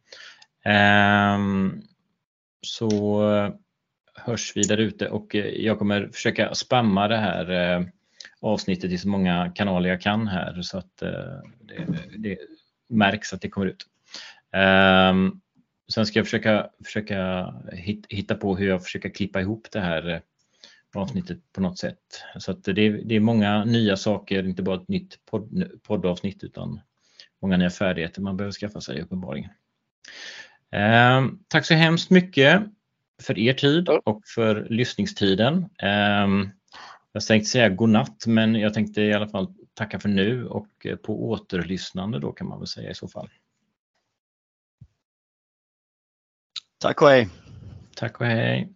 Ehm, 0.64 1.82
så 2.62 3.22
hörs 4.24 4.52
vi 4.56 4.62
där 4.62 4.76
ute 4.76 5.08
och 5.08 5.34
eh, 5.34 5.46
jag 5.46 5.78
kommer 5.78 6.08
försöka 6.12 6.54
spamma 6.54 7.08
det 7.08 7.16
här 7.16 7.50
eh, 7.50 7.86
avsnittet 8.40 8.90
i 8.92 8.98
så 8.98 9.08
många 9.08 9.52
kanaler 9.54 9.88
jag 9.88 10.00
kan 10.00 10.28
här 10.28 10.62
så 10.62 10.78
att 10.78 11.02
eh, 11.02 11.10
det, 11.60 11.86
det 12.18 12.38
märks 12.88 13.32
att 13.32 13.40
det 13.40 13.48
kommer 13.48 13.66
ut. 13.66 13.86
Ehm, 14.52 15.40
sen 15.92 16.06
ska 16.06 16.18
jag 16.18 16.26
försöka, 16.26 16.70
försöka 16.84 17.54
hitta 18.08 18.34
på 18.34 18.56
hur 18.56 18.68
jag 18.68 18.82
försöker 18.84 19.08
klippa 19.08 19.40
ihop 19.40 19.68
det 19.72 19.80
här 19.80 20.22
avsnittet 20.94 21.38
på 21.52 21.60
något 21.60 21.78
sätt. 21.78 21.98
Så 22.38 22.50
att 22.50 22.64
det, 22.64 22.72
det 22.88 23.14
är 23.14 23.20
många 23.20 23.64
nya 23.64 23.96
saker, 23.96 24.48
inte 24.48 24.62
bara 24.62 24.76
ett 24.76 24.88
nytt 24.88 25.18
podd, 25.30 25.70
poddavsnitt 25.82 26.44
utan 26.44 26.80
många 27.42 27.56
nya 27.56 27.70
färdigheter 27.70 28.22
man 28.22 28.36
behöver 28.36 28.52
skaffa 28.52 28.80
sig 28.80 29.02
uppenbarligen. 29.02 29.50
Eh, 30.70 31.26
tack 31.48 31.66
så 31.66 31.74
hemskt 31.74 32.10
mycket 32.10 32.62
för 33.22 33.38
er 33.38 33.52
tid 33.52 33.88
och 33.88 34.22
för 34.26 34.66
lyssningstiden. 34.70 35.70
Ehm, 35.78 36.50
jag 37.12 37.26
tänkte 37.26 37.50
säga 37.50 37.68
godnatt 37.68 38.26
men 38.26 38.54
jag 38.54 38.74
tänkte 38.74 39.02
i 39.02 39.12
alla 39.12 39.28
fall 39.28 39.54
tacka 39.74 40.00
för 40.00 40.08
nu 40.08 40.46
och 40.46 40.86
eh, 40.86 40.96
på 40.96 41.30
återlyssnande 41.30 42.18
då 42.18 42.32
kan 42.32 42.48
man 42.48 42.58
väl 42.58 42.68
säga 42.68 42.90
i 42.90 42.94
så 42.94 43.08
fall. 43.08 43.30
Tack 46.78 47.02
och 47.02 47.08
hej. 47.08 47.28
Tack 47.96 48.20
och 48.20 48.26
hej. 48.26 48.72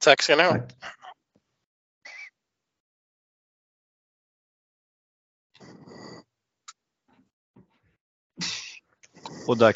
Tack 0.00 0.22
ska 0.22 0.36
ni 0.36 0.42
ha. 0.42 0.58
Och 9.46 9.58
där 9.58 9.72